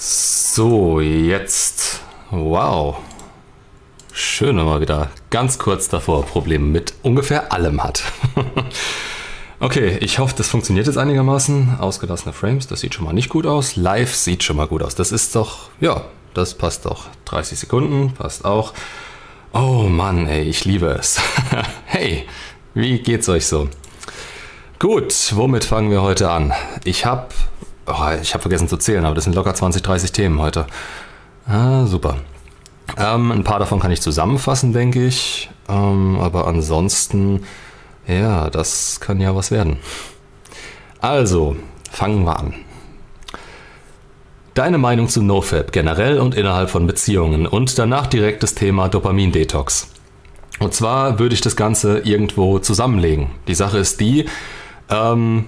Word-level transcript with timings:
So, 0.00 1.00
jetzt. 1.00 2.02
Wow. 2.30 2.98
Schön, 4.12 4.56
wenn 4.56 4.64
man 4.64 4.80
wieder 4.80 5.10
ganz 5.30 5.58
kurz 5.58 5.88
davor 5.88 6.24
Probleme 6.24 6.66
mit 6.66 6.94
ungefähr 7.02 7.52
allem 7.52 7.82
hat. 7.82 8.04
okay, 9.60 9.98
ich 10.00 10.20
hoffe, 10.20 10.36
das 10.36 10.46
funktioniert 10.46 10.86
jetzt 10.86 10.98
einigermaßen. 10.98 11.80
Ausgelassene 11.80 12.32
Frames, 12.32 12.68
das 12.68 12.78
sieht 12.78 12.94
schon 12.94 13.06
mal 13.06 13.12
nicht 13.12 13.28
gut 13.28 13.44
aus. 13.44 13.74
Live 13.74 14.14
sieht 14.14 14.44
schon 14.44 14.56
mal 14.56 14.68
gut 14.68 14.84
aus. 14.84 14.94
Das 14.94 15.10
ist 15.10 15.34
doch, 15.34 15.70
ja, 15.80 16.04
das 16.32 16.54
passt 16.54 16.86
doch. 16.86 17.06
30 17.24 17.58
Sekunden, 17.58 18.12
passt 18.12 18.44
auch. 18.44 18.74
Oh 19.52 19.88
Mann, 19.88 20.28
ey, 20.28 20.44
ich 20.44 20.64
liebe 20.64 20.86
es. 20.86 21.20
hey, 21.86 22.24
wie 22.72 23.00
geht's 23.00 23.28
euch 23.28 23.46
so? 23.46 23.68
Gut, 24.78 25.32
womit 25.34 25.64
fangen 25.64 25.90
wir 25.90 26.02
heute 26.02 26.30
an? 26.30 26.52
Ich 26.84 27.04
habe 27.04 27.26
Oh, 27.90 28.20
ich 28.20 28.34
habe 28.34 28.42
vergessen 28.42 28.68
zu 28.68 28.76
zählen, 28.76 29.04
aber 29.06 29.14
das 29.14 29.24
sind 29.24 29.34
locker 29.34 29.54
20, 29.54 29.82
30 29.82 30.12
Themen 30.12 30.40
heute. 30.40 30.66
Ah, 31.46 31.86
super. 31.86 32.16
Ähm, 32.98 33.32
ein 33.32 33.44
paar 33.44 33.58
davon 33.58 33.80
kann 33.80 33.90
ich 33.90 34.02
zusammenfassen, 34.02 34.74
denke 34.74 35.06
ich. 35.06 35.48
Ähm, 35.68 36.18
aber 36.20 36.46
ansonsten, 36.46 37.44
ja, 38.06 38.50
das 38.50 39.00
kann 39.00 39.20
ja 39.20 39.34
was 39.34 39.50
werden. 39.50 39.78
Also, 41.00 41.56
fangen 41.90 42.24
wir 42.24 42.38
an. 42.38 42.54
Deine 44.52 44.76
Meinung 44.76 45.08
zu 45.08 45.22
NoFap 45.22 45.72
generell 45.72 46.18
und 46.18 46.34
innerhalb 46.34 46.68
von 46.68 46.86
Beziehungen 46.86 47.46
und 47.46 47.78
danach 47.78 48.06
direkt 48.06 48.42
das 48.42 48.54
Thema 48.54 48.88
Dopamin-Detox. 48.88 49.88
Und 50.58 50.74
zwar 50.74 51.18
würde 51.18 51.34
ich 51.34 51.40
das 51.40 51.56
Ganze 51.56 52.00
irgendwo 52.00 52.58
zusammenlegen. 52.58 53.30
Die 53.46 53.54
Sache 53.54 53.78
ist 53.78 54.00
die, 54.00 54.26
ähm, 54.90 55.46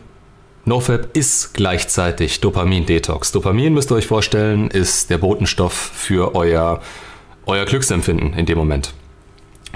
NoFap 0.66 1.16
ist 1.16 1.54
gleichzeitig 1.54 2.40
Dopamin-Detox. 2.40 3.32
Dopamin, 3.32 3.72
müsst 3.72 3.90
ihr 3.90 3.94
euch 3.94 4.06
vorstellen, 4.06 4.68
ist 4.68 5.08
der 5.08 5.18
Botenstoff 5.18 5.72
für 5.72 6.34
euer, 6.34 6.80
euer 7.46 7.64
Glücksempfinden 7.64 8.34
in 8.34 8.46
dem 8.46 8.58
Moment. 8.58 8.92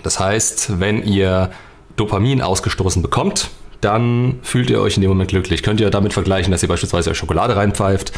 Das 0.03 0.21
heißt, 0.21 0.81
wenn 0.81 1.03
ihr 1.03 1.51
Dopamin 1.97 2.43
ausgestoßen 2.43 3.01
bekommt, 3.01 3.51
dann 3.81 4.39
fühlt 4.43 4.71
ihr 4.71 4.81
euch 4.81 4.97
in 4.97 5.03
dem 5.03 5.11
Moment 5.11 5.31
glücklich. 5.31 5.63
Könnt 5.63 5.81
ihr 5.81 5.91
damit 5.91 6.13
vergleichen, 6.13 6.53
dass 6.53 6.63
ihr 6.63 6.69
beispielsweise 6.69 7.11
euch 7.11 7.19
Schokolade 7.19 7.57
reinpfeift, 7.57 8.13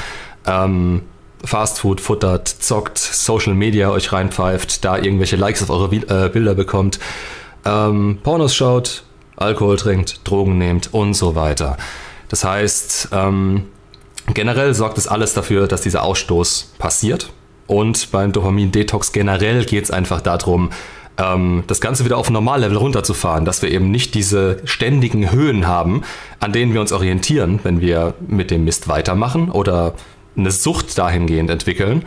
ähm, 0.47 1.03
Fastfood 1.45 2.01
futtert, 2.01 2.48
zockt, 2.48 2.98
Social 2.98 3.55
Media 3.55 3.91
euch 3.91 4.12
reinpfeift, 4.12 4.84
da 4.84 4.97
irgendwelche 4.97 5.36
Likes 5.36 5.62
auf 5.62 5.70
eure 5.70 5.95
äh, 5.95 6.28
Bilder 6.28 6.55
bekommt, 6.55 6.98
ähm, 7.64 8.19
Pornos 8.23 8.55
schaut, 8.55 9.05
Alkohol 9.36 9.77
trinkt, 9.77 10.20
Drogen 10.25 10.58
nehmt 10.58 10.92
und 10.95 11.14
so 11.14 11.34
weiter. 11.34 11.77
Das 12.28 12.44
heißt, 12.44 13.08
ähm, 13.12 13.64
generell 14.34 14.74
sorgt 14.74 14.98
es 14.98 15.06
alles 15.06 15.34
dafür, 15.34 15.66
dass 15.69 15.82
dieser 15.82 16.02
Ausstoß 16.02 16.74
passiert. 16.78 17.30
Und 17.66 18.12
beim 18.12 18.33
Dopamin-Detox 18.33 19.12
generell 19.12 19.64
geht 19.64 19.84
es 19.84 19.91
einfach 19.91 20.20
darum, 20.20 20.70
ähm, 21.18 21.64
das 21.66 21.80
Ganze 21.80 22.05
wieder 22.05 22.18
auf 22.18 22.30
Normallevel 22.30 22.77
runterzufahren, 22.77 23.44
dass 23.44 23.62
wir 23.62 23.70
eben 23.70 23.91
nicht 23.91 24.14
diese 24.14 24.58
ständigen 24.64 25.30
Höhen 25.30 25.66
haben, 25.66 26.02
an 26.41 26.52
denen 26.52 26.74
wir 26.74 26.80
uns 26.80 26.92
orientieren, 26.92 27.60
wenn 27.62 27.80
wir 27.80 28.14
mit 28.27 28.50
dem 28.50 28.64
Mist 28.64 28.88
weitermachen 28.88 29.50
oder 29.50 29.94
eine 30.36 30.50
Sucht 30.50 30.98
dahingehend 30.98 31.50
entwickeln. 31.50 32.05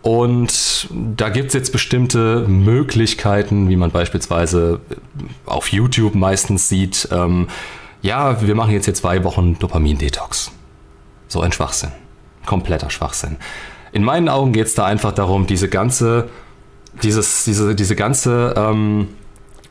Und 0.00 0.88
da 0.90 1.28
gibt 1.28 1.48
es 1.48 1.54
jetzt 1.54 1.72
bestimmte 1.72 2.46
Möglichkeiten, 2.48 3.68
wie 3.68 3.76
man 3.76 3.90
beispielsweise 3.90 4.80
auf 5.44 5.68
YouTube 5.72 6.14
meistens 6.14 6.68
sieht, 6.68 7.08
ähm, 7.12 7.48
ja, 8.02 8.40
wir 8.40 8.54
machen 8.54 8.72
jetzt 8.72 8.84
hier 8.84 8.94
zwei 8.94 9.24
Wochen 9.24 9.58
Dopamin-Detox. 9.58 10.50
So 11.28 11.40
ein 11.40 11.52
Schwachsinn. 11.52 11.92
Kompletter 12.46 12.90
Schwachsinn. 12.90 13.36
In 13.92 14.04
meinen 14.04 14.28
Augen 14.28 14.52
geht 14.52 14.66
es 14.66 14.74
da 14.74 14.84
einfach 14.84 15.12
darum, 15.12 15.46
diese 15.46 15.68
ganze, 15.68 16.28
dieses, 17.02 17.44
diese, 17.44 17.74
diese 17.74 17.96
ganze 17.96 18.54
ähm, 18.56 19.08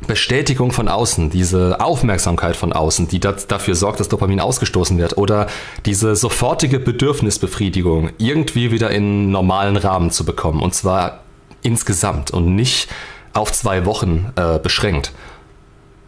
Bestätigung 0.06 0.72
von 0.72 0.88
außen, 0.88 1.30
diese 1.30 1.80
Aufmerksamkeit 1.80 2.56
von 2.56 2.74
außen, 2.74 3.08
die 3.08 3.20
das, 3.20 3.48
dafür 3.48 3.74
sorgt, 3.74 4.00
dass 4.00 4.10
Dopamin 4.10 4.40
ausgestoßen 4.40 4.98
wird, 4.98 5.18
oder 5.18 5.48
diese 5.86 6.16
sofortige 6.16 6.80
Bedürfnisbefriedigung 6.80 8.12
irgendwie 8.18 8.72
wieder 8.72 8.92
in 8.92 9.32
normalen 9.32 9.78
Rahmen 9.78 10.12
zu 10.12 10.26
bekommen. 10.26 10.62
Und 10.62 10.76
zwar 10.76 11.22
insgesamt 11.64 12.32
und 12.32 12.56
nicht 12.56 12.90
auf 13.34 13.52
zwei 13.52 13.86
Wochen 13.86 14.32
äh, 14.36 14.60
beschränkt 14.60 15.14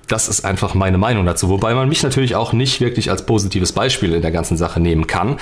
das 0.10 0.28
ist 0.28 0.44
einfach 0.44 0.74
meine 0.74 0.98
Meinung 0.98 1.26
dazu. 1.26 1.50
Wobei 1.50 1.74
man 1.74 1.88
mich 1.88 2.04
natürlich 2.04 2.36
auch 2.36 2.52
nicht 2.52 2.82
wirklich 2.82 3.10
als 3.10 3.26
positives 3.26 3.72
Beispiel 3.72 4.14
in 4.14 4.22
der 4.22 4.32
ganzen 4.32 4.58
Sache 4.58 4.80
nehmen 4.80 5.08
kann. 5.08 5.38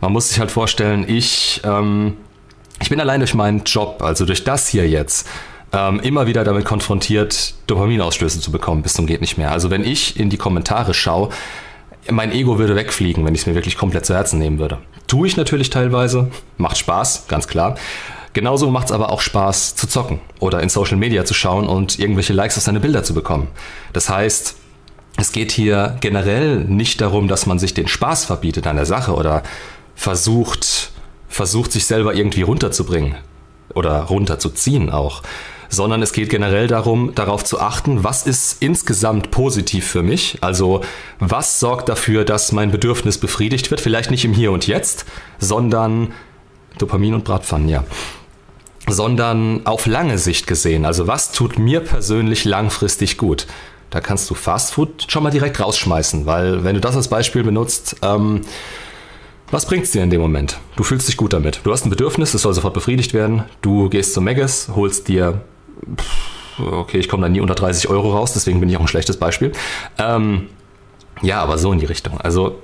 Man 0.00 0.12
muss 0.12 0.28
sich 0.28 0.38
halt 0.40 0.50
vorstellen, 0.50 1.04
ich, 1.06 1.60
ähm, 1.64 2.16
ich 2.80 2.88
bin 2.88 3.00
allein 3.00 3.20
durch 3.20 3.34
meinen 3.34 3.64
Job, 3.64 4.02
also 4.02 4.24
durch 4.24 4.44
das 4.44 4.68
hier 4.68 4.88
jetzt, 4.88 5.28
ähm, 5.72 6.00
immer 6.00 6.26
wieder 6.26 6.44
damit 6.44 6.64
konfrontiert, 6.64 7.54
Dopaminausstöße 7.66 8.40
zu 8.40 8.52
bekommen, 8.52 8.82
bis 8.82 8.94
zum 8.94 9.06
geht 9.06 9.20
nicht 9.20 9.38
mehr. 9.38 9.50
Also 9.50 9.70
wenn 9.70 9.84
ich 9.84 10.18
in 10.18 10.30
die 10.30 10.36
Kommentare 10.36 10.94
schaue, 10.94 11.30
mein 12.10 12.32
Ego 12.32 12.58
würde 12.58 12.76
wegfliegen, 12.76 13.24
wenn 13.24 13.34
ich 13.34 13.42
es 13.42 13.46
mir 13.46 13.54
wirklich 13.54 13.76
komplett 13.76 14.06
zu 14.06 14.14
Herzen 14.14 14.38
nehmen 14.38 14.58
würde. 14.58 14.78
Tue 15.06 15.26
ich 15.26 15.36
natürlich 15.36 15.70
teilweise, 15.70 16.30
macht 16.58 16.78
Spaß, 16.78 17.26
ganz 17.28 17.48
klar. 17.48 17.76
Genauso 18.34 18.68
macht 18.68 18.86
es 18.86 18.92
aber 18.92 19.10
auch 19.10 19.20
Spaß 19.20 19.76
zu 19.76 19.86
zocken 19.86 20.18
oder 20.40 20.60
in 20.60 20.68
Social 20.68 20.96
Media 20.96 21.24
zu 21.24 21.34
schauen 21.34 21.68
und 21.68 22.00
irgendwelche 22.00 22.32
Likes 22.32 22.58
auf 22.58 22.64
seine 22.64 22.80
Bilder 22.80 23.04
zu 23.04 23.14
bekommen. 23.14 23.46
Das 23.92 24.08
heißt, 24.08 24.56
es 25.16 25.30
geht 25.30 25.52
hier 25.52 25.96
generell 26.00 26.64
nicht 26.64 27.00
darum, 27.00 27.28
dass 27.28 27.46
man 27.46 27.60
sich 27.60 27.74
den 27.74 27.86
Spaß 27.86 28.24
verbietet 28.24 28.66
an 28.66 28.74
der 28.74 28.86
Sache 28.86 29.14
oder 29.14 29.44
versucht, 29.94 30.90
versucht 31.28 31.70
sich 31.70 31.86
selber 31.86 32.14
irgendwie 32.14 32.42
runterzubringen 32.42 33.14
oder 33.72 34.00
runterzuziehen 34.00 34.90
auch, 34.90 35.22
sondern 35.68 36.02
es 36.02 36.12
geht 36.12 36.28
generell 36.28 36.66
darum, 36.66 37.14
darauf 37.14 37.44
zu 37.44 37.60
achten, 37.60 38.02
was 38.02 38.26
ist 38.26 38.60
insgesamt 38.60 39.30
positiv 39.30 39.86
für 39.86 40.02
mich, 40.02 40.38
also 40.40 40.80
was 41.20 41.60
sorgt 41.60 41.88
dafür, 41.88 42.24
dass 42.24 42.50
mein 42.50 42.72
Bedürfnis 42.72 43.18
befriedigt 43.18 43.70
wird, 43.70 43.80
vielleicht 43.80 44.10
nicht 44.10 44.24
im 44.24 44.34
Hier 44.34 44.50
und 44.50 44.66
Jetzt, 44.66 45.04
sondern 45.38 46.12
Dopamin 46.78 47.14
und 47.14 47.22
Bratpfannen, 47.22 47.68
ja 47.68 47.84
sondern 48.86 49.64
auf 49.66 49.86
lange 49.86 50.18
Sicht 50.18 50.46
gesehen. 50.46 50.84
Also 50.84 51.06
was 51.06 51.32
tut 51.32 51.58
mir 51.58 51.80
persönlich 51.80 52.44
langfristig 52.44 53.16
gut? 53.18 53.46
Da 53.90 54.00
kannst 54.00 54.28
du 54.28 54.34
Fastfood 54.34 55.06
schon 55.08 55.22
mal 55.22 55.30
direkt 55.30 55.60
rausschmeißen, 55.60 56.26
weil 56.26 56.64
wenn 56.64 56.74
du 56.74 56.80
das 56.80 56.96
als 56.96 57.08
Beispiel 57.08 57.44
benutzt, 57.44 57.96
ähm, 58.02 58.40
was 59.50 59.66
bringt 59.66 59.84
es 59.84 59.92
dir 59.92 60.02
in 60.02 60.10
dem 60.10 60.20
Moment? 60.20 60.58
Du 60.74 60.82
fühlst 60.82 61.06
dich 61.06 61.16
gut 61.16 61.32
damit. 61.32 61.60
Du 61.62 61.70
hast 61.70 61.86
ein 61.86 61.90
Bedürfnis, 61.90 62.34
es 62.34 62.42
soll 62.42 62.54
sofort 62.54 62.74
befriedigt 62.74 63.14
werden. 63.14 63.44
Du 63.62 63.88
gehst 63.88 64.12
zum 64.12 64.24
Megas, 64.24 64.70
holst 64.74 65.06
dir, 65.06 65.42
okay, 66.58 66.98
ich 66.98 67.08
komme 67.08 67.22
da 67.22 67.28
nie 67.28 67.40
unter 67.40 67.54
30 67.54 67.88
Euro 67.88 68.12
raus, 68.16 68.32
deswegen 68.32 68.58
bin 68.58 68.68
ich 68.68 68.76
auch 68.76 68.80
ein 68.80 68.88
schlechtes 68.88 69.16
Beispiel. 69.16 69.52
Ähm, 69.98 70.48
ja, 71.22 71.40
aber 71.40 71.58
so 71.58 71.72
in 71.72 71.78
die 71.78 71.86
Richtung. 71.86 72.20
Also 72.20 72.58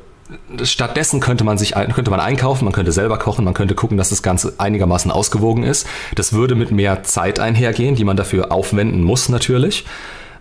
Stattdessen 0.63 1.21
könnte 1.21 1.45
man 1.45 1.59
sich 1.59 1.73
könnte 1.73 2.11
man 2.11 2.21
einkaufen, 2.21 2.65
man 2.65 2.73
könnte 2.73 2.93
selber 2.93 3.19
kochen, 3.19 3.45
man 3.45 3.55
könnte 3.55 3.75
gucken, 3.75 3.97
dass 3.97 4.11
das 4.11 4.23
Ganze 4.23 4.55
einigermaßen 4.59 5.11
ausgewogen 5.11 5.63
ist. 5.63 5.87
Das 6.15 6.33
würde 6.33 6.55
mit 6.55 6.71
mehr 6.71 7.03
Zeit 7.03 7.41
einhergehen, 7.41 7.95
die 7.97 8.05
man 8.05 8.17
dafür 8.17 8.53
aufwenden 8.53 9.03
muss 9.03 9.29
natürlich. 9.29 9.85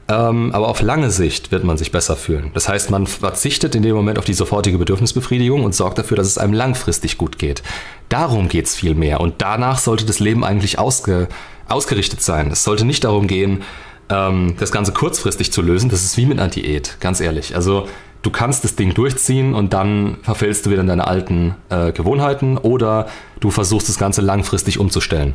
Ähm, 0.10 0.52
aber 0.54 0.70
auf 0.70 0.82
lange 0.82 1.12
Sicht 1.12 1.52
wird 1.52 1.64
man 1.64 1.78
sich 1.78 1.92
besser 1.92 2.16
fühlen. 2.16 2.50
Das 2.56 2.68
heißt, 2.68 2.90
man 2.90 3.06
verzichtet 3.06 3.76
in 3.76 3.84
dem 3.84 3.96
Moment 3.96 4.18
auf 4.18 4.26
die 4.26 4.34
sofortige 4.34 4.80
Bedürfnisbefriedigung 4.80 5.64
und 5.64 5.76
sorgt 5.76 6.00
dafür, 6.00 6.18
dass 6.18 6.26
es 6.26 6.40
einem 6.40 6.54
langfristig 6.54 7.20
gut 7.20 7.38
geht. 7.38 7.62
Darum 8.10 8.50
geht 8.50 8.66
es 8.66 8.76
viel 8.76 8.96
mehr. 8.96 9.22
Und 9.22 9.36
danach 9.38 9.78
sollte 9.78 10.06
das 10.06 10.20
Leben 10.20 10.44
eigentlich 10.44 10.80
ausge, 10.80 11.28
ausgerichtet 11.68 12.24
sein. 12.24 12.50
Es 12.50 12.64
sollte 12.64 12.86
nicht 12.86 13.04
darum 13.04 13.28
gehen, 13.28 13.62
ähm, 14.10 14.56
das 14.60 14.72
Ganze 14.72 14.94
kurzfristig 14.94 15.52
zu 15.52 15.62
lösen. 15.62 15.90
Das 15.92 16.04
ist 16.04 16.18
wie 16.18 16.26
mit 16.26 16.40
einer 16.40 16.50
Diät, 16.50 16.98
ganz 17.00 17.22
ehrlich. 17.22 17.56
Also 17.56 17.88
du 18.22 18.30
kannst 18.30 18.64
das 18.64 18.76
Ding 18.76 18.94
durchziehen 18.94 19.54
und 19.54 19.74
dann 19.74 20.18
verfällst 20.24 20.66
du 20.66 20.72
wieder 20.72 20.82
in 20.82 20.88
deine 20.88 21.08
alten 21.08 21.56
äh, 21.70 21.92
Gewohnheiten 21.92 22.58
oder 22.58 23.08
du 23.40 23.52
versuchst 23.52 23.90
das 23.90 23.98
Ganze 23.98 24.22
langfristig 24.22 24.80
umzustellen. 24.80 25.34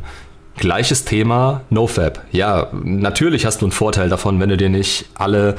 Gleiches 0.57 1.03
Thema, 1.03 1.61
NoFab. 1.69 2.23
Ja, 2.31 2.69
natürlich 2.71 3.45
hast 3.45 3.61
du 3.61 3.65
einen 3.65 3.73
Vorteil 3.73 4.07
davon, 4.07 4.39
wenn 4.39 4.49
du 4.49 4.57
dir 4.57 4.69
nicht 4.69 5.09
alle 5.15 5.55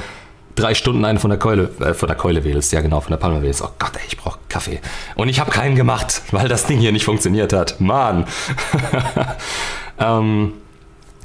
drei 0.55 0.73
Stunden 0.73 1.05
einen 1.05 1.19
von 1.19 1.29
der 1.29 1.37
Keule, 1.37 1.69
äh, 1.79 1.93
von 1.93 2.07
der 2.07 2.17
Keule 2.17 2.43
wählst. 2.43 2.73
Ja, 2.73 2.81
genau, 2.81 2.99
von 3.01 3.11
der 3.11 3.17
Palme 3.17 3.41
wählst. 3.41 3.61
Oh 3.61 3.69
Gott, 3.77 3.91
ey, 3.93 4.01
ich 4.07 4.17
brauche 4.17 4.39
Kaffee. 4.49 4.79
Und 5.15 5.29
ich 5.29 5.39
habe 5.39 5.51
keinen 5.51 5.75
gemacht, 5.75 6.23
weil 6.31 6.47
das 6.47 6.65
Ding 6.65 6.79
hier 6.79 6.91
nicht 6.91 7.05
funktioniert 7.05 7.53
hat. 7.53 7.79
Mann. 7.79 8.25
ähm, 9.99 10.53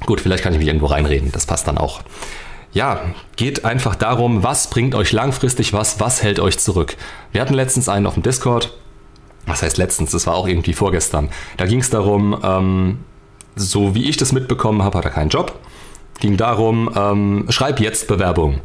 gut, 0.05 0.21
vielleicht 0.21 0.43
kann 0.43 0.53
ich 0.53 0.59
mich 0.59 0.67
irgendwo 0.67 0.85
reinreden. 0.85 1.31
Das 1.31 1.47
passt 1.47 1.67
dann 1.67 1.79
auch 1.79 2.01
ja, 2.73 3.01
geht 3.35 3.65
einfach 3.65 3.95
darum, 3.95 4.43
was 4.43 4.69
bringt 4.69 4.95
euch 4.95 5.11
langfristig 5.11 5.73
was, 5.73 5.99
was 5.99 6.23
hält 6.23 6.39
euch 6.39 6.57
zurück. 6.59 6.97
Wir 7.31 7.41
hatten 7.41 7.53
letztens 7.53 7.87
einen 7.87 8.07
auf 8.07 8.15
dem 8.15 8.23
Discord, 8.23 8.73
was 9.45 9.61
heißt 9.61 9.77
letztens, 9.77 10.11
das 10.11 10.25
war 10.27 10.35
auch 10.35 10.47
irgendwie 10.47 10.73
vorgestern. 10.73 11.29
Da 11.57 11.65
ging 11.65 11.79
es 11.79 11.89
darum, 11.89 12.37
ähm, 12.43 12.99
so 13.55 13.93
wie 13.93 14.09
ich 14.09 14.17
das 14.17 14.31
mitbekommen 14.31 14.83
habe, 14.83 14.97
hat 14.97 15.05
er 15.05 15.11
keinen 15.11 15.29
Job. 15.29 15.59
Ging 16.19 16.37
darum, 16.37 16.89
ähm, 16.95 17.45
schreib 17.49 17.79
jetzt 17.79 18.07
Bewerbung. 18.07 18.61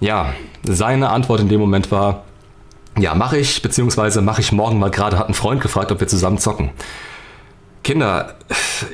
Ja, 0.00 0.32
seine 0.64 1.10
Antwort 1.10 1.40
in 1.40 1.48
dem 1.48 1.60
Moment 1.60 1.90
war, 1.90 2.24
ja, 2.98 3.14
mache 3.14 3.38
ich, 3.38 3.62
beziehungsweise 3.62 4.22
mache 4.22 4.40
ich 4.40 4.50
morgen, 4.52 4.80
weil 4.80 4.90
gerade 4.90 5.18
hat 5.18 5.28
ein 5.28 5.34
Freund 5.34 5.60
gefragt, 5.60 5.92
ob 5.92 6.00
wir 6.00 6.08
zusammen 6.08 6.38
zocken. 6.38 6.70
Kinder, 7.88 8.34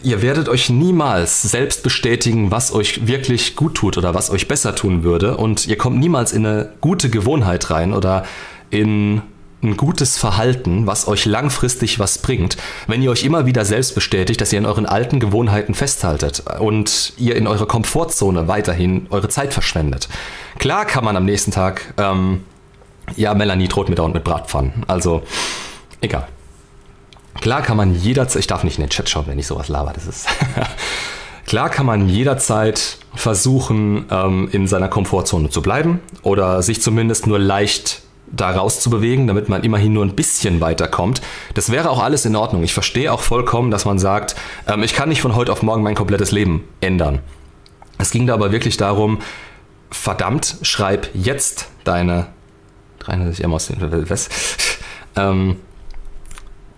ihr 0.05 0.23
werdet 0.23 0.49
euch 0.49 0.71
niemals 0.71 1.43
selbst 1.43 1.83
bestätigen, 1.83 2.53
was 2.53 2.73
euch 2.73 3.09
wirklich 3.09 3.57
gut 3.57 3.75
tut 3.75 3.99
oder 3.99 4.15
was 4.15 4.31
euch 4.31 4.47
besser 4.47 4.77
tun 4.77 5.03
würde. 5.03 5.37
Und 5.37 5.67
ihr 5.67 5.77
kommt 5.77 5.99
niemals 5.99 6.33
in 6.33 6.47
eine 6.47 6.71
gute 6.81 7.11
Gewohnheit 7.11 7.71
rein 7.71 7.93
oder 7.93 8.25
in 8.71 9.21
ein 9.65 9.77
gutes 9.77 10.17
Verhalten, 10.17 10.87
was 10.87 11.09
euch 11.09 11.25
langfristig 11.25 11.99
was 11.99 12.19
bringt, 12.19 12.57
wenn 12.87 13.03
ihr 13.03 13.11
euch 13.11 13.25
immer 13.25 13.47
wieder 13.47 13.65
selbst 13.65 13.97
bestätigt, 13.97 14.41
dass 14.41 14.53
ihr 14.53 14.61
in 14.61 14.67
euren 14.67 14.87
alten 14.87 15.19
Gewohnheiten 15.19 15.75
festhaltet 15.75 16.45
und 16.61 17.15
ihr 17.17 17.35
in 17.35 17.49
eurer 17.49 17.67
Komfortzone 17.67 18.47
weiterhin 18.47 19.09
eure 19.11 19.29
Zeit 19.29 19.53
verschwendet. 19.53 20.09
Klar 20.61 20.85
kann 20.85 21.05
man 21.05 21.17
am 21.17 21.25
nächsten 21.25 21.51
Tag, 21.51 21.95
ähm, 21.97 22.45
ja, 23.17 23.35
Melanie 23.35 23.67
droht 23.67 23.89
mir 23.89 23.97
dauernd 23.97 24.15
mit 24.15 24.23
Bratpfannen, 24.23 24.85
also 24.87 25.25
egal. 26.01 26.29
Klar 27.41 27.63
kann 27.63 27.77
man 27.77 27.95
jederzeit, 27.95 28.41
ich 28.41 28.47
darf 28.47 28.65
nicht 28.65 28.79
in 28.79 28.85
den 28.85 28.91
Chat 28.91 29.09
schauen, 29.09 29.27
wenn 29.27 29.39
ich 29.39 29.47
sowas 29.47 29.69
laber, 29.69 29.93
das 29.93 30.07
ist. 30.07 30.27
Klar 31.47 31.69
kann 31.69 31.87
man 31.87 32.09
jederzeit 32.09 32.99
versuchen, 33.15 34.07
ähm, 34.11 34.49
in 34.51 34.67
seiner 34.67 34.89
Komfortzone 34.89 35.51
zu 35.51 35.63
bleiben 35.63 36.01
oder 36.23 36.63
sich 36.63 36.81
zumindest 36.81 37.27
nur 37.27 37.39
leicht 37.39 38.03
da 38.33 38.51
rauszubewegen, 38.51 39.27
damit 39.27 39.49
man 39.49 39.63
immerhin 39.63 39.93
nur 39.93 40.05
ein 40.05 40.17
bisschen 40.17 40.61
weiterkommt. 40.61 41.21
Das 41.53 41.71
wäre 41.71 41.91
auch 41.91 42.03
alles 42.03 42.25
in 42.25 42.35
Ordnung. 42.35 42.63
Ich 42.65 42.75
verstehe 42.75 43.13
auch 43.13 43.21
vollkommen, 43.21 43.71
dass 43.71 43.85
man 43.85 43.99
sagt, 43.99 44.35
ähm, 44.67 44.83
ich 44.83 44.95
kann 44.95 45.09
nicht 45.09 45.21
von 45.21 45.35
heute 45.37 45.53
auf 45.53 45.63
morgen 45.63 45.83
mein 45.83 45.95
komplettes 45.95 46.33
Leben 46.33 46.65
ändern. 46.81 47.21
Es 47.99 48.11
ging 48.11 48.27
da 48.27 48.35
aber 48.35 48.51
wirklich 48.51 48.77
darum, 48.77 49.21
verdammt, 49.91 50.57
schreib 50.63 51.09
jetzt 51.15 51.69
deine 51.85 52.27
360 53.01 53.45
M 53.45 53.55
aus 53.55 53.67
den 53.67 54.11
was? 54.11 54.29
ähm, 55.17 55.57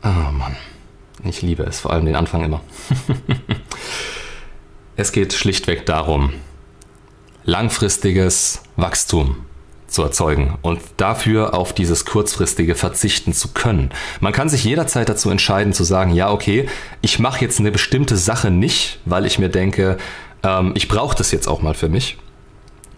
Oh 0.07 0.31
Mann. 0.31 0.55
Ich 1.25 1.43
liebe 1.43 1.65
es, 1.65 1.81
vor 1.81 1.93
allem 1.93 2.07
den 2.07 2.15
Anfang 2.15 2.45
immer. 2.45 2.61
es 4.97 5.11
geht 5.11 5.33
schlichtweg 5.33 5.85
darum, 5.85 6.33
langfristiges 7.45 8.63
Wachstum 8.77 9.45
zu 9.89 10.03
erzeugen 10.03 10.59
und 10.63 10.81
dafür 10.97 11.55
auf 11.55 11.73
dieses 11.73 12.05
kurzfristige 12.05 12.77
verzichten 12.77 13.33
zu 13.33 13.49
können. 13.49 13.91
Man 14.21 14.33
kann 14.33 14.49
sich 14.49 14.63
jederzeit 14.63 15.09
dazu 15.09 15.29
entscheiden 15.29 15.73
zu 15.73 15.83
sagen, 15.83 16.15
ja, 16.15 16.31
okay, 16.31 16.69
ich 17.01 17.19
mache 17.19 17.41
jetzt 17.41 17.59
eine 17.59 17.73
bestimmte 17.73 18.17
Sache 18.17 18.53
nicht, 18.53 19.01
weil 19.07 19.27
ich 19.27 19.41
mir 19.41 19.49
denke, 19.49 19.97
ähm, 20.45 20.73
ich 20.77 20.87
brauche 20.87 21.17
das 21.17 21.33
jetzt 21.33 21.49
auch 21.49 21.63
mal 21.63 21.75
für 21.75 21.89
mich. 21.89 22.17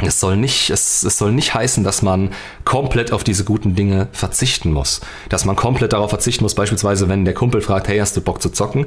Es 0.00 0.20
soll, 0.20 0.36
nicht, 0.36 0.70
es, 0.70 1.02
es 1.02 1.18
soll 1.18 1.32
nicht 1.32 1.54
heißen, 1.54 1.82
dass 1.82 2.02
man 2.02 2.30
komplett 2.64 3.10
auf 3.10 3.24
diese 3.24 3.42
guten 3.42 3.74
Dinge 3.74 4.06
verzichten 4.12 4.72
muss. 4.72 5.00
Dass 5.28 5.44
man 5.44 5.56
komplett 5.56 5.92
darauf 5.92 6.10
verzichten 6.10 6.44
muss, 6.44 6.54
beispielsweise 6.54 7.08
wenn 7.08 7.24
der 7.24 7.34
Kumpel 7.34 7.60
fragt, 7.60 7.88
hey, 7.88 7.98
hast 7.98 8.16
du 8.16 8.20
Bock 8.20 8.40
zu 8.40 8.50
zocken? 8.50 8.86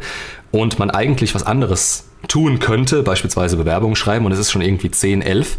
Und 0.52 0.80
man 0.80 0.90
eigentlich 0.90 1.36
was 1.36 1.44
anderes 1.44 2.06
tun 2.30 2.60
könnte, 2.60 3.04
beispielsweise 3.04 3.58
Bewerbungen 3.58 3.98
schreiben 3.98 4.26
und 4.26 4.32
es 4.32 4.40
ist 4.40 4.52
schon 4.52 4.62
irgendwie 4.62 4.92
10, 4.92 5.22
11 5.22 5.58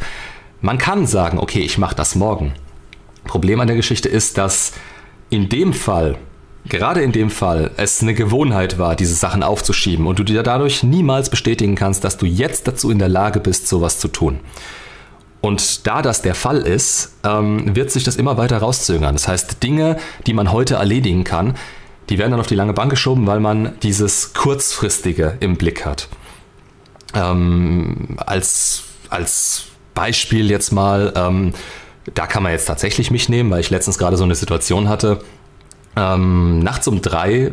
man 0.62 0.78
kann 0.78 1.06
sagen, 1.06 1.38
okay, 1.38 1.60
ich 1.60 1.76
mache 1.76 1.96
das 1.96 2.14
morgen. 2.14 2.52
Problem 3.24 3.60
an 3.60 3.66
der 3.66 3.76
Geschichte 3.76 4.08
ist, 4.08 4.38
dass 4.38 4.72
in 5.28 5.48
dem 5.48 5.72
Fall, 5.72 6.16
gerade 6.66 7.02
in 7.02 7.12
dem 7.12 7.30
Fall, 7.30 7.72
es 7.76 8.00
eine 8.00 8.14
Gewohnheit 8.14 8.78
war, 8.78 8.94
diese 8.94 9.14
Sachen 9.14 9.42
aufzuschieben 9.42 10.06
und 10.06 10.18
du 10.18 10.22
dir 10.22 10.42
dadurch 10.42 10.84
niemals 10.84 11.30
bestätigen 11.30 11.74
kannst, 11.74 12.04
dass 12.04 12.16
du 12.16 12.26
jetzt 12.26 12.68
dazu 12.68 12.90
in 12.90 13.00
der 13.00 13.08
Lage 13.08 13.40
bist, 13.40 13.66
sowas 13.66 13.98
zu 13.98 14.08
tun. 14.08 14.38
Und 15.42 15.86
da 15.88 16.02
das 16.02 16.22
der 16.22 16.36
Fall 16.36 16.60
ist, 16.60 17.16
ähm, 17.24 17.74
wird 17.74 17.90
sich 17.90 18.04
das 18.04 18.16
immer 18.16 18.38
weiter 18.38 18.58
rauszögern. 18.58 19.14
Das 19.14 19.28
heißt, 19.28 19.62
Dinge, 19.62 19.98
die 20.26 20.32
man 20.32 20.52
heute 20.52 20.76
erledigen 20.76 21.24
kann, 21.24 21.56
die 22.08 22.18
werden 22.18 22.30
dann 22.30 22.40
auf 22.40 22.46
die 22.46 22.54
lange 22.54 22.72
Bank 22.72 22.90
geschoben, 22.90 23.26
weil 23.26 23.40
man 23.40 23.78
dieses 23.82 24.34
kurzfristige 24.34 25.36
im 25.40 25.56
Blick 25.56 25.84
hat. 25.84 26.08
Ähm, 27.14 28.16
als, 28.24 28.84
als 29.10 29.64
Beispiel 29.94 30.48
jetzt 30.48 30.72
mal, 30.72 31.12
ähm, 31.16 31.54
da 32.14 32.26
kann 32.26 32.44
man 32.44 32.52
jetzt 32.52 32.66
tatsächlich 32.66 33.10
mich 33.10 33.28
nehmen, 33.28 33.50
weil 33.50 33.60
ich 33.60 33.70
letztens 33.70 33.98
gerade 33.98 34.16
so 34.16 34.24
eine 34.24 34.36
Situation 34.36 34.88
hatte. 34.88 35.24
Ähm, 35.96 36.60
nachts 36.60 36.86
um 36.86 37.02
drei, 37.02 37.52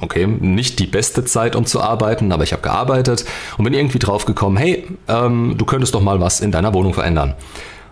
okay, 0.00 0.26
nicht 0.26 0.78
die 0.78 0.86
beste 0.86 1.24
Zeit, 1.24 1.56
um 1.56 1.66
zu 1.66 1.80
arbeiten, 1.80 2.32
aber 2.32 2.44
ich 2.44 2.52
habe 2.52 2.62
gearbeitet 2.62 3.24
und 3.56 3.64
bin 3.64 3.74
irgendwie 3.74 3.98
drauf 3.98 4.24
gekommen, 4.24 4.56
hey, 4.56 4.86
ähm, 5.08 5.54
du 5.56 5.64
könntest 5.64 5.94
doch 5.94 6.00
mal 6.00 6.20
was 6.20 6.40
in 6.40 6.52
deiner 6.52 6.74
Wohnung 6.74 6.94
verändern. 6.94 7.34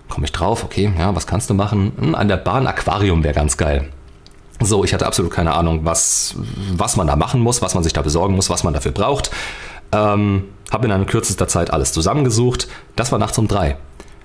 Komme 0.08 0.26
ich 0.26 0.32
drauf, 0.32 0.64
okay, 0.64 0.92
ja, 0.98 1.14
was 1.16 1.26
kannst 1.26 1.50
du 1.50 1.54
machen? 1.54 1.92
Hm, 1.98 2.14
an 2.14 2.28
der 2.28 2.36
Bahn 2.36 2.66
Aquarium 2.66 3.24
wäre 3.24 3.34
ganz 3.34 3.56
geil. 3.56 3.88
So, 4.60 4.84
ich 4.84 4.94
hatte 4.94 5.06
absolut 5.06 5.32
keine 5.32 5.54
Ahnung, 5.54 5.80
was, 5.84 6.34
was 6.74 6.96
man 6.96 7.06
da 7.06 7.16
machen 7.16 7.40
muss, 7.40 7.60
was 7.60 7.74
man 7.74 7.82
sich 7.84 7.92
da 7.92 8.02
besorgen 8.02 8.34
muss, 8.34 8.48
was 8.48 8.64
man 8.64 8.72
dafür 8.72 8.92
braucht. 8.92 9.30
Ähm, 9.92 10.44
habe 10.70 10.86
in 10.86 10.92
einer 10.92 11.04
kürzester 11.04 11.46
Zeit 11.46 11.72
alles 11.72 11.92
zusammengesucht. 11.92 12.68
Das 12.96 13.12
war 13.12 13.18
nachts 13.18 13.36
um 13.38 13.48
drei. 13.48 13.76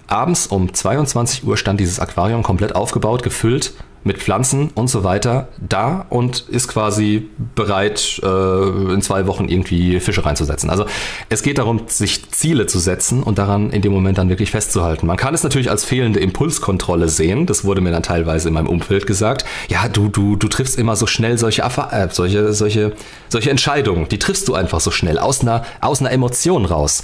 Abends 0.07 0.47
um 0.47 0.73
22 0.73 1.45
Uhr 1.45 1.57
stand 1.57 1.79
dieses 1.79 1.99
Aquarium 1.99 2.43
komplett 2.43 2.75
aufgebaut, 2.75 3.23
gefüllt 3.23 3.73
mit 4.03 4.17
Pflanzen 4.17 4.71
und 4.73 4.89
so 4.89 5.03
weiter 5.03 5.49
da 5.59 6.05
und 6.09 6.45
ist 6.49 6.67
quasi 6.67 7.29
bereit, 7.55 8.19
äh, 8.23 8.93
in 8.93 9.01
zwei 9.01 9.27
Wochen 9.27 9.47
irgendwie 9.47 9.99
Fische 9.99 10.25
reinzusetzen. 10.25 10.69
Also 10.69 10.85
es 11.29 11.43
geht 11.43 11.57
darum, 11.57 11.81
sich 11.87 12.29
Ziele 12.31 12.65
zu 12.65 12.79
setzen 12.79 13.21
und 13.23 13.37
daran 13.37 13.69
in 13.69 13.81
dem 13.81 13.91
Moment 13.91 14.17
dann 14.17 14.29
wirklich 14.29 14.51
festzuhalten. 14.51 15.05
Man 15.05 15.17
kann 15.17 15.33
es 15.33 15.43
natürlich 15.43 15.69
als 15.69 15.85
fehlende 15.85 16.19
Impulskontrolle 16.19 17.09
sehen. 17.09 17.45
Das 17.45 17.63
wurde 17.63 17.81
mir 17.81 17.91
dann 17.91 18.03
teilweise 18.03 18.47
in 18.47 18.53
meinem 18.53 18.67
Umfeld 18.67 19.05
gesagt. 19.05 19.45
Ja, 19.69 19.87
du, 19.87 20.07
du, 20.09 20.35
du 20.35 20.47
triffst 20.47 20.77
immer 20.77 20.95
so 20.95 21.05
schnell 21.05 21.37
solche, 21.37 21.61
äh, 21.61 22.07
solche, 22.11 22.53
solche, 22.53 22.93
solche 23.29 23.51
Entscheidungen. 23.51 24.07
Die 24.09 24.19
triffst 24.19 24.47
du 24.47 24.55
einfach 24.55 24.79
so 24.79 24.91
schnell 24.91 25.19
aus 25.19 25.41
einer, 25.41 25.63
aus 25.79 25.99
einer 25.99 26.11
Emotion 26.11 26.65
raus. 26.65 27.03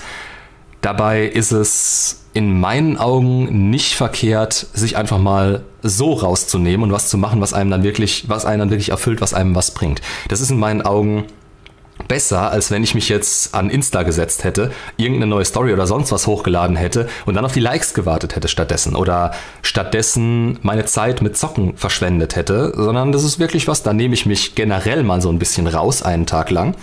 Dabei 0.82 1.26
ist 1.26 1.52
es 1.52 2.27
in 2.38 2.60
meinen 2.60 2.98
Augen 2.98 3.72
nicht 3.72 3.96
verkehrt, 3.96 4.68
sich 4.72 4.96
einfach 4.96 5.18
mal 5.18 5.64
so 5.82 6.14
rauszunehmen 6.14 6.84
und 6.84 6.92
was 6.92 7.10
zu 7.10 7.18
machen, 7.18 7.42
was 7.42 7.52
einem 7.52 7.72
dann 7.72 7.82
wirklich, 7.82 8.26
was 8.28 8.46
einen 8.46 8.60
dann 8.60 8.70
wirklich 8.70 8.90
erfüllt, 8.90 9.22
was 9.22 9.34
einem 9.34 9.56
was 9.56 9.72
bringt. 9.72 10.04
Das 10.28 10.40
ist 10.40 10.52
in 10.52 10.60
meinen 10.60 10.84
Augen 10.84 11.26
besser, 12.08 12.52
als 12.52 12.70
wenn 12.70 12.84
ich 12.84 12.94
mich 12.94 13.10
jetzt 13.10 13.56
an 13.56 13.72
Insta 13.72 14.04
gesetzt 14.04 14.44
hätte, 14.44 14.72
irgendeine 14.98 15.26
neue 15.26 15.46
Story 15.46 15.74
oder 15.74 15.88
sonst 15.88 16.12
was 16.12 16.28
hochgeladen 16.28 16.76
hätte 16.76 17.10
und 17.26 17.34
dann 17.34 17.44
auf 17.44 17.54
die 17.54 17.60
Likes 17.60 17.96
gewartet 17.96 18.36
hätte 18.36 18.50
stattdessen 18.50 18.96
oder 18.96 19.32
stattdessen 19.64 20.60
meine 20.62 20.86
Zeit 20.86 21.24
mit 21.24 21.36
Zocken 21.36 21.76
verschwendet 21.76 22.36
hätte, 22.36 22.72
sondern 22.76 23.14
das 23.14 23.24
ist 23.24 23.40
wirklich 23.40 23.68
was, 23.68 23.82
da 23.82 23.94
nehme 23.94 24.14
ich 24.14 24.28
mich 24.28 24.54
generell 24.54 25.02
mal 25.02 25.24
so 25.24 25.30
ein 25.30 25.40
bisschen 25.40 25.66
raus 25.66 26.04
einen 26.04 26.28
Tag 26.28 26.52
lang 26.52 26.76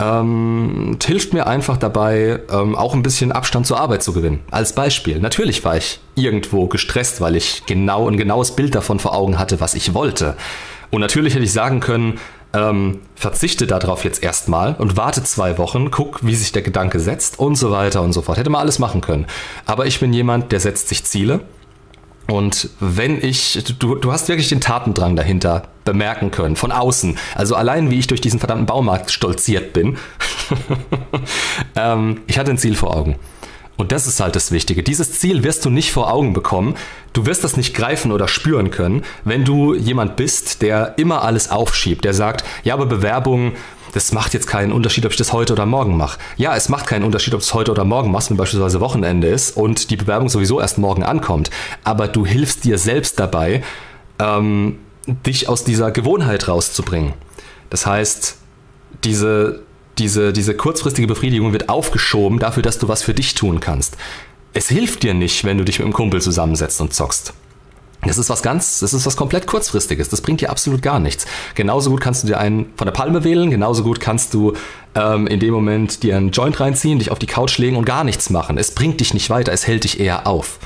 ähm, 0.00 0.98
hilft 1.04 1.32
mir 1.32 1.46
einfach 1.46 1.76
dabei, 1.76 2.40
ähm, 2.50 2.76
auch 2.76 2.94
ein 2.94 3.02
bisschen 3.02 3.32
Abstand 3.32 3.66
zur 3.66 3.80
Arbeit 3.80 4.02
zu 4.02 4.12
gewinnen. 4.12 4.40
Als 4.50 4.72
Beispiel, 4.72 5.20
natürlich 5.20 5.64
war 5.64 5.76
ich 5.76 6.00
irgendwo 6.14 6.66
gestresst, 6.66 7.20
weil 7.20 7.36
ich 7.36 7.64
genau 7.66 8.08
ein 8.08 8.16
genaues 8.16 8.54
Bild 8.54 8.74
davon 8.74 8.98
vor 8.98 9.14
Augen 9.14 9.38
hatte, 9.38 9.60
was 9.60 9.74
ich 9.74 9.94
wollte. 9.94 10.36
Und 10.90 11.00
natürlich 11.00 11.34
hätte 11.34 11.44
ich 11.44 11.52
sagen 11.52 11.80
können, 11.80 12.18
ähm, 12.54 13.00
verzichte 13.14 13.66
darauf 13.66 14.04
jetzt 14.04 14.22
erstmal 14.22 14.74
und 14.74 14.96
warte 14.96 15.22
zwei 15.22 15.58
Wochen, 15.58 15.90
guck, 15.90 16.24
wie 16.24 16.34
sich 16.34 16.52
der 16.52 16.62
Gedanke 16.62 16.98
setzt 16.98 17.38
und 17.38 17.56
so 17.56 17.70
weiter 17.70 18.02
und 18.02 18.12
so 18.12 18.22
fort. 18.22 18.38
Hätte 18.38 18.50
man 18.50 18.62
alles 18.62 18.78
machen 18.78 19.00
können. 19.00 19.26
Aber 19.66 19.86
ich 19.86 20.00
bin 20.00 20.12
jemand, 20.12 20.52
der 20.52 20.60
setzt 20.60 20.88
sich 20.88 21.04
Ziele 21.04 21.40
und 22.30 22.68
wenn 22.78 23.22
ich, 23.24 23.58
du, 23.78 23.94
du 23.94 24.12
hast 24.12 24.28
wirklich 24.28 24.50
den 24.50 24.60
Tatendrang 24.60 25.16
dahinter 25.16 25.62
bemerken 25.84 26.30
können, 26.30 26.56
von 26.56 26.72
außen. 26.72 27.16
Also 27.34 27.56
allein 27.56 27.90
wie 27.90 27.98
ich 27.98 28.06
durch 28.06 28.20
diesen 28.20 28.38
verdammten 28.38 28.66
Baumarkt 28.66 29.10
stolziert 29.10 29.72
bin. 29.72 29.96
ähm, 31.76 32.20
ich 32.26 32.38
hatte 32.38 32.50
ein 32.50 32.58
Ziel 32.58 32.74
vor 32.74 32.94
Augen. 32.94 33.16
Und 33.78 33.92
das 33.92 34.06
ist 34.06 34.20
halt 34.20 34.36
das 34.36 34.52
Wichtige. 34.52 34.82
Dieses 34.82 35.18
Ziel 35.20 35.42
wirst 35.42 35.64
du 35.64 35.70
nicht 35.70 35.92
vor 35.92 36.12
Augen 36.12 36.34
bekommen. 36.34 36.74
Du 37.14 37.24
wirst 37.24 37.44
das 37.44 37.56
nicht 37.56 37.74
greifen 37.74 38.12
oder 38.12 38.28
spüren 38.28 38.70
können, 38.70 39.04
wenn 39.24 39.44
du 39.44 39.74
jemand 39.74 40.16
bist, 40.16 40.60
der 40.60 40.98
immer 40.98 41.22
alles 41.22 41.50
aufschiebt, 41.50 42.04
der 42.04 42.12
sagt, 42.12 42.44
ja, 42.64 42.74
aber 42.74 42.86
Bewerbung, 42.86 43.52
das 43.98 44.12
macht 44.12 44.32
jetzt 44.32 44.46
keinen 44.46 44.70
Unterschied, 44.70 45.04
ob 45.06 45.10
ich 45.10 45.16
das 45.16 45.32
heute 45.32 45.52
oder 45.54 45.66
morgen 45.66 45.96
mache. 45.96 46.20
Ja, 46.36 46.54
es 46.54 46.68
macht 46.68 46.86
keinen 46.86 47.02
Unterschied, 47.02 47.34
ob 47.34 47.40
du 47.40 47.44
es 47.44 47.52
heute 47.52 47.72
oder 47.72 47.84
morgen 47.84 48.12
machst, 48.12 48.30
wenn 48.30 48.36
beispielsweise 48.36 48.80
Wochenende 48.80 49.26
ist 49.26 49.56
und 49.56 49.90
die 49.90 49.96
Bewerbung 49.96 50.28
sowieso 50.28 50.60
erst 50.60 50.78
morgen 50.78 51.02
ankommt. 51.02 51.50
Aber 51.82 52.06
du 52.06 52.24
hilfst 52.24 52.62
dir 52.62 52.78
selbst 52.78 53.18
dabei, 53.18 53.64
ähm, 54.20 54.78
dich 55.26 55.48
aus 55.48 55.64
dieser 55.64 55.90
Gewohnheit 55.90 56.46
rauszubringen. 56.46 57.14
Das 57.70 57.86
heißt, 57.86 58.36
diese, 59.02 59.62
diese, 59.98 60.32
diese 60.32 60.54
kurzfristige 60.54 61.08
Befriedigung 61.08 61.52
wird 61.52 61.68
aufgeschoben 61.68 62.38
dafür, 62.38 62.62
dass 62.62 62.78
du 62.78 62.86
was 62.86 63.02
für 63.02 63.14
dich 63.14 63.34
tun 63.34 63.58
kannst. 63.58 63.96
Es 64.52 64.68
hilft 64.68 65.02
dir 65.02 65.12
nicht, 65.12 65.42
wenn 65.42 65.58
du 65.58 65.64
dich 65.64 65.80
mit 65.80 65.86
einem 65.86 65.92
Kumpel 65.92 66.22
zusammensetzt 66.22 66.80
und 66.80 66.94
zockst. 66.94 67.32
Das 68.08 68.18
ist 68.18 68.30
was 68.30 68.42
ganz, 68.42 68.80
das 68.80 68.94
ist 68.94 69.06
was 69.06 69.16
komplett 69.16 69.46
kurzfristiges. 69.46 70.08
Das 70.08 70.20
bringt 70.20 70.40
dir 70.40 70.50
absolut 70.50 70.82
gar 70.82 70.98
nichts. 70.98 71.26
Genauso 71.54 71.90
gut 71.90 72.00
kannst 72.00 72.22
du 72.22 72.28
dir 72.28 72.38
einen 72.38 72.72
von 72.76 72.86
der 72.86 72.92
Palme 72.92 73.24
wählen, 73.24 73.50
genauso 73.50 73.82
gut 73.82 74.00
kannst 74.00 74.34
du 74.34 74.54
ähm, 74.94 75.26
in 75.26 75.40
dem 75.40 75.52
Moment 75.52 76.02
dir 76.02 76.16
einen 76.16 76.30
Joint 76.30 76.58
reinziehen, 76.60 76.98
dich 76.98 77.10
auf 77.10 77.18
die 77.18 77.26
Couch 77.26 77.58
legen 77.58 77.76
und 77.76 77.84
gar 77.84 78.04
nichts 78.04 78.30
machen. 78.30 78.58
Es 78.58 78.72
bringt 78.72 79.00
dich 79.00 79.14
nicht 79.14 79.30
weiter, 79.30 79.52
es 79.52 79.66
hält 79.66 79.84
dich 79.84 80.00
eher 80.00 80.26
auf. 80.26 80.58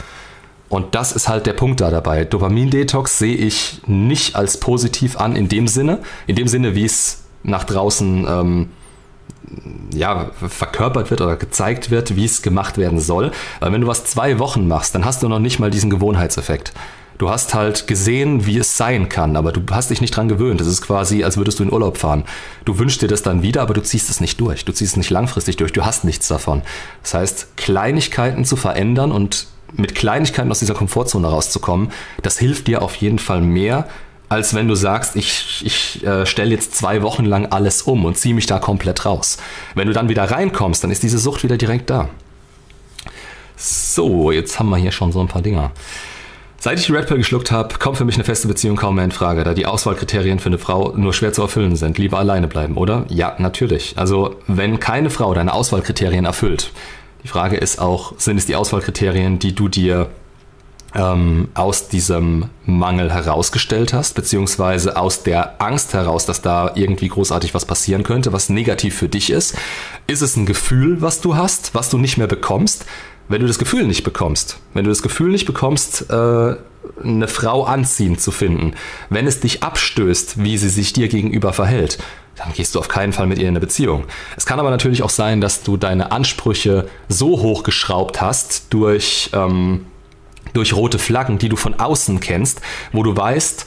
Und 0.69 0.95
das 0.95 1.13
ist 1.13 1.29
halt 1.29 1.45
der 1.45 1.53
Punkt 1.53 1.83
da 1.83 1.91
dabei. 1.91 2.25
Dopamin-Detox 2.25 3.19
sehe 3.19 3.37
ich 3.37 3.83
nicht 3.87 4.37
als 4.37 4.59
positiv 4.59 5.19
an 5.19 5.37
in 5.37 5.49
dem 5.49 5.69
Sinne, 5.69 5.99
in 6.27 6.37
dem 6.37 6.49
Sinne, 6.49 6.75
wie 6.75 6.87
es 6.87 7.25
nach 7.43 7.65
draußen 7.65 8.27
ähm, 8.27 8.69
ja, 9.93 10.31
verkörpert 10.49 11.11
wird 11.11 11.21
oder 11.21 11.37
gezeigt 11.37 11.91
wird, 11.91 12.17
wie 12.17 12.25
es 12.25 12.41
gemacht 12.41 12.79
werden 12.79 13.01
soll. 13.01 13.33
Weil 13.61 13.73
wenn 13.73 13.83
du 13.83 13.87
was 13.87 14.05
zwei 14.05 14.39
Wochen 14.39 14.67
machst, 14.67 14.95
dann 14.95 15.05
hast 15.05 15.23
du 15.23 15.29
noch 15.29 15.41
nicht 15.41 15.59
mal 15.59 15.71
diesen 15.71 15.91
Gewohnheitseffekt. 15.91 16.73
Du 17.19 17.31
hast 17.31 17.55
halt 17.55 17.87
gesehen, 17.87 18.47
wie 18.47 18.59
es 18.59 18.77
sein 18.77 19.09
kann, 19.09 19.37
aber 19.37 19.53
du 19.53 19.63
hast 19.71 19.91
dich 19.91 20.01
nicht 20.01 20.17
dran 20.17 20.29
gewöhnt. 20.29 20.61
Das 20.61 20.67
ist 20.67 20.83
quasi, 20.83 21.25
als 21.25 21.37
würdest 21.37 21.59
du 21.59 21.65
in 21.65 21.73
Urlaub 21.73 21.99
fahren. 21.99 22.25
Du 22.65 22.79
wünschst 22.79 23.03
dir 23.03 23.09
das 23.09 23.23
dann 23.23 23.43
wieder, 23.43 23.63
aber 23.63 23.75
du 23.75 23.83
ziehst 23.83 24.11
es 24.11 24.21
nicht 24.21 24.41
durch. 24.41 24.65
Du 24.65 24.73
ziehst 24.73 24.93
es 24.93 24.97
nicht 24.97 25.11
langfristig 25.11 25.57
durch. 25.57 25.73
Du 25.73 25.85
hast 25.85 26.05
nichts 26.05 26.29
davon. 26.29 26.63
Das 27.03 27.15
heißt, 27.15 27.57
Kleinigkeiten 27.57 28.45
zu 28.45 28.57
verändern 28.57 29.13
und 29.13 29.47
mit 29.75 29.95
Kleinigkeiten 29.95 30.51
aus 30.51 30.59
dieser 30.59 30.75
Komfortzone 30.75 31.27
rauszukommen, 31.27 31.91
das 32.23 32.39
hilft 32.39 32.67
dir 32.67 32.83
auf 32.83 32.97
jeden 32.97 33.19
Fall 33.19 33.41
mehr, 33.41 33.89
als 34.29 34.55
wenn 34.55 34.67
du 34.67 34.75
sagst, 34.75 35.15
ich, 35.17 35.63
ich 35.65 36.05
äh, 36.07 36.25
stelle 36.25 36.51
jetzt 36.51 36.75
zwei 36.75 37.03
Wochen 37.03 37.25
lang 37.25 37.47
alles 37.47 37.83
um 37.83 38.05
und 38.05 38.17
ziehe 38.17 38.35
mich 38.35 38.47
da 38.47 38.59
komplett 38.59 39.05
raus. 39.05 39.37
Wenn 39.75 39.89
du 39.89 39.93
dann 39.93 40.09
wieder 40.09 40.25
reinkommst, 40.25 40.83
dann 40.83 40.91
ist 40.91 41.03
diese 41.03 41.19
Sucht 41.19 41.43
wieder 41.43 41.59
direkt 41.59 41.91
da. 41.91 42.09
So, 43.57 44.33
jetzt 44.33 44.59
haben 44.59 44.71
wir 44.71 44.79
hier 44.79 44.91
schon 44.91 45.13
so 45.13 45.21
ein 45.21 45.29
paar 45.29 45.43
Dinger. 45.43 45.73
Seit 46.65 46.79
ich 46.79 46.87
die 46.87 46.93
Red 46.93 47.09
Pill 47.09 47.17
geschluckt 47.17 47.51
habe, 47.51 47.77
kommt 47.81 47.97
für 47.97 48.05
mich 48.05 48.15
eine 48.15 48.23
feste 48.23 48.47
Beziehung 48.47 48.77
kaum 48.77 48.95
mehr 48.95 49.05
in 49.05 49.11
Frage, 49.11 49.43
da 49.43 49.53
die 49.53 49.67
Auswahlkriterien 49.67 50.39
für 50.39 50.49
eine 50.49 50.59
Frau 50.59 50.93
nur 50.97 51.13
schwer 51.13 51.33
zu 51.33 51.43
erfüllen 51.43 51.75
sind. 51.75 51.99
Lieber 51.99 52.21
alleine 52.21 52.47
bleiben, 52.47 52.77
oder? 52.77 53.05
Ja, 53.09 53.35
natürlich. 53.39 53.95
Also, 53.97 54.37
wenn 54.47 54.79
keine 54.79 55.11
Frau 55.11 55.35
deine 55.35 55.55
Auswahlkriterien 55.55 56.25
erfüllt, 56.25 56.71
die 57.25 57.27
Frage 57.27 57.57
ist 57.57 57.81
auch, 57.81 58.13
sind 58.17 58.37
es 58.37 58.47
die 58.47 58.55
Auswahlkriterien, 58.55 59.41
die 59.41 59.57
du 59.57 59.67
dir 59.67 60.07
ähm, 60.95 61.49
aus 61.55 61.89
diesem 61.89 62.45
Mangel 62.65 63.13
herausgestellt 63.13 63.93
hast, 63.93 64.15
beziehungsweise 64.15 64.97
aus 64.97 65.25
der 65.25 65.61
Angst 65.61 65.95
heraus, 65.95 66.27
dass 66.27 66.43
da 66.43 66.71
irgendwie 66.77 67.09
großartig 67.09 67.55
was 67.55 67.65
passieren 67.65 68.05
könnte, 68.05 68.33
was 68.33 68.51
negativ 68.51 68.95
für 68.95 69.09
dich 69.09 69.31
ist? 69.31 69.57
Ist 70.07 70.23
es 70.23 70.37
ein 70.37 70.47
Gefühl, 70.47 71.03
was 71.03 71.21
du 71.21 71.35
hast, 71.35 71.75
was 71.75 71.91
du 71.91 71.99
nicht 71.99 72.19
mehr 72.19 72.29
bekommst? 72.29 72.87
Wenn 73.29 73.41
du 73.41 73.47
das 73.47 73.59
Gefühl 73.59 73.87
nicht 73.87 74.05
bekommst, 74.05 74.59
wenn 74.75 74.85
du 74.85 74.91
das 74.91 75.03
Gefühl 75.03 75.31
nicht 75.31 75.47
bekommst, 75.47 76.11
äh, 76.11 76.57
eine 77.03 77.29
Frau 77.29 77.65
anziehend 77.65 78.21
zu 78.21 78.31
finden, 78.31 78.75
wenn 79.09 79.27
es 79.27 79.41
dich 79.41 79.63
abstößt, 79.63 80.43
wie 80.43 80.59
sie 80.59 80.69
sich 80.69 80.93
dir 80.93 81.09
gegenüber 81.09 81.53
verhält, 81.53 81.99
dann 82.37 82.53
gehst 82.53 82.75
du 82.75 82.79
auf 82.79 82.89
keinen 82.89 83.13
Fall 83.13 83.27
mit 83.27 83.39
ihr 83.39 83.45
in 83.45 83.51
eine 83.51 83.61
Beziehung. 83.61 84.05
Es 84.37 84.47
kann 84.47 84.59
aber 84.59 84.71
natürlich 84.71 85.03
auch 85.03 85.11
sein, 85.11 85.41
dass 85.41 85.63
du 85.63 85.77
deine 85.77 86.13
Ansprüche 86.13 86.89
so 87.09 87.41
hochgeschraubt 87.41 88.21
hast 88.21 88.73
durch, 88.73 89.31
ähm, 89.33 89.87
durch 90.53 90.75
rote 90.75 90.99
Flaggen, 90.99 91.39
die 91.39 91.49
du 91.49 91.57
von 91.57 91.79
außen 91.79 92.21
kennst, 92.21 92.61
wo 92.93 93.03
du 93.03 93.17
weißt, 93.17 93.67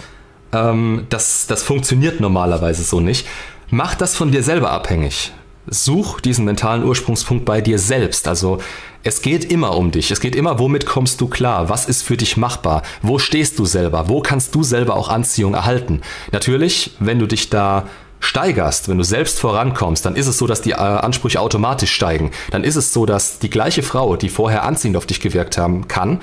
ähm, 0.54 1.06
dass 1.10 1.48
das 1.48 1.64
funktioniert 1.64 2.20
normalerweise 2.20 2.84
so 2.84 3.00
nicht. 3.00 3.28
Mach 3.70 3.96
das 3.96 4.16
von 4.16 4.32
dir 4.32 4.44
selber 4.44 4.72
abhängig. 4.72 5.34
Such 5.68 6.22
diesen 6.22 6.46
mentalen 6.46 6.84
Ursprungspunkt 6.84 7.46
bei 7.46 7.62
dir 7.62 7.80
selbst. 7.80 8.28
Also 8.28 8.60
es 9.04 9.22
geht 9.22 9.52
immer 9.52 9.76
um 9.76 9.92
dich. 9.92 10.12
Es 10.12 10.20
geht 10.20 10.36
immer, 10.36 10.60
womit 10.60 10.86
kommst 10.86 11.22
du 11.22 11.28
klar? 11.28 11.70
Was 11.70 11.86
ist 11.86 12.02
für 12.02 12.18
dich 12.18 12.38
machbar? 12.38 12.84
Wo 13.02 13.20
stehst 13.20 13.60
du 13.60 13.66
selber? 13.66 14.10
Wo 14.10 14.22
kannst 14.22 14.54
du 14.56 14.64
selber 14.64 14.96
auch 14.96 15.10
Anziehung 15.10 15.54
erhalten? 15.54 16.02
Natürlich, 16.32 16.92
wenn 17.00 17.20
du 17.20 17.28
dich 17.28 17.50
da 17.50 17.88
steigerst, 18.20 18.90
wenn 18.90 18.98
du 18.98 19.04
selbst 19.04 19.40
vorankommst, 19.40 20.06
dann 20.06 20.16
ist 20.16 20.28
es 20.28 20.38
so, 20.38 20.48
dass 20.48 20.62
die 20.62 20.72
äh, 20.72 20.76
Ansprüche 20.76 21.40
automatisch 21.40 21.94
steigen. 21.94 22.32
Dann 22.52 22.64
ist 22.64 22.76
es 22.76 22.94
so, 22.94 23.06
dass 23.06 23.40
die 23.40 23.50
gleiche 23.50 23.84
Frau, 23.84 24.16
die 24.16 24.30
vorher 24.30 24.64
anziehend 24.64 24.98
auf 24.98 25.06
dich 25.06 25.20
gewirkt 25.20 25.58
haben 25.58 25.88
kann, 25.88 26.22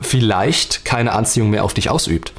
vielleicht 0.00 0.84
keine 0.84 1.12
Anziehung 1.12 1.50
mehr 1.50 1.64
auf 1.64 1.74
dich 1.74 1.90
ausübt 1.90 2.32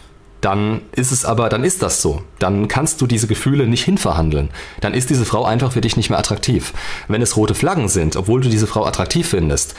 dann 0.46 0.82
ist 0.92 1.12
es 1.12 1.26
aber, 1.26 1.50
dann 1.50 1.64
ist 1.64 1.82
das 1.82 2.04
so. 2.04 2.22
Dann 2.38 2.68
kannst 2.68 3.02
du 3.02 3.08
diese 3.08 3.26
Gefühle 3.26 3.66
nicht 3.66 3.84
hinverhandeln. 3.84 4.50
Dann 4.80 4.94
ist 4.94 5.10
diese 5.10 5.26
Frau 5.26 5.44
einfach 5.44 5.72
für 5.72 5.82
dich 5.82 5.98
nicht 5.98 6.12
mehr 6.12 6.20
attraktiv. 6.20 6.72
Wenn 7.08 7.24
es 7.24 7.36
rote 7.36 7.56
Flaggen 7.56 7.90
sind, 7.90 8.16
obwohl 8.16 8.42
du 8.42 8.50
diese 8.50 8.68
Frau 8.68 8.86
attraktiv 8.86 9.28
findest, 9.28 9.74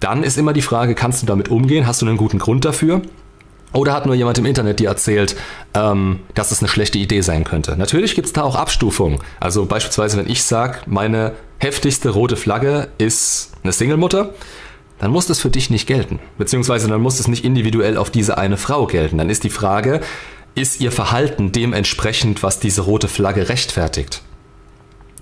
dann 0.00 0.22
ist 0.22 0.36
immer 0.36 0.52
die 0.52 0.60
Frage, 0.60 0.94
kannst 0.94 1.22
du 1.22 1.26
damit 1.26 1.48
umgehen? 1.48 1.86
Hast 1.86 2.02
du 2.02 2.06
einen 2.06 2.18
guten 2.18 2.38
Grund 2.38 2.66
dafür? 2.66 3.00
Oder 3.72 3.94
hat 3.94 4.04
nur 4.04 4.14
jemand 4.14 4.36
im 4.36 4.44
Internet 4.44 4.80
dir 4.80 4.90
erzählt, 4.90 5.34
ähm, 5.72 6.20
dass 6.34 6.52
es 6.52 6.60
eine 6.60 6.68
schlechte 6.68 6.98
Idee 6.98 7.22
sein 7.22 7.44
könnte? 7.44 7.74
Natürlich 7.78 8.14
gibt 8.14 8.26
es 8.26 8.34
da 8.34 8.42
auch 8.42 8.56
Abstufungen. 8.56 9.18
Also 9.40 9.64
beispielsweise, 9.64 10.18
wenn 10.18 10.28
ich 10.28 10.44
sage, 10.44 10.80
meine 10.84 11.32
heftigste 11.56 12.10
rote 12.10 12.36
Flagge 12.36 12.88
ist 12.98 13.52
eine 13.62 13.72
Single-Mutter, 13.72 14.34
dann 15.02 15.10
muss 15.10 15.26
das 15.26 15.40
für 15.40 15.50
dich 15.50 15.68
nicht 15.68 15.88
gelten. 15.88 16.20
Beziehungsweise 16.38 16.86
dann 16.86 17.00
muss 17.00 17.18
es 17.18 17.26
nicht 17.26 17.44
individuell 17.44 17.96
auf 17.96 18.10
diese 18.10 18.38
eine 18.38 18.56
Frau 18.56 18.86
gelten. 18.86 19.18
Dann 19.18 19.30
ist 19.30 19.42
die 19.42 19.50
Frage, 19.50 20.00
ist 20.54 20.80
ihr 20.80 20.92
Verhalten 20.92 21.50
dementsprechend, 21.50 22.44
was 22.44 22.60
diese 22.60 22.82
rote 22.82 23.08
Flagge 23.08 23.48
rechtfertigt? 23.48 24.22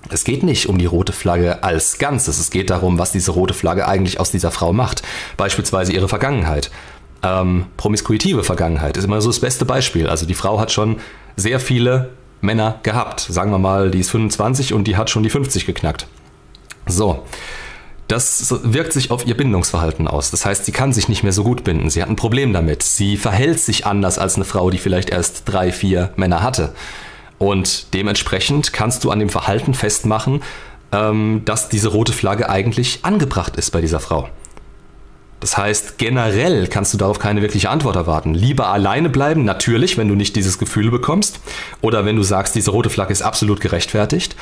Es 0.09 0.23
geht 0.23 0.43
nicht 0.43 0.69
um 0.69 0.77
die 0.77 0.85
rote 0.85 1.13
Flagge 1.13 1.63
als 1.63 1.97
Ganzes. 1.97 2.37
Es 2.37 2.51
geht 2.51 2.69
darum, 2.69 2.99
was 2.99 3.11
diese 3.11 3.31
rote 3.31 3.55
Flagge 3.55 3.87
eigentlich 3.87 4.19
aus 4.19 4.29
dieser 4.29 4.51
Frau 4.51 4.71
macht. 4.71 5.01
Beispielsweise 5.35 5.93
ihre 5.93 6.07
Vergangenheit. 6.07 6.69
Ähm, 7.23 7.65
promiskuitive 7.77 8.43
Vergangenheit 8.43 8.97
ist 8.97 9.05
immer 9.05 9.19
so 9.19 9.29
das 9.29 9.39
beste 9.39 9.65
Beispiel. 9.65 10.05
Also 10.05 10.27
die 10.27 10.35
Frau 10.35 10.59
hat 10.59 10.71
schon 10.71 10.97
sehr 11.37 11.59
viele 11.59 12.11
Männer 12.39 12.79
gehabt. 12.83 13.21
Sagen 13.21 13.49
wir 13.49 13.57
mal, 13.57 13.89
die 13.89 14.01
ist 14.01 14.11
25 14.11 14.75
und 14.75 14.83
die 14.83 14.95
hat 14.95 15.09
schon 15.09 15.23
die 15.23 15.31
50 15.31 15.65
geknackt. 15.65 16.05
So. 16.85 17.23
Das 18.11 18.53
wirkt 18.63 18.91
sich 18.91 19.09
auf 19.09 19.25
ihr 19.25 19.37
Bindungsverhalten 19.37 20.05
aus. 20.05 20.31
Das 20.31 20.45
heißt, 20.45 20.65
sie 20.65 20.73
kann 20.73 20.91
sich 20.91 21.07
nicht 21.07 21.23
mehr 21.23 21.31
so 21.31 21.45
gut 21.45 21.63
binden. 21.63 21.89
Sie 21.89 22.01
hat 22.01 22.09
ein 22.09 22.17
Problem 22.17 22.51
damit. 22.51 22.83
Sie 22.83 23.15
verhält 23.15 23.61
sich 23.61 23.85
anders 23.85 24.19
als 24.19 24.35
eine 24.35 24.43
Frau, 24.43 24.69
die 24.69 24.79
vielleicht 24.79 25.09
erst 25.09 25.43
drei, 25.45 25.71
vier 25.71 26.11
Männer 26.17 26.43
hatte. 26.43 26.73
Und 27.37 27.93
dementsprechend 27.93 28.73
kannst 28.73 29.05
du 29.05 29.11
an 29.11 29.19
dem 29.19 29.29
Verhalten 29.29 29.73
festmachen, 29.73 30.43
ähm, 30.91 31.43
dass 31.45 31.69
diese 31.69 31.87
rote 31.87 32.11
Flagge 32.11 32.49
eigentlich 32.49 32.99
angebracht 33.03 33.55
ist 33.55 33.71
bei 33.71 33.79
dieser 33.79 34.01
Frau. 34.01 34.27
Das 35.39 35.57
heißt, 35.57 35.97
generell 35.97 36.67
kannst 36.67 36.93
du 36.93 36.97
darauf 36.97 37.17
keine 37.17 37.41
wirkliche 37.41 37.69
Antwort 37.69 37.95
erwarten. 37.95 38.33
Lieber 38.33 38.67
alleine 38.67 39.07
bleiben, 39.07 39.45
natürlich, 39.45 39.97
wenn 39.97 40.09
du 40.09 40.15
nicht 40.15 40.35
dieses 40.35 40.57
Gefühl 40.59 40.91
bekommst. 40.91 41.39
Oder 41.79 42.03
wenn 42.03 42.17
du 42.17 42.23
sagst, 42.23 42.55
diese 42.55 42.71
rote 42.71 42.89
Flagge 42.89 43.13
ist 43.13 43.21
absolut 43.21 43.61
gerechtfertigt. 43.61 44.35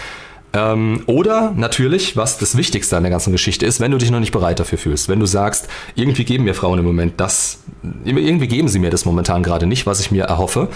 Ähm, 0.52 1.04
oder 1.06 1.52
natürlich, 1.56 2.18
was 2.18 2.40
das 2.40 2.58
Wichtigste 2.58 2.98
an 2.98 3.04
der 3.04 3.12
ganzen 3.12 3.32
Geschichte 3.32 3.66
ist, 3.66 3.80
wenn 3.80 3.92
du 3.92 3.98
dich 3.98 4.10
noch 4.10 4.20
nicht 4.20 4.32
bereit 4.32 4.60
dafür 4.60 4.78
fühlst. 4.78 5.08
Wenn 5.08 5.20
du 5.20 5.28
sagst, 5.28 5.68
irgendwie 5.96 6.24
geben 6.24 6.46
mir 6.46 6.56
Frauen 6.56 6.80
im 6.80 6.86
Moment 6.86 7.20
das, 7.20 7.60
irgendwie 8.04 8.48
geben 8.48 8.68
sie 8.68 8.80
mir 8.80 8.90
das 8.90 9.06
momentan 9.06 9.44
gerade 9.44 9.68
nicht, 9.68 9.86
was 9.86 10.00
ich 10.00 10.12
mir 10.12 10.24
erhoffe. 10.24 10.70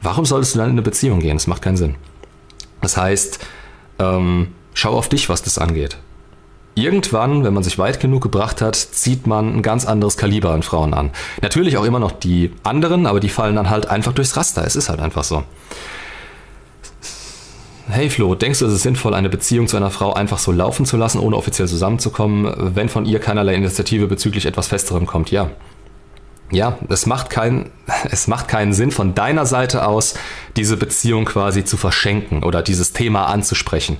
Warum 0.00 0.24
solltest 0.24 0.54
du 0.54 0.58
dann 0.58 0.68
in 0.68 0.72
eine 0.72 0.82
Beziehung 0.82 1.20
gehen? 1.20 1.36
Das 1.36 1.46
macht 1.46 1.62
keinen 1.62 1.76
Sinn. 1.76 1.94
Das 2.80 2.96
heißt, 2.96 3.38
ähm, 4.00 4.48
schau 4.74 4.96
auf 4.96 5.08
dich, 5.08 5.28
was 5.28 5.42
das 5.42 5.58
angeht. 5.58 5.98
Irgendwann, 6.74 7.44
wenn 7.44 7.54
man 7.54 7.62
sich 7.62 7.78
weit 7.78 8.00
genug 8.00 8.22
gebracht 8.22 8.60
hat, 8.60 8.74
zieht 8.74 9.26
man 9.26 9.54
ein 9.54 9.62
ganz 9.62 9.84
anderes 9.84 10.16
Kaliber 10.16 10.50
an 10.50 10.62
Frauen 10.62 10.94
an. 10.94 11.10
Natürlich 11.42 11.76
auch 11.76 11.84
immer 11.84 12.00
noch 12.00 12.12
die 12.12 12.50
anderen, 12.64 13.06
aber 13.06 13.20
die 13.20 13.28
fallen 13.28 13.54
dann 13.54 13.70
halt 13.70 13.86
einfach 13.86 14.12
durchs 14.12 14.36
Raster. 14.36 14.64
Es 14.64 14.74
ist 14.74 14.88
halt 14.88 14.98
einfach 14.98 15.22
so. 15.22 15.44
Hey 17.92 18.08
Flo, 18.08 18.34
denkst 18.34 18.60
du, 18.60 18.64
es 18.64 18.72
ist 18.72 18.84
sinnvoll, 18.84 19.12
eine 19.12 19.28
Beziehung 19.28 19.68
zu 19.68 19.76
einer 19.76 19.90
Frau 19.90 20.14
einfach 20.14 20.38
so 20.38 20.50
laufen 20.50 20.86
zu 20.86 20.96
lassen, 20.96 21.18
ohne 21.18 21.36
offiziell 21.36 21.68
zusammenzukommen, 21.68 22.74
wenn 22.74 22.88
von 22.88 23.04
ihr 23.04 23.18
keinerlei 23.18 23.54
Initiative 23.54 24.06
bezüglich 24.06 24.46
etwas 24.46 24.68
Festerem 24.68 25.04
kommt? 25.04 25.30
Ja. 25.30 25.50
Ja, 26.50 26.78
es 26.88 27.04
macht, 27.04 27.28
kein, 27.28 27.70
es 28.10 28.28
macht 28.28 28.48
keinen 28.48 28.72
Sinn 28.72 28.92
von 28.92 29.14
deiner 29.14 29.44
Seite 29.44 29.86
aus, 29.86 30.14
diese 30.56 30.78
Beziehung 30.78 31.26
quasi 31.26 31.64
zu 31.64 31.76
verschenken 31.76 32.42
oder 32.44 32.62
dieses 32.62 32.94
Thema 32.94 33.26
anzusprechen. 33.26 33.98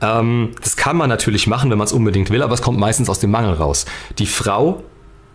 Ähm, 0.00 0.52
das 0.62 0.78
kann 0.78 0.96
man 0.96 1.10
natürlich 1.10 1.46
machen, 1.46 1.70
wenn 1.70 1.76
man 1.76 1.86
es 1.86 1.92
unbedingt 1.92 2.30
will, 2.30 2.42
aber 2.42 2.54
es 2.54 2.62
kommt 2.62 2.78
meistens 2.78 3.10
aus 3.10 3.20
dem 3.20 3.30
Mangel 3.30 3.52
raus. 3.52 3.84
Die 4.18 4.26
Frau 4.26 4.84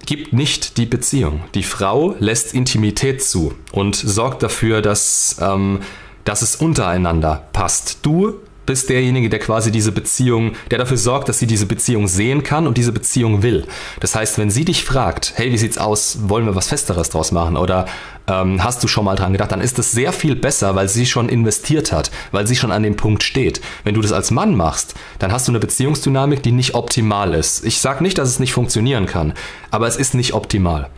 gibt 0.08 0.34
nicht 0.34 0.78
die 0.78 0.88
Beziehung. 0.88 1.42
Die 1.54 1.64
Frau 1.64 2.16
lässt 2.18 2.56
Intimität 2.56 3.24
zu 3.24 3.54
und 3.72 3.96
sorgt 3.96 4.42
dafür, 4.42 4.82
dass 4.82 5.38
ähm, 5.40 5.82
dass 6.26 6.42
es 6.42 6.56
untereinander 6.56 7.44
passt. 7.54 8.00
Du 8.04 8.40
bist 8.66 8.90
derjenige, 8.90 9.30
der 9.30 9.40
quasi 9.40 9.72
diese 9.72 9.92
Beziehung, 9.92 10.54
der 10.72 10.78
dafür 10.78 10.98
sorgt, 10.98 11.30
dass 11.30 11.40
sie 11.40 11.48
diese 11.48 11.66
Beziehung 11.66 12.08
sehen 12.08 12.44
kann 12.44 12.68
und 12.68 12.78
diese 12.78 12.92
Beziehung 12.92 13.44
will. 13.44 13.66
Das 14.00 14.16
heißt, 14.16 14.38
wenn 14.38 14.50
sie 14.50 14.66
dich 14.66 14.84
fragt, 14.84 15.34
hey, 15.36 15.52
wie 15.52 15.58
sieht's 15.58 15.78
aus, 15.78 16.18
wollen 16.30 16.46
wir 16.46 16.56
was 16.56 16.70
Festeres 16.70 17.10
draus 17.10 17.32
machen 17.32 17.58
oder 17.58 17.86
ähm, 18.28 18.64
hast 18.64 18.82
du 18.84 18.88
schon 18.88 19.06
mal 19.06 19.16
dran 19.16 19.34
gedacht, 19.34 19.52
dann 19.52 19.60
ist 19.60 19.80
es 19.80 19.92
sehr 19.92 20.14
viel 20.14 20.36
besser, 20.36 20.76
weil 20.76 20.88
sie 20.88 21.06
schon 21.06 21.28
investiert 21.28 21.92
hat, 21.92 22.10
weil 22.32 22.48
sie 22.48 22.56
schon 22.56 22.72
an 22.72 22.84
dem 22.84 22.96
Punkt 22.96 23.24
steht. 23.24 23.60
Wenn 23.84 23.96
du 23.96 24.02
das 24.02 24.14
als 24.14 24.32
Mann 24.32 24.56
machst, 24.56 24.96
dann 25.20 25.32
hast 25.32 25.48
du 25.48 25.52
eine 25.52 25.60
Beziehungsdynamik, 25.60 26.42
die 26.42 26.54
nicht 26.54 26.74
optimal 26.74 27.34
ist. 27.34 27.66
Ich 27.66 27.80
sage 27.80 28.02
nicht, 28.02 28.18
dass 28.18 28.30
es 28.30 28.40
nicht 28.40 28.54
funktionieren 28.54 29.08
kann, 29.08 29.34
aber 29.72 29.88
es 29.88 29.98
ist 29.98 30.14
nicht 30.14 30.34
optimal. 30.34 30.90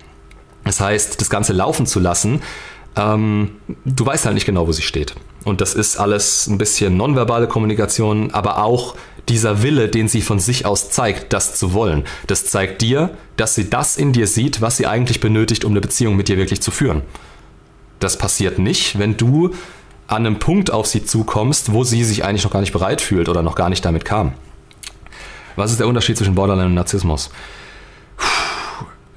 Das 0.66 0.80
heißt, 0.80 1.22
das 1.22 1.30
Ganze 1.30 1.54
laufen 1.54 1.86
zu 1.86 2.00
lassen, 2.00 2.42
ähm, 2.96 3.52
du 3.84 4.06
weißt 4.06 4.26
halt 4.26 4.36
nicht 4.36 4.46
genau, 4.46 4.68
wo 4.68 4.72
sie 4.72 4.82
steht. 4.82 5.16
Und 5.44 5.62
das 5.62 5.76
ist 5.76 5.98
alles 5.98 6.48
ein 6.48 6.58
bisschen 6.58 6.98
nonverbale 6.98 7.48
Kommunikation, 7.48 8.32
aber 8.32 8.64
auch 8.64 8.96
dieser 9.30 9.64
Wille, 9.64 9.90
den 9.90 10.08
sie 10.08 10.22
von 10.22 10.40
sich 10.40 10.66
aus 10.66 10.90
zeigt, 10.90 11.34
das 11.34 11.56
zu 11.56 11.74
wollen. 11.74 12.04
Das 12.28 12.46
zeigt 12.46 12.82
dir, 12.82 13.12
dass 13.38 13.56
sie 13.56 13.70
das 13.70 13.98
in 13.98 14.12
dir 14.12 14.28
sieht, 14.28 14.62
was 14.62 14.78
sie 14.78 14.88
eigentlich 14.88 15.20
benötigt, 15.20 15.66
um 15.66 15.72
eine 15.72 15.82
Beziehung 15.82 16.16
mit 16.16 16.28
dir 16.28 16.38
wirklich 16.38 16.62
zu 16.62 16.72
führen. 16.72 17.02
Das 18.00 18.18
passiert 18.18 18.60
nicht, 18.60 19.00
wenn 19.00 19.18
du 19.18 19.52
an 20.08 20.26
einem 20.26 20.40
Punkt 20.40 20.72
auf 20.72 20.86
sie 20.86 21.04
zukommst, 21.04 21.74
wo 21.74 21.84
sie 21.84 22.04
sich 22.04 22.24
eigentlich 22.24 22.44
noch 22.44 22.52
gar 22.52 22.62
nicht 22.62 22.74
bereit 22.74 23.02
fühlt 23.02 23.30
oder 23.30 23.42
noch 23.42 23.56
gar 23.56 23.70
nicht 23.70 23.84
damit 23.84 24.06
kam. 24.06 24.34
Was 25.56 25.72
ist 25.72 25.80
der 25.80 25.88
Unterschied 25.88 26.18
zwischen 26.18 26.36
Borderline 26.36 26.68
und 26.68 26.74
Narzissmus? 26.76 27.32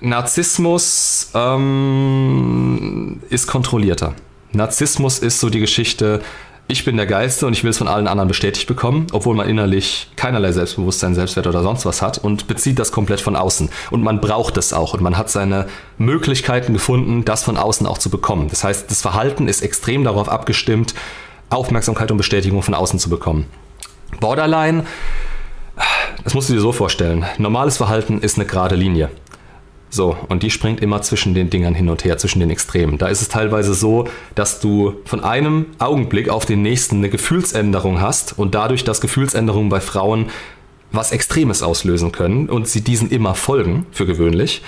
Narzissmus 0.01 1.31
ähm, 1.35 3.21
ist 3.31 3.47
kontrollierter. 3.47 4.15
Narzissmus 4.53 5.19
ist 5.19 5.41
so 5.41 5.51
die 5.51 5.61
Geschichte, 5.61 6.23
ich 6.71 6.85
bin 6.85 6.99
der 6.99 7.07
Geilste 7.07 7.47
und 7.47 7.55
ich 7.55 7.65
will 7.65 7.71
es 7.71 7.79
von 7.79 7.89
allen 7.89 8.07
anderen 8.07 8.29
bestätigt 8.29 8.69
bekommen, 8.69 9.07
obwohl 9.13 9.35
man 9.35 9.49
innerlich 9.49 10.11
keinerlei 10.17 10.53
Selbstbewusstsein, 10.53 11.15
Selbstwert 11.15 11.47
oder 11.47 11.63
sonst 11.63 11.87
was 11.87 12.03
hat 12.03 12.19
und 12.19 12.47
bezieht 12.47 12.79
das 12.79 12.93
komplett 12.93 13.23
von 13.23 13.37
außen. 13.37 13.71
Und 13.91 14.03
man 14.03 14.21
braucht 14.21 14.59
es 14.59 14.75
auch 14.75 14.93
und 14.93 15.01
man 15.01 15.17
hat 15.17 15.31
seine 15.31 15.67
Möglichkeiten 15.97 16.75
gefunden, 16.75 17.25
das 17.25 17.43
von 17.43 17.57
außen 17.57 17.87
auch 17.87 17.97
zu 17.97 18.11
bekommen. 18.11 18.49
Das 18.51 18.65
heißt, 18.65 18.91
das 18.91 19.01
Verhalten 19.01 19.49
ist 19.49 19.63
extrem 19.63 20.05
darauf 20.05 20.29
abgestimmt, 20.29 20.95
Aufmerksamkeit 21.49 22.11
und 22.11 22.19
Bestätigung 22.19 22.63
von 22.63 22.75
außen 22.75 22.99
zu 22.99 23.09
bekommen. 23.09 23.47
Borderline, 24.21 24.85
das 26.23 26.35
musst 26.35 26.51
du 26.51 26.53
dir 26.53 26.61
so 26.61 26.73
vorstellen. 26.73 27.25
Normales 27.39 27.79
Verhalten 27.79 28.21
ist 28.21 28.37
eine 28.37 28.45
gerade 28.45 28.77
Linie. 28.77 29.09
So, 29.91 30.17
und 30.29 30.43
die 30.43 30.51
springt 30.51 30.81
immer 30.81 31.01
zwischen 31.03 31.35
den 31.35 31.49
Dingern 31.49 31.75
hin 31.75 31.89
und 31.89 32.05
her, 32.05 32.19
zwischen 32.19 32.41
den 32.41 32.51
Extremen. 32.51 32.99
Da 32.99 33.09
ist 33.09 33.23
es 33.23 33.29
teilweise 33.29 33.73
so, 33.75 34.07
dass 34.35 34.61
du 34.61 34.95
von 35.05 35.25
einem 35.25 35.67
Augenblick 35.79 36.29
auf 36.29 36.45
den 36.45 36.63
nächsten 36.63 36.97
eine 36.97 37.09
Gefühlsänderung 37.09 38.01
hast 38.01 38.39
und 38.39 38.55
dadurch, 38.55 38.85
dass 38.85 39.01
Gefühlsänderungen 39.01 39.71
bei 39.71 39.81
Frauen 39.81 40.27
was 40.93 41.13
Extremes 41.13 41.63
auslösen 41.63 42.13
können 42.13 42.49
und 42.49 42.69
sie 42.69 42.83
diesen 42.83 43.11
immer 43.11 43.35
folgen, 43.35 43.87
für 43.91 44.07
gewöhnlich, 44.07 44.63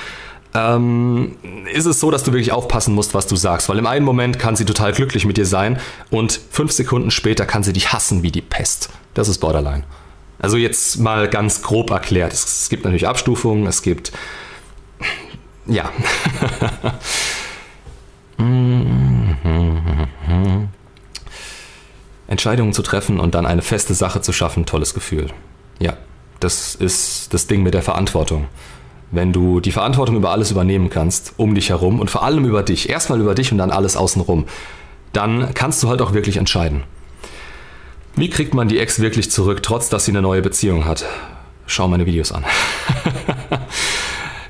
ähm, 0.55 1.37
ist 1.73 1.87
es 1.87 2.01
so, 2.01 2.11
dass 2.11 2.25
du 2.25 2.33
wirklich 2.33 2.53
aufpassen 2.53 2.95
musst, 2.95 3.15
was 3.15 3.27
du 3.27 3.37
sagst. 3.37 3.69
Weil 3.69 3.79
im 3.79 3.87
einen 3.87 4.05
Moment 4.05 4.39
kann 4.39 4.57
sie 4.57 4.65
total 4.65 4.93
glücklich 4.93 5.25
mit 5.27 5.37
dir 5.37 5.47
sein 5.47 5.79
und 6.11 6.41
fünf 6.51 6.73
Sekunden 6.73 7.11
später 7.11 7.47
kann 7.47 7.63
sie 7.63 7.73
dich 7.73 7.93
hassen 7.93 8.23
wie 8.23 8.33
die 8.33 8.41
Pest. 8.41 8.91
Das 9.15 9.29
ist 9.29 9.39
Borderline. 9.39 9.85
Also 10.39 10.57
jetzt 10.57 10.99
mal 10.99 11.29
ganz 11.29 11.63
grob 11.63 11.91
erklärt. 11.91 12.33
Es, 12.33 12.63
es 12.63 12.69
gibt 12.69 12.85
natürlich 12.85 13.07
Abstufungen, 13.07 13.67
es 13.67 13.83
gibt 13.83 14.13
ja. 15.67 15.91
Entscheidungen 22.27 22.73
zu 22.73 22.83
treffen 22.83 23.19
und 23.19 23.35
dann 23.35 23.45
eine 23.45 23.63
feste 23.63 23.95
Sache 23.95 24.21
zu 24.21 24.33
schaffen, 24.33 24.67
tolles 24.67 24.95
Gefühl. 24.95 25.29
Ja, 25.79 25.97
das 26.39 26.75
ist 26.75 27.35
das 27.35 27.47
Ding 27.47 27.63
mit 27.63 27.75
der 27.75 27.83
Verantwortung. 27.83 28.47
Wenn 29.11 29.33
du 29.33 29.61
die 29.61 29.73
Verantwortung 29.73 30.17
über 30.17 30.31
alles 30.31 30.53
übernehmen 30.53 30.89
kannst, 30.89 31.35
um 31.37 31.55
dich 31.55 31.71
herum 31.71 31.99
und 31.99 32.11
vor 32.11 32.23
allem 32.23 32.45
über 32.45 32.63
dich, 32.63 32.89
erstmal 32.89 33.21
über 33.21 33.35
dich 33.35 33.51
und 33.51 33.59
dann 33.59 33.73
alles 33.73 33.97
außenrum, 33.97 34.47
dann 35.13 35.53
kannst 35.55 35.83
du 35.83 35.89
halt 35.89 36.01
auch 36.01 36.13
wirklich 36.13 36.37
entscheiden. 36.37 36.85
Wie 38.15 38.31
kriegt 38.31 38.55
man 38.55 38.69
die 38.69 38.79
Ex 38.79 39.01
wirklich 39.01 39.31
zurück, 39.31 39.63
trotz 39.63 39.89
dass 39.89 40.05
sie 40.05 40.13
eine 40.13 40.23
neue 40.23 40.43
Beziehung 40.43 40.85
hat? 40.85 41.05
Schau 41.67 41.89
meine 41.89 42.07
Videos 42.07 42.33
an. 42.33 42.45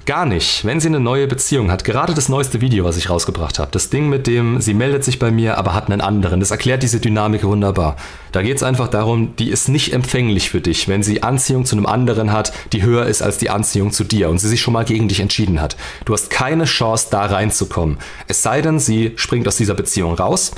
Gar 0.07 0.25
nicht. 0.25 0.65
Wenn 0.65 0.81
sie 0.81 0.89
eine 0.89 0.99
neue 0.99 1.27
Beziehung 1.27 1.71
hat, 1.71 1.85
gerade 1.85 2.15
das 2.15 2.31
neueste 2.31 2.61
Video, 2.61 2.85
was 2.85 2.97
ich 2.97 3.11
rausgebracht 3.11 3.59
habe, 3.59 3.71
das 3.71 3.91
Ding 3.91 4.09
mit 4.09 4.27
dem, 4.27 4.61
sie 4.61 4.73
meldet 4.73 5.05
sich 5.05 5.19
bei 5.19 5.31
mir, 5.31 5.59
aber 5.59 5.75
hat 5.75 5.91
einen 5.91 6.01
anderen, 6.01 6.41
das 6.41 6.51
erklärt 6.51 6.83
diese 6.83 7.01
Dynamik 7.01 7.45
wunderbar. 7.45 7.97
Da 8.33 8.43
geht 8.43 8.57
es 8.57 8.63
einfach 8.63 8.89
darum, 8.89 9.37
die 9.37 9.51
ist 9.51 9.69
nicht 9.69 9.93
empfänglich 9.93 10.49
für 10.49 10.63
dich, 10.63 10.89
wenn 10.89 11.03
sie 11.03 11.23
Anziehung 11.23 11.67
zu 11.67 11.77
einem 11.77 11.87
anderen 11.87 12.33
hat, 12.33 12.53
die 12.73 12.83
höher 12.83 13.07
ist 13.07 13.21
als 13.21 13.39
die 13.39 13.51
Anziehung 13.51 13.93
zu 13.93 14.05
dir 14.05 14.31
und 14.31 14.39
sie 14.39 14.49
sich 14.49 14.63
schon 14.63 14.73
mal 14.73 14.85
gegen 14.85 15.09
dich 15.09 15.21
entschieden 15.21 15.61
hat. 15.61 15.77
Du 16.07 16.15
hast 16.15 16.31
keine 16.31 16.65
Chance, 16.65 17.09
da 17.11 17.27
reinzukommen. 17.27 17.99
Es 18.27 18.43
sei 18.43 18.63
denn, 18.63 18.79
sie 18.79 19.13
springt 19.17 19.47
aus 19.47 19.57
dieser 19.57 19.75
Beziehung 19.75 20.15
raus. 20.15 20.53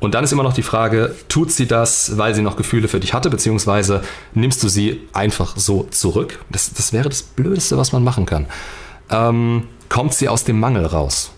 Und 0.00 0.14
dann 0.14 0.24
ist 0.24 0.32
immer 0.32 0.42
noch 0.42 0.54
die 0.54 0.62
Frage, 0.62 1.14
tut 1.28 1.52
sie 1.52 1.66
das, 1.66 2.16
weil 2.16 2.34
sie 2.34 2.42
noch 2.42 2.56
Gefühle 2.56 2.88
für 2.88 3.00
dich 3.00 3.12
hatte, 3.12 3.30
beziehungsweise 3.30 4.02
nimmst 4.34 4.62
du 4.62 4.68
sie 4.68 5.06
einfach 5.12 5.56
so 5.56 5.86
zurück? 5.90 6.38
Das, 6.50 6.72
das 6.72 6.92
wäre 6.92 7.08
das 7.10 7.22
Blödeste, 7.22 7.76
was 7.76 7.92
man 7.92 8.02
machen 8.02 8.24
kann 8.24 8.46
ähm, 9.10 9.64
kommt 9.88 10.14
sie 10.14 10.28
aus 10.28 10.44
dem 10.44 10.58
Mangel 10.60 10.86
raus? 10.86 11.32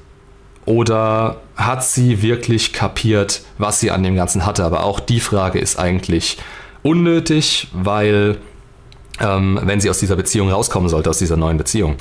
Oder 0.65 1.41
hat 1.57 1.85
sie 1.85 2.23
wirklich 2.23 2.73
kapiert, 2.73 3.43
was 3.59 3.81
sie 3.81 3.91
an 3.91 4.03
dem 4.03 4.15
Ganzen 4.15 4.47
hatte? 4.47 4.65
Aber 4.65 4.85
auch 4.85 5.01
die 5.01 5.21
Frage 5.21 5.59
ist 5.59 5.79
eigentlich 5.79 6.39
unnötig, 6.83 7.69
weil 7.73 8.39
ähm, 9.19 9.59
wenn 9.63 9.81
sie 9.81 9.91
aus 9.91 9.99
dieser 9.99 10.17
Beziehung 10.17 10.51
rauskommen 10.51 10.89
sollte, 10.89 11.11
aus 11.11 11.19
dieser 11.19 11.37
neuen 11.37 11.57
Beziehung, 11.57 11.97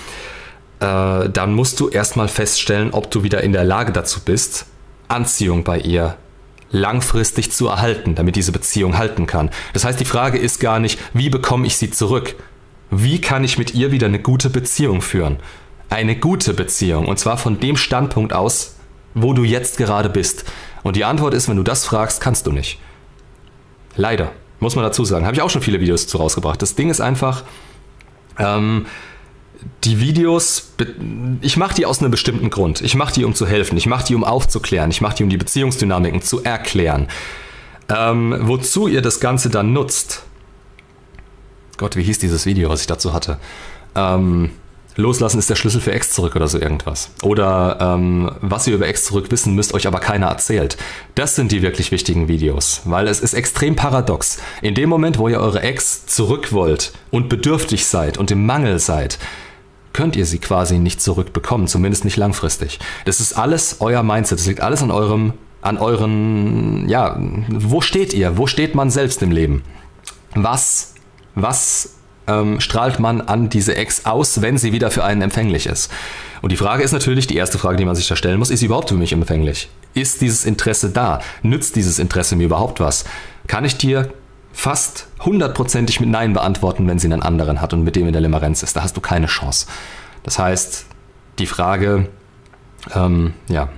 äh, 0.79 1.29
dann 1.29 1.53
musst 1.53 1.79
du 1.79 1.89
erstmal 1.89 2.27
feststellen, 2.27 2.91
ob 2.91 3.09
du 3.09 3.23
wieder 3.23 3.41
in 3.43 3.51
der 3.51 3.63
Lage 3.63 3.91
dazu 3.91 4.19
bist, 4.23 4.65
Anziehung 5.07 5.63
bei 5.63 5.79
ihr 5.79 6.17
langfristig 6.71 7.51
zu 7.51 7.67
erhalten, 7.67 8.15
damit 8.15 8.35
diese 8.35 8.51
Beziehung 8.51 8.97
halten 8.97 9.27
kann. 9.27 9.49
Das 9.73 9.85
heißt, 9.85 9.99
die 9.99 10.05
Frage 10.05 10.37
ist 10.37 10.59
gar 10.59 10.79
nicht, 10.79 10.99
wie 11.13 11.29
bekomme 11.29 11.67
ich 11.67 11.77
sie 11.77 11.91
zurück? 11.91 12.35
Wie 12.89 13.21
kann 13.21 13.43
ich 13.43 13.57
mit 13.57 13.73
ihr 13.73 13.91
wieder 13.91 14.07
eine 14.07 14.19
gute 14.19 14.49
Beziehung 14.49 15.01
führen? 15.01 15.37
eine 15.91 16.15
gute 16.15 16.53
Beziehung. 16.53 17.07
Und 17.07 17.19
zwar 17.19 17.37
von 17.37 17.59
dem 17.59 17.77
Standpunkt 17.77 18.33
aus, 18.33 18.77
wo 19.13 19.33
du 19.33 19.43
jetzt 19.43 19.77
gerade 19.77 20.09
bist. 20.09 20.45
Und 20.83 20.95
die 20.95 21.05
Antwort 21.05 21.33
ist, 21.33 21.49
wenn 21.49 21.57
du 21.57 21.63
das 21.63 21.85
fragst, 21.85 22.21
kannst 22.21 22.47
du 22.47 22.51
nicht. 22.51 22.79
Leider, 23.95 24.31
muss 24.61 24.75
man 24.75 24.85
dazu 24.85 25.03
sagen. 25.03 25.25
Habe 25.25 25.35
ich 25.35 25.41
auch 25.41 25.49
schon 25.49 25.61
viele 25.61 25.81
Videos 25.81 26.07
zu 26.07 26.17
rausgebracht. 26.17 26.61
Das 26.61 26.75
Ding 26.75 26.89
ist 26.89 27.01
einfach, 27.01 27.43
ähm, 28.39 28.85
die 29.83 29.99
Videos, 29.99 30.73
ich 31.41 31.57
mache 31.57 31.75
die 31.75 31.85
aus 31.85 31.99
einem 31.99 32.11
bestimmten 32.11 32.49
Grund. 32.49 32.81
Ich 32.81 32.95
mache 32.95 33.13
die, 33.13 33.25
um 33.25 33.35
zu 33.35 33.45
helfen. 33.45 33.77
Ich 33.77 33.85
mache 33.85 34.05
die, 34.05 34.15
um 34.15 34.23
aufzuklären. 34.23 34.91
Ich 34.91 35.01
mache 35.01 35.15
die, 35.15 35.23
um 35.23 35.29
die 35.29 35.37
Beziehungsdynamiken 35.37 36.21
zu 36.21 36.43
erklären. 36.43 37.07
Ähm, 37.89 38.35
wozu 38.41 38.87
ihr 38.87 39.01
das 39.01 39.19
Ganze 39.19 39.49
dann 39.49 39.73
nutzt. 39.73 40.23
Gott, 41.77 41.95
wie 41.95 42.03
hieß 42.03 42.19
dieses 42.19 42.45
Video, 42.45 42.69
was 42.69 42.81
ich 42.81 42.87
dazu 42.87 43.13
hatte? 43.13 43.37
Ähm, 43.95 44.51
Loslassen 44.97 45.39
ist 45.39 45.49
der 45.49 45.55
Schlüssel 45.55 45.79
für 45.79 45.93
Ex 45.93 46.11
zurück 46.11 46.35
oder 46.35 46.47
so 46.47 46.59
irgendwas. 46.59 47.09
Oder 47.23 47.77
ähm, 47.79 48.29
was 48.41 48.67
ihr 48.67 48.75
über 48.75 48.87
Ex 48.87 49.05
zurück 49.05 49.31
wissen 49.31 49.55
müsst, 49.55 49.73
euch 49.73 49.87
aber 49.87 49.99
keiner 49.99 50.27
erzählt. 50.27 50.77
Das 51.15 51.35
sind 51.35 51.51
die 51.51 51.61
wirklich 51.61 51.91
wichtigen 51.91 52.27
Videos, 52.27 52.81
weil 52.85 53.07
es 53.07 53.21
ist 53.21 53.33
extrem 53.33 53.75
paradox. 53.75 54.39
In 54.61 54.75
dem 54.75 54.89
Moment, 54.89 55.17
wo 55.17 55.27
ihr 55.29 55.39
eure 55.39 55.61
Ex 55.61 56.05
zurück 56.07 56.51
wollt 56.51 56.91
und 57.09 57.29
bedürftig 57.29 57.85
seid 57.85 58.17
und 58.17 58.31
im 58.31 58.45
Mangel 58.45 58.79
seid, 58.79 59.17
könnt 59.93 60.15
ihr 60.15 60.25
sie 60.25 60.39
quasi 60.39 60.79
nicht 60.79 61.01
zurückbekommen, 61.01 61.67
zumindest 61.67 62.05
nicht 62.05 62.17
langfristig. 62.17 62.79
Das 63.05 63.19
ist 63.19 63.33
alles 63.33 63.77
euer 63.79 64.03
Mindset, 64.03 64.39
das 64.39 64.47
liegt 64.47 64.61
alles 64.61 64.81
an 64.81 64.91
eurem, 64.91 65.33
an 65.61 65.77
euren, 65.77 66.87
ja, 66.89 67.17
wo 67.49 67.81
steht 67.81 68.13
ihr? 68.13 68.37
Wo 68.37 68.47
steht 68.47 68.75
man 68.75 68.89
selbst 68.89 69.21
im 69.21 69.31
Leben? 69.31 69.63
Was, 70.33 70.95
was 71.35 71.95
ähm, 72.27 72.59
strahlt 72.59 72.99
man 72.99 73.21
an 73.21 73.49
diese 73.49 73.75
Ex 73.75 74.05
aus, 74.05 74.41
wenn 74.41 74.57
sie 74.57 74.71
wieder 74.71 74.91
für 74.91 75.03
einen 75.03 75.21
empfänglich 75.21 75.67
ist? 75.67 75.91
Und 76.41 76.51
die 76.51 76.57
Frage 76.57 76.83
ist 76.83 76.91
natürlich, 76.91 77.27
die 77.27 77.35
erste 77.35 77.59
Frage, 77.59 77.77
die 77.77 77.85
man 77.85 77.95
sich 77.95 78.07
da 78.07 78.15
stellen 78.15 78.39
muss, 78.39 78.49
ist 78.49 78.61
sie 78.61 78.65
überhaupt 78.65 78.89
für 78.89 78.95
mich 78.95 79.13
empfänglich? 79.13 79.69
Ist 79.93 80.21
dieses 80.21 80.45
Interesse 80.45 80.89
da? 80.89 81.21
Nützt 81.43 81.75
dieses 81.75 81.99
Interesse 81.99 82.35
mir 82.35 82.45
überhaupt 82.45 82.79
was? 82.79 83.05
Kann 83.47 83.65
ich 83.65 83.77
dir 83.77 84.11
fast 84.53 85.07
hundertprozentig 85.19 85.99
mit 85.99 86.09
Nein 86.09 86.33
beantworten, 86.33 86.87
wenn 86.87 86.99
sie 86.99 87.07
einen 87.07 87.21
anderen 87.21 87.61
hat 87.61 87.73
und 87.73 87.83
mit 87.83 87.95
dem 87.95 88.07
in 88.07 88.13
der 88.13 88.21
Limerenz 88.21 88.63
ist? 88.63 88.75
Da 88.75 88.83
hast 88.83 88.95
du 88.97 89.01
keine 89.01 89.27
Chance. 89.27 89.67
Das 90.23 90.37
heißt, 90.39 90.85
die 91.39 91.47
Frage, 91.47 92.07
ähm, 92.93 93.33
ja, 93.47 93.69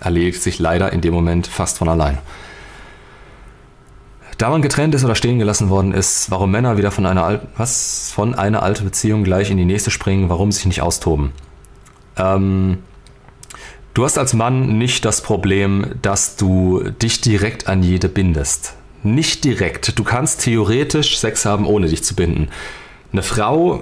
erledigt 0.00 0.42
sich 0.42 0.58
leider 0.58 0.92
in 0.92 1.00
dem 1.00 1.14
Moment 1.14 1.46
fast 1.46 1.78
von 1.78 1.88
allein. 1.88 2.18
Da 4.38 4.50
man 4.50 4.62
getrennt 4.62 4.94
ist 4.94 5.04
oder 5.04 5.14
stehen 5.14 5.38
gelassen 5.38 5.70
worden 5.70 5.92
ist, 5.92 6.30
warum 6.30 6.50
Männer 6.50 6.76
wieder 6.76 6.90
von 6.90 7.06
einer, 7.06 7.24
Al 7.24 7.46
was, 7.56 8.10
von 8.12 8.34
einer 8.34 8.62
alten 8.62 8.84
Beziehung 8.84 9.22
gleich 9.22 9.50
in 9.50 9.56
die 9.56 9.64
nächste 9.64 9.90
springen, 9.90 10.28
warum 10.28 10.50
sich 10.50 10.66
nicht 10.66 10.82
austoben. 10.82 11.32
Ähm, 12.16 12.78
du 13.94 14.04
hast 14.04 14.18
als 14.18 14.34
Mann 14.34 14.76
nicht 14.76 15.04
das 15.04 15.20
Problem, 15.20 15.94
dass 16.02 16.36
du 16.36 16.82
dich 16.90 17.20
direkt 17.20 17.68
an 17.68 17.82
jede 17.82 18.08
bindest. 18.08 18.74
Nicht 19.04 19.44
direkt. 19.44 19.98
Du 19.98 20.02
kannst 20.02 20.40
theoretisch 20.40 21.18
Sex 21.18 21.44
haben, 21.44 21.66
ohne 21.66 21.88
dich 21.88 22.02
zu 22.02 22.16
binden. 22.16 22.48
Eine 23.12 23.22
Frau, 23.22 23.80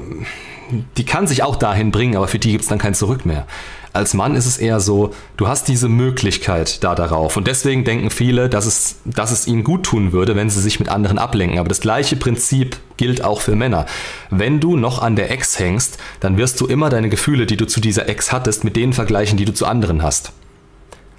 die 0.97 1.05
kann 1.05 1.27
sich 1.27 1.43
auch 1.43 1.57
dahin 1.57 1.93
bringen, 1.93 2.17
aber 2.17 2.29
für 2.29 2.39
die 2.39 2.51
gibt 2.51 2.65
es 2.65 2.69
dann 2.69 2.79
kein 2.79 2.95
Zurück 2.95 3.25
mehr. 3.25 3.47
Als 3.95 4.15
Mann 4.15 4.35
ist 4.35 4.47
es 4.47 4.59
eher 4.59 4.81
so, 4.81 5.15
du 5.37 5.47
hast 5.47 5.69
diese 5.69 5.89
Möglichkeit 5.89 6.83
da 6.83 6.95
darauf. 6.95 7.37
Und 7.37 7.47
deswegen 7.47 7.85
denken 7.85 8.11
viele, 8.11 8.49
dass 8.49 8.67
es, 8.67 8.97
dass 9.05 9.31
es 9.31 9.47
ihnen 9.47 9.65
gut 9.65 9.85
tun 9.85 10.13
würde, 10.13 10.35
wenn 10.35 10.51
sie 10.51 10.61
sich 10.61 10.81
mit 10.81 10.89
anderen 10.89 11.19
ablenken. 11.19 11.59
Aber 11.59 11.69
das 11.69 11.81
gleiche 11.81 12.17
Prinzip 12.17 12.79
gilt 12.97 13.23
auch 13.23 13.43
für 13.43 13.55
Männer. 13.55 13.87
Wenn 14.31 14.61
du 14.61 14.77
noch 14.77 15.03
an 15.03 15.15
der 15.15 15.31
Ex 15.31 15.59
hängst, 15.59 15.99
dann 16.21 16.37
wirst 16.37 16.61
du 16.61 16.67
immer 16.67 16.89
deine 16.89 17.11
Gefühle, 17.11 17.47
die 17.47 17.59
du 17.59 17.67
zu 17.67 17.81
dieser 17.81 18.09
Ex 18.09 18.33
hattest, 18.33 18.65
mit 18.65 18.77
denen 18.77 18.95
vergleichen, 18.95 19.37
die 19.37 19.45
du 19.45 19.55
zu 19.55 19.67
anderen 19.67 20.03
hast. 20.03 20.33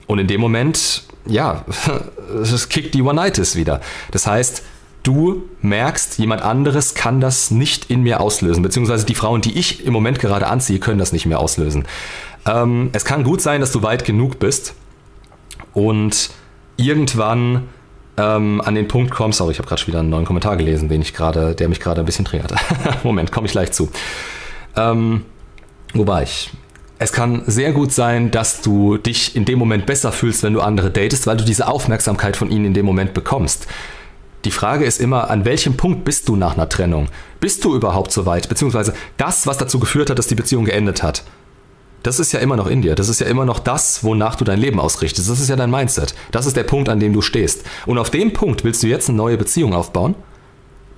Und 0.08 0.20
in 0.20 0.28
dem 0.28 0.42
Moment, 0.42 1.04
ja, 1.26 1.66
es 2.42 2.70
kickt 2.70 2.94
die 2.94 3.02
One-Nightis 3.02 3.56
wieder. 3.56 3.82
Das 4.12 4.28
heißt, 4.28 4.64
du 5.04 5.44
merkst, 5.62 6.18
jemand 6.18 6.42
anderes 6.42 6.94
kann 6.94 7.22
das 7.22 7.52
nicht 7.52 7.90
in 7.90 8.04
mir 8.04 8.22
auslösen, 8.22 8.64
beziehungsweise 8.64 9.06
die 9.06 9.16
Frauen, 9.16 9.42
die 9.42 9.58
ich 9.58 9.86
im 9.86 9.94
Moment 9.94 10.20
gerade 10.20 10.48
anziehe, 10.48 10.80
können 10.80 11.00
das 11.00 11.12
nicht 11.12 11.26
mehr 11.26 11.40
auslösen. 11.40 11.86
Ähm, 12.46 12.90
es 12.94 13.06
kann 13.06 13.24
gut 13.24 13.42
sein, 13.42 13.62
dass 13.62 13.72
du 13.72 13.84
weit 13.84 14.06
genug 14.06 14.40
bist 14.40 14.74
und 15.74 16.32
irgendwann 16.78 17.70
ähm, 18.18 18.62
an 18.62 18.76
den 18.76 18.88
Punkt 18.88 19.12
kommst, 19.12 19.38
sorry, 19.38 19.52
ich 19.52 19.60
habe 19.60 19.68
gerade 19.68 19.82
schon 19.82 19.88
wieder 19.88 20.00
einen 20.00 20.10
neuen 20.10 20.26
Kommentar 20.26 20.58
gelesen, 20.58 20.90
den 20.90 21.02
ich 21.02 21.14
grade, 21.14 21.56
der 21.56 21.70
mich 21.70 21.80
gerade 21.80 22.02
ein 22.02 22.06
bisschen 22.06 22.26
triggert. 22.26 22.54
Moment, 23.04 23.32
komme 23.32 23.48
ich 23.48 23.52
gleich 23.52 23.72
zu. 23.72 23.90
Ähm, 24.76 25.26
wo 25.94 26.08
war 26.08 26.24
ich? 26.24 26.52
Es 27.04 27.12
kann 27.12 27.44
sehr 27.48 27.74
gut 27.74 27.92
sein, 27.92 28.32
dass 28.32 28.62
du 28.62 28.96
dich 28.98 29.36
in 29.36 29.44
dem 29.44 29.60
Moment 29.60 29.86
besser 29.86 30.14
fühlst, 30.14 30.42
wenn 30.42 30.54
du 30.54 30.62
andere 30.62 30.90
datest, 30.90 31.28
weil 31.28 31.36
du 31.36 31.44
diese 31.44 31.68
Aufmerksamkeit 31.68 32.38
von 32.38 32.50
ihnen 32.50 32.64
in 32.64 32.74
dem 32.74 32.86
Moment 32.86 33.14
bekommst. 33.14 33.68
Die 34.46 34.52
Frage 34.52 34.86
ist 34.86 35.02
immer, 35.02 35.30
an 35.30 35.44
welchem 35.44 35.76
Punkt 35.76 36.06
bist 36.06 36.30
du 36.30 36.38
nach 36.38 36.54
einer 36.54 36.70
Trennung? 36.70 37.10
Bist 37.42 37.66
du 37.66 37.76
überhaupt 37.76 38.14
so 38.14 38.26
weit? 38.26 38.48
Beziehungsweise 38.48 38.94
das, 39.18 39.46
was 39.48 39.58
dazu 39.58 39.82
geführt 39.82 40.10
hat, 40.10 40.18
dass 40.18 40.28
die 40.28 40.36
Beziehung 40.36 40.64
geendet 40.64 41.04
hat. 41.04 41.26
Das 42.04 42.22
ist 42.22 42.32
ja 42.32 42.40
immer 42.40 42.56
noch 42.56 42.68
in 42.68 42.82
dir. 42.82 42.96
Das 42.96 43.10
ist 43.10 43.20
ja 43.20 43.28
immer 43.28 43.44
noch 43.44 43.60
das, 43.60 44.06
wonach 44.06 44.38
du 44.38 44.46
dein 44.46 44.62
Leben 44.62 44.80
ausrichtest. 44.80 45.30
Das 45.30 45.42
ist 45.42 45.50
ja 45.50 45.58
dein 45.58 45.72
Mindset. 45.72 46.16
Das 46.32 46.46
ist 46.46 46.56
der 46.56 46.64
Punkt, 46.64 46.88
an 46.88 47.02
dem 47.02 47.12
du 47.12 47.22
stehst. 47.22 47.66
Und 47.86 47.98
auf 47.98 48.12
dem 48.12 48.32
Punkt 48.32 48.64
willst 48.64 48.82
du 48.82 48.88
jetzt 48.88 49.10
eine 49.10 49.18
neue 49.18 49.36
Beziehung 49.36 49.74
aufbauen? 49.74 50.16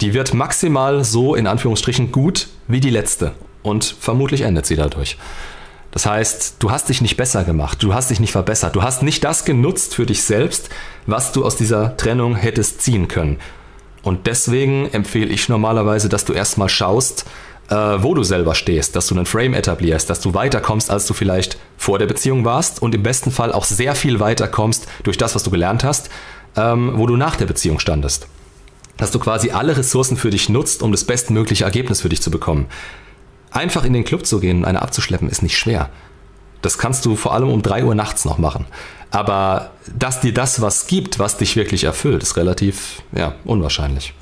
Die 0.01 0.13
wird 0.13 0.35
maximal 0.35 1.03
so 1.03 1.33
in 1.33 1.47
Anführungsstrichen 1.47 2.11
gut 2.11 2.49
wie 2.67 2.79
die 2.79 2.91
letzte. 2.91 3.31
Und 3.63 3.95
vermutlich 3.99 4.41
endet 4.41 4.67
sie 4.67 4.75
dadurch. 4.75 5.17
Das 5.95 6.05
heißt, 6.05 6.57
du 6.59 6.71
hast 6.71 6.89
dich 6.89 6.99
nicht 6.99 7.15
besser 7.15 7.45
gemacht, 7.45 7.81
du 7.81 7.93
hast 7.93 8.09
dich 8.09 8.19
nicht 8.19 8.33
verbessert, 8.33 8.75
du 8.75 8.83
hast 8.83 9.01
nicht 9.01 9.23
das 9.23 9.45
genutzt 9.45 9.95
für 9.95 10.05
dich 10.05 10.23
selbst, 10.23 10.67
was 11.05 11.31
du 11.31 11.45
aus 11.45 11.55
dieser 11.55 11.95
Trennung 11.95 12.35
hättest 12.35 12.81
ziehen 12.81 13.07
können. 13.07 13.39
Und 14.03 14.27
deswegen 14.27 14.89
empfehle 14.91 15.31
ich 15.31 15.47
normalerweise, 15.47 16.09
dass 16.09 16.25
du 16.25 16.33
erstmal 16.33 16.67
schaust, 16.67 17.23
äh, 17.69 17.75
wo 17.75 18.13
du 18.13 18.23
selber 18.23 18.55
stehst, 18.55 18.97
dass 18.97 19.07
du 19.07 19.15
einen 19.15 19.25
Frame 19.25 19.53
etablierst, 19.53 20.09
dass 20.09 20.19
du 20.19 20.33
weiterkommst, 20.33 20.91
als 20.91 21.07
du 21.07 21.13
vielleicht 21.13 21.57
vor 21.77 21.97
der 21.97 22.07
Beziehung 22.07 22.43
warst 22.43 22.81
und 22.81 22.93
im 22.93 23.01
besten 23.01 23.31
Fall 23.31 23.53
auch 23.53 23.63
sehr 23.63 23.95
viel 23.95 24.19
weiterkommst 24.19 24.87
durch 25.03 25.17
das, 25.17 25.33
was 25.33 25.43
du 25.43 25.49
gelernt 25.49 25.85
hast, 25.85 26.09
ähm, 26.57 26.91
wo 26.95 27.07
du 27.07 27.15
nach 27.15 27.37
der 27.37 27.45
Beziehung 27.45 27.79
standest. 27.79 28.27
Dass 28.97 29.11
du 29.11 29.19
quasi 29.19 29.51
alle 29.51 29.77
Ressourcen 29.77 30.17
für 30.17 30.29
dich 30.29 30.49
nutzt, 30.49 30.83
um 30.83 30.91
das 30.91 31.05
bestmögliche 31.05 31.63
Ergebnis 31.63 32.01
für 32.01 32.09
dich 32.09 32.21
zu 32.21 32.31
bekommen. 32.31 32.65
Einfach 33.55 33.85
in 33.85 33.93
den 33.93 34.03
Club 34.03 34.25
zu 34.25 34.41
gehen 34.41 34.57
und 34.57 34.65
eine 34.65 34.81
abzuschleppen, 34.81 35.29
ist 35.29 35.41
nicht 35.41 35.57
schwer. 35.57 35.89
Das 36.61 36.77
kannst 36.77 37.05
du 37.05 37.15
vor 37.15 37.33
allem 37.33 37.49
um 37.49 37.61
3 37.61 37.85
Uhr 37.85 37.95
nachts 37.95 38.25
noch 38.25 38.37
machen. 38.37 38.65
Aber 39.11 39.71
dass 39.95 40.19
dir 40.19 40.33
das 40.33 40.59
was 40.59 40.87
gibt, 40.87 41.19
was 41.19 41.37
dich 41.37 41.55
wirklich 41.55 41.85
erfüllt, 41.85 42.21
ist 42.21 42.35
relativ 42.35 43.01
ja, 43.15 43.35
unwahrscheinlich. 43.45 44.13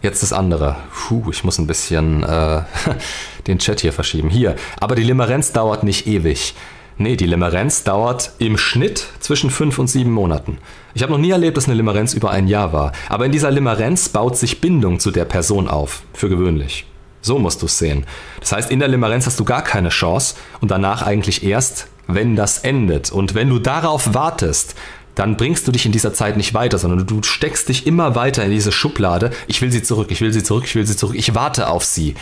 Jetzt 0.00 0.22
das 0.22 0.32
andere. 0.32 0.76
Puh, 0.94 1.30
ich 1.30 1.44
muss 1.44 1.58
ein 1.58 1.66
bisschen 1.66 2.22
äh, 2.22 2.62
den 3.46 3.58
Chat 3.58 3.80
hier 3.80 3.92
verschieben. 3.92 4.30
Hier. 4.30 4.56
Aber 4.80 4.94
die 4.94 5.02
Limerenz 5.02 5.52
dauert 5.52 5.82
nicht 5.82 6.06
ewig. 6.06 6.54
Nee, 6.96 7.16
die 7.16 7.26
Limerenz 7.26 7.84
dauert 7.84 8.32
im 8.38 8.56
Schnitt 8.56 9.06
zwischen 9.20 9.50
5 9.50 9.78
und 9.78 9.88
7 9.88 10.10
Monaten. 10.10 10.56
Ich 10.94 11.02
habe 11.02 11.12
noch 11.12 11.18
nie 11.18 11.32
erlebt, 11.32 11.58
dass 11.58 11.66
eine 11.66 11.74
Limerenz 11.74 12.14
über 12.14 12.30
ein 12.30 12.48
Jahr 12.48 12.72
war. 12.72 12.92
Aber 13.10 13.26
in 13.26 13.32
dieser 13.32 13.50
Limerenz 13.50 14.08
baut 14.08 14.38
sich 14.38 14.62
Bindung 14.62 15.00
zu 15.00 15.10
der 15.10 15.26
Person 15.26 15.68
auf. 15.68 16.02
Für 16.14 16.30
gewöhnlich. 16.30 16.86
So 17.26 17.40
musst 17.40 17.60
du 17.60 17.66
es 17.66 17.76
sehen. 17.76 18.06
Das 18.38 18.52
heißt, 18.52 18.70
in 18.70 18.78
der 18.78 18.86
Limerenz 18.86 19.26
hast 19.26 19.40
du 19.40 19.44
gar 19.44 19.62
keine 19.62 19.88
Chance 19.88 20.36
und 20.60 20.70
danach 20.70 21.02
eigentlich 21.02 21.42
erst, 21.42 21.88
wenn 22.06 22.36
das 22.36 22.58
endet. 22.58 23.10
Und 23.10 23.34
wenn 23.34 23.48
du 23.48 23.58
darauf 23.58 24.14
wartest, 24.14 24.76
dann 25.16 25.36
bringst 25.36 25.66
du 25.66 25.72
dich 25.72 25.86
in 25.86 25.90
dieser 25.90 26.14
Zeit 26.14 26.36
nicht 26.36 26.54
weiter, 26.54 26.78
sondern 26.78 27.04
du 27.04 27.24
steckst 27.24 27.68
dich 27.68 27.84
immer 27.84 28.14
weiter 28.14 28.44
in 28.44 28.52
diese 28.52 28.70
Schublade. 28.70 29.32
Ich 29.48 29.60
will 29.60 29.72
sie 29.72 29.82
zurück, 29.82 30.12
ich 30.12 30.20
will 30.20 30.32
sie 30.32 30.44
zurück, 30.44 30.66
ich 30.66 30.76
will 30.76 30.86
sie 30.86 30.96
zurück, 30.96 31.16
ich 31.18 31.34
warte 31.34 31.68
auf 31.68 31.84
sie. 31.84 32.14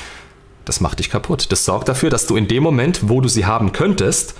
Das 0.64 0.80
macht 0.80 1.00
dich 1.00 1.10
kaputt. 1.10 1.52
Das 1.52 1.66
sorgt 1.66 1.90
dafür, 1.90 2.08
dass 2.08 2.26
du 2.26 2.36
in 2.36 2.48
dem 2.48 2.62
Moment, 2.62 3.00
wo 3.02 3.20
du 3.20 3.28
sie 3.28 3.44
haben 3.44 3.72
könntest, 3.72 4.34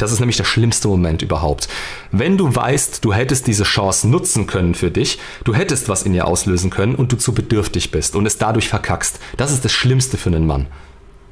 das 0.00 0.12
ist 0.12 0.20
nämlich 0.20 0.36
der 0.36 0.44
schlimmste 0.44 0.88
Moment 0.88 1.22
überhaupt. 1.22 1.68
Wenn 2.10 2.38
du 2.38 2.54
weißt, 2.54 3.04
du 3.04 3.12
hättest 3.12 3.46
diese 3.46 3.64
Chance 3.64 4.08
nutzen 4.08 4.46
können 4.46 4.74
für 4.74 4.90
dich, 4.90 5.18
du 5.44 5.54
hättest 5.54 5.88
was 5.88 6.02
in 6.02 6.14
ihr 6.14 6.26
auslösen 6.26 6.70
können 6.70 6.94
und 6.94 7.12
du 7.12 7.16
zu 7.16 7.32
bedürftig 7.32 7.90
bist 7.90 8.16
und 8.16 8.26
es 8.26 8.38
dadurch 8.38 8.68
verkackst, 8.68 9.20
das 9.36 9.52
ist 9.52 9.64
das 9.64 9.72
Schlimmste 9.72 10.16
für 10.16 10.30
einen 10.30 10.46
Mann. 10.46 10.66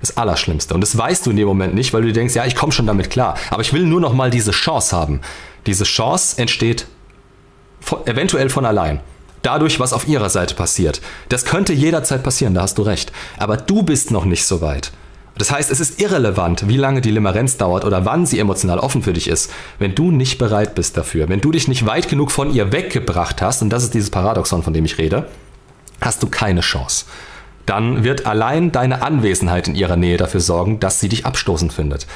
Das 0.01 0.17
Allerschlimmste. 0.17 0.75
Und 0.75 0.81
das 0.81 0.97
weißt 0.97 1.27
du 1.27 1.31
in 1.31 1.37
dem 1.37 1.49
Moment 1.49 1.75
nicht, 1.75 1.93
weil 1.93 2.03
du 2.03 2.13
denkst, 2.13 2.35
ja, 2.35 2.45
ich 2.45 2.55
komme 2.55 2.71
schon 2.71 2.87
damit 2.87 3.11
klar. 3.11 3.37
Aber 3.51 3.63
ich 3.63 3.73
will 3.73 3.85
nur 3.85 4.01
noch 4.01 4.13
mal 4.13 4.31
diese 4.31 4.53
Chance 4.53 4.95
haben. 4.95 5.21
Diese 5.67 5.85
Chance 5.85 6.41
entsteht 6.41 6.87
von, 7.81 8.07
eventuell 8.07 8.49
von 8.49 8.65
allein. 8.65 9.01
Dadurch, 9.43 9.81
was 9.81 9.93
auf 9.93 10.07
ihrer 10.07 10.31
Seite 10.31 10.55
passiert. 10.55 11.01
Das 11.31 11.45
könnte 11.45 11.73
jederzeit 11.73 12.23
passieren, 12.23 12.55
da 12.55 12.63
hast 12.63 12.79
du 12.79 12.83
recht. 12.83 13.13
Aber 13.39 13.57
du 13.57 13.83
bist 13.83 14.11
noch 14.11 14.25
nicht 14.25 14.45
so 14.45 14.61
weit. 14.61 14.93
Das 15.39 15.53
heißt, 15.53 15.71
es 15.71 15.79
ist 15.79 16.01
irrelevant, 16.01 16.69
wie 16.69 16.77
lange 16.77 17.01
die 17.01 17.13
Limerenz 17.13 17.57
dauert 17.57 17.85
oder 17.85 18.05
wann 18.05 18.27
sie 18.27 18.41
emotional 18.41 18.81
offen 18.81 19.03
für 19.03 19.13
dich 19.13 19.29
ist, 19.29 19.53
wenn 19.79 19.95
du 19.95 20.11
nicht 20.11 20.39
bereit 20.39 20.75
bist 20.75 20.97
dafür, 20.97 21.29
wenn 21.29 21.41
du 21.41 21.53
dich 21.53 21.69
nicht 21.69 21.87
weit 21.87 22.09
genug 22.09 22.33
von 22.33 22.53
ihr 22.53 22.73
weggebracht 22.73 23.41
hast, 23.41 23.63
und 23.63 23.71
das 23.71 23.85
ist 23.85 23.95
dieses 23.95 24.11
Paradoxon, 24.11 24.65
von 24.65 24.73
dem 24.73 24.85
ich 24.85 24.99
rede, 24.99 25.29
hast 26.01 26.23
du 26.23 26.29
keine 26.29 26.61
Chance. 26.61 27.07
Dann 27.67 28.03
wird 28.03 28.27
allein 28.27 28.73
deine 28.73 29.03
Anwesenheit 29.03 29.69
in 29.69 29.75
ihrer 29.75 29.97
Nähe 29.97 30.17
dafür 30.17 30.41
sorgen, 30.41 30.81
dass 30.81 31.01
sie 31.01 31.09
dich 31.09 31.25
abstoßend 31.25 31.73
findet. 31.73 32.07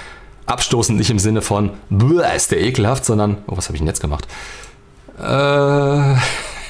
Abstoßend 0.47 0.99
nicht 0.99 1.11
im 1.11 1.19
Sinne 1.19 1.43
von, 1.43 1.71
ist 2.35 2.51
der 2.51 2.61
ekelhaft, 2.61 3.05
sondern, 3.05 3.39
oh, 3.47 3.57
was 3.57 3.67
habe 3.67 3.77
ich 3.77 3.81
denn 3.81 3.87
jetzt 3.87 4.01
gemacht? 4.01 4.27
Äh, 5.21 6.15
ich 6.15 6.21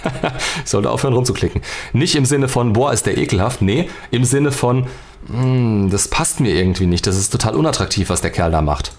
sollte 0.65 0.91
aufhören 0.91 1.15
rumzuklicken. 1.15 1.63
Nicht 1.93 2.17
im 2.17 2.25
Sinne 2.27 2.49
von, 2.49 2.73
boah, 2.73 2.93
ist 2.93 3.07
der 3.07 3.17
ekelhaft, 3.17 3.63
nee, 3.63 3.89
im 4.11 4.25
Sinne 4.25 4.53
von, 4.53 4.89
hm, 5.27 5.91
das 5.91 6.09
passt 6.09 6.41
mir 6.41 6.55
irgendwie 6.55 6.87
nicht, 6.87 7.07
das 7.07 7.17
ist 7.17 7.31
total 7.31 7.55
unattraktiv, 7.55 8.09
was 8.09 8.21
der 8.21 8.31
Kerl 8.31 8.51
da 8.51 8.63
macht. 8.63 8.93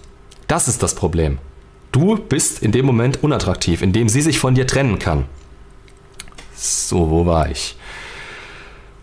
Das 0.47 0.67
ist 0.67 0.83
das 0.83 0.95
Problem. 0.95 1.39
Du 1.91 2.17
bist 2.17 2.61
in 2.63 2.71
dem 2.71 2.85
Moment 2.85 3.23
unattraktiv, 3.23 3.81
indem 3.81 4.09
sie 4.09 4.21
sich 4.21 4.39
von 4.39 4.55
dir 4.55 4.65
trennen 4.65 4.99
kann. 4.99 5.25
So, 6.55 7.09
wo 7.09 7.25
war 7.25 7.49
ich? 7.49 7.75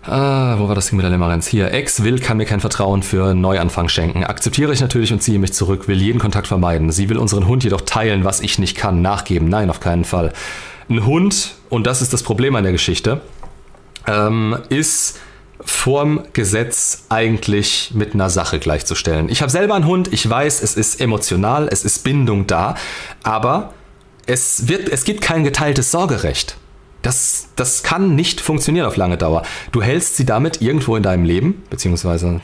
Ah, 0.03 0.59
wo 0.59 0.67
war 0.67 0.75
das 0.75 0.89
Ding 0.89 0.97
mit 0.97 1.05
der 1.05 1.11
Limerenz? 1.11 1.47
Hier, 1.47 1.73
Ex 1.73 2.03
will, 2.03 2.19
kann 2.19 2.39
mir 2.39 2.47
kein 2.47 2.61
Vertrauen 2.61 3.03
für 3.03 3.35
Neuanfang 3.35 3.89
schenken. 3.89 4.25
Akzeptiere 4.25 4.73
ich 4.73 4.81
natürlich 4.81 5.13
und 5.13 5.23
ziehe 5.23 5.39
mich 5.39 5.53
zurück, 5.53 5.89
will 5.89 6.01
jeden 6.01 6.19
Kontakt 6.19 6.47
vermeiden. 6.47 6.91
Sie 6.91 7.09
will 7.11 7.19
unseren 7.19 7.47
Hund 7.47 7.65
jedoch 7.65 7.83
teilen, 7.83 8.25
was 8.25 8.41
ich 8.41 8.59
nicht 8.59 8.77
kann, 8.77 9.03
nachgeben. 9.03 9.49
Nein, 9.49 9.69
auf 9.69 9.79
keinen 9.79 10.05
Fall. 10.05 10.33
Ein 10.89 11.05
Hund, 11.05 11.55
und 11.69 11.87
das 11.87 12.01
ist 12.01 12.13
das 12.13 12.23
Problem 12.23 12.57
an 12.57 12.65
der 12.65 12.73
Geschichte, 12.73 13.21
ähm, 14.07 14.57
ist 14.71 15.21
vorm 15.71 16.25
Gesetz 16.33 17.05
eigentlich 17.09 17.93
mit 17.95 18.15
einer 18.15 18.29
Sache 18.29 18.59
gleichzustellen. 18.59 19.29
Ich 19.29 19.41
habe 19.41 19.51
selber 19.51 19.75
einen 19.75 19.87
Hund, 19.87 20.13
ich 20.13 20.29
weiß, 20.29 20.63
es 20.63 20.77
ist 20.77 21.01
emotional, 21.01 21.69
es 21.71 21.85
ist 21.85 22.05
Bindung 22.05 22.47
da, 22.47 22.75
aber 23.23 23.73
es, 24.27 24.69
wird, 24.69 24.89
es 24.89 25.05
gibt 25.05 25.23
kein 25.23 25.45
geteiltes 25.45 25.91
Sorgerecht. 25.91 26.57
Das, 27.03 27.49
das 27.57 27.83
kann 27.83 28.15
nicht 28.15 28.41
funktionieren 28.41 28.87
auf 28.87 28.97
lange 28.97 29.17
Dauer. 29.17 29.43
Du 29.73 29.81
hältst 29.81 30.17
sie 30.17 30.27
damit 30.27 30.61
irgendwo 30.61 30.97
in 30.97 31.03
deinem 31.03 31.25
Leben, 31.25 31.63
beziehungsweise 31.71 32.41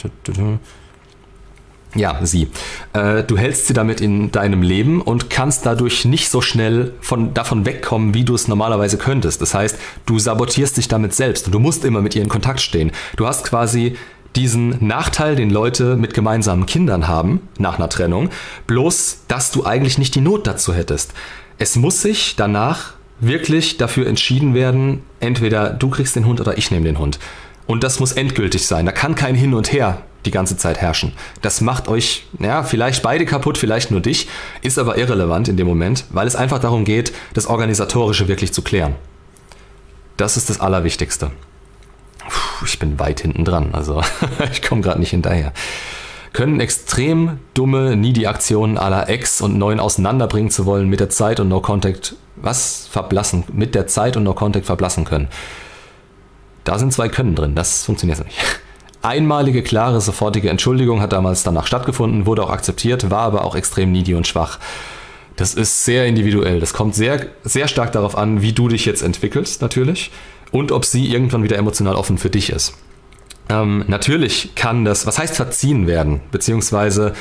ja, 1.94 2.18
sie. 2.22 2.48
Äh, 2.92 3.22
du 3.22 3.38
hältst 3.38 3.66
sie 3.66 3.72
damit 3.72 4.00
in 4.00 4.30
deinem 4.32 4.62
Leben 4.62 5.00
und 5.00 5.30
kannst 5.30 5.64
dadurch 5.64 6.04
nicht 6.04 6.28
so 6.28 6.40
schnell 6.40 6.92
von, 7.00 7.32
davon 7.32 7.64
wegkommen, 7.64 8.14
wie 8.14 8.24
du 8.24 8.34
es 8.34 8.48
normalerweise 8.48 8.98
könntest. 8.98 9.40
Das 9.40 9.54
heißt, 9.54 9.78
du 10.04 10.18
sabotierst 10.18 10.76
dich 10.76 10.88
damit 10.88 11.14
selbst 11.14 11.46
und 11.46 11.52
du 11.52 11.58
musst 11.58 11.84
immer 11.84 12.02
mit 12.02 12.14
ihr 12.14 12.22
in 12.22 12.28
Kontakt 12.28 12.60
stehen. 12.60 12.92
Du 13.16 13.26
hast 13.26 13.44
quasi 13.44 13.96
diesen 14.34 14.86
Nachteil, 14.86 15.34
den 15.34 15.50
Leute 15.50 15.96
mit 15.96 16.12
gemeinsamen 16.12 16.66
Kindern 16.66 17.08
haben, 17.08 17.48
nach 17.58 17.78
einer 17.78 17.88
Trennung, 17.88 18.28
bloß, 18.66 19.20
dass 19.28 19.50
du 19.50 19.64
eigentlich 19.64 19.96
nicht 19.96 20.14
die 20.14 20.20
Not 20.20 20.46
dazu 20.46 20.74
hättest. 20.74 21.14
Es 21.58 21.76
muss 21.76 22.02
sich 22.02 22.36
danach 22.36 22.92
wirklich 23.18 23.78
dafür 23.78 24.06
entschieden 24.06 24.52
werden, 24.52 25.02
entweder 25.20 25.70
du 25.70 25.88
kriegst 25.88 26.16
den 26.16 26.26
Hund 26.26 26.40
oder 26.40 26.58
ich 26.58 26.70
nehme 26.70 26.84
den 26.84 26.98
Hund. 26.98 27.18
Und 27.66 27.82
das 27.82 27.98
muss 27.98 28.12
endgültig 28.12 28.66
sein. 28.66 28.84
Da 28.84 28.92
kann 28.92 29.14
kein 29.14 29.34
Hin 29.34 29.54
und 29.54 29.72
Her 29.72 30.02
die 30.26 30.30
ganze 30.30 30.56
Zeit 30.56 30.78
herrschen. 30.78 31.12
Das 31.40 31.60
macht 31.60 31.88
euch, 31.88 32.26
ja, 32.38 32.62
vielleicht 32.62 33.02
beide 33.02 33.24
kaputt, 33.24 33.56
vielleicht 33.56 33.90
nur 33.90 34.00
dich, 34.00 34.28
ist 34.62 34.78
aber 34.78 34.98
irrelevant 34.98 35.48
in 35.48 35.56
dem 35.56 35.66
Moment, 35.66 36.04
weil 36.10 36.26
es 36.26 36.36
einfach 36.36 36.58
darum 36.58 36.84
geht, 36.84 37.12
das 37.34 37.46
Organisatorische 37.46 38.28
wirklich 38.28 38.52
zu 38.52 38.62
klären. 38.62 38.94
Das 40.16 40.36
ist 40.36 40.50
das 40.50 40.60
Allerwichtigste. 40.60 41.30
Puh, 42.28 42.64
ich 42.66 42.78
bin 42.78 42.98
weit 42.98 43.20
hinten 43.20 43.44
dran, 43.44 43.70
also 43.72 44.02
ich 44.52 44.62
komme 44.62 44.82
gerade 44.82 45.00
nicht 45.00 45.10
hinterher. 45.10 45.52
Können 46.32 46.60
extrem 46.60 47.38
dumme, 47.54 47.96
needy 47.96 48.26
Aktionen 48.26 48.76
aller 48.76 49.08
Ex 49.08 49.40
und 49.40 49.56
Neuen 49.56 49.80
auseinanderbringen 49.80 50.50
zu 50.50 50.66
wollen 50.66 50.88
mit 50.88 51.00
der 51.00 51.08
Zeit 51.08 51.40
und 51.40 51.48
No 51.48 51.60
Contact, 51.60 52.14
was 52.36 52.86
verblassen, 52.90 53.44
mit 53.52 53.74
der 53.74 53.86
Zeit 53.86 54.16
und 54.16 54.24
No 54.24 54.34
Contact 54.34 54.66
verblassen 54.66 55.04
können. 55.04 55.28
Da 56.64 56.78
sind 56.78 56.92
zwei 56.92 57.08
Können 57.08 57.34
drin, 57.34 57.54
das 57.54 57.84
funktioniert 57.84 58.22
nicht. 58.24 58.36
Einmalige, 59.06 59.62
klare, 59.62 60.00
sofortige 60.00 60.50
Entschuldigung 60.50 61.00
hat 61.00 61.12
damals 61.12 61.44
danach 61.44 61.66
stattgefunden, 61.66 62.26
wurde 62.26 62.42
auch 62.42 62.50
akzeptiert, 62.50 63.10
war 63.10 63.20
aber 63.20 63.44
auch 63.44 63.54
extrem 63.54 63.92
needy 63.92 64.14
und 64.14 64.26
schwach. 64.26 64.58
Das 65.36 65.54
ist 65.54 65.84
sehr 65.84 66.06
individuell. 66.06 66.60
Das 66.60 66.72
kommt 66.72 66.94
sehr, 66.94 67.26
sehr 67.44 67.68
stark 67.68 67.92
darauf 67.92 68.16
an, 68.16 68.42
wie 68.42 68.52
du 68.52 68.68
dich 68.68 68.84
jetzt 68.84 69.02
entwickelst, 69.02 69.62
natürlich. 69.62 70.10
Und 70.50 70.72
ob 70.72 70.84
sie 70.84 71.06
irgendwann 71.12 71.44
wieder 71.44 71.56
emotional 71.56 71.94
offen 71.94 72.18
für 72.18 72.30
dich 72.30 72.50
ist. 72.50 72.74
Ähm, 73.48 73.84
natürlich 73.86 74.54
kann 74.54 74.84
das, 74.84 75.06
was 75.06 75.18
heißt 75.18 75.36
verziehen 75.36 75.86
werden? 75.86 76.20
Beziehungsweise 76.32 77.14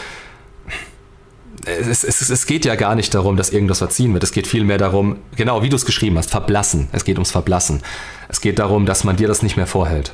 es, 1.65 2.03
es, 2.03 2.29
es 2.29 2.45
geht 2.45 2.65
ja 2.65 2.75
gar 2.75 2.95
nicht 2.95 3.13
darum, 3.13 3.37
dass 3.37 3.51
irgendwas 3.51 3.79
verziehen 3.79 4.13
wird. 4.13 4.23
Es 4.23 4.31
geht 4.31 4.47
vielmehr 4.47 4.77
darum, 4.77 5.17
genau 5.35 5.61
wie 5.61 5.69
du 5.69 5.75
es 5.75 5.85
geschrieben 5.85 6.17
hast, 6.17 6.29
verblassen. 6.29 6.87
Es 6.91 7.05
geht 7.05 7.17
ums 7.17 7.31
Verblassen. 7.31 7.81
Es 8.27 8.41
geht 8.41 8.59
darum, 8.59 8.85
dass 8.85 9.03
man 9.03 9.15
dir 9.17 9.27
das 9.27 9.43
nicht 9.43 9.57
mehr 9.57 9.67
vorhält. 9.67 10.13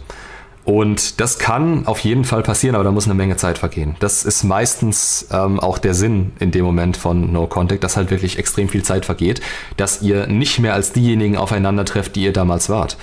Und 0.64 1.20
das 1.20 1.40
kann 1.40 1.88
auf 1.88 2.00
jeden 2.00 2.24
Fall 2.24 2.44
passieren, 2.44 2.76
aber 2.76 2.84
da 2.84 2.92
muss 2.92 3.06
eine 3.06 3.16
Menge 3.16 3.36
Zeit 3.36 3.58
vergehen. 3.58 3.96
Das 4.00 4.24
ist 4.24 4.44
meistens 4.44 5.28
ähm, 5.32 5.60
auch 5.60 5.80
der 5.80 5.96
Sinn 5.96 6.34
in 6.40 6.52
dem 6.52 6.64
Moment 6.64 6.98
von 6.98 7.32
No 7.32 7.48
Contact, 7.48 7.84
dass 7.84 7.98
halt 7.98 8.12
wirklich 8.12 8.38
extrem 8.38 8.70
viel 8.70 8.84
Zeit 8.84 9.06
vergeht, 9.06 9.42
dass 9.78 10.04
ihr 10.04 10.28
nicht 10.28 10.60
mehr 10.60 10.76
als 10.76 10.94
diejenigen 10.94 11.36
aufeinander 11.36 11.84
trefft, 11.86 12.16
die 12.16 12.24
ihr 12.24 12.34
damals 12.34 12.70
wart. 12.70 12.98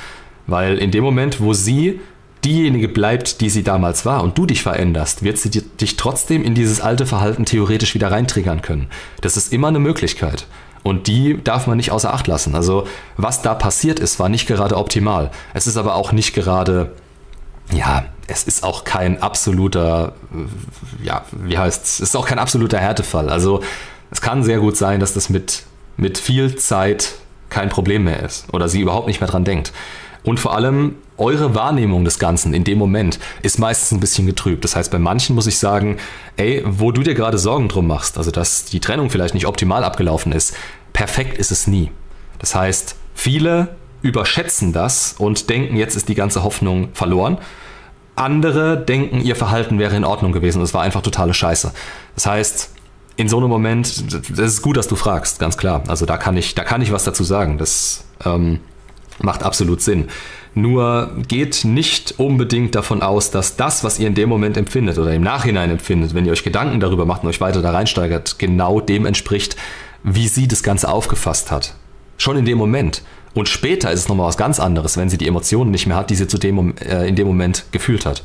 Weil 0.47 0.79
in 0.79 0.93
dem 0.93 1.03
Moment, 1.03 1.41
wo 1.41 1.53
sie 1.53 2.01
diejenige 2.45 2.89
bleibt, 2.89 3.41
die 3.41 3.51
sie 3.51 3.65
damals 3.65 4.07
war 4.07 4.23
und 4.23 4.39
du 4.39 4.47
dich 4.47 4.63
veränderst, 4.63 5.25
wird 5.25 5.39
sie 5.39 5.51
dich 5.51 5.97
trotzdem 5.97 6.45
in 6.45 6.55
dieses 6.55 6.81
alte 6.81 7.07
Verhalten 7.07 7.45
theoretisch 7.45 7.95
wieder 7.95 8.13
reintriggern 8.13 8.63
können. 8.63 8.89
Das 9.21 9.37
ist 9.37 9.53
immer 9.53 9.69
eine 9.69 9.81
Möglichkeit. 9.81 10.47
Und 10.85 11.09
die 11.09 11.43
darf 11.43 11.67
man 11.67 11.77
nicht 11.77 11.91
außer 11.91 12.15
Acht 12.15 12.29
lassen. 12.29 12.55
Also 12.55 12.87
was 13.17 13.43
da 13.43 13.55
passiert 13.55 13.99
ist, 13.99 14.21
war 14.21 14.29
nicht 14.29 14.47
gerade 14.47 14.77
optimal. 14.77 15.33
Es 15.53 15.67
ist 15.67 15.77
aber 15.77 15.97
auch 15.97 16.13
nicht 16.13 16.35
gerade 16.35 16.93
ja, 17.73 18.05
es 18.27 18.45
ist 18.45 18.65
auch 18.65 18.85
kein 18.85 19.23
absoluter, 19.23 20.15
ja, 21.03 21.25
wie 21.33 21.59
heißt 21.59 21.85
es, 21.85 22.01
ist 22.01 22.17
auch 22.17 22.27
kein 22.27 22.39
absoluter 22.39 22.79
Härtefall. 22.79 23.29
Also 23.29 23.63
es 24.11 24.21
kann 24.21 24.43
sehr 24.43 24.59
gut 24.59 24.77
sein, 24.77 25.01
dass 25.01 25.15
das 25.15 25.29
mit, 25.29 25.65
mit 25.97 26.19
viel 26.19 26.57
Zeit 26.57 27.15
kein 27.51 27.69
Problem 27.69 28.05
mehr 28.05 28.23
ist 28.23 28.47
oder 28.53 28.69
sie 28.69 28.81
überhaupt 28.81 29.07
nicht 29.07 29.21
mehr 29.21 29.29
dran 29.29 29.45
denkt. 29.45 29.73
Und 30.25 30.41
vor 30.41 30.55
allem 30.55 30.97
eure 31.17 31.55
Wahrnehmung 31.55 32.05
des 32.05 32.19
Ganzen 32.19 32.53
in 32.53 32.65
dem 32.65 32.79
Moment 32.79 33.19
ist 33.43 33.59
meistens 33.59 33.93
ein 33.93 34.01
bisschen 34.01 34.27
getrübt. 34.27 34.65
Das 34.65 34.77
heißt, 34.77 34.91
bei 34.91 34.99
manchen 34.99 35.35
muss 35.35 35.47
ich 35.47 35.59
sagen, 35.59 35.97
ey, 36.37 36.63
wo 36.67 36.93
du 36.93 37.03
dir 37.03 37.15
gerade 37.15 37.39
Sorgen 37.39 37.69
drum 37.69 37.87
machst, 37.87 38.19
also 38.19 38.31
dass 38.31 38.65
die 38.65 38.81
Trennung 38.81 39.11
vielleicht 39.11 39.35
nicht 39.35 39.47
optimal 39.47 39.85
abgelaufen 39.85 40.33
ist, 40.33 40.55
perfekt 40.93 41.39
ist 41.39 41.51
es 41.51 41.67
nie. 41.67 41.91
Das 42.39 42.55
heißt, 42.55 42.97
viele 43.15 43.77
überschätzen 44.03 44.73
das 44.73 45.15
und 45.19 45.51
denken, 45.51 45.77
jetzt 45.77 45.97
ist 45.97 46.09
die 46.09 46.15
ganze 46.15 46.43
Hoffnung 46.43 46.89
verloren. 46.93 47.39
Andere 48.17 48.77
denken, 48.77 49.21
ihr 49.21 49.37
Verhalten 49.37 49.79
wäre 49.79 49.97
in 49.97 50.05
Ordnung 50.05 50.33
gewesen 50.33 50.61
es 50.63 50.75
war 50.75 50.83
einfach 50.83 51.03
totale 51.03 51.35
Scheiße. 51.35 51.73
Das 52.15 52.27
heißt, 52.27 52.71
in 53.17 53.29
so 53.29 53.39
einem 53.39 53.49
Moment, 53.49 53.87
es 53.87 54.39
ist 54.39 54.63
gut, 54.63 54.77
dass 54.77 54.89
du 54.89 54.97
fragst, 54.97 55.41
ganz 55.41 55.57
klar. 55.57 55.83
Also 55.89 56.07
da 56.07 56.17
kann 56.17 56.37
ich, 56.37 56.55
da 56.55 56.63
kann 56.65 56.83
ich 56.83 56.93
was 56.93 57.05
dazu 57.05 57.25
sagen. 57.25 57.59
Das 57.59 58.05
ähm, 58.25 58.61
macht 59.21 59.43
absolut 59.43 59.83
Sinn. 59.83 60.09
Nur 60.55 61.11
geht 61.27 61.65
nicht 61.65 62.15
unbedingt 62.19 62.75
davon 62.75 63.03
aus, 63.03 63.31
dass 63.31 63.57
das, 63.57 63.85
was 63.85 63.99
ihr 63.99 64.07
in 64.07 64.15
dem 64.15 64.29
Moment 64.29 64.57
empfindet 64.57 64.99
oder 64.99 65.13
im 65.15 65.23
Nachhinein 65.23 65.71
empfindet, 65.71 66.15
wenn 66.15 66.27
ihr 66.27 66.33
euch 66.33 66.45
Gedanken 66.45 66.81
darüber 66.81 67.07
macht 67.07 67.23
und 67.23 67.29
euch 67.29 67.41
weiter 67.41 67.61
da 67.61 67.73
reinsteigert, 67.73 68.39
genau 68.39 68.81
dem 68.81 69.05
entspricht, 69.05 69.57
wie 70.03 70.29
sie 70.29 70.49
das 70.49 70.63
Ganze 70.63 70.89
aufgefasst 70.89 71.51
hat. 71.51 71.75
Schon 72.17 72.37
in 72.37 72.45
dem 72.45 72.59
Moment. 72.59 73.03
Und 73.39 73.49
später 73.49 73.93
ist 73.93 74.01
es 74.01 74.09
nochmal 74.09 74.27
was 74.27 74.37
ganz 74.37 74.59
anderes, 74.59 74.97
wenn 74.97 75.09
sie 75.09 75.17
die 75.17 75.29
Emotionen 75.29 75.71
nicht 75.71 75.87
mehr 75.87 75.97
hat, 75.97 76.11
die 76.11 76.17
sie 76.17 76.27
zu 76.27 76.39
dem, 76.39 76.77
äh, 76.79 77.07
in 77.07 77.15
dem 77.15 77.29
Moment 77.29 77.67
gefühlt 77.71 78.05
hat. 78.05 78.25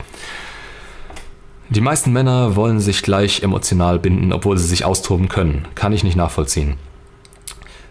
Die 1.69 1.81
meisten 1.81 2.11
Männer 2.11 2.55
wollen 2.55 2.79
sich 2.79 3.03
gleich 3.03 3.43
emotional 3.43 3.99
binden, 3.99 4.33
obwohl 4.33 4.57
sie 4.57 4.65
sich 4.65 4.85
austoben 4.85 5.29
können. 5.29 5.67
Kann 5.75 5.93
ich 5.93 6.03
nicht 6.03 6.15
nachvollziehen. 6.15 6.77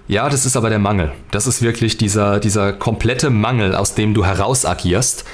Ja, 0.09 0.29
das 0.29 0.47
ist 0.47 0.57
aber 0.57 0.69
der 0.69 0.81
Mangel. 0.81 1.13
Das 1.31 1.47
ist 1.47 1.63
wirklich 1.63 1.97
dieser, 1.97 2.41
dieser 2.41 2.73
komplette 2.73 3.31
Mangel, 3.31 3.77
aus 3.77 3.95
dem 3.95 4.15
du 4.15 4.25
heraus 4.25 4.67
agierst 4.67 5.25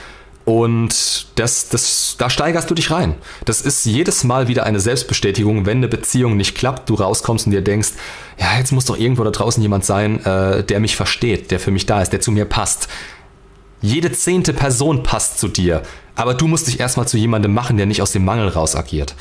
und 0.49 1.27
das, 1.35 1.69
das, 1.69 2.15
da 2.17 2.31
steigerst 2.31 2.71
du 2.71 2.75
dich 2.75 2.91
rein. 2.91 3.17
Das 3.45 3.61
ist 3.61 3.85
jedes 3.85 4.25
Mal 4.25 4.49
wieder 4.49 4.65
eine 4.65 4.81
Selbstbestätigung, 4.81 5.67
wenn 5.67 5.77
eine 5.77 5.89
Beziehung 5.89 6.39
nicht 6.39 6.57
klappt, 6.57 6.89
du 6.89 6.95
rauskommst 6.95 7.45
und 7.45 7.53
dir 7.53 7.61
denkst, 7.61 7.91
ja, 8.39 8.57
jetzt 8.57 8.73
muss 8.73 8.87
doch 8.87 8.97
irgendwo 8.97 9.25
da 9.25 9.31
draußen 9.31 9.63
jemand 9.63 9.85
sein, 9.85 10.25
äh, 10.25 10.65
der 10.65 10.81
mich 10.81 10.97
versteht, 10.97 11.51
der 11.51 11.61
für 11.61 11.71
mich 11.71 11.85
da 11.85 12.01
ist, 12.01 12.15
der 12.15 12.23
zu 12.23 12.31
mir 12.31 12.47
passt. 12.47 12.89
Jede 13.83 14.11
zehnte 14.11 14.55
Person 14.55 15.03
passt 15.03 15.39
zu 15.39 15.49
dir, 15.49 15.83
aber 16.17 16.33
du 16.33 16.47
musst 16.47 16.67
dich 16.67 16.81
erstmal 16.81 17.07
zu 17.07 17.19
jemandem 17.19 17.53
machen, 17.53 17.77
der 17.77 17.85
nicht 17.85 18.01
aus 18.01 18.13
dem 18.13 18.25
Mangel 18.25 18.49
raus 18.49 18.75
agiert. 18.75 19.17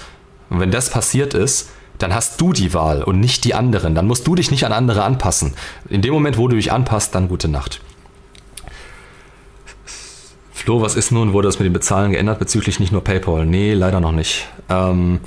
Und 0.49 0.61
wenn 0.61 0.71
das 0.71 0.89
passiert 0.89 1.33
ist, 1.33 1.67
dann 1.97 2.15
hast 2.15 2.39
du 2.39 2.53
die 2.53 2.73
Wahl 2.73 3.03
und 3.03 3.19
nicht 3.19 3.43
die 3.43 3.53
anderen. 3.53 3.95
Dann 3.95 4.07
musst 4.07 4.25
du 4.27 4.35
dich 4.35 4.49
nicht 4.49 4.65
an 4.65 4.71
andere 4.71 5.03
anpassen. 5.03 5.55
In 5.89 6.01
dem 6.01 6.13
Moment, 6.13 6.37
wo 6.37 6.47
du 6.47 6.55
dich 6.55 6.71
anpasst, 6.71 7.13
dann 7.15 7.27
gute 7.27 7.49
Nacht. 7.49 7.81
Flo, 10.57 10.81
was 10.81 10.95
ist 10.95 11.11
nun? 11.11 11.33
Wurde 11.33 11.47
das 11.47 11.59
mit 11.59 11.67
dem 11.67 11.73
Bezahlen 11.73 12.13
geändert 12.13 12.39
bezüglich 12.39 12.79
nicht 12.79 12.91
nur 12.91 13.03
PayPal? 13.03 13.45
Nee, 13.45 13.75
leider 13.75 13.99
noch 13.99 14.11
nicht. 14.11 14.47
Ähm, 14.69 15.19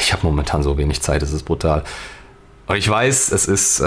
ich 0.00 0.12
habe 0.12 0.26
momentan 0.26 0.64
so 0.64 0.76
wenig 0.76 1.00
Zeit, 1.00 1.22
es 1.22 1.32
ist 1.32 1.44
brutal. 1.44 1.84
Und 2.66 2.76
ich 2.76 2.88
weiß, 2.88 3.30
es 3.30 3.46
ist 3.46 3.78
äh, 3.78 3.84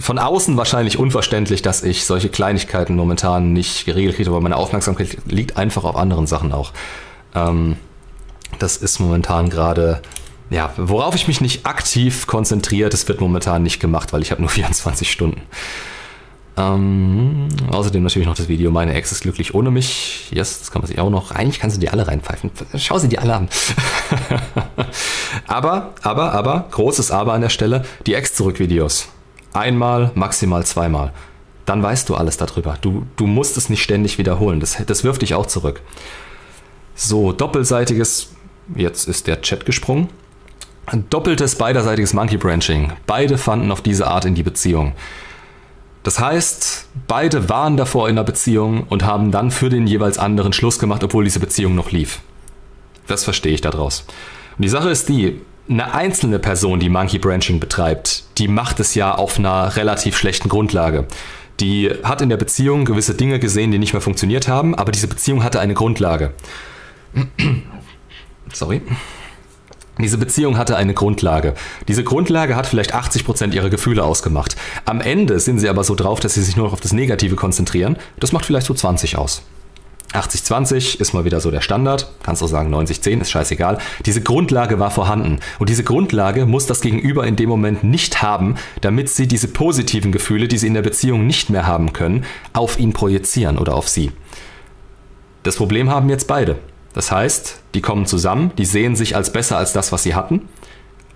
von 0.00 0.18
außen 0.18 0.56
wahrscheinlich 0.56 0.98
unverständlich, 0.98 1.62
dass 1.62 1.84
ich 1.84 2.04
solche 2.04 2.30
Kleinigkeiten 2.30 2.96
momentan 2.96 3.52
nicht 3.52 3.84
geregelt 3.86 4.16
kriege, 4.16 4.28
aber 4.28 4.40
meine 4.40 4.56
Aufmerksamkeit 4.56 5.18
liegt 5.26 5.56
einfach 5.56 5.84
auf 5.84 5.94
anderen 5.94 6.26
Sachen 6.26 6.52
auch. 6.52 6.72
Ähm, 7.36 7.76
das 8.58 8.78
ist 8.78 8.98
momentan 8.98 9.50
gerade, 9.50 10.02
ja, 10.50 10.72
worauf 10.78 11.14
ich 11.14 11.28
mich 11.28 11.40
nicht 11.40 11.64
aktiv 11.64 12.26
konzentriere, 12.26 12.90
das 12.90 13.06
wird 13.06 13.20
momentan 13.20 13.62
nicht 13.62 13.78
gemacht, 13.78 14.12
weil 14.12 14.22
ich 14.22 14.32
habe 14.32 14.42
nur 14.42 14.50
24 14.50 15.08
Stunden. 15.08 15.42
Ähm, 16.56 17.48
außerdem 17.70 18.02
natürlich 18.02 18.28
noch 18.28 18.34
das 18.34 18.48
Video 18.48 18.70
Meine 18.70 18.92
Ex 18.92 19.10
ist 19.10 19.22
glücklich 19.22 19.54
ohne 19.54 19.70
mich. 19.70 20.30
Yes, 20.32 20.58
das 20.58 20.70
kann 20.70 20.82
man 20.82 20.88
sich 20.88 20.98
auch 20.98 21.08
noch. 21.08 21.30
Eigentlich 21.30 21.60
kannst 21.60 21.76
du 21.76 21.80
die 21.80 21.88
alle 21.88 22.06
reinpfeifen. 22.06 22.50
Schau 22.76 22.98
sie 22.98 23.08
die 23.08 23.18
alle 23.18 23.34
an. 23.34 23.48
aber, 25.46 25.94
aber, 26.02 26.32
aber, 26.32 26.66
großes 26.70 27.10
Aber 27.10 27.32
an 27.32 27.40
der 27.40 27.48
Stelle, 27.48 27.84
die 28.06 28.14
Ex-Zurück-Videos. 28.14 29.08
Einmal, 29.54 30.10
maximal 30.14 30.64
zweimal. 30.64 31.12
Dann 31.64 31.82
weißt 31.82 32.08
du 32.08 32.16
alles 32.16 32.36
darüber. 32.36 32.76
Du, 32.80 33.06
du 33.16 33.26
musst 33.26 33.56
es 33.56 33.70
nicht 33.70 33.82
ständig 33.82 34.18
wiederholen. 34.18 34.60
Das, 34.60 34.76
das 34.84 35.04
wirft 35.04 35.22
dich 35.22 35.34
auch 35.34 35.46
zurück. 35.46 35.80
So, 36.94 37.32
doppelseitiges, 37.32 38.30
jetzt 38.74 39.08
ist 39.08 39.26
der 39.26 39.40
Chat 39.40 39.64
gesprungen. 39.64 40.08
Doppeltes 41.10 41.54
beiderseitiges 41.56 42.12
Monkey 42.12 42.36
Branching. 42.36 42.92
Beide 43.06 43.38
fanden 43.38 43.70
auf 43.70 43.80
diese 43.80 44.08
Art 44.08 44.24
in 44.24 44.34
die 44.34 44.42
Beziehung. 44.42 44.92
Das 46.02 46.18
heißt, 46.18 46.86
beide 47.06 47.48
waren 47.48 47.76
davor 47.76 48.08
in 48.08 48.16
einer 48.16 48.24
Beziehung 48.24 48.84
und 48.88 49.04
haben 49.04 49.30
dann 49.30 49.50
für 49.50 49.68
den 49.68 49.86
jeweils 49.86 50.18
anderen 50.18 50.52
Schluss 50.52 50.78
gemacht, 50.78 51.04
obwohl 51.04 51.24
diese 51.24 51.40
Beziehung 51.40 51.74
noch 51.74 51.92
lief. 51.92 52.20
Das 53.06 53.24
verstehe 53.24 53.54
ich 53.54 53.60
daraus. 53.60 54.04
Und 54.56 54.62
die 54.62 54.68
Sache 54.68 54.90
ist 54.90 55.08
die, 55.08 55.40
eine 55.68 55.94
einzelne 55.94 56.38
Person, 56.38 56.80
die 56.80 56.88
Monkey 56.88 57.18
Branching 57.18 57.60
betreibt, 57.60 58.24
die 58.38 58.48
macht 58.48 58.80
es 58.80 58.94
ja 58.94 59.14
auf 59.14 59.38
einer 59.38 59.76
relativ 59.76 60.16
schlechten 60.16 60.48
Grundlage. 60.48 61.06
Die 61.60 61.90
hat 62.02 62.20
in 62.20 62.28
der 62.28 62.36
Beziehung 62.36 62.84
gewisse 62.84 63.14
Dinge 63.14 63.38
gesehen, 63.38 63.70
die 63.70 63.78
nicht 63.78 63.92
mehr 63.92 64.02
funktioniert 64.02 64.48
haben, 64.48 64.74
aber 64.74 64.90
diese 64.90 65.06
Beziehung 65.06 65.44
hatte 65.44 65.60
eine 65.60 65.74
Grundlage. 65.74 66.32
Sorry. 68.52 68.82
Diese 70.02 70.18
Beziehung 70.18 70.58
hatte 70.58 70.76
eine 70.76 70.94
Grundlage. 70.94 71.54
Diese 71.88 72.04
Grundlage 72.04 72.56
hat 72.56 72.66
vielleicht 72.66 72.94
80% 72.94 73.52
ihrer 73.52 73.70
Gefühle 73.70 74.04
ausgemacht. 74.04 74.56
Am 74.84 75.00
Ende 75.00 75.40
sind 75.40 75.58
sie 75.58 75.68
aber 75.68 75.84
so 75.84 75.94
drauf, 75.94 76.20
dass 76.20 76.34
sie 76.34 76.42
sich 76.42 76.56
nur 76.56 76.66
noch 76.66 76.72
auf 76.72 76.80
das 76.80 76.92
Negative 76.92 77.36
konzentrieren. 77.36 77.96
Das 78.18 78.32
macht 78.32 78.44
vielleicht 78.44 78.66
so 78.66 78.74
20 78.74 79.16
aus. 79.16 79.42
80-20 80.12 81.00
ist 81.00 81.14
mal 81.14 81.24
wieder 81.24 81.40
so 81.40 81.50
der 81.50 81.62
Standard. 81.62 82.12
Kannst 82.22 82.42
auch 82.42 82.48
sagen 82.48 82.74
90-10, 82.74 83.20
ist 83.22 83.30
scheißegal. 83.30 83.78
Diese 84.04 84.20
Grundlage 84.20 84.78
war 84.78 84.90
vorhanden. 84.90 85.38
Und 85.58 85.68
diese 85.68 85.84
Grundlage 85.84 86.44
muss 86.46 86.66
das 86.66 86.80
Gegenüber 86.80 87.26
in 87.26 87.36
dem 87.36 87.48
Moment 87.48 87.82
nicht 87.82 88.22
haben, 88.22 88.56
damit 88.80 89.08
sie 89.08 89.26
diese 89.26 89.48
positiven 89.48 90.12
Gefühle, 90.12 90.48
die 90.48 90.58
sie 90.58 90.66
in 90.66 90.74
der 90.74 90.82
Beziehung 90.82 91.26
nicht 91.26 91.48
mehr 91.50 91.66
haben 91.66 91.92
können, 91.92 92.24
auf 92.52 92.78
ihn 92.78 92.92
projizieren 92.92 93.58
oder 93.58 93.74
auf 93.74 93.88
sie. 93.88 94.12
Das 95.44 95.56
Problem 95.56 95.90
haben 95.90 96.08
jetzt 96.08 96.28
beide. 96.28 96.58
Das 96.94 97.10
heißt, 97.10 97.60
die 97.74 97.80
kommen 97.80 98.06
zusammen, 98.06 98.52
die 98.58 98.64
sehen 98.64 98.96
sich 98.96 99.16
als 99.16 99.32
besser 99.32 99.56
als 99.56 99.72
das, 99.72 99.92
was 99.92 100.02
sie 100.02 100.14
hatten. 100.14 100.48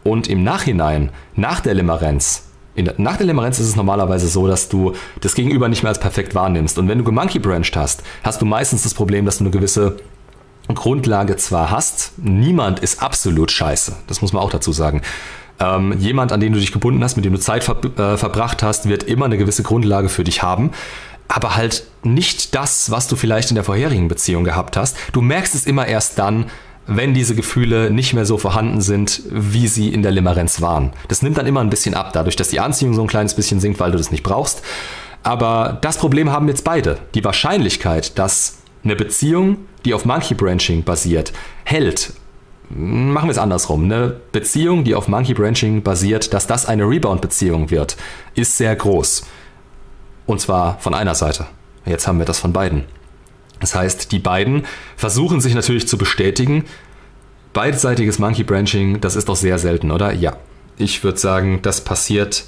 Und 0.05 0.29
im 0.29 0.45
Nachhinein, 0.45 1.11
nach 1.35 1.61
der 1.61 1.75
Limerenz, 1.75 2.45
der, 2.77 2.95
nach 2.99 3.17
der 3.17 3.27
Limerenz 3.27 3.59
ist 3.59 3.69
es 3.69 3.77
normalerweise 3.77 4.29
so, 4.29 4.47
dass 4.47 4.69
du 4.69 4.93
das 5.21 5.35
Gegenüber 5.35 5.69
nicht 5.69 5.83
mehr 5.83 5.91
als 5.91 6.01
perfekt 6.01 6.35
wahrnimmst. 6.35 6.79
Und 6.79 6.89
wenn 6.89 6.99
du 6.99 7.05
gemonkey 7.05 7.39
branched 7.39 7.77
hast, 7.77 8.03
hast 8.23 8.41
du 8.41 8.47
meistens 8.47 8.83
das 8.83 8.95
Problem, 8.95 9.25
dass 9.25 9.39
du 9.39 9.45
eine 9.45 9.51
gewisse 9.51 9.97
Grundlage 10.69 11.37
zwar 11.37 11.71
hast, 11.71 12.13
niemand 12.19 12.81
ist 12.81 13.03
absolut 13.03 13.51
scheiße. 13.51 13.97
Das 14.07 14.21
muss 14.21 14.33
man 14.33 14.43
auch 14.43 14.51
dazu 14.51 14.73
sagen. 14.73 15.03
Ähm, 15.59 15.99
jemand, 15.99 16.33
an 16.33 16.41
den 16.41 16.53
du 16.53 16.59
dich 16.59 16.73
gebunden 16.73 17.03
hast, 17.03 17.17
mit 17.17 17.25
dem 17.25 17.33
du 17.33 17.39
Zeit 17.39 17.65
ver 17.65 17.79
äh, 17.97 18.19
verbracht 18.19 18.63
hast, 18.63 18.89
wird 18.89 19.05
immer 19.05 19.25
eine 19.25 19.39
gewisse 19.39 19.63
Grundlage 19.63 20.11
für 20.11 20.25
dich 20.25 20.43
haben 20.43 20.73
aber 21.29 21.57
halt 21.57 21.85
nicht 22.03 22.55
das, 22.55 22.91
was 22.91 23.09
du 23.09 23.17
vielleicht 23.17 23.51
in 23.51 23.57
der 23.57 23.65
vorherigen 23.65 24.09
Beziehung 24.09 24.45
gehabt 24.45 24.77
hast. 24.77 24.97
Du 25.13 25.21
merkst 25.21 25.55
es 25.55 25.67
immer 25.67 25.87
erst 25.87 26.19
dann, 26.19 26.47
wenn 26.87 27.15
diese 27.15 27.35
Gefühle 27.35 27.91
nicht 27.91 28.15
mehr 28.15 28.25
so 28.27 28.39
vorhanden 28.39 28.81
sind, 28.81 29.23
wie 29.29 29.67
sie 29.67 29.93
in 29.93 30.03
der 30.03 30.13
Limerenz 30.13 30.61
waren. 30.61 30.93
Das 31.09 31.23
nimmt 31.23 31.37
dann 31.37 31.47
immer 31.47 31.61
ein 31.61 31.71
bisschen 31.71 31.95
ab, 31.95 32.13
dadurch, 32.13 32.37
dass 32.37 32.49
die 32.49 32.61
Anziehung 32.61 32.95
so 32.95 33.03
ein 33.03 33.09
kleines 33.09 33.35
bisschen 33.35 33.59
sinkt, 33.59 33.81
weil 33.81 33.91
du 33.91 33.99
das 33.99 34.13
nicht 34.13 34.23
brauchst. 34.23 34.63
Aber 35.25 35.79
das 35.81 35.99
Problem 35.99 36.31
haben 36.31 36.47
jetzt 36.47 36.63
beide. 36.63 36.99
Die 37.15 37.25
Wahrscheinlichkeit, 37.25 38.17
dass 38.19 38.59
eine 38.85 38.95
Beziehung, 38.95 39.59
die 39.85 39.95
auf 39.95 40.05
Monkey 40.05 40.35
Branching 40.35 40.85
basiert, 40.85 41.33
hält 41.65 42.13
machen 42.71 43.29
wir 43.29 43.33
es 43.33 43.39
andersrum. 43.39 43.85
Eine 43.85 44.17
Beziehung, 44.33 44.85
die 44.85 44.95
auf 44.95 45.09
Monkey 45.09 45.35
Branching 45.35 45.83
basiert, 45.83 46.35
dass 46.35 46.47
das 46.47 46.67
eine 46.67 46.89
Rebound-Beziehung 46.89 47.71
wird, 47.71 47.97
ist 48.35 48.57
sehr 48.57 48.75
groß. 48.75 49.27
Und 50.27 50.41
zwar 50.41 50.79
von 50.81 50.95
einer 50.95 51.15
Seite. 51.15 51.47
Jetzt 51.85 52.07
haben 52.07 52.19
wir 52.19 52.27
das 52.27 52.39
von 52.39 52.53
beiden. 52.53 52.85
Das 53.61 53.75
heißt, 53.75 54.13
die 54.13 54.19
beiden 54.19 54.67
versuchen 54.97 55.41
sich 55.41 55.55
natürlich 55.55 55.89
zu 55.89 55.97
bestätigen. 55.97 56.65
Beidseitiges 57.53 58.19
Monkey 58.19 58.43
Branching, 58.43 59.01
das 59.01 59.17
ist 59.17 59.29
doch 59.29 59.37
sehr 59.37 59.59
selten, 59.59 59.91
oder? 59.91 60.13
Ja. 60.13 60.37
Ich 60.79 61.03
würde 61.05 61.19
sagen, 61.19 61.61
das 61.63 61.83
passiert 61.83 62.45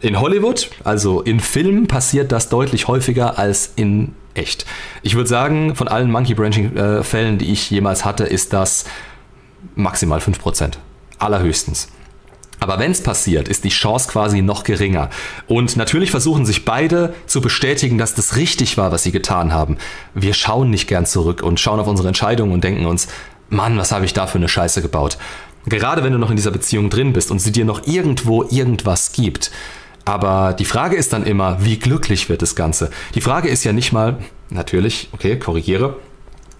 in 0.00 0.20
Hollywood, 0.20 0.70
also 0.84 1.20
in 1.22 1.40
Filmen, 1.40 1.88
passiert 1.88 2.30
das 2.30 2.48
deutlich 2.48 2.86
häufiger 2.86 3.38
als 3.38 3.72
in 3.74 4.14
echt. 4.34 4.66
Ich 5.02 5.16
würde 5.16 5.28
sagen, 5.28 5.74
von 5.74 5.88
allen 5.88 6.10
Monkey 6.10 6.34
Branching-Fällen, 6.34 7.34
äh, 7.34 7.38
die 7.38 7.50
ich 7.50 7.70
jemals 7.70 8.04
hatte, 8.04 8.24
ist 8.24 8.52
das 8.52 8.84
maximal 9.74 10.20
5%. 10.20 10.74
Allerhöchstens. 11.18 11.88
Aber 12.58 12.78
wenn 12.78 12.90
es 12.90 13.02
passiert, 13.02 13.48
ist 13.48 13.64
die 13.64 13.68
Chance 13.68 14.08
quasi 14.08 14.42
noch 14.42 14.64
geringer. 14.64 15.10
Und 15.46 15.76
natürlich 15.76 16.10
versuchen 16.10 16.46
sich 16.46 16.64
beide 16.64 17.14
zu 17.26 17.40
bestätigen, 17.40 17.98
dass 17.98 18.14
das 18.14 18.36
richtig 18.36 18.78
war, 18.78 18.92
was 18.92 19.02
sie 19.02 19.12
getan 19.12 19.52
haben. 19.52 19.76
Wir 20.14 20.32
schauen 20.32 20.70
nicht 20.70 20.88
gern 20.88 21.06
zurück 21.06 21.42
und 21.42 21.60
schauen 21.60 21.80
auf 21.80 21.86
unsere 21.86 22.08
Entscheidungen 22.08 22.52
und 22.52 22.64
denken 22.64 22.86
uns, 22.86 23.08
Mann, 23.48 23.76
was 23.78 23.92
habe 23.92 24.04
ich 24.04 24.14
da 24.14 24.26
für 24.26 24.38
eine 24.38 24.48
Scheiße 24.48 24.82
gebaut. 24.82 25.18
Gerade 25.66 26.02
wenn 26.02 26.12
du 26.12 26.18
noch 26.18 26.30
in 26.30 26.36
dieser 26.36 26.50
Beziehung 26.50 26.90
drin 26.90 27.12
bist 27.12 27.30
und 27.30 27.40
sie 27.40 27.52
dir 27.52 27.64
noch 27.64 27.86
irgendwo 27.86 28.44
irgendwas 28.44 29.12
gibt. 29.12 29.50
Aber 30.04 30.52
die 30.52 30.64
Frage 30.64 30.96
ist 30.96 31.12
dann 31.12 31.26
immer, 31.26 31.64
wie 31.64 31.78
glücklich 31.78 32.28
wird 32.28 32.40
das 32.40 32.54
Ganze? 32.54 32.90
Die 33.16 33.20
Frage 33.20 33.48
ist 33.48 33.64
ja 33.64 33.72
nicht 33.72 33.92
mal, 33.92 34.18
natürlich, 34.50 35.08
okay, 35.12 35.36
korrigiere. 35.36 35.96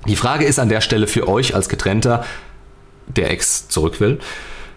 Die 0.06 0.16
Frage 0.16 0.44
ist 0.44 0.58
an 0.58 0.68
der 0.68 0.80
Stelle 0.80 1.06
für 1.06 1.28
euch 1.28 1.54
als 1.54 1.68
Getrennter, 1.68 2.24
der 3.06 3.30
Ex 3.30 3.68
zurück 3.68 4.00
will, 4.00 4.18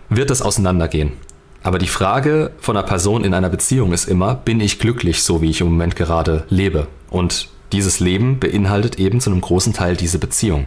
wird 0.09 0.29
das 0.29 0.41
auseinandergehen. 0.41 1.13
Aber 1.61 1.77
die 1.77 1.87
Frage 1.87 2.51
von 2.59 2.77
einer 2.77 2.85
Person 2.85 3.23
in 3.23 3.33
einer 3.33 3.49
Beziehung 3.49 3.91
ist 3.91 4.05
immer, 4.05 4.35
bin 4.35 4.61
ich 4.61 4.79
glücklich, 4.79 5.23
so 5.23 5.41
wie 5.41 5.49
ich 5.49 5.61
im 5.61 5.67
Moment 5.67 5.95
gerade 5.95 6.45
lebe? 6.49 6.87
Und 7.09 7.49
dieses 7.71 7.99
Leben 7.99 8.39
beinhaltet 8.39 8.97
eben 8.97 9.19
zu 9.19 9.29
einem 9.29 9.41
großen 9.41 9.73
Teil 9.73 9.95
diese 9.95 10.19
Beziehung. 10.19 10.65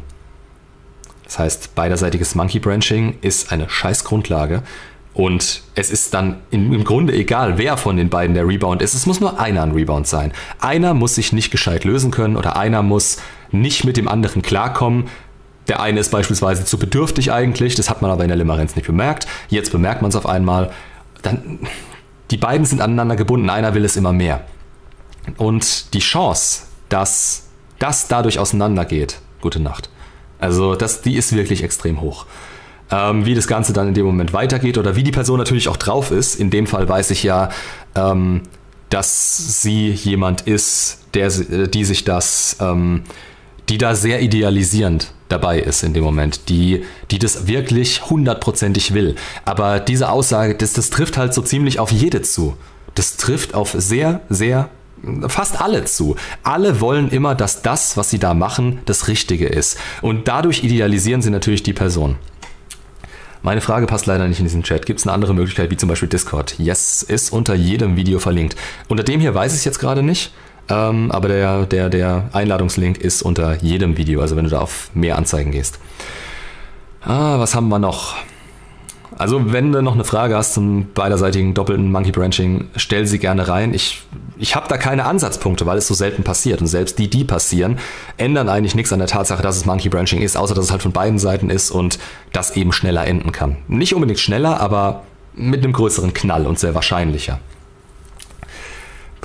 Das 1.25 1.39
heißt, 1.39 1.75
beiderseitiges 1.75 2.35
Monkey 2.35 2.59
Branching 2.59 3.17
ist 3.23 3.53
eine 3.53 3.69
scheiß 3.69 4.05
Grundlage 4.05 4.63
und 5.15 5.63
es 5.75 5.91
ist 5.91 6.15
dann 6.15 6.41
im 6.51 6.85
Grunde 6.85 7.13
egal, 7.15 7.59
wer 7.59 7.77
von 7.77 7.97
den 7.97 8.09
beiden 8.09 8.35
der 8.35 8.47
Rebound 8.47 8.83
ist. 8.83 8.95
Es 8.95 9.07
muss 9.07 9.21
nur 9.21 9.41
einer 9.41 9.63
ein 9.63 9.73
Rebound 9.73 10.07
sein. 10.07 10.33
Einer 10.59 10.95
muss 10.95 11.15
sich 11.15 11.33
nicht 11.33 11.51
gescheit 11.51 11.85
lösen 11.85 12.11
können 12.11 12.37
oder 12.37 12.57
einer 12.57 12.83
muss 12.83 13.19
nicht 13.51 13.85
mit 13.85 13.97
dem 13.99 14.09
anderen 14.09 14.43
klarkommen, 14.43 15.05
der 15.69 15.81
eine 15.81 16.01
ist 16.01 16.11
beispielsweise 16.11 16.65
zu 16.65 16.79
bedürftig 16.79 17.33
eigentlich, 17.33 17.75
das 17.75 17.89
hat 17.89 18.03
man 18.03 18.11
aber 18.11 18.25
in 18.25 18.29
der 18.29 18.37
Limerenz 18.37 18.75
nicht 18.75 18.87
bemerkt. 18.87 19.27
Jetzt 19.49 19.71
bemerkt 19.71 20.03
man 20.03 20.09
es 20.09 20.17
auf 20.17 20.27
einmal. 20.27 20.73
Dann, 21.23 21.61
die 22.31 22.37
beiden 22.37 22.67
sind 22.67 22.81
aneinander 22.81 23.17
gebunden, 23.17 23.49
einer 23.51 23.75
will 23.75 23.85
es 23.85 23.97
immer 23.97 24.13
mehr. 24.13 24.45
Und 25.37 25.95
die 25.95 26.01
Chance, 26.01 26.65
dass 26.89 27.45
das 27.79 28.09
dadurch 28.09 28.39
auseinandergeht, 28.39 29.19
gute 29.41 29.61
Nacht. 29.61 29.89
Also 30.39 30.75
das, 30.75 31.03
die 31.03 31.17
ist 31.17 31.35
wirklich 31.35 31.63
extrem 31.63 32.01
hoch. 32.01 32.27
Ähm, 32.91 33.25
wie 33.25 33.35
das 33.35 33.47
Ganze 33.47 33.73
dann 33.73 33.89
in 33.89 33.95
dem 33.95 34.05
Moment 34.05 34.33
weitergeht 34.33 34.77
oder 34.77 34.97
wie 34.97 35.05
die 35.05 35.13
Person 35.13 35.39
natürlich 35.39 35.69
auch 35.69 35.77
drauf 35.77 36.11
ist. 36.11 36.35
In 36.35 36.51
dem 36.51 36.67
Fall 36.67 36.89
weiß 36.89 37.11
ich 37.11 37.23
ja, 37.23 37.51
ähm, 37.95 38.43
dass 38.91 39.63
sie 39.63 39.91
jemand 39.91 40.43
ist, 40.43 40.99
der, 41.15 41.31
die 41.31 41.85
sich 41.85 42.05
das, 42.05 42.57
ähm, 42.61 43.05
die 43.69 43.79
da 43.79 43.95
sehr 43.95 44.21
idealisierend 44.21 45.13
dabei 45.33 45.59
ist 45.59 45.83
in 45.83 45.95
dem 45.95 46.05
Moment, 46.05 46.49
die, 46.49 46.85
die 47.11 47.19
das 47.19 47.47
wirklich 47.47 48.09
hundertprozentig 48.09 48.95
will. 48.95 49.17
Aber 49.45 49.81
diese 49.81 50.11
Aussage, 50.11 50.55
das, 50.55 50.75
das 50.75 50.91
trifft 50.91 51.17
halt 51.17 51.35
so 51.35 51.43
ziemlich 51.43 51.79
auf 51.79 51.91
jede 51.91 52.23
zu. 52.23 52.57
Das 52.95 53.17
trifft 53.17 53.55
auf 53.55 53.75
sehr, 53.77 54.21
sehr 54.29 54.69
fast 55.27 55.61
alle 55.61 55.85
zu. 55.85 56.17
Alle 56.43 56.81
wollen 56.81 57.09
immer, 57.11 57.35
dass 57.35 57.63
das, 57.63 57.97
was 57.97 58.11
sie 58.11 58.19
da 58.19 58.35
machen, 58.35 58.81
das 58.85 59.09
Richtige 59.09 59.47
ist. 59.47 59.79
Und 60.01 60.29
dadurch 60.29 60.63
idealisieren 60.63 61.23
sie 61.23 61.31
natürlich 61.31 61.63
die 61.63 61.73
Person. 61.73 62.17
Meine 63.45 63.61
Frage 63.61 63.87
passt 63.87 64.07
leider 64.07 64.29
nicht 64.29 64.39
in 64.39 64.45
diesen 64.45 64.63
Chat. 64.63 64.87
Gibt 64.87 65.01
es 65.01 65.07
eine 65.07 65.13
andere 65.13 65.35
Möglichkeit, 65.35 65.71
wie 65.73 65.77
zum 65.77 65.89
Beispiel 65.89 66.09
Discord? 66.09 66.55
Yes, 66.59 67.03
ist 67.03 67.33
unter 67.33 67.55
jedem 67.55 67.97
Video 67.97 68.21
verlinkt. 68.21 68.55
Unter 68.87 69.03
dem 69.03 69.19
hier 69.21 69.35
weiß 69.35 69.53
ich 69.53 69.59
es 69.59 69.65
jetzt 69.65 69.81
gerade 69.81 70.05
nicht. 70.05 70.33
Ähm, 70.73 71.11
aber 71.11 71.29
der, 71.29 71.67
der, 71.67 71.91
der 71.91 72.31
Einladungslink 72.33 72.99
ist 72.99 73.23
unter 73.23 73.57
jedem 73.63 73.99
Video, 73.99 74.23
also 74.23 74.37
wenn 74.37 74.45
du 74.45 74.51
da 74.51 74.61
auf 74.61 74.91
mehr 74.95 75.19
Anzeigen 75.19 75.51
gehst. 75.51 75.79
Ah, 77.03 77.39
was 77.39 77.55
haben 77.55 77.69
wir 77.69 77.79
noch? 77.79 78.15
Also, 79.19 79.53
wenn 79.53 79.71
du 79.71 79.83
noch 79.83 79.93
eine 79.93 80.05
Frage 80.05 80.35
hast 80.35 80.55
zum 80.55 80.87
beiderseitigen 80.95 81.53
doppelten 81.53 81.93
Monkey 81.93 82.11
Branching, 82.11 82.69
stell 82.77 83.07
sie 83.07 83.19
gerne 83.19 83.47
rein. 83.47 83.75
Ich, 83.75 84.03
ich 84.39 84.57
habe 84.57 84.67
da 84.69 84.79
keine 84.79 85.05
Ansatzpunkte, 85.05 85.67
weil 85.67 85.77
es 85.77 85.87
so 85.87 85.95
selten 85.95 86.23
passiert. 86.23 86.63
Und 86.63 86.67
selbst 86.69 86.99
die, 86.99 87.11
die 87.11 87.25
passieren, 87.25 87.79
ändern 88.17 88.49
eigentlich 88.49 88.75
nichts 88.75 88.93
an 88.93 88.99
der 88.99 89.09
Tatsache, 89.09 89.43
dass 89.43 89.57
es 89.57 89.67
Monkey 89.67 89.91
Branching 89.91 90.23
ist, 90.23 90.37
außer 90.37 90.55
dass 90.55 90.65
es 90.65 90.71
halt 90.71 90.83
von 90.83 90.93
beiden 90.93 91.19
Seiten 91.19 91.51
ist 91.51 91.71
und 91.71 91.99
das 92.33 92.57
eben 92.57 92.73
schneller 92.73 93.07
enden 93.07 93.33
kann. 93.33 93.59
Nicht 93.69 93.95
unbedingt 93.95 94.19
schneller, 94.19 94.59
aber 94.61 95.03
mit 95.35 95.63
einem 95.63 95.75
größeren 95.75 96.15
Knall 96.15 96.47
und 96.47 96.59
sehr 96.59 96.75
wahrscheinlicher. 96.75 97.39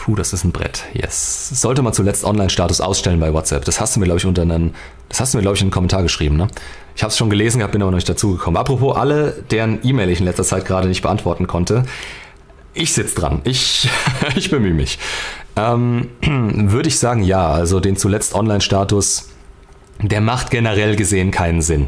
Puh, 0.08 0.15
das 0.15 0.32
ist 0.32 0.46
ein 0.46 0.54
Brett. 0.54 0.86
Yes. 0.93 1.50
Sollte 1.50 1.82
man 1.82 1.91
zuletzt 1.91 2.24
Online-Status 2.24 2.80
ausstellen 2.80 3.20
bei 3.20 3.34
WhatsApp. 3.34 3.65
Das 3.65 3.82
hast 3.82 3.93
du 3.93 4.00
mir, 4.00 4.06
glaube 4.06 4.20
ich, 4.20 4.26
unter 4.26 4.43
einen, 4.43 4.74
das 5.10 5.20
hast 5.20 5.34
du 5.34 5.38
mir, 5.38 5.41
glaube 5.41 5.58
ich, 5.58 5.62
in 5.62 5.65
einen 5.65 5.72
Kommentar 5.72 6.02
geschrieben, 6.02 6.38
ne? 6.38 6.48
Ich 6.96 7.04
habe 7.04 7.12
es 7.12 7.17
schon 7.17 7.30
gelesen 7.30 7.58
gehabt, 7.58 7.74
bin 7.74 7.82
aber 7.82 7.91
noch 7.91 7.98
nicht 7.98 8.08
dazugekommen. 8.08 8.58
Apropos 8.58 8.96
alle, 8.96 9.43
deren 9.52 9.80
E-Mail 9.84 10.10
ich 10.10 10.20
in 10.20 10.26
letzter 10.26 10.46
Zeit 10.46 10.63
gerade 10.63 10.88
nicht 10.88 11.02
beantworten 11.02 11.46
konnte. 11.46 11.84
Ich 12.74 12.93
sitze 12.93 13.15
dran. 13.15 13.41
Ich, 13.43 13.89
ich 14.38 14.50
bemühe 14.50 14.74
mich. 14.74 14.98
Ähm, 15.58 16.08
Würde 16.24 16.88
ich 16.88 17.00
sagen, 17.00 17.22
ja. 17.24 17.52
Also 17.52 17.82
den 17.82 17.98
zuletzt 17.98 18.34
Online-Status, 18.34 19.28
der 20.00 20.22
macht 20.22 20.52
generell 20.52 20.96
gesehen 20.96 21.32
keinen 21.32 21.62
Sinn. 21.62 21.88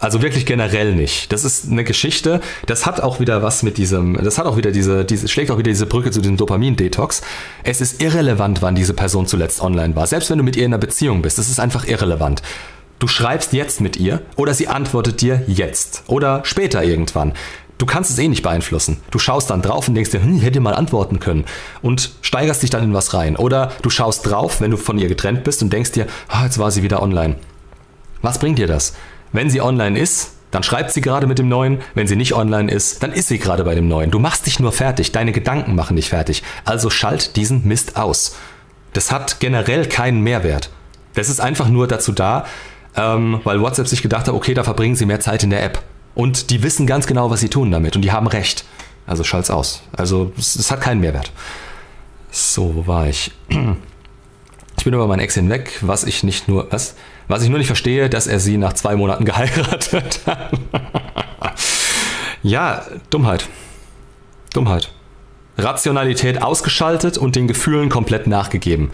Also 0.00 0.22
wirklich 0.22 0.46
generell 0.46 0.94
nicht. 0.94 1.30
Das 1.30 1.44
ist 1.44 1.70
eine 1.70 1.84
Geschichte, 1.84 2.40
das 2.66 2.86
hat 2.86 3.02
auch 3.02 3.20
wieder 3.20 3.42
was 3.42 3.62
mit 3.62 3.76
diesem, 3.76 4.14
das 4.14 4.38
hat 4.38 4.46
auch 4.46 4.56
wieder 4.56 4.72
diese, 4.72 5.04
diese 5.04 5.28
schlägt 5.28 5.50
auch 5.50 5.58
wieder 5.58 5.70
diese 5.70 5.84
Brücke 5.84 6.10
zu 6.10 6.22
diesem 6.22 6.38
Dopamin-Detox. 6.38 7.20
Es 7.64 7.82
ist 7.82 8.02
irrelevant, 8.02 8.62
wann 8.62 8.74
diese 8.74 8.94
Person 8.94 9.26
zuletzt 9.26 9.60
online 9.60 9.94
war. 9.94 10.06
Selbst 10.06 10.30
wenn 10.30 10.38
du 10.38 10.44
mit 10.44 10.56
ihr 10.56 10.64
in 10.64 10.72
einer 10.72 10.80
Beziehung 10.80 11.20
bist, 11.20 11.38
das 11.38 11.50
ist 11.50 11.60
einfach 11.60 11.86
irrelevant. 11.86 12.42
Du 12.98 13.08
schreibst 13.08 13.52
jetzt 13.52 13.82
mit 13.82 13.98
ihr 13.98 14.22
oder 14.36 14.54
sie 14.54 14.68
antwortet 14.68 15.20
dir 15.20 15.42
jetzt 15.46 16.02
oder 16.06 16.40
später 16.44 16.82
irgendwann. 16.82 17.34
Du 17.76 17.86
kannst 17.86 18.10
es 18.10 18.18
eh 18.18 18.28
nicht 18.28 18.42
beeinflussen. 18.42 18.98
Du 19.10 19.18
schaust 19.18 19.48
dann 19.48 19.62
drauf 19.62 19.88
und 19.88 19.94
denkst 19.94 20.10
dir, 20.10 20.22
hm, 20.22 20.36
ich 20.36 20.42
hätte 20.42 20.60
mal 20.60 20.74
antworten 20.74 21.18
können 21.18 21.44
und 21.80 22.10
steigerst 22.20 22.62
dich 22.62 22.68
dann 22.68 22.84
in 22.84 22.92
was 22.92 23.14
rein. 23.14 23.36
Oder 23.36 23.72
du 23.80 23.88
schaust 23.88 24.26
drauf, 24.26 24.60
wenn 24.60 24.70
du 24.70 24.76
von 24.76 24.98
ihr 24.98 25.08
getrennt 25.08 25.44
bist 25.44 25.62
und 25.62 25.72
denkst 25.72 25.92
dir, 25.92 26.06
ah, 26.28 26.44
jetzt 26.44 26.58
war 26.58 26.70
sie 26.70 26.82
wieder 26.82 27.02
online. 27.02 27.36
Was 28.20 28.38
bringt 28.38 28.58
dir 28.58 28.66
das? 28.66 28.92
Wenn 29.32 29.50
sie 29.50 29.60
online 29.60 29.98
ist, 29.98 30.32
dann 30.50 30.62
schreibt 30.62 30.90
sie 30.92 31.00
gerade 31.00 31.26
mit 31.26 31.38
dem 31.38 31.48
Neuen. 31.48 31.80
Wenn 31.94 32.06
sie 32.06 32.16
nicht 32.16 32.34
online 32.34 32.70
ist, 32.70 33.02
dann 33.02 33.12
ist 33.12 33.28
sie 33.28 33.38
gerade 33.38 33.64
bei 33.64 33.74
dem 33.74 33.88
Neuen. 33.88 34.10
Du 34.10 34.18
machst 34.18 34.46
dich 34.46 34.58
nur 34.58 34.72
fertig. 34.72 35.12
Deine 35.12 35.32
Gedanken 35.32 35.74
machen 35.74 35.96
dich 35.96 36.08
fertig. 36.08 36.42
Also 36.64 36.90
schalt 36.90 37.36
diesen 37.36 37.66
Mist 37.66 37.96
aus. 37.96 38.36
Das 38.92 39.12
hat 39.12 39.38
generell 39.38 39.86
keinen 39.86 40.22
Mehrwert. 40.22 40.70
Das 41.14 41.28
ist 41.28 41.40
einfach 41.40 41.68
nur 41.68 41.86
dazu 41.86 42.12
da, 42.12 42.46
ähm, 42.96 43.40
weil 43.44 43.60
WhatsApp 43.60 43.86
sich 43.86 44.02
gedacht 44.02 44.26
hat, 44.26 44.34
okay, 44.34 44.54
da 44.54 44.64
verbringen 44.64 44.96
sie 44.96 45.06
mehr 45.06 45.20
Zeit 45.20 45.44
in 45.44 45.50
der 45.50 45.62
App. 45.62 45.82
Und 46.14 46.50
die 46.50 46.62
wissen 46.62 46.86
ganz 46.86 47.06
genau, 47.06 47.30
was 47.30 47.40
sie 47.40 47.48
tun 47.48 47.70
damit. 47.70 47.94
Und 47.94 48.02
die 48.02 48.12
haben 48.12 48.26
recht. 48.26 48.64
Also 49.06 49.22
schalt's 49.22 49.50
aus. 49.50 49.82
Also 49.92 50.32
es, 50.36 50.56
es 50.56 50.70
hat 50.70 50.80
keinen 50.80 51.00
Mehrwert. 51.00 51.32
So, 52.30 52.74
wo 52.74 52.86
war 52.86 53.08
ich? 53.08 53.32
Ich 54.78 54.84
bin 54.84 54.94
über 54.94 55.06
meinen 55.06 55.20
Ex 55.20 55.34
hinweg, 55.34 55.76
was 55.82 56.04
ich 56.04 56.22
nicht 56.22 56.48
nur. 56.48 56.72
Was? 56.72 56.94
Was 57.30 57.44
ich 57.44 57.48
nur 57.48 57.58
nicht 57.58 57.68
verstehe, 57.68 58.10
dass 58.10 58.26
er 58.26 58.40
sie 58.40 58.58
nach 58.58 58.72
zwei 58.72 58.96
Monaten 58.96 59.24
geheiratet 59.24 60.20
hat. 60.26 60.50
ja, 62.42 62.84
Dummheit. 63.08 63.48
Dummheit. 64.52 64.90
Rationalität 65.56 66.42
ausgeschaltet 66.42 67.18
und 67.18 67.36
den 67.36 67.46
Gefühlen 67.46 67.88
komplett 67.88 68.26
nachgegeben. 68.26 68.90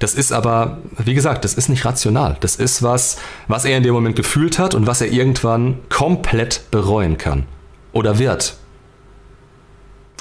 Das 0.00 0.14
ist 0.14 0.32
aber, 0.32 0.78
wie 0.98 1.14
gesagt, 1.14 1.44
das 1.44 1.54
ist 1.54 1.68
nicht 1.68 1.84
rational. 1.84 2.36
Das 2.40 2.56
ist 2.56 2.82
was, 2.82 3.18
was 3.46 3.64
er 3.64 3.76
in 3.76 3.84
dem 3.84 3.94
Moment 3.94 4.16
gefühlt 4.16 4.58
hat 4.58 4.74
und 4.74 4.88
was 4.88 5.00
er 5.00 5.12
irgendwann 5.12 5.78
komplett 5.88 6.68
bereuen 6.72 7.18
kann. 7.18 7.46
Oder 7.92 8.18
wird. 8.18 8.56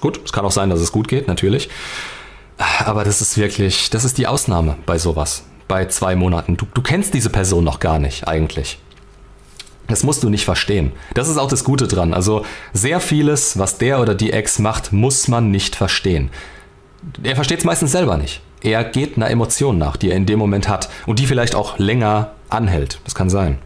Gut, 0.01 0.21
es 0.23 0.31
kann 0.31 0.45
auch 0.45 0.51
sein, 0.51 0.69
dass 0.69 0.81
es 0.81 0.91
gut 0.91 1.07
geht, 1.07 1.27
natürlich. 1.27 1.69
Aber 2.85 3.03
das 3.03 3.21
ist 3.21 3.39
wirklich, 3.39 3.89
das 3.89 4.05
ist 4.05 4.19
die 4.19 4.27
Ausnahme 4.27 4.77
bei 4.85 4.99
sowas 4.99 5.45
bei 5.67 5.85
zwei 5.85 6.15
Monaten. 6.15 6.57
Du, 6.57 6.65
du 6.73 6.81
kennst 6.81 7.13
diese 7.13 7.29
Person 7.29 7.63
noch 7.63 7.79
gar 7.79 7.99
nicht 7.99 8.27
eigentlich. 8.27 8.79
Das 9.87 10.03
musst 10.03 10.23
du 10.23 10.29
nicht 10.29 10.45
verstehen. 10.45 10.91
Das 11.13 11.29
ist 11.29 11.37
auch 11.37 11.49
das 11.49 11.63
Gute 11.63 11.87
dran. 11.87 12.13
Also 12.13 12.45
sehr 12.73 12.99
vieles, 12.99 13.59
was 13.59 13.77
der 13.77 13.99
oder 13.99 14.15
die 14.15 14.33
Ex 14.33 14.59
macht, 14.59 14.91
muss 14.91 15.27
man 15.27 15.51
nicht 15.51 15.75
verstehen. 15.75 16.29
Er 17.23 17.35
versteht 17.35 17.59
es 17.59 17.65
meistens 17.65 17.91
selber 17.91 18.17
nicht. 18.17 18.41
Er 18.61 18.83
geht 18.83 19.15
einer 19.15 19.29
Emotion 19.29 19.77
nach, 19.77 19.95
die 19.95 20.09
er 20.09 20.17
in 20.17 20.25
dem 20.25 20.39
Moment 20.39 20.67
hat 20.67 20.89
und 21.05 21.19
die 21.19 21.27
vielleicht 21.27 21.53
auch 21.53 21.77
länger 21.77 22.31
anhält. 22.49 22.99
Das 23.03 23.13
kann 23.13 23.29
sein. 23.29 23.59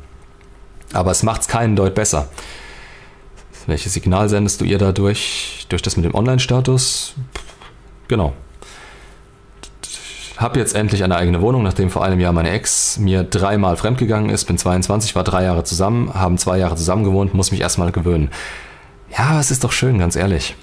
Aber 0.91 1.12
es 1.12 1.24
macht 1.24 1.41
es 1.41 1.47
keinen 1.47 1.76
Deut 1.76 1.95
besser. 1.95 2.28
Welches 3.66 3.93
Signal 3.93 4.28
sendest 4.28 4.60
du 4.60 4.66
ihr 4.66 4.78
dadurch? 4.78 5.66
Durch 5.70 5.82
das 5.82 5.95
mit 5.95 6.04
dem 6.04 6.16
Online-Status? 6.16 7.14
Genau. 8.08 8.34
Hab 10.40 10.56
jetzt 10.56 10.74
endlich 10.74 11.04
eine 11.04 11.18
eigene 11.18 11.42
Wohnung, 11.42 11.64
nachdem 11.64 11.90
vor 11.90 12.02
einem 12.02 12.22
Jahr 12.22 12.32
meine 12.32 12.52
Ex 12.52 12.98
mir 12.98 13.26
dreimal 13.26 13.76
fremdgegangen 13.76 14.30
ist. 14.30 14.46
Bin 14.46 14.58
22, 14.58 15.14
war 15.14 15.26
drei 15.26 15.44
Jahre 15.44 15.66
zusammen, 15.66 16.14
haben 16.14 16.38
zwei 16.38 16.58
Jahre 16.58 16.78
zusammen 16.78 17.04
gewohnt, 17.04 17.34
muss 17.34 17.52
mich 17.52 17.60
erstmal 17.60 17.92
gewöhnen. 17.92 18.30
Ja, 19.18 19.38
es 19.42 19.52
ist 19.52 19.66
doch 19.66 19.74
schön, 19.74 20.00
ganz 20.00 20.16
ehrlich. 20.16 20.56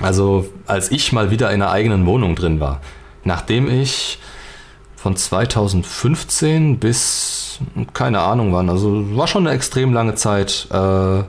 Also, 0.00 0.46
als 0.68 0.92
ich 0.92 1.12
mal 1.12 1.32
wieder 1.32 1.50
in 1.50 1.62
einer 1.62 1.72
eigenen 1.72 2.06
Wohnung 2.06 2.36
drin 2.36 2.60
war, 2.60 2.80
nachdem 3.24 3.68
ich 3.68 4.20
von 4.94 5.16
2015 5.16 6.78
bis 6.78 7.58
keine 7.94 8.20
Ahnung 8.20 8.52
wann, 8.52 8.70
also 8.70 9.16
war 9.16 9.26
schon 9.26 9.48
eine 9.48 9.56
extrem 9.56 9.92
lange 9.92 10.14
Zeit 10.14 10.68
äh, 10.70 11.24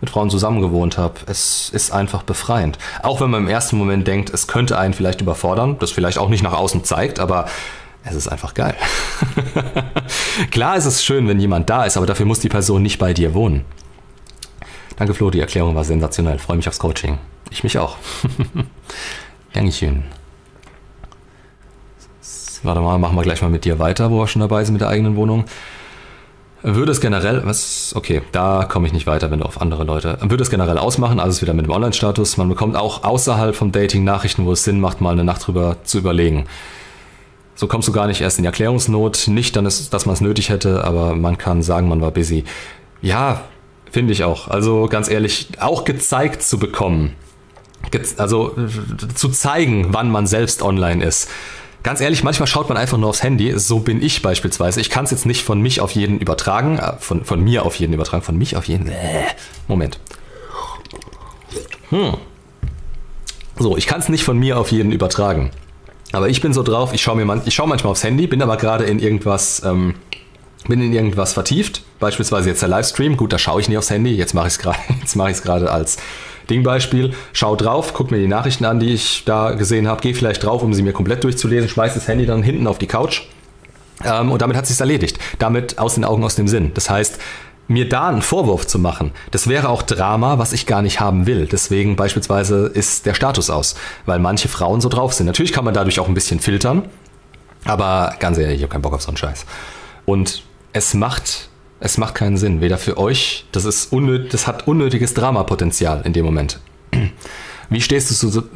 mit 0.00 0.10
Frauen 0.10 0.30
zusammen 0.30 0.60
gewohnt 0.60 0.98
habe. 0.98 1.14
Es 1.26 1.70
ist 1.70 1.90
einfach 1.90 2.22
befreiend. 2.22 2.78
Auch 3.02 3.20
wenn 3.20 3.30
man 3.30 3.42
im 3.42 3.48
ersten 3.48 3.76
Moment 3.76 4.06
denkt, 4.06 4.30
es 4.30 4.46
könnte 4.46 4.78
einen 4.78 4.94
vielleicht 4.94 5.20
überfordern, 5.20 5.76
das 5.78 5.90
vielleicht 5.90 6.18
auch 6.18 6.28
nicht 6.28 6.42
nach 6.42 6.52
außen 6.52 6.84
zeigt, 6.84 7.18
aber 7.18 7.46
es 8.04 8.14
ist 8.14 8.28
einfach 8.28 8.54
geil. 8.54 8.74
Klar 10.50 10.76
ist 10.76 10.86
es 10.86 11.04
schön, 11.04 11.28
wenn 11.28 11.40
jemand 11.40 11.68
da 11.68 11.84
ist, 11.84 11.96
aber 11.96 12.06
dafür 12.06 12.26
muss 12.26 12.40
die 12.40 12.48
Person 12.48 12.82
nicht 12.82 12.98
bei 12.98 13.12
dir 13.12 13.34
wohnen. 13.34 13.64
Danke 14.96 15.14
Flo, 15.14 15.30
die 15.30 15.40
Erklärung 15.40 15.74
war 15.74 15.84
sensationell. 15.84 16.38
Freue 16.38 16.56
mich 16.56 16.68
aufs 16.68 16.78
Coaching. 16.78 17.18
Ich 17.50 17.62
mich 17.62 17.78
auch. 17.78 17.96
Dankeschön. 19.52 20.04
Warte 22.62 22.80
mal, 22.80 22.98
machen 22.98 23.16
wir 23.16 23.22
gleich 23.22 23.40
mal 23.40 23.50
mit 23.50 23.64
dir 23.64 23.78
weiter, 23.78 24.10
wo 24.10 24.18
wir 24.18 24.26
schon 24.26 24.40
dabei 24.40 24.64
sind 24.64 24.74
mit 24.74 24.80
der 24.80 24.88
eigenen 24.88 25.14
Wohnung. 25.16 25.44
Würde 26.62 26.90
es 26.90 27.00
generell, 27.00 27.42
was, 27.44 27.92
okay, 27.94 28.22
da 28.32 28.64
komme 28.68 28.88
ich 28.88 28.92
nicht 28.92 29.06
weiter, 29.06 29.30
wenn 29.30 29.38
du 29.38 29.44
auf 29.44 29.60
andere 29.60 29.84
Leute, 29.84 30.18
würde 30.22 30.42
es 30.42 30.50
generell 30.50 30.76
ausmachen, 30.76 31.20
alles 31.20 31.40
wieder 31.40 31.54
mit 31.54 31.66
dem 31.66 31.70
Online-Status. 31.70 32.36
Man 32.36 32.48
bekommt 32.48 32.74
auch 32.74 33.04
außerhalb 33.04 33.54
vom 33.54 33.70
Dating 33.70 34.02
Nachrichten, 34.02 34.44
wo 34.44 34.52
es 34.52 34.64
Sinn 34.64 34.80
macht, 34.80 35.00
mal 35.00 35.12
eine 35.12 35.22
Nacht 35.22 35.46
drüber 35.46 35.76
zu 35.84 35.98
überlegen. 35.98 36.46
So 37.54 37.68
kommst 37.68 37.86
du 37.86 37.92
gar 37.92 38.08
nicht 38.08 38.20
erst 38.20 38.38
in 38.38 38.42
die 38.42 38.46
Erklärungsnot. 38.48 39.28
Nicht, 39.28 39.54
dann 39.54 39.66
ist, 39.66 39.92
dass 39.94 40.04
man 40.04 40.14
es 40.14 40.20
nötig 40.20 40.48
hätte, 40.48 40.82
aber 40.84 41.14
man 41.14 41.38
kann 41.38 41.62
sagen, 41.62 41.88
man 41.88 42.00
war 42.00 42.10
busy. 42.10 42.44
Ja, 43.02 43.42
finde 43.90 44.12
ich 44.12 44.24
auch. 44.24 44.48
Also 44.48 44.88
ganz 44.88 45.08
ehrlich, 45.08 45.48
auch 45.60 45.84
gezeigt 45.84 46.42
zu 46.42 46.58
bekommen, 46.58 47.14
also 48.16 48.56
zu 49.14 49.28
zeigen, 49.28 49.88
wann 49.90 50.10
man 50.10 50.26
selbst 50.26 50.62
online 50.62 51.04
ist 51.04 51.28
Ganz 51.82 52.00
ehrlich, 52.00 52.24
manchmal 52.24 52.46
schaut 52.46 52.68
man 52.68 52.76
einfach 52.76 52.98
nur 52.98 53.08
aufs 53.08 53.22
Handy. 53.22 53.56
So 53.58 53.80
bin 53.80 54.02
ich 54.02 54.20
beispielsweise. 54.22 54.80
Ich 54.80 54.90
kann 54.90 55.04
es 55.04 55.10
jetzt 55.10 55.26
nicht 55.26 55.44
von 55.44 55.60
mich 55.60 55.80
auf 55.80 55.92
jeden 55.92 56.18
übertragen, 56.18 56.78
äh, 56.78 56.94
von, 56.98 57.24
von 57.24 57.42
mir 57.42 57.64
auf 57.64 57.76
jeden 57.76 57.92
übertragen, 57.92 58.22
von 58.22 58.36
mich 58.36 58.56
auf 58.56 58.64
jeden. 58.64 58.90
Moment. 59.68 59.98
Hm. 61.90 62.14
So, 63.58 63.76
ich 63.76 63.86
kann 63.86 64.00
es 64.00 64.08
nicht 64.08 64.24
von 64.24 64.38
mir 64.38 64.58
auf 64.58 64.70
jeden 64.70 64.92
übertragen. 64.92 65.50
Aber 66.12 66.28
ich 66.28 66.40
bin 66.40 66.52
so 66.52 66.62
drauf, 66.62 66.92
ich 66.94 67.02
schaue 67.02 67.22
man, 67.24 67.42
ich 67.44 67.54
schaue 67.54 67.68
manchmal 67.68 67.90
aufs 67.90 68.02
Handy, 68.02 68.26
bin 68.26 68.40
aber 68.40 68.56
gerade 68.56 68.84
in 68.84 68.98
irgendwas, 68.98 69.62
ähm, 69.64 69.94
bin 70.68 70.80
in 70.80 70.92
irgendwas 70.92 71.32
vertieft. 71.32 71.82
Beispielsweise 71.98 72.48
jetzt 72.48 72.62
der 72.62 72.68
Livestream. 72.68 73.16
Gut, 73.16 73.32
da 73.32 73.38
schaue 73.38 73.60
ich 73.60 73.68
nicht 73.68 73.78
aufs 73.78 73.90
Handy. 73.90 74.14
Jetzt 74.14 74.34
mache 74.34 74.46
ich 74.46 74.54
es 74.54 74.58
gerade, 74.58 74.78
jetzt 75.00 75.16
mache 75.16 75.30
ich 75.30 75.36
es 75.38 75.42
gerade 75.42 75.70
als 75.70 75.98
Dingbeispiel, 76.48 77.12
schau 77.34 77.56
drauf, 77.56 77.92
guck 77.92 78.10
mir 78.10 78.18
die 78.18 78.26
Nachrichten 78.26 78.64
an, 78.64 78.80
die 78.80 78.94
ich 78.94 79.24
da 79.26 79.50
gesehen 79.50 79.86
habe, 79.86 80.00
geh 80.00 80.14
vielleicht 80.14 80.44
drauf, 80.44 80.62
um 80.62 80.72
sie 80.72 80.82
mir 80.82 80.94
komplett 80.94 81.22
durchzulesen, 81.24 81.68
schmeiß 81.68 81.92
das 81.92 82.08
Handy 82.08 82.24
dann 82.24 82.42
hinten 82.42 82.66
auf 82.66 82.78
die 82.78 82.86
Couch 82.86 83.24
ähm, 84.04 84.30
und 84.30 84.42
damit 84.42 84.56
hat 84.56 84.66
sich's 84.66 84.80
erledigt. 84.80 85.18
Damit 85.38 85.78
aus 85.78 85.94
den 85.94 86.04
Augen, 86.04 86.24
aus 86.24 86.36
dem 86.36 86.48
Sinn. 86.48 86.72
Das 86.74 86.88
heißt, 86.88 87.18
mir 87.68 87.88
da 87.88 88.08
einen 88.08 88.22
Vorwurf 88.22 88.66
zu 88.66 88.78
machen, 88.78 89.12
das 89.30 89.46
wäre 89.46 89.68
auch 89.68 89.82
Drama, 89.82 90.38
was 90.38 90.52
ich 90.52 90.64
gar 90.64 90.80
nicht 90.80 91.00
haben 91.00 91.26
will. 91.26 91.46
Deswegen 91.46 91.96
beispielsweise 91.96 92.66
ist 92.66 93.04
der 93.04 93.12
Status 93.12 93.50
aus, 93.50 93.74
weil 94.06 94.18
manche 94.18 94.48
Frauen 94.48 94.80
so 94.80 94.88
drauf 94.88 95.12
sind. 95.12 95.26
Natürlich 95.26 95.52
kann 95.52 95.66
man 95.66 95.74
dadurch 95.74 96.00
auch 96.00 96.08
ein 96.08 96.14
bisschen 96.14 96.40
filtern, 96.40 96.84
aber 97.66 98.14
ganz 98.20 98.38
ehrlich, 98.38 98.56
ich 98.56 98.62
habe 98.62 98.72
keinen 98.72 98.82
Bock 98.82 98.94
auf 98.94 99.02
so 99.02 99.08
einen 99.08 99.18
Scheiß. 99.18 99.44
Und 100.06 100.44
es 100.72 100.94
macht 100.94 101.48
es 101.80 101.96
macht 101.96 102.14
keinen 102.16 102.36
Sinn, 102.36 102.60
weder 102.60 102.76
für 102.76 102.98
euch, 102.98 103.46
das 103.52 103.64
ist 103.64 103.92
unnötig, 103.92 104.30
das 104.30 104.48
hat 104.48 104.66
unnötiges 104.66 105.14
Dramapotenzial 105.14 106.02
in 106.04 106.12
dem 106.12 106.24
Moment. 106.24 106.58
Wie 107.70 107.80
stehst 107.80 108.10
du 108.10 108.14
zu 108.14 108.48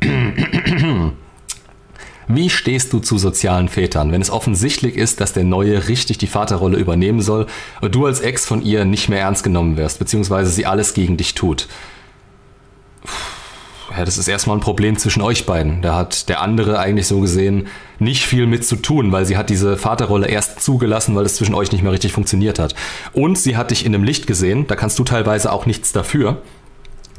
Wie 2.28 2.50
stehst 2.50 2.92
du 2.92 2.98
zu 3.00 3.18
sozialen 3.18 3.68
Vätern, 3.68 4.10
wenn 4.10 4.22
es 4.22 4.30
offensichtlich 4.30 4.96
ist, 4.96 5.20
dass 5.20 5.32
der 5.32 5.44
Neue 5.44 5.88
richtig 5.88 6.18
die 6.18 6.26
Vaterrolle 6.26 6.78
übernehmen 6.78 7.20
soll 7.20 7.46
und 7.80 7.94
du 7.94 8.06
als 8.06 8.20
Ex 8.20 8.46
von 8.46 8.62
ihr 8.62 8.84
nicht 8.84 9.08
mehr 9.08 9.20
ernst 9.20 9.44
genommen 9.44 9.76
wirst, 9.76 9.98
beziehungsweise 9.98 10.50
sie 10.50 10.66
alles 10.66 10.94
gegen 10.94 11.16
dich 11.16 11.34
tut? 11.34 11.68
Puh 13.04 13.31
ja, 13.96 14.04
das 14.04 14.18
ist 14.18 14.28
erstmal 14.28 14.56
ein 14.56 14.60
Problem 14.60 14.96
zwischen 14.96 15.22
euch 15.22 15.46
beiden. 15.46 15.82
Da 15.82 15.96
hat 15.96 16.28
der 16.28 16.40
andere 16.40 16.78
eigentlich 16.78 17.06
so 17.06 17.20
gesehen 17.20 17.66
nicht 17.98 18.24
viel 18.26 18.46
mit 18.46 18.64
zu 18.64 18.76
tun, 18.76 19.12
weil 19.12 19.26
sie 19.26 19.36
hat 19.36 19.50
diese 19.50 19.76
Vaterrolle 19.76 20.28
erst 20.28 20.60
zugelassen, 20.60 21.14
weil 21.14 21.24
es 21.24 21.36
zwischen 21.36 21.54
euch 21.54 21.72
nicht 21.72 21.82
mehr 21.82 21.92
richtig 21.92 22.12
funktioniert 22.12 22.58
hat. 22.58 22.74
Und 23.12 23.38
sie 23.38 23.56
hat 23.56 23.70
dich 23.70 23.84
in 23.84 23.94
einem 23.94 24.04
Licht 24.04 24.26
gesehen, 24.26 24.66
da 24.66 24.76
kannst 24.76 24.98
du 24.98 25.04
teilweise 25.04 25.52
auch 25.52 25.66
nichts 25.66 25.92
dafür. 25.92 26.42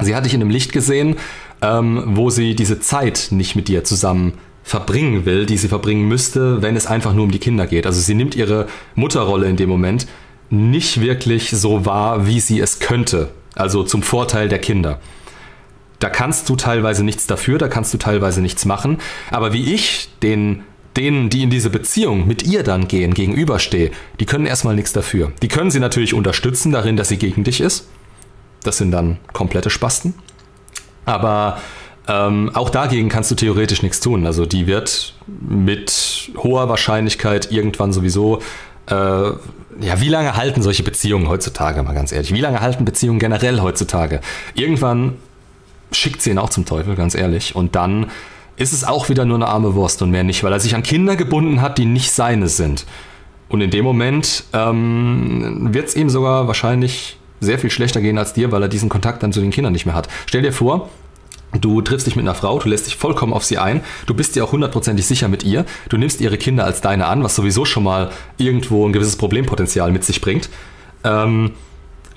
Sie 0.01 0.15
hat 0.15 0.26
dich 0.26 0.34
in 0.34 0.41
einem 0.41 0.49
Licht 0.49 0.74
gesehen, 0.74 1.17
ähm, 1.61 2.03
wo 2.05 2.30
sie 2.30 2.55
diese 2.55 2.80
Zeit 2.80 3.28
nicht 3.32 3.55
mit 3.55 3.67
dir 3.67 3.84
zusammen 3.84 4.34
verbringen 4.63 5.26
will, 5.26 5.45
die 5.45 5.57
sie 5.57 5.67
verbringen 5.67 6.07
müsste, 6.07 6.61
wenn 6.61 6.76
es 6.76 6.88
einfach 6.88 7.13
nur 7.13 7.26
um 7.26 7.32
die 7.32 7.39
Kinder 7.39 7.67
geht. 7.67 7.86
Also 7.86 7.99
sie 7.99 8.15
nimmt 8.15 8.36
ihre 8.36 8.67
Mutterrolle 8.95 9.47
in 9.47 9.57
dem 9.57 9.69
Moment 9.69 10.07
nicht 10.49 11.01
wirklich 11.01 11.49
so 11.51 11.86
wahr, 11.86 12.28
wie 12.28 12.39
sie 12.39 12.59
es 12.59 12.80
könnte. 12.80 13.30
Also 13.55 13.84
zum 13.84 14.03
Vorteil 14.03 14.49
der 14.49 14.59
Kinder. 14.59 14.99
Da 16.04 16.10
kannst 16.10 16.49
du 16.49 16.58
teilweise 16.58 17.01
nichts 17.01 17.28
dafür, 17.28 17.58
da 17.58 17.70
kannst 17.70 17.93
du 17.93 17.97
teilweise 17.97 18.41
nichts 18.41 18.66
machen. 18.66 18.97
Aber 19.32 19.54
wie 19.54 19.74
ich 19.74 20.10
den 20.22 20.64
denen, 20.97 21.30
die 21.30 21.43
in 21.43 21.49
diese 21.49 21.70
Beziehung 21.70 22.28
mit 22.28 22.43
ihr 22.43 22.62
dann 22.62 22.89
gehen, 22.89 23.14
gegenüberstehe, 23.14 23.89
die 24.20 24.26
können 24.26 24.45
erstmal 24.45 24.76
nichts 24.76 24.91
dafür. 24.91 25.32
Die 25.41 25.47
können 25.47 25.72
sie 25.72 25.80
natürlich 25.80 26.14
unterstützen 26.14 26.74
darin, 26.74 26.97
dass 26.97 27.08
sie 27.08 27.16
gegen 27.16 27.45
dich 27.45 27.62
ist. 27.62 27.88
Das 28.64 28.80
sind 28.80 28.91
dann 28.91 29.18
komplette 29.32 29.70
Spasten. 29.70 30.14
Aber 31.06 31.62
ähm, 32.10 32.51
auch 32.54 32.70
dagegen 32.70 33.08
kannst 33.08 33.32
du 33.32 33.36
theoretisch 33.36 33.82
nichts 33.82 34.01
tun. 34.01 34.26
Also 34.26 34.45
die 34.45 34.68
wird 34.68 35.14
mit 35.26 36.32
hoher 36.36 36.68
Wahrscheinlichkeit 36.68 37.49
irgendwann 37.49 37.93
sowieso. 37.93 38.41
Äh, 38.88 38.93
ja, 38.93 40.01
wie 40.01 40.10
lange 40.10 40.36
halten 40.36 40.62
solche 40.64 40.84
Beziehungen 40.84 41.30
heutzutage, 41.30 41.82
mal 41.82 41.95
ganz 41.95 42.12
ehrlich? 42.12 42.34
Wie 42.34 42.41
lange 42.41 42.60
halten 42.60 42.84
Beziehungen 42.84 43.20
generell 43.20 43.62
heutzutage? 43.62 44.20
Irgendwann 44.54 45.14
schickt 45.93 46.21
sie 46.21 46.31
ihn 46.31 46.37
auch 46.37 46.49
zum 46.49 46.65
Teufel, 46.65 46.95
ganz 46.95 47.15
ehrlich. 47.15 47.55
Und 47.55 47.75
dann 47.75 48.11
ist 48.55 48.73
es 48.73 48.83
auch 48.83 49.09
wieder 49.09 49.25
nur 49.25 49.37
eine 49.37 49.47
arme 49.47 49.73
Wurst 49.73 50.01
und 50.01 50.11
mehr 50.11 50.23
nicht, 50.23 50.43
weil 50.43 50.53
er 50.53 50.59
sich 50.59 50.75
an 50.75 50.83
Kinder 50.83 51.15
gebunden 51.15 51.61
hat, 51.61 51.77
die 51.77 51.85
nicht 51.85 52.11
seine 52.11 52.47
sind. 52.49 52.85
Und 53.49 53.61
in 53.61 53.69
dem 53.69 53.83
Moment 53.83 54.45
ähm, 54.53 55.73
wird 55.73 55.87
es 55.87 55.95
ihm 55.95 56.09
sogar 56.09 56.47
wahrscheinlich 56.47 57.17
sehr 57.39 57.59
viel 57.59 57.69
schlechter 57.69 58.01
gehen 58.01 58.17
als 58.17 58.33
dir, 58.33 58.51
weil 58.51 58.61
er 58.61 58.69
diesen 58.69 58.89
Kontakt 58.89 59.21
dann 59.21 59.33
zu 59.33 59.41
den 59.41 59.51
Kindern 59.51 59.73
nicht 59.73 59.85
mehr 59.85 59.95
hat. 59.95 60.07
Stell 60.25 60.41
dir 60.41 60.53
vor, 60.53 60.89
Du 61.61 61.81
triffst 61.81 62.07
dich 62.07 62.15
mit 62.15 62.25
einer 62.25 62.33
Frau, 62.33 62.57
du 62.57 62.67
lässt 62.67 62.87
dich 62.87 62.95
vollkommen 62.95 63.31
auf 63.31 63.43
sie 63.43 63.59
ein, 63.59 63.81
du 64.07 64.15
bist 64.15 64.35
dir 64.35 64.43
auch 64.43 64.51
hundertprozentig 64.51 65.05
sicher 65.05 65.27
mit 65.27 65.43
ihr, 65.43 65.65
du 65.87 65.97
nimmst 65.97 66.19
ihre 66.19 66.37
Kinder 66.37 66.65
als 66.65 66.81
deine 66.81 67.05
an, 67.05 67.23
was 67.23 67.35
sowieso 67.35 67.63
schon 67.63 67.83
mal 67.83 68.09
irgendwo 68.37 68.87
ein 68.87 68.91
gewisses 68.91 69.17
Problempotenzial 69.17 69.91
mit 69.91 70.03
sich 70.03 70.19
bringt. 70.19 70.49
Ähm, 71.03 71.51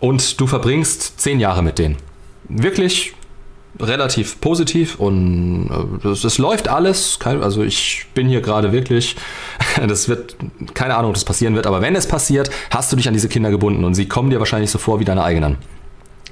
und 0.01 0.41
du 0.41 0.47
verbringst 0.47 1.21
zehn 1.21 1.39
Jahre 1.39 1.63
mit 1.63 1.79
denen. 1.79 1.97
Wirklich 2.49 3.15
relativ 3.81 4.41
positiv 4.41 4.99
und 4.99 5.99
äh, 6.05 6.09
es 6.09 6.39
läuft 6.39 6.69
alles. 6.69 7.19
Also 7.25 7.63
ich 7.63 8.07
bin 8.15 8.29
hier 8.29 8.41
gerade 8.41 8.73
wirklich, 8.73 9.17
das 9.87 10.09
wird, 10.09 10.37
keine 10.75 10.97
Ahnung, 10.97 11.11
ob 11.11 11.15
das 11.15 11.25
passieren 11.25 11.55
wird, 11.55 11.67
aber 11.67 11.83
wenn 11.83 11.97
es 11.97 12.07
passiert, 12.07 12.51
hast 12.71 12.93
du 12.93 12.97
dich 12.97 13.09
an 13.09 13.15
diese 13.15 13.29
Kinder 13.29 13.51
gebunden 13.51 13.85
und 13.85 13.95
sie 13.95 14.07
kommen 14.07 14.31
dir 14.31 14.39
wahrscheinlich 14.39 14.71
so 14.71 14.79
vor 14.79 15.01
wie 15.01 15.05
deine 15.05 15.23
eigenen. 15.23 15.57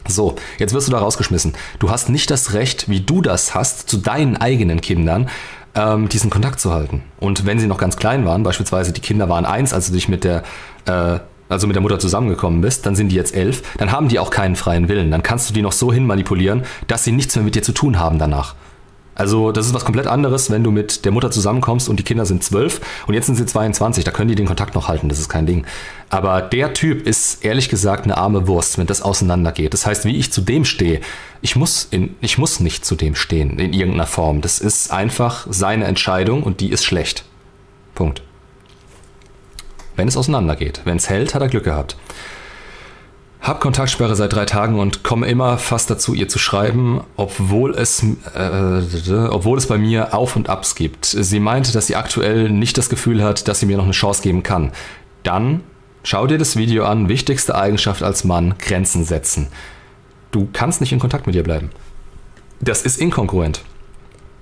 So, 0.07 0.37
jetzt 0.59 0.75
wirst 0.75 0.89
du 0.89 0.93
da 0.93 0.99
rausgeschmissen. 0.99 1.55
Du 1.79 1.91
hast 1.91 2.11
nicht 2.11 2.31
das 2.31 2.53
Recht, 2.53 2.91
wie 2.91 3.01
du 3.01 3.23
das 3.23 3.55
hast, 3.55 3.89
zu 3.89 3.97
deinen 3.97 4.37
eigenen 4.37 4.83
Kindern 4.83 5.31
ähm, 5.75 6.09
diesen 6.09 6.31
Kontakt 6.31 6.61
zu 6.61 6.73
halten. 6.73 7.03
Und 7.21 7.47
wenn 7.47 7.59
sie 7.59 7.67
noch 7.67 7.79
ganz 7.79 7.97
klein 7.97 8.25
waren, 8.27 8.43
beispielsweise 8.43 8.93
die 8.93 9.01
Kinder 9.01 9.29
waren 9.29 9.47
eins, 9.47 9.73
als 9.73 9.87
du 9.87 9.95
dich 9.95 10.09
mit 10.09 10.25
der 10.25 10.43
äh, 10.87 11.21
also 11.55 11.67
mit 11.67 11.77
der 11.77 11.83
Mutter 11.83 11.99
zusammengekommen 11.99 12.61
bist, 12.61 12.85
dann 12.85 12.97
sind 12.97 13.09
die 13.09 13.17
jetzt 13.17 13.35
elf, 13.35 13.63
dann 13.79 13.93
haben 13.93 14.09
die 14.09 14.19
auch 14.19 14.31
keinen 14.31 14.57
freien 14.57 14.89
Willen. 14.89 15.11
Dann 15.11 15.23
kannst 15.23 15.49
du 15.49 15.55
die 15.55 15.63
noch 15.63 15.73
so 15.73 15.93
hin 15.93 16.07
manipulieren, 16.07 16.65
dass 16.87 17.05
sie 17.05 17.13
nichts 17.13 17.35
mehr 17.37 17.45
mit 17.45 17.55
dir 17.55 17.63
zu 17.63 17.73
tun 17.73 17.99
haben 17.99 18.19
danach. 18.19 18.55
Also 19.15 19.53
das 19.53 19.67
ist 19.67 19.75
was 19.75 19.85
komplett 19.85 20.09
anderes, 20.09 20.51
wenn 20.51 20.65
du 20.65 20.71
mit 20.71 21.05
der 21.05 21.13
Mutter 21.13 21.31
zusammenkommst 21.31 21.89
und 21.89 21.99
die 21.99 22.03
Kinder 22.03 22.27
sind 22.27 22.43
zwölf 22.43 22.81
und 23.07 23.15
jetzt 23.15 23.27
sind 23.27 23.37
sie 23.37 23.47
22, 23.47 24.03
da 24.03 24.11
können 24.11 24.29
die 24.29 24.35
den 24.35 24.47
Kontakt 24.47 24.75
noch 24.75 24.89
halten, 24.89 25.09
das 25.09 25.21
ist 25.21 25.29
kein 25.29 25.47
Ding. 25.47 25.65
Aber 26.11 26.43
der 26.43 26.75
Typ 26.75 27.07
ist 27.07 27.45
ehrlich 27.45 27.69
gesagt 27.69 28.05
eine 28.05 28.17
arme 28.17 28.49
Wurst, 28.49 28.77
wenn 28.77 28.87
das 28.87 29.03
auseinandergeht. 29.03 29.73
Das 29.73 29.87
heißt, 29.87 30.05
wie 30.05 30.17
ich 30.17 30.33
zu 30.33 30.41
dem 30.41 30.65
stehe, 30.65 31.01
ich 31.43 31.55
muss, 31.55 31.87
in, 31.91 32.17
ich 32.21 32.39
muss 32.39 32.59
nicht 32.59 32.85
zu 32.85 32.97
dem 32.97 33.15
stehen 33.15 33.59
in 33.59 33.73
irgendeiner 33.73 34.07
Form. 34.07 34.41
Das 34.41 34.59
ist 34.59 34.91
einfach 34.93 35.47
seine 35.49 35.85
Entscheidung 35.85 36.43
und 36.43 36.61
die 36.61 36.71
ist 36.71 36.85
schlecht. 36.85 37.25
Punkt. 37.95 38.23
Wenn 39.97 40.09
es 40.09 40.17
auseinandergeht. 40.17 40.81
Wenn 40.85 40.97
es 40.97 41.09
hält, 41.09 41.35
hat 41.35 41.43
er 41.43 41.49
Glück 41.49 41.65
gehabt. 41.65 41.97
Hab 43.45 43.61
Kontaktsperre 43.61 44.17
seit 44.17 44.33
drei 44.33 44.47
Tagen 44.47 44.79
und 44.79 45.03
komme 45.03 45.27
immer 45.27 45.59
fast 45.59 45.91
dazu, 45.91 46.15
ihr 46.15 46.29
zu 46.29 46.39
schreiben, 46.39 47.03
obwohl 47.17 47.75
es, 47.75 48.03
äh, 48.35 49.19
obwohl 49.29 49.59
es 49.59 49.67
bei 49.67 49.77
mir 49.77 50.15
Auf 50.15 50.35
und 50.35 50.49
Abs 50.49 50.75
gibt. 50.75 51.05
Sie 51.05 51.41
meinte, 51.41 51.71
dass 51.71 51.87
sie 51.87 51.95
aktuell 51.95 52.49
nicht 52.49 52.79
das 52.79 52.89
Gefühl 52.89 53.23
hat, 53.23 53.47
dass 53.47 53.61
sie 53.61 53.67
mir 53.67 53.77
noch 53.77 53.85
eine 53.85 53.93
Chance 53.93 54.23
geben 54.23 54.43
kann. 54.43 54.73
Dann 55.25 55.61
schau 56.05 56.27
dir 56.27 56.39
das 56.39 56.57
Video 56.57 56.87
an. 56.87 57.11
Wichtigste 57.11 57.55
Eigenschaft 57.55 58.03
als 58.03 58.25
Mann, 58.25 58.55
Grenzen 58.59 59.05
setzen. 59.05 59.49
Du 60.31 60.49
kannst 60.51 60.81
nicht 60.81 60.93
in 60.93 60.99
Kontakt 60.99 61.27
mit 61.27 61.37
ihr 61.37 61.43
bleiben. 61.43 61.69
Das 62.61 62.81
ist 62.81 62.99
inkongruent. 62.99 63.61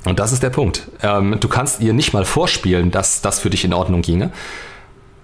Und 0.04 0.20
das 0.20 0.32
ist 0.32 0.44
der 0.44 0.50
Punkt. 0.50 0.88
Ähm, 1.02 1.38
du 1.40 1.48
kannst 1.48 1.80
ihr 1.80 1.92
nicht 1.92 2.12
mal 2.12 2.24
vorspielen, 2.24 2.92
dass 2.92 3.20
das 3.20 3.40
für 3.40 3.50
dich 3.50 3.64
in 3.64 3.72
Ordnung 3.72 4.02
ginge 4.02 4.30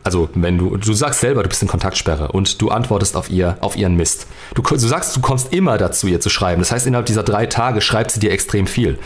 also 0.09 0.30
wenn 0.32 0.56
du, 0.56 0.74
du 0.78 0.94
sagst 0.94 1.20
selber, 1.20 1.42
du 1.42 1.50
bist 1.50 1.61
in 1.61 1.68
Kontaktsperre 1.68 2.28
und 2.28 2.62
du 2.62 2.70
antwortest 2.70 3.14
auf 3.14 3.28
ihr, 3.28 3.59
auf 3.61 3.76
ihren 3.76 3.94
Mist. 3.94 4.26
Du, 4.54 4.62
du 4.62 4.78
sagst, 4.78 5.14
du 5.14 5.20
kommst 5.20 5.52
immer 5.52 5.76
dazu, 5.76 6.06
ihr 6.06 6.18
zu 6.18 6.30
schreiben. 6.30 6.62
Das 6.62 6.72
heißt, 6.72 6.86
innerhalb 6.86 7.04
dieser 7.04 7.22
drei 7.22 7.44
Tage 7.44 7.82
schreibt 7.82 8.12
sie 8.12 8.18
dir 8.18 8.32
extrem 8.32 8.66
viel. 8.66 8.98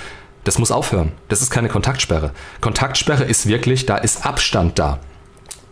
Das 0.44 0.61
muss 0.61 0.70
aufhören. 0.70 1.11
Das 1.26 1.42
ist 1.42 1.50
keine 1.50 1.68
Kontaktsperre. 1.68 2.30
Kontaktsperre 2.61 3.24
ist 3.24 3.48
wirklich, 3.48 3.84
da 3.84 3.96
ist 3.96 4.24
Abstand 4.24 4.78
da. 4.78 5.00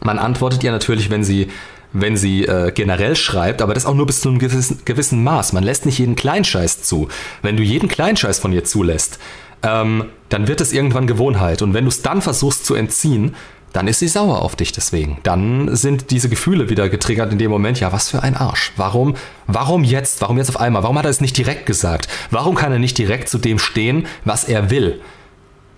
Man 0.01 0.19
antwortet 0.19 0.65
ihr 0.65 0.73
natürlich, 0.73 1.11
wenn 1.11 1.23
sie, 1.23 1.53
wenn 1.93 2.17
sie 2.17 2.47
äh, 2.47 2.73
generell 2.73 3.15
schreibt, 3.15 3.63
aber 3.63 3.73
das 3.73 3.87
auch 3.87 3.95
nur 3.95 4.07
bis 4.07 4.23
zu 4.23 4.31
einem 4.31 4.41
gewissen, 4.41 4.81
gewissen 4.85 5.23
Maß. 5.23 5.53
Man 5.53 5.63
lässt 5.63 5.87
nicht 5.87 6.01
jeden 6.01 6.17
Kleinscheiß 6.17 6.83
zu. 6.83 7.07
Wenn 7.41 7.57
du 7.57 7.63
jeden 7.63 7.89
Kleinscheiß 7.89 8.41
von 8.41 8.53
ihr 8.53 8.65
zulässt, 8.65 9.21
ähm, 9.63 10.07
dann 10.29 10.49
wird 10.49 10.61
es 10.61 10.73
irgendwann 10.73 11.07
Gewohnheit. 11.07 11.63
Und 11.63 11.73
wenn 11.73 11.85
du 11.85 11.89
es 11.91 12.03
dann 12.03 12.21
versuchst 12.21 12.67
zu 12.67 12.75
entziehen, 12.75 13.37
dann 13.73 13.87
ist 13.87 14.01
sie 14.01 14.09
sauer 14.09 14.43
auf 14.43 14.57
dich 14.57 14.73
deswegen. 14.73 15.19
Dann 15.23 15.75
sind 15.77 16.11
diese 16.11 16.29
Gefühle 16.29 16.71
wieder 16.71 16.89
getriggert 16.89 17.33
in 17.33 17.39
dem 17.39 17.51
Moment, 17.51 17.79
ja, 17.81 17.93
was 17.93 18.09
für 18.09 18.23
ein 18.23 18.37
Arsch. 18.37 18.73
Warum, 18.77 19.15
warum 19.47 19.85
jetzt? 19.85 20.21
Warum 20.21 20.39
jetzt 20.39 20.49
auf 20.49 20.61
einmal? 20.61 20.83
Warum 20.83 20.99
hat 20.99 21.05
er 21.05 21.11
es 21.11 21.21
nicht 21.21 21.37
direkt 21.37 21.67
gesagt? 21.67 22.09
Warum 22.31 22.55
kann 22.55 22.73
er 22.73 22.79
nicht 22.79 22.99
direkt 22.99 23.29
zu 23.29 23.39
dem 23.39 23.59
stehen, 23.59 24.07
was 24.25 24.45
er 24.45 24.71
will? 24.71 25.01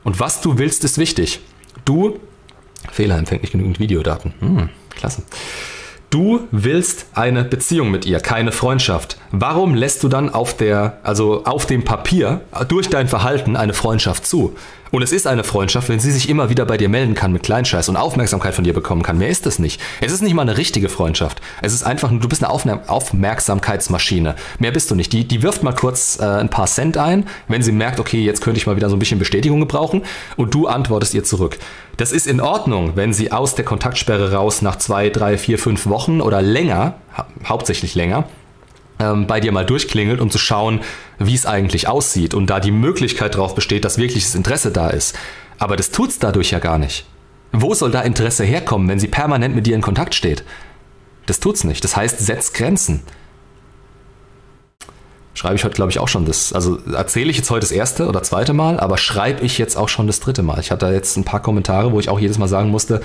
Und 0.05 0.21
was 0.21 0.41
du 0.41 0.59
willst, 0.59 0.85
ist 0.85 0.99
wichtig. 0.99 1.41
Du, 1.85 2.19
Fehler 2.91 3.19
empfängt 3.19 3.43
nicht 3.43 3.53
genügend 3.53 3.79
Videodaten. 3.79 4.35
Hm, 4.41 4.69
klasse. 4.91 5.23
Du 6.11 6.47
willst 6.51 7.07
eine 7.15 7.43
Beziehung 7.43 7.91
mit 7.91 8.05
ihr, 8.05 8.21
keine 8.21 8.53
Freundschaft. 8.53 9.17
Warum 9.31 9.75
lässt 9.75 10.03
du 10.03 10.09
dann 10.09 10.29
auf 10.29 10.55
der, 10.55 10.99
also 11.05 11.45
auf 11.45 11.65
dem 11.65 11.85
Papier 11.85 12.43
durch 12.69 12.91
dein 12.91 13.09
Verhalten 13.09 13.57
eine 13.57 13.73
Freundschaft 13.73 14.27
zu? 14.27 14.55
Und 14.93 15.01
es 15.01 15.11
ist 15.11 15.27
eine 15.27 15.43
Freundschaft, 15.43 15.89
wenn 15.89 16.01
sie 16.01 16.13
sich 16.13 16.29
immer 16.29 16.51
wieder 16.51 16.67
bei 16.67 16.77
dir 16.77 16.91
melden 16.91 17.15
kann 17.15 17.33
mit 17.33 17.43
Kleinscheiß 17.43 17.89
und 17.89 17.97
Aufmerksamkeit 17.97 18.55
von 18.55 18.63
dir 18.63 18.75
bekommen 18.75 19.03
kann. 19.03 19.17
Mehr 19.17 19.31
ist 19.31 19.47
es 19.47 19.59
nicht. 19.59 19.81
Es 20.03 20.13
ist 20.13 20.21
nicht 20.21 20.35
mal 20.35 20.43
eine 20.43 20.59
richtige 20.59 20.91
Freundschaft. 20.91 21.41
Es 21.63 21.73
ist 21.73 21.83
einfach 21.83 22.11
nur, 22.11 22.21
du 22.21 22.29
bist 22.29 22.45
eine 22.45 22.53
Aufmer 22.53 22.83
Aufmerksamkeitsmaschine. 22.89 24.35
Mehr 24.59 24.71
bist 24.71 24.91
du 24.91 24.95
nicht. 24.95 25.11
Die, 25.15 25.27
die 25.27 25.43
wirft 25.43 25.63
mal 25.63 25.75
kurz 25.75 26.19
äh, 26.21 26.25
ein 26.25 26.51
paar 26.51 26.67
Cent 26.67 26.99
ein, 26.99 27.27
wenn 27.49 27.63
sie 27.63 27.73
merkt, 27.73 28.01
okay, 28.01 28.23
jetzt 28.23 28.43
könnte 28.43 28.59
ich 28.59 28.67
mal 28.67 28.77
wieder 28.77 28.91
so 28.91 28.97
ein 28.97 28.99
bisschen 28.99 29.19
Bestätigung 29.19 29.61
gebrauchen 29.61 30.03
und 30.37 30.53
du 30.53 30.67
antwortest 30.67 31.15
ihr 31.15 31.25
zurück. 31.25 31.59
Das 31.97 32.13
ist 32.13 32.27
in 32.27 32.43
Ordnung, 32.43 32.93
wenn 32.95 33.15
sie 33.15 33.33
aus 33.33 33.55
der 33.55 33.65
Kontaktsperre 33.65 34.35
raus 34.35 34.61
nach 34.61 34.77
zwei, 34.77 35.09
drei, 35.09 35.39
vier, 35.39 35.59
fünf 35.59 35.87
Wochen 35.87 36.21
oder 36.21 36.43
länger, 36.43 36.97
hau 37.17 37.25
hauptsächlich 37.47 37.95
länger, 37.95 38.25
bei 39.27 39.41
dir 39.41 39.53
mal 39.53 39.67
durchklingelt, 39.67 40.21
um 40.21 40.31
zu 40.31 40.39
schauen, 40.39 40.81
wie 41.19 41.35
es 41.35 41.47
eigentlich 41.47 41.89
aussieht 41.89 42.35
und 42.35 42.49
da 42.49 42.61
die 42.61 42.71
Möglichkeit 42.71 43.35
darauf 43.35 43.55
besteht, 43.55 43.85
dass 43.85 43.99
wirkliches 43.99 44.35
Interesse 44.35 44.71
da 44.71 44.91
ist. 44.91 45.17
Aber 45.59 45.77
das 45.77 45.91
tut's 45.91 46.19
dadurch 46.19 46.51
ja 46.51 46.59
gar 46.59 46.79
nicht. 46.79 47.07
Wo 47.53 47.75
soll 47.75 47.91
da 47.91 48.01
Interesse 48.01 48.45
herkommen, 48.45 48.89
wenn 48.89 48.99
sie 48.99 49.09
permanent 49.09 49.55
mit 49.55 49.67
dir 49.67 49.75
in 49.77 49.83
Kontakt 49.83 50.15
steht? 50.15 50.45
Das 51.27 51.39
tut's 51.39 51.65
nicht. 51.65 51.85
Das 51.85 51.97
heißt, 51.97 52.19
setz 52.19 52.53
Grenzen. 52.53 53.03
Schreibe 55.35 55.55
ich 55.55 55.65
heute, 55.65 55.75
glaube 55.75 55.91
ich, 55.91 55.99
auch 55.99 56.09
schon 56.09 56.25
das. 56.25 56.53
Also 56.53 56.79
erzähle 56.93 57.31
ich 57.31 57.37
jetzt 57.37 57.51
heute 57.51 57.61
das 57.61 57.71
erste 57.71 58.07
oder 58.07 58.23
zweite 58.23 58.53
Mal, 58.53 58.79
aber 58.81 58.99
schreibe 58.99 59.43
ich 59.45 59.59
jetzt 59.59 59.77
auch 59.77 59.89
schon 59.89 60.07
das 60.07 60.21
dritte 60.21 60.43
Mal. 60.43 60.61
Ich 60.61 60.71
hatte 60.71 60.87
da 60.87 60.93
jetzt 60.93 61.17
ein 61.17 61.25
paar 61.25 61.41
Kommentare, 61.41 61.93
wo 61.93 62.01
ich 62.01 62.09
auch 62.09 62.21
jedes 62.21 62.39
Mal 62.39 62.49
sagen 62.49 62.71
musste, 62.71 63.01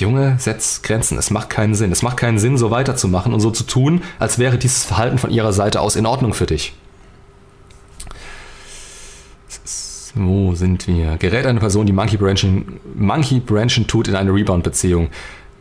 Junge, 0.00 0.36
setz 0.38 0.82
Grenzen. 0.82 1.18
Es 1.18 1.30
macht 1.30 1.50
keinen 1.50 1.74
Sinn. 1.74 1.90
Es 1.90 2.02
macht 2.02 2.18
keinen 2.18 2.38
Sinn, 2.38 2.58
so 2.58 2.70
weiterzumachen 2.70 3.32
und 3.32 3.40
so 3.40 3.50
zu 3.50 3.64
tun, 3.64 4.02
als 4.18 4.38
wäre 4.38 4.58
dieses 4.58 4.84
Verhalten 4.84 5.18
von 5.18 5.30
ihrer 5.30 5.52
Seite 5.52 5.80
aus 5.80 5.96
in 5.96 6.06
Ordnung 6.06 6.34
für 6.34 6.46
dich. 6.46 6.74
Wo 10.14 10.54
sind 10.54 10.86
wir? 10.86 11.16
Gerät 11.18 11.44
eine 11.44 11.60
Person, 11.60 11.86
die 11.86 11.92
Monkey 11.92 12.16
Branching, 12.16 12.80
Monkey 12.94 13.40
Branchen 13.40 13.86
tut 13.86 14.08
in 14.08 14.16
eine 14.16 14.32
Rebound-Beziehung? 14.32 15.08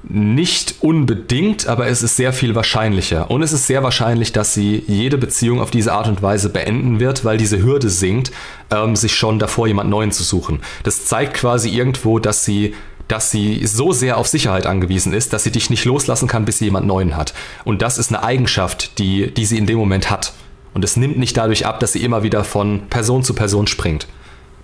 Nicht 0.07 0.75
unbedingt, 0.81 1.67
aber 1.67 1.87
es 1.87 2.03
ist 2.03 2.15
sehr 2.15 2.31
viel 2.31 2.55
wahrscheinlicher. 2.55 3.29
Und 3.31 3.41
es 3.41 3.51
ist 3.51 3.67
sehr 3.67 3.83
wahrscheinlich, 3.83 4.31
dass 4.31 4.53
sie 4.53 4.83
jede 4.87 5.17
Beziehung 5.17 5.59
auf 5.59 5.71
diese 5.71 5.93
Art 5.93 6.07
und 6.07 6.21
Weise 6.21 6.49
beenden 6.49 6.99
wird, 6.99 7.25
weil 7.25 7.37
diese 7.37 7.61
Hürde 7.61 7.89
sinkt, 7.89 8.31
ähm, 8.71 8.95
sich 8.95 9.15
schon 9.15 9.39
davor 9.39 9.67
jemand 9.67 9.89
Neuen 9.89 10.11
zu 10.11 10.23
suchen. 10.23 10.59
Das 10.83 11.05
zeigt 11.05 11.33
quasi 11.33 11.69
irgendwo, 11.69 12.19
dass 12.19 12.45
sie 12.45 12.75
dass 13.07 13.31
sie 13.31 13.65
so 13.65 13.91
sehr 13.91 14.17
auf 14.17 14.27
Sicherheit 14.27 14.65
angewiesen 14.65 15.13
ist, 15.13 15.33
dass 15.33 15.43
sie 15.43 15.51
dich 15.51 15.69
nicht 15.69 15.85
loslassen 15.85 16.27
kann, 16.27 16.45
bis 16.45 16.57
sie 16.57 16.65
jemand 16.65 16.87
Neuen 16.87 17.15
hat. 17.15 17.33
Und 17.63 17.81
das 17.81 17.97
ist 17.97 18.11
eine 18.11 18.23
Eigenschaft, 18.23 18.97
die, 18.99 19.31
die 19.31 19.45
sie 19.45 19.57
in 19.57 19.67
dem 19.67 19.77
Moment 19.77 20.09
hat. 20.09 20.33
Und 20.73 20.83
es 20.83 20.97
nimmt 20.97 21.17
nicht 21.17 21.37
dadurch 21.37 21.65
ab, 21.65 21.79
dass 21.79 21.93
sie 21.93 22.03
immer 22.03 22.23
wieder 22.23 22.43
von 22.43 22.87
Person 22.89 23.23
zu 23.23 23.33
Person 23.33 23.67
springt. 23.67 24.07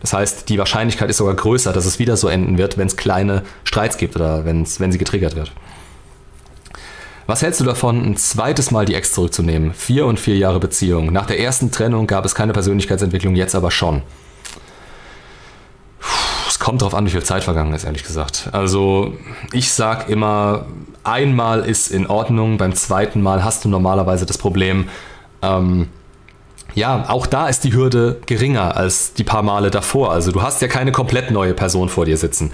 Das 0.02 0.14
heißt, 0.14 0.50
die 0.50 0.58
Wahrscheinlichkeit 0.58 1.10
ist 1.10 1.18
sogar 1.18 1.36
größer, 1.36 1.74
dass 1.74 1.86
es 1.86 2.00
wieder 2.00 2.18
so 2.18 2.28
enden 2.28 2.58
wird, 2.58 2.78
wenn 2.78 2.88
es 2.88 2.98
kleine 2.98 3.44
Streits 3.64 3.98
gibt 3.98 4.16
oder 4.16 4.46
wenn's, 4.46 4.80
wenn 4.80 4.92
sie 4.92 4.98
getriggert 4.98 5.36
wird. 5.36 5.52
Was 7.28 7.44
hältst 7.44 7.62
du 7.62 7.64
davon, 7.64 8.04
ein 8.04 8.18
zweites 8.18 8.72
Mal 8.72 8.86
die 8.86 8.96
Ex 8.96 9.14
zurückzunehmen? 9.14 9.74
Vier 9.74 10.08
und 10.08 10.20
vier 10.20 10.36
Jahre 10.36 10.60
Beziehung. 10.60 11.14
Nach 11.14 11.28
der 11.28 11.40
ersten 11.40 11.72
Trennung 11.72 12.08
gab 12.08 12.26
es 12.26 12.36
keine 12.36 12.52
Persönlichkeitsentwicklung, 12.52 13.36
jetzt 13.36 13.56
aber 13.56 13.70
schon 13.70 14.02
kommt 16.62 16.82
darauf 16.82 16.94
an, 16.94 17.06
wie 17.06 17.10
viel 17.10 17.24
Zeit 17.24 17.44
vergangen 17.44 17.74
ist, 17.74 17.84
ehrlich 17.84 18.04
gesagt. 18.04 18.50
Also 18.54 19.14
ich 19.52 19.74
sag 19.74 20.08
immer, 20.10 20.66
einmal 21.04 21.66
ist 21.66 21.92
in 21.92 22.08
Ordnung, 22.08 22.58
beim 22.58 22.74
zweiten 22.74 23.22
Mal 23.22 23.44
hast 23.44 23.66
du 23.66 23.70
normalerweise 23.70 24.26
das 24.26 24.38
Problem, 24.38 24.88
ähm, 25.42 25.90
ja, 26.74 27.10
auch 27.10 27.28
da 27.28 27.50
ist 27.50 27.66
die 27.66 27.74
Hürde 27.74 28.22
geringer 28.28 28.78
als 28.78 29.14
die 29.14 29.26
paar 29.26 29.44
Male 29.44 29.72
davor. 29.72 30.12
Also 30.12 30.32
du 30.32 30.42
hast 30.42 30.62
ja 30.62 30.70
keine 30.70 30.94
komplett 30.94 31.32
neue 31.32 31.54
Person 31.54 31.90
vor 31.90 32.06
dir 32.06 32.16
sitzen. 32.16 32.52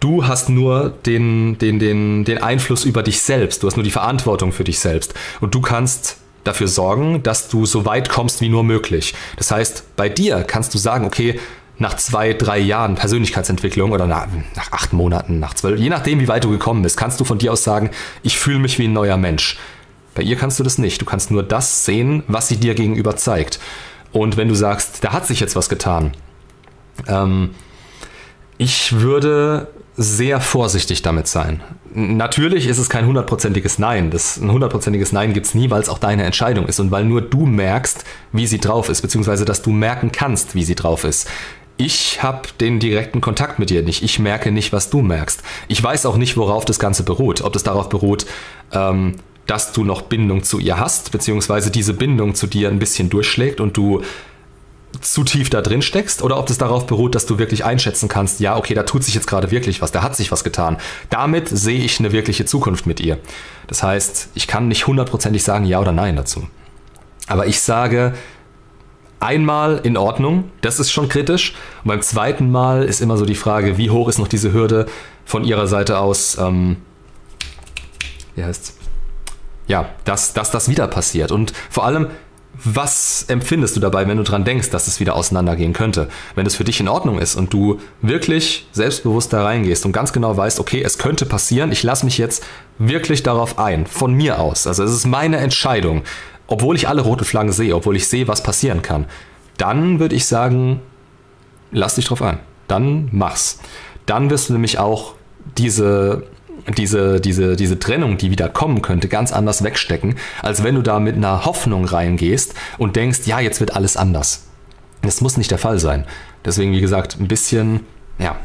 Du 0.00 0.26
hast 0.26 0.48
nur 0.48 0.92
den, 1.06 1.58
den, 1.58 1.78
den, 1.78 2.24
den 2.24 2.42
Einfluss 2.42 2.84
über 2.84 3.04
dich 3.04 3.22
selbst. 3.22 3.62
Du 3.62 3.68
hast 3.68 3.76
nur 3.76 3.84
die 3.84 3.92
Verantwortung 3.92 4.50
für 4.50 4.64
dich 4.64 4.80
selbst. 4.80 5.14
Und 5.40 5.54
du 5.54 5.60
kannst 5.60 6.16
dafür 6.42 6.66
sorgen, 6.66 7.22
dass 7.22 7.48
du 7.48 7.66
so 7.66 7.84
weit 7.84 8.08
kommst 8.08 8.40
wie 8.40 8.48
nur 8.48 8.64
möglich. 8.64 9.14
Das 9.36 9.52
heißt, 9.52 9.94
bei 9.94 10.08
dir 10.08 10.42
kannst 10.42 10.74
du 10.74 10.78
sagen, 10.78 11.04
okay, 11.04 11.38
nach 11.78 11.96
zwei, 11.96 12.32
drei 12.32 12.58
Jahren 12.58 12.94
Persönlichkeitsentwicklung 12.94 13.92
oder 13.92 14.06
nach, 14.06 14.26
nach 14.54 14.72
acht 14.72 14.92
Monaten, 14.92 15.40
nach 15.40 15.54
zwölf, 15.54 15.80
je 15.80 15.88
nachdem, 15.88 16.20
wie 16.20 16.28
weit 16.28 16.44
du 16.44 16.50
gekommen 16.50 16.82
bist, 16.82 16.96
kannst 16.96 17.18
du 17.20 17.24
von 17.24 17.38
dir 17.38 17.52
aus 17.52 17.64
sagen, 17.64 17.90
ich 18.22 18.38
fühle 18.38 18.58
mich 18.58 18.78
wie 18.78 18.84
ein 18.84 18.92
neuer 18.92 19.16
Mensch. 19.16 19.58
Bei 20.14 20.22
ihr 20.22 20.36
kannst 20.36 20.58
du 20.58 20.62
das 20.64 20.78
nicht. 20.78 21.00
Du 21.00 21.06
kannst 21.06 21.30
nur 21.30 21.42
das 21.42 21.84
sehen, 21.84 22.22
was 22.28 22.48
sie 22.48 22.56
dir 22.56 22.74
gegenüber 22.74 23.16
zeigt. 23.16 23.58
Und 24.12 24.36
wenn 24.36 24.48
du 24.48 24.54
sagst, 24.54 25.02
da 25.04 25.12
hat 25.12 25.26
sich 25.26 25.40
jetzt 25.40 25.56
was 25.56 25.68
getan, 25.68 26.12
ähm, 27.08 27.50
ich 28.58 29.00
würde 29.00 29.68
sehr 29.96 30.40
vorsichtig 30.40 31.02
damit 31.02 31.26
sein. 31.26 31.62
Natürlich 31.94 32.66
ist 32.66 32.78
es 32.78 32.88
kein 32.88 33.06
hundertprozentiges 33.06 33.78
Nein. 33.78 34.10
Das, 34.10 34.38
ein 34.38 34.50
hundertprozentiges 34.50 35.12
Nein 35.12 35.34
gibt 35.34 35.46
es 35.46 35.54
nie, 35.54 35.70
weil 35.70 35.82
es 35.82 35.88
auch 35.88 35.98
deine 35.98 36.24
Entscheidung 36.24 36.66
ist 36.66 36.80
und 36.80 36.90
weil 36.90 37.04
nur 37.04 37.20
du 37.20 37.44
merkst, 37.44 38.04
wie 38.32 38.46
sie 38.46 38.58
drauf 38.58 38.88
ist, 38.88 39.02
beziehungsweise 39.02 39.44
dass 39.44 39.62
du 39.62 39.70
merken 39.70 40.12
kannst, 40.12 40.54
wie 40.54 40.64
sie 40.64 40.74
drauf 40.74 41.04
ist. 41.04 41.28
Ich 41.84 42.22
habe 42.22 42.42
den 42.60 42.78
direkten 42.78 43.20
Kontakt 43.20 43.58
mit 43.58 43.68
dir 43.68 43.82
nicht. 43.82 44.04
Ich 44.04 44.20
merke 44.20 44.52
nicht, 44.52 44.72
was 44.72 44.88
du 44.88 45.02
merkst. 45.02 45.42
Ich 45.66 45.82
weiß 45.82 46.06
auch 46.06 46.16
nicht, 46.16 46.36
worauf 46.36 46.64
das 46.64 46.78
Ganze 46.78 47.02
beruht. 47.02 47.42
Ob 47.42 47.52
das 47.54 47.64
darauf 47.64 47.88
beruht, 47.88 48.24
ähm, 48.70 49.16
dass 49.48 49.72
du 49.72 49.82
noch 49.82 50.02
Bindung 50.02 50.44
zu 50.44 50.60
ihr 50.60 50.78
hast, 50.78 51.10
beziehungsweise 51.10 51.72
diese 51.72 51.92
Bindung 51.92 52.36
zu 52.36 52.46
dir 52.46 52.68
ein 52.68 52.78
bisschen 52.78 53.10
durchschlägt 53.10 53.60
und 53.60 53.76
du 53.76 54.02
zu 55.00 55.24
tief 55.24 55.50
da 55.50 55.60
drin 55.60 55.82
steckst 55.82 56.22
oder 56.22 56.38
ob 56.38 56.46
das 56.46 56.56
darauf 56.56 56.86
beruht, 56.86 57.16
dass 57.16 57.26
du 57.26 57.40
wirklich 57.40 57.64
einschätzen 57.64 58.08
kannst, 58.08 58.38
ja, 58.38 58.56
okay, 58.56 58.74
da 58.74 58.84
tut 58.84 59.02
sich 59.02 59.14
jetzt 59.16 59.26
gerade 59.26 59.50
wirklich 59.50 59.82
was, 59.82 59.90
da 59.90 60.02
hat 60.02 60.14
sich 60.14 60.30
was 60.30 60.44
getan. 60.44 60.76
Damit 61.10 61.48
sehe 61.48 61.80
ich 61.80 61.98
eine 61.98 62.12
wirkliche 62.12 62.44
Zukunft 62.44 62.86
mit 62.86 63.00
ihr. 63.00 63.18
Das 63.66 63.82
heißt, 63.82 64.28
ich 64.34 64.46
kann 64.46 64.68
nicht 64.68 64.86
hundertprozentig 64.86 65.42
sagen 65.42 65.64
ja 65.64 65.80
oder 65.80 65.90
nein 65.90 66.14
dazu. 66.14 66.46
Aber 67.26 67.48
ich 67.48 67.60
sage, 67.60 68.14
einmal 69.22 69.80
in 69.82 69.96
Ordnung, 69.96 70.50
das 70.60 70.80
ist 70.80 70.90
schon 70.92 71.08
kritisch. 71.08 71.54
Und 71.84 71.88
beim 71.88 72.02
zweiten 72.02 72.50
Mal 72.50 72.84
ist 72.84 73.00
immer 73.00 73.16
so 73.16 73.24
die 73.24 73.34
Frage, 73.34 73.78
wie 73.78 73.90
hoch 73.90 74.08
ist 74.08 74.18
noch 74.18 74.28
diese 74.28 74.52
Hürde 74.52 74.86
von 75.24 75.44
ihrer 75.44 75.66
Seite 75.66 75.98
aus, 75.98 76.36
ähm, 76.38 76.76
wie 78.34 78.44
heißt's? 78.44 78.76
Ja, 79.68 79.90
dass, 80.04 80.34
dass 80.34 80.50
das 80.50 80.68
wieder 80.68 80.88
passiert. 80.88 81.30
Und 81.32 81.52
vor 81.70 81.86
allem, 81.86 82.08
was 82.64 83.24
empfindest 83.28 83.76
du 83.76 83.80
dabei, 83.80 84.06
wenn 84.06 84.18
du 84.18 84.22
dran 84.22 84.44
denkst, 84.44 84.70
dass 84.70 84.86
es 84.86 85.00
wieder 85.00 85.16
auseinandergehen 85.16 85.72
könnte? 85.72 86.08
Wenn 86.34 86.46
es 86.46 86.54
für 86.54 86.64
dich 86.64 86.80
in 86.80 86.88
Ordnung 86.88 87.18
ist 87.18 87.34
und 87.34 87.52
du 87.52 87.80
wirklich 88.02 88.66
selbstbewusst 88.72 89.32
da 89.32 89.42
reingehst 89.42 89.86
und 89.86 89.92
ganz 89.92 90.12
genau 90.12 90.36
weißt, 90.36 90.60
okay, 90.60 90.82
es 90.82 90.98
könnte 90.98 91.24
passieren, 91.24 91.72
ich 91.72 91.82
lasse 91.82 92.04
mich 92.04 92.18
jetzt 92.18 92.44
wirklich 92.78 93.22
darauf 93.22 93.58
ein, 93.58 93.86
von 93.86 94.12
mir 94.12 94.38
aus. 94.38 94.66
Also 94.66 94.84
es 94.84 94.92
ist 94.92 95.06
meine 95.06 95.38
Entscheidung, 95.38 96.02
obwohl 96.46 96.76
ich 96.76 96.88
alle 96.88 97.02
roten 97.02 97.24
Flaggen 97.24 97.52
sehe, 97.52 97.74
obwohl 97.74 97.96
ich 97.96 98.08
sehe, 98.08 98.28
was 98.28 98.42
passieren 98.42 98.82
kann. 98.82 99.06
Dann 99.58 100.00
würde 100.00 100.14
ich 100.14 100.26
sagen, 100.26 100.80
lass 101.70 101.94
dich 101.96 102.06
drauf 102.06 102.22
ein. 102.22 102.38
Dann 102.68 103.08
mach's. 103.12 103.60
Dann 104.06 104.30
wirst 104.30 104.48
du 104.48 104.52
nämlich 104.54 104.78
auch 104.78 105.14
diese 105.56 106.24
diese, 106.76 107.20
diese, 107.20 107.56
diese 107.56 107.78
Trennung, 107.78 108.18
die 108.18 108.30
wieder 108.30 108.48
kommen 108.48 108.82
könnte, 108.82 109.08
ganz 109.08 109.32
anders 109.32 109.64
wegstecken, 109.64 110.16
als 110.42 110.62
wenn 110.62 110.74
du 110.74 110.82
da 110.82 111.00
mit 111.00 111.16
einer 111.16 111.44
Hoffnung 111.44 111.84
reingehst 111.84 112.54
und 112.78 112.96
denkst, 112.96 113.20
ja, 113.26 113.40
jetzt 113.40 113.60
wird 113.60 113.74
alles 113.74 113.96
anders. 113.96 114.46
Das 115.02 115.20
muss 115.20 115.36
nicht 115.36 115.50
der 115.50 115.58
Fall 115.58 115.78
sein. 115.78 116.06
Deswegen, 116.44 116.72
wie 116.72 116.80
gesagt, 116.80 117.18
ein 117.18 117.28
bisschen, 117.28 117.80
ja, 118.18 118.36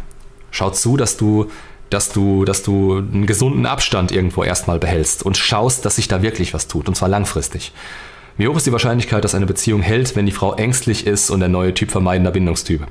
schau 0.52 0.72
zu, 0.72 0.98
dass 0.98 1.18
du, 1.18 1.50
dass 1.90 2.12
du, 2.12 2.46
dass 2.46 2.64
du 2.64 2.98
einen 2.98 3.26
gesunden 3.26 3.66
Abstand 3.66 4.12
irgendwo 4.12 4.44
erstmal 4.44 4.80
behältst 4.80 5.24
und 5.24 5.38
schaust, 5.38 5.86
dass 5.86 5.96
sich 5.96 6.08
da 6.08 6.22
wirklich 6.22 6.54
was 6.54 6.68
tut, 6.68 6.88
und 6.88 6.96
zwar 6.96 7.10
langfristig. 7.10 7.72
Wie 8.38 8.48
hoch 8.48 8.56
ist 8.56 8.68
die 8.68 8.72
Wahrscheinlichkeit, 8.72 9.24
dass 9.24 9.34
eine 9.34 9.48
Beziehung 9.48 9.82
hält, 9.82 10.16
wenn 10.16 10.26
die 10.26 10.32
Frau 10.32 10.54
ängstlich 10.54 11.08
ist 11.08 11.30
und 11.30 11.40
der 11.40 11.50
neue 11.50 11.74
Typ 11.74 11.90
vermeidender 11.90 12.32
Bindungstyp? 12.32 12.86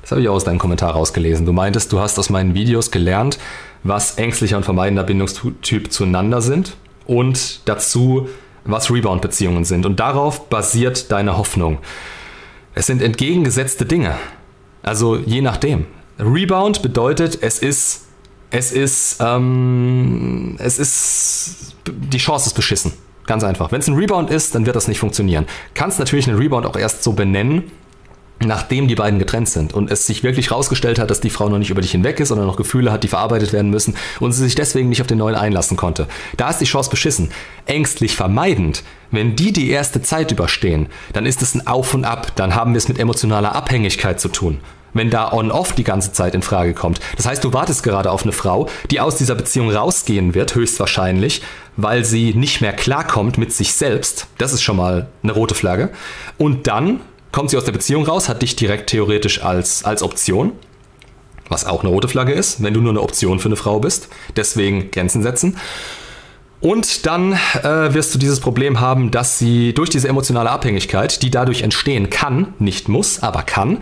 Das 0.00 0.10
habe 0.10 0.20
ich 0.20 0.28
auch 0.28 0.34
aus 0.34 0.44
deinem 0.44 0.58
Kommentar 0.58 0.92
rausgelesen. 0.92 1.46
Du 1.46 1.52
meintest, 1.52 1.92
du 1.92 1.98
hast 1.98 2.18
aus 2.18 2.30
meinen 2.30 2.54
Videos 2.54 2.90
gelernt, 2.90 3.38
was 3.82 4.16
ängstlicher 4.16 4.56
und 4.56 4.64
vermeidender 4.64 5.02
Bindungstyp 5.02 5.92
zueinander 5.92 6.40
sind 6.40 6.76
und 7.06 7.68
dazu, 7.68 8.28
was 8.64 8.90
Rebound-Beziehungen 8.90 9.64
sind. 9.64 9.86
Und 9.86 10.00
darauf 10.00 10.48
basiert 10.48 11.10
deine 11.12 11.36
Hoffnung. 11.36 11.78
Es 12.74 12.86
sind 12.86 13.02
entgegengesetzte 13.02 13.84
Dinge. 13.84 14.16
Also 14.82 15.16
je 15.16 15.40
nachdem. 15.40 15.86
Rebound 16.18 16.82
bedeutet, 16.82 17.38
es 17.40 17.58
ist, 17.58 18.06
es 18.50 18.72
ist, 18.72 19.16
ähm, 19.20 20.56
es 20.58 20.78
ist, 20.78 21.76
die 21.86 22.18
Chance 22.18 22.48
ist 22.48 22.54
beschissen. 22.54 22.92
Ganz 23.26 23.42
einfach. 23.42 23.72
Wenn 23.72 23.80
es 23.80 23.88
ein 23.88 23.94
Rebound 23.94 24.30
ist, 24.30 24.54
dann 24.54 24.66
wird 24.66 24.76
das 24.76 24.86
nicht 24.86 24.98
funktionieren. 24.98 25.46
Kannst 25.72 25.98
natürlich 25.98 26.28
einen 26.28 26.36
Rebound 26.36 26.66
auch 26.66 26.76
erst 26.76 27.02
so 27.02 27.14
benennen, 27.14 27.70
nachdem 28.40 28.88
die 28.88 28.94
beiden 28.94 29.18
getrennt 29.18 29.48
sind 29.48 29.72
und 29.72 29.90
es 29.90 30.06
sich 30.06 30.22
wirklich 30.22 30.50
herausgestellt 30.50 30.98
hat, 30.98 31.10
dass 31.10 31.20
die 31.20 31.30
Frau 31.30 31.48
noch 31.48 31.58
nicht 31.58 31.70
über 31.70 31.80
dich 31.80 31.92
hinweg 31.92 32.20
ist, 32.20 32.28
sondern 32.28 32.46
noch 32.46 32.56
Gefühle 32.56 32.92
hat, 32.92 33.04
die 33.04 33.08
verarbeitet 33.08 33.52
werden 33.52 33.70
müssen 33.70 33.96
und 34.20 34.32
sie 34.32 34.42
sich 34.42 34.54
deswegen 34.54 34.88
nicht 34.88 35.00
auf 35.00 35.06
den 35.06 35.18
neuen 35.18 35.36
einlassen 35.36 35.76
konnte. 35.76 36.06
Da 36.36 36.50
ist 36.50 36.58
die 36.58 36.66
Chance 36.66 36.90
beschissen. 36.90 37.30
Ängstlich 37.66 38.16
vermeidend, 38.16 38.82
wenn 39.10 39.36
die 39.36 39.52
die 39.52 39.70
erste 39.70 40.02
Zeit 40.02 40.32
überstehen, 40.32 40.88
dann 41.12 41.26
ist 41.26 41.42
es 41.42 41.54
ein 41.54 41.66
Auf 41.66 41.94
und 41.94 42.04
Ab, 42.04 42.32
dann 42.36 42.54
haben 42.54 42.72
wir 42.72 42.78
es 42.78 42.88
mit 42.88 42.98
emotionaler 42.98 43.54
Abhängigkeit 43.54 44.20
zu 44.20 44.28
tun. 44.28 44.60
Wenn 44.94 45.10
da 45.10 45.32
on-off 45.32 45.72
die 45.72 45.84
ganze 45.84 46.12
Zeit 46.12 46.34
in 46.34 46.42
Frage 46.42 46.72
kommt. 46.72 47.00
Das 47.16 47.26
heißt, 47.26 47.44
du 47.44 47.52
wartest 47.52 47.82
gerade 47.82 48.10
auf 48.10 48.22
eine 48.22 48.32
Frau, 48.32 48.68
die 48.90 49.00
aus 49.00 49.16
dieser 49.16 49.34
Beziehung 49.34 49.70
rausgehen 49.70 50.34
wird, 50.34 50.54
höchstwahrscheinlich, 50.54 51.42
weil 51.76 52.04
sie 52.04 52.34
nicht 52.34 52.60
mehr 52.60 52.72
klarkommt 52.72 53.36
mit 53.36 53.52
sich 53.52 53.74
selbst. 53.74 54.28
Das 54.38 54.52
ist 54.52 54.62
schon 54.62 54.76
mal 54.76 55.08
eine 55.22 55.32
rote 55.32 55.54
Flagge. 55.54 55.90
Und 56.38 56.66
dann 56.66 57.00
kommt 57.32 57.50
sie 57.50 57.56
aus 57.56 57.64
der 57.64 57.72
Beziehung 57.72 58.06
raus, 58.06 58.28
hat 58.28 58.42
dich 58.42 58.54
direkt 58.56 58.90
theoretisch 58.90 59.42
als, 59.42 59.84
als 59.84 60.02
Option, 60.02 60.52
was 61.48 61.66
auch 61.66 61.82
eine 61.82 61.90
rote 61.90 62.08
Flagge 62.08 62.32
ist, 62.32 62.62
wenn 62.62 62.74
du 62.74 62.80
nur 62.80 62.92
eine 62.92 63.02
Option 63.02 63.40
für 63.40 63.48
eine 63.48 63.56
Frau 63.56 63.80
bist. 63.80 64.08
Deswegen 64.36 64.90
Grenzen 64.92 65.22
setzen. 65.22 65.58
Und 66.60 67.04
dann 67.04 67.34
äh, 67.62 67.92
wirst 67.92 68.14
du 68.14 68.18
dieses 68.18 68.40
Problem 68.40 68.80
haben, 68.80 69.10
dass 69.10 69.38
sie 69.38 69.74
durch 69.74 69.90
diese 69.90 70.08
emotionale 70.08 70.50
Abhängigkeit, 70.50 71.22
die 71.22 71.30
dadurch 71.30 71.60
entstehen 71.60 72.08
kann, 72.08 72.54
nicht 72.58 72.88
muss, 72.88 73.22
aber 73.22 73.42
kann, 73.42 73.78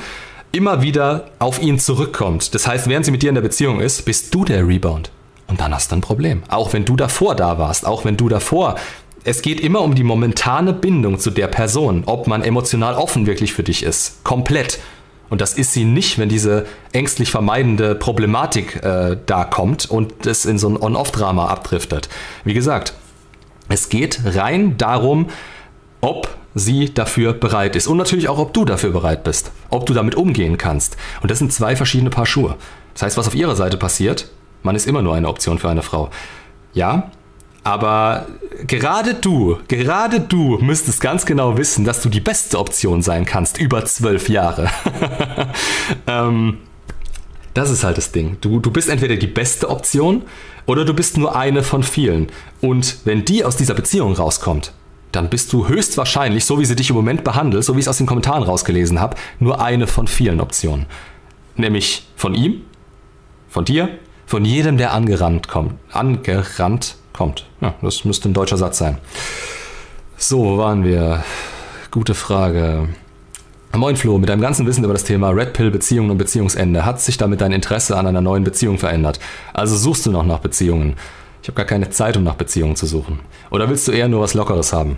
immer 0.53 0.83
wieder 0.83 1.27
auf 1.39 1.61
ihn 1.61 1.79
zurückkommt. 1.79 2.55
Das 2.55 2.67
heißt, 2.67 2.89
während 2.89 3.05
sie 3.05 3.11
mit 3.11 3.23
dir 3.23 3.31
in 3.31 3.35
der 3.35 3.43
Beziehung 3.43 3.81
ist, 3.81 4.05
bist 4.05 4.35
du 4.35 4.45
der 4.45 4.67
Rebound. 4.67 5.11
Und 5.49 5.61
dann 5.61 5.75
hast 5.75 5.91
du 5.91 5.97
ein 5.97 6.01
Problem. 6.01 6.43
Auch 6.49 6.73
wenn 6.73 6.85
du 6.85 6.97
davor 6.97 7.35
da 7.35 7.59
warst, 7.59 7.87
auch 7.87 8.05
wenn 8.05 8.17
du 8.17 8.29
davor 8.29 8.77
es 9.25 9.43
geht 9.43 9.61
immer 9.61 9.83
um 9.83 9.95
die 9.95 10.03
momentane 10.03 10.73
Bindung 10.73 11.19
zu 11.19 11.31
der 11.31 11.47
Person, 11.47 12.05
ob 12.07 12.27
man 12.27 12.43
emotional 12.43 12.95
offen 12.95 13.27
wirklich 13.27 13.53
für 13.53 13.63
dich 13.63 13.83
ist. 13.83 14.25
Komplett. 14.25 14.81
Und 15.31 15.41
das 15.41 15.55
ist 15.55 15.73
sie 15.73 15.85
nicht, 15.85 16.19
wenn 16.19 16.29
diese 16.29 16.67
ängstlich 16.93 17.31
vermeidende 17.31 17.95
Problematik 17.95 18.83
äh, 18.83 19.17
da 19.25 19.45
kommt 19.45 19.91
und 19.91 20.27
es 20.27 20.45
in 20.45 20.59
so 20.59 20.69
ein 20.69 20.77
On-Off-Drama 20.77 21.47
abdriftet. 21.47 22.09
Wie 22.45 22.53
gesagt, 22.53 22.95
es 23.69 23.89
geht 23.89 24.21
rein 24.25 24.77
darum, 24.77 25.31
ob 26.03 26.29
sie 26.55 26.93
dafür 26.93 27.33
bereit 27.33 27.75
ist. 27.77 27.87
Und 27.87 27.97
natürlich 27.97 28.29
auch, 28.29 28.39
ob 28.39 28.53
du 28.53 28.67
dafür 28.67 28.91
bereit 28.91 29.25
bist. 29.25 29.51
Ob 29.71 29.87
du 29.87 29.95
damit 29.95 30.15
umgehen 30.15 30.59
kannst. 30.59 30.99
Und 31.23 31.31
das 31.31 31.39
sind 31.39 31.53
zwei 31.53 31.77
verschiedene 31.77 32.11
Paar 32.11 32.27
Schuhe. 32.27 32.57
Das 32.93 33.03
heißt, 33.03 33.17
was 33.17 33.27
auf 33.27 33.35
ihrer 33.35 33.57
Seite 33.57 33.79
passiert, 33.79 34.29
man 34.63 34.77
ist 34.77 34.87
immer 34.87 35.01
nur 35.01 35.15
eine 35.15 35.29
Option 35.29 35.59
für 35.59 35.71
eine 35.71 35.83
Frau. 35.83 36.11
Ja, 36.75 37.11
aber 37.65 38.27
gerade 38.67 39.15
du, 39.15 39.59
gerade 39.69 40.21
du 40.21 40.59
müsstest 40.59 41.01
ganz 41.01 41.25
genau 41.25 41.57
wissen, 41.57 41.85
dass 41.85 42.03
du 42.03 42.09
die 42.09 42.21
beste 42.21 42.59
Option 42.59 43.03
sein 43.03 43.25
kannst 43.25 43.59
über 43.59 43.85
zwölf 43.85 44.29
Jahre. 44.29 44.69
ähm, 46.07 46.59
das 47.55 47.71
ist 47.71 47.85
halt 47.85 47.99
das 47.99 48.11
Ding. 48.13 48.39
Du, 48.41 48.59
du 48.59 48.71
bist 48.71 48.89
entweder 48.89 49.17
die 49.17 49.27
beste 49.29 49.71
Option 49.71 50.23
oder 50.67 50.85
du 50.85 50.95
bist 50.95 51.17
nur 51.19 51.37
eine 51.37 51.63
von 51.63 51.83
vielen. 51.83 52.29
Und 52.61 52.99
wenn 53.05 53.25
die 53.25 53.45
aus 53.45 53.57
dieser 53.57 53.75
Beziehung 53.75 54.15
rauskommt, 54.15 54.73
dann 55.13 55.29
bist 55.29 55.53
du 55.53 55.69
höchstwahrscheinlich, 55.69 56.45
so 56.45 56.59
wie 56.59 56.65
sie 56.65 56.75
dich 56.75 56.91
im 56.91 56.97
Moment 56.97 57.23
behandelt, 57.23 57.65
so 57.65 57.75
wie 57.75 57.79
ich 57.79 57.85
es 57.85 57.89
aus 57.89 57.99
den 57.99 58.07
Kommentaren 58.07 58.43
rausgelesen 58.43 59.01
habe, 59.01 59.17
nur 59.39 59.61
eine 59.61 59.87
von 59.87 60.07
vielen 60.07 60.41
Optionen. 60.41 60.87
Nämlich 61.55 62.07
von 62.17 62.35
ihm, 62.35 62.63
von 63.49 63.65
dir, 63.65 63.91
von 64.27 64.45
jedem, 64.45 64.79
der 64.79 64.93
angerannt 64.93 65.49
kommt. 65.49 65.75
Angerannt 65.93 66.97
kommt. 67.13 67.47
Ja, 67.61 67.75
das 67.83 68.05
müsste 68.05 68.31
ein 68.31 68.35
deutscher 68.35 68.57
Satz 68.57 68.79
sein. 68.79 68.99
So, 70.17 70.39
wo 70.39 70.59
waren 70.59 70.85
wir? 70.85 71.23
Gute 71.91 72.15
Frage. 72.15 72.89
Moin 73.77 73.97
Flo, 73.97 74.19
mit 74.19 74.29
deinem 74.29 74.41
ganzen 74.41 74.67
Wissen 74.67 74.85
über 74.85 74.93
das 74.93 75.05
Thema 75.05 75.31
Red 75.31 75.53
Pill 75.53 75.71
Beziehungen 75.71 76.11
und 76.11 76.19
Beziehungsende, 76.19 76.85
hat 76.87 77.01
sich 77.01 77.17
damit 77.17 77.41
dein 77.41 77.53
Interesse 77.53 77.97
an 77.99 78.07
einer 78.07 78.21
neuen 78.21 78.45
Beziehung 78.45 78.79
verändert? 78.79 79.19
Also 79.53 79.77
suchst 79.77 80.07
du 80.07 80.11
noch 80.11 80.25
nach 80.25 80.39
Beziehungen? 80.39 80.95
Ich 81.43 81.49
habe 81.49 81.57
gar 81.57 81.67
keine 81.67 81.91
Zeit, 81.91 82.17
um 82.17 82.23
nach 82.23 82.37
Beziehungen 82.37 82.77
zu 82.77 82.87
suchen. 82.87 83.19
Oder 83.51 83.69
willst 83.69 83.89
du 83.89 83.93
eher 83.93 84.09
nur 84.09 84.21
was 84.21 84.35
Lockeres 84.35 84.73
haben? 84.73 84.97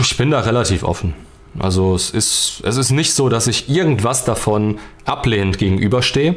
Ich 0.00 0.16
bin 0.16 0.30
da 0.30 0.40
relativ 0.40 0.84
offen. 0.84 1.14
Also 1.58 1.94
es 1.94 2.10
ist, 2.10 2.62
es 2.64 2.76
ist 2.76 2.90
nicht 2.90 3.14
so, 3.14 3.28
dass 3.28 3.46
ich 3.46 3.68
irgendwas 3.68 4.24
davon 4.24 4.78
ablehnend 5.04 5.58
gegenüberstehe, 5.58 6.36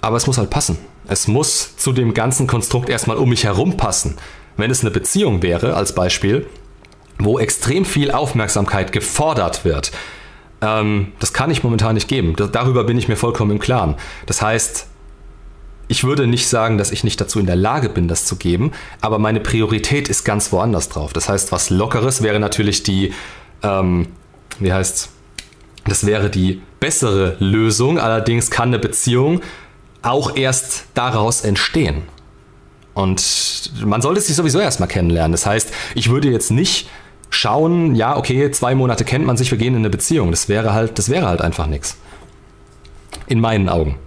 aber 0.00 0.16
es 0.16 0.26
muss 0.26 0.38
halt 0.38 0.50
passen. 0.50 0.78
Es 1.06 1.28
muss 1.28 1.76
zu 1.76 1.92
dem 1.92 2.14
ganzen 2.14 2.46
Konstrukt 2.46 2.88
erstmal 2.88 3.16
um 3.16 3.28
mich 3.28 3.44
herum 3.44 3.76
passen. 3.76 4.16
Wenn 4.56 4.70
es 4.70 4.80
eine 4.80 4.90
Beziehung 4.90 5.42
wäre, 5.42 5.74
als 5.74 5.94
Beispiel, 5.94 6.46
wo 7.18 7.38
extrem 7.38 7.84
viel 7.84 8.10
Aufmerksamkeit 8.10 8.92
gefordert 8.92 9.64
wird, 9.64 9.92
ähm, 10.62 11.12
das 11.18 11.32
kann 11.32 11.50
ich 11.50 11.62
momentan 11.62 11.94
nicht 11.94 12.08
geben. 12.08 12.34
darüber 12.36 12.84
bin 12.84 12.98
ich 12.98 13.08
mir 13.08 13.16
vollkommen 13.16 13.52
im 13.52 13.58
Klaren. 13.58 13.96
Das 14.26 14.42
heißt, 14.42 14.86
ich 15.90 16.04
würde 16.04 16.28
nicht 16.28 16.46
sagen, 16.46 16.78
dass 16.78 16.92
ich 16.92 17.02
nicht 17.02 17.20
dazu 17.20 17.40
in 17.40 17.46
der 17.46 17.56
Lage 17.56 17.88
bin, 17.88 18.06
das 18.06 18.24
zu 18.24 18.36
geben, 18.36 18.70
aber 19.00 19.18
meine 19.18 19.40
Priorität 19.40 20.08
ist 20.08 20.22
ganz 20.22 20.52
woanders 20.52 20.88
drauf. 20.88 21.12
Das 21.12 21.28
heißt, 21.28 21.50
was 21.50 21.68
Lockeres 21.68 22.22
wäre 22.22 22.38
natürlich 22.38 22.84
die, 22.84 23.12
ähm, 23.64 24.06
wie 24.60 24.72
heißt's? 24.72 25.10
Das 25.86 26.06
wäre 26.06 26.30
die 26.30 26.62
bessere 26.78 27.36
Lösung. 27.40 27.98
Allerdings 27.98 28.52
kann 28.52 28.68
eine 28.68 28.78
Beziehung 28.78 29.40
auch 30.00 30.36
erst 30.36 30.84
daraus 30.94 31.40
entstehen. 31.40 32.02
Und 32.94 33.72
man 33.84 34.00
sollte 34.00 34.20
sich 34.20 34.36
sowieso 34.36 34.60
erstmal 34.60 34.88
kennenlernen. 34.88 35.32
Das 35.32 35.44
heißt, 35.44 35.72
ich 35.96 36.08
würde 36.08 36.30
jetzt 36.30 36.52
nicht 36.52 36.88
schauen, 37.30 37.96
ja, 37.96 38.16
okay, 38.16 38.48
zwei 38.52 38.76
Monate 38.76 39.04
kennt 39.04 39.26
man 39.26 39.36
sich, 39.36 39.50
wir 39.50 39.58
gehen 39.58 39.74
in 39.74 39.80
eine 39.80 39.90
Beziehung. 39.90 40.30
Das 40.30 40.48
wäre 40.48 40.72
halt, 40.72 41.00
das 41.00 41.08
wäre 41.08 41.26
halt 41.26 41.40
einfach 41.40 41.66
nichts. 41.66 41.96
In 43.26 43.40
meinen 43.40 43.68
Augen. 43.68 43.98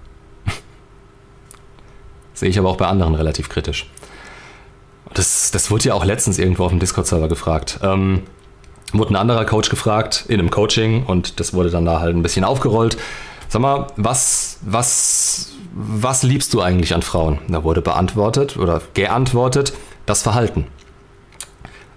Sehe 2.33 2.49
ich 2.49 2.57
aber 2.59 2.69
auch 2.69 2.77
bei 2.77 2.87
anderen 2.87 3.15
relativ 3.15 3.49
kritisch. 3.49 3.89
Das, 5.13 5.51
das 5.51 5.69
wurde 5.69 5.85
ja 5.85 5.93
auch 5.93 6.05
letztens 6.05 6.39
irgendwo 6.39 6.65
auf 6.65 6.71
dem 6.71 6.79
Discord-Server 6.79 7.27
gefragt. 7.27 7.79
Ähm, 7.83 8.23
wurde 8.91 9.11
ein 9.11 9.15
anderer 9.15 9.45
Coach 9.45 9.69
gefragt 9.69 10.25
in 10.27 10.39
einem 10.39 10.49
Coaching 10.49 11.05
und 11.05 11.39
das 11.39 11.53
wurde 11.53 11.69
dann 11.69 11.85
da 11.85 11.99
halt 11.99 12.15
ein 12.15 12.23
bisschen 12.23 12.43
aufgerollt. 12.43 12.97
Sag 13.49 13.61
mal, 13.61 13.87
was, 13.97 14.57
was 14.61 15.53
was 15.73 16.23
liebst 16.23 16.53
du 16.53 16.61
eigentlich 16.61 16.93
an 16.93 17.01
Frauen? 17.01 17.39
Da 17.47 17.63
wurde 17.63 17.81
beantwortet 17.81 18.57
oder 18.57 18.81
geantwortet, 18.93 19.73
das 20.05 20.21
Verhalten. 20.21 20.67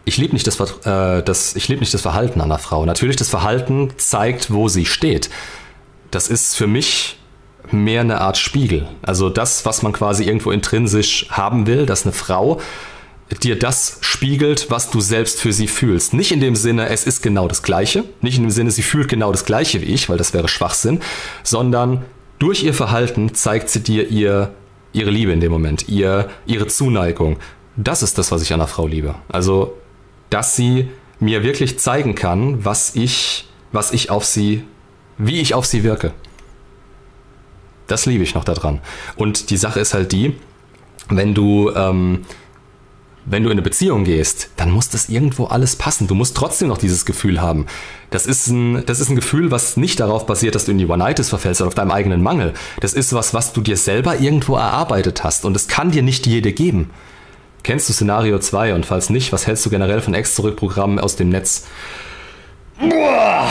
Ich 0.05 0.17
liebe 0.17 0.33
nicht, 0.33 0.47
das, 0.47 0.59
äh, 0.61 1.23
das, 1.23 1.55
lieb 1.69 1.81
nicht 1.81 1.93
das 1.93 2.01
Verhalten 2.01 2.41
einer 2.41 2.59
Frau. 2.59 2.87
Natürlich, 2.87 3.17
das 3.17 3.29
Verhalten 3.29 3.91
zeigt, 3.99 4.53
wo 4.53 4.69
sie 4.69 4.87
steht. 4.87 5.29
Das 6.11 6.29
ist 6.29 6.57
für 6.57 6.67
mich 6.67 7.19
mehr 7.73 8.01
eine 8.01 8.21
Art 8.21 8.39
Spiegel. 8.39 8.89
Also 9.03 9.31
das, 9.31 9.65
was 9.67 9.83
man 9.83 9.93
quasi 9.93 10.25
irgendwo 10.25 10.51
intrinsisch 10.51 11.27
haben 11.31 11.67
will, 11.67 11.87
dass 11.87 12.05
eine 12.05 12.13
Frau 12.13 12.61
dir 13.43 13.59
das 13.59 13.99
spiegelt, 14.03 14.71
was 14.71 14.91
du 14.91 15.01
selbst 15.01 15.41
für 15.41 15.53
sie 15.53 15.67
fühlst. 15.67 16.15
Nicht 16.15 16.33
in 16.33 16.41
dem 16.41 16.55
Sinne, 16.55 16.89
es 16.89 17.05
ist 17.05 17.23
genau 17.23 17.49
das 17.49 17.63
Gleiche, 17.63 18.05
nicht 18.21 18.37
in 18.37 18.45
dem 18.45 18.51
Sinne, 18.51 18.71
sie 18.71 18.83
fühlt 18.83 19.09
genau 19.09 19.33
das 19.33 19.45
Gleiche 19.45 19.81
wie 19.81 19.87
ich, 19.87 20.09
weil 20.09 20.17
das 20.19 20.33
wäre 20.33 20.49
Schwachsinn, 20.49 21.01
sondern 21.43 22.05
durch 22.39 22.63
ihr 22.63 22.75
Verhalten 22.75 23.35
zeigt 23.35 23.69
sie 23.69 23.83
dir 23.83 24.09
ihr, 24.09 24.55
ihre 24.93 25.11
Liebe 25.11 25.33
in 25.33 25.41
dem 25.41 25.51
Moment, 25.51 25.89
ihr, 25.89 26.29
ihre 26.47 26.69
Zuneigung. 26.69 27.39
Das 27.77 28.03
ist 28.03 28.17
das, 28.19 28.31
was 28.31 28.43
ich 28.43 28.53
an 28.53 28.61
einer 28.61 28.69
Frau 28.69 28.87
liebe. 28.87 29.17
Also, 29.29 29.75
dass 30.31 30.57
sie 30.57 30.89
mir 31.19 31.43
wirklich 31.43 31.79
zeigen 31.79 32.15
kann, 32.15 32.65
was 32.65 32.95
ich, 32.95 33.49
was 33.73 33.93
ich 33.93 34.11
auf 34.11 34.25
sie, 34.25 34.65
wie 35.19 35.41
ich 35.41 35.55
auf 35.55 35.67
sie 35.67 35.83
wirke. 35.83 36.13
Das 37.87 38.07
liebe 38.07 38.25
ich 38.25 38.35
noch 38.35 38.45
daran. 38.45 38.81
Und 39.17 39.51
die 39.51 39.57
Sache 39.57 39.81
ist 39.81 39.95
halt 39.95 40.13
die, 40.13 40.35
wenn 41.09 41.35
du, 41.35 41.71
ähm, 41.75 42.25
wenn 43.25 43.43
du 43.43 43.49
in 43.49 43.55
eine 43.55 43.63
Beziehung 43.63 44.05
gehst, 44.05 44.51
dann 44.57 44.71
muss 44.71 44.89
das 44.89 45.09
irgendwo 45.09 45.47
alles 45.47 45.77
passen. 45.77 46.07
Du 46.07 46.15
musst 46.15 46.37
trotzdem 46.37 46.69
noch 46.69 46.79
dieses 46.79 47.05
Gefühl 47.05 47.41
haben. 47.41 47.67
Das 48.11 48.27
ist 48.27 48.49
ein, 48.49 48.85
das 48.87 49.01
ist 49.01 49.09
ein 49.09 49.17
Gefühl, 49.17 49.51
was 49.51 49.77
nicht 49.77 50.01
darauf 50.01 50.27
basiert, 50.27 50.55
dass 50.55 50.65
du 50.65 50.73
in 50.73 50.79
die 50.79 50.87
One-Nights 50.87 51.29
verfällst 51.29 51.61
oder 51.61 51.69
auf 51.69 51.75
deinem 51.75 51.91
eigenen 51.91 52.23
Mangel. 52.23 52.55
Das 52.81 52.93
ist 52.93 53.13
was, 53.13 53.35
was 53.35 53.53
du 53.53 53.61
dir 53.61 53.77
selber 53.77 54.21
irgendwo 54.21 54.57
erarbeitet 54.57 55.25
hast. 55.25 55.45
Und 55.45 55.57
es 55.57 55.69
kann 55.69 55.91
dir 55.91 56.03
nicht 56.03 56.27
jede 56.27 56.53
geben. 56.53 56.91
Kennst 57.63 57.89
du 57.89 57.93
Szenario 57.93 58.39
2? 58.39 58.75
Und 58.75 58.87
falls 58.87 59.11
nicht, 59.11 59.33
was 59.33 59.49
hältst 59.49 59.67
du 59.67 59.71
generell 59.71 60.01
von 60.01 60.15
Ex-Zurück-Programmen 60.15 61.01
aus 61.01 61.17
dem 61.17 61.31
Netz? 61.31 61.67
Boah. 62.79 63.49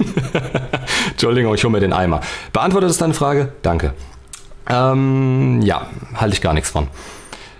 Entschuldigung, 1.10 1.54
ich 1.54 1.64
hole 1.64 1.72
mir 1.72 1.80
den 1.80 1.92
Eimer. 1.92 2.20
Beantwortet 2.52 2.90
das 2.90 2.98
deine 2.98 3.14
Frage? 3.14 3.52
Danke. 3.62 3.94
Ähm, 4.68 5.60
ja, 5.62 5.86
halte 6.14 6.34
ich 6.34 6.40
gar 6.40 6.54
nichts 6.54 6.70
von. 6.70 6.88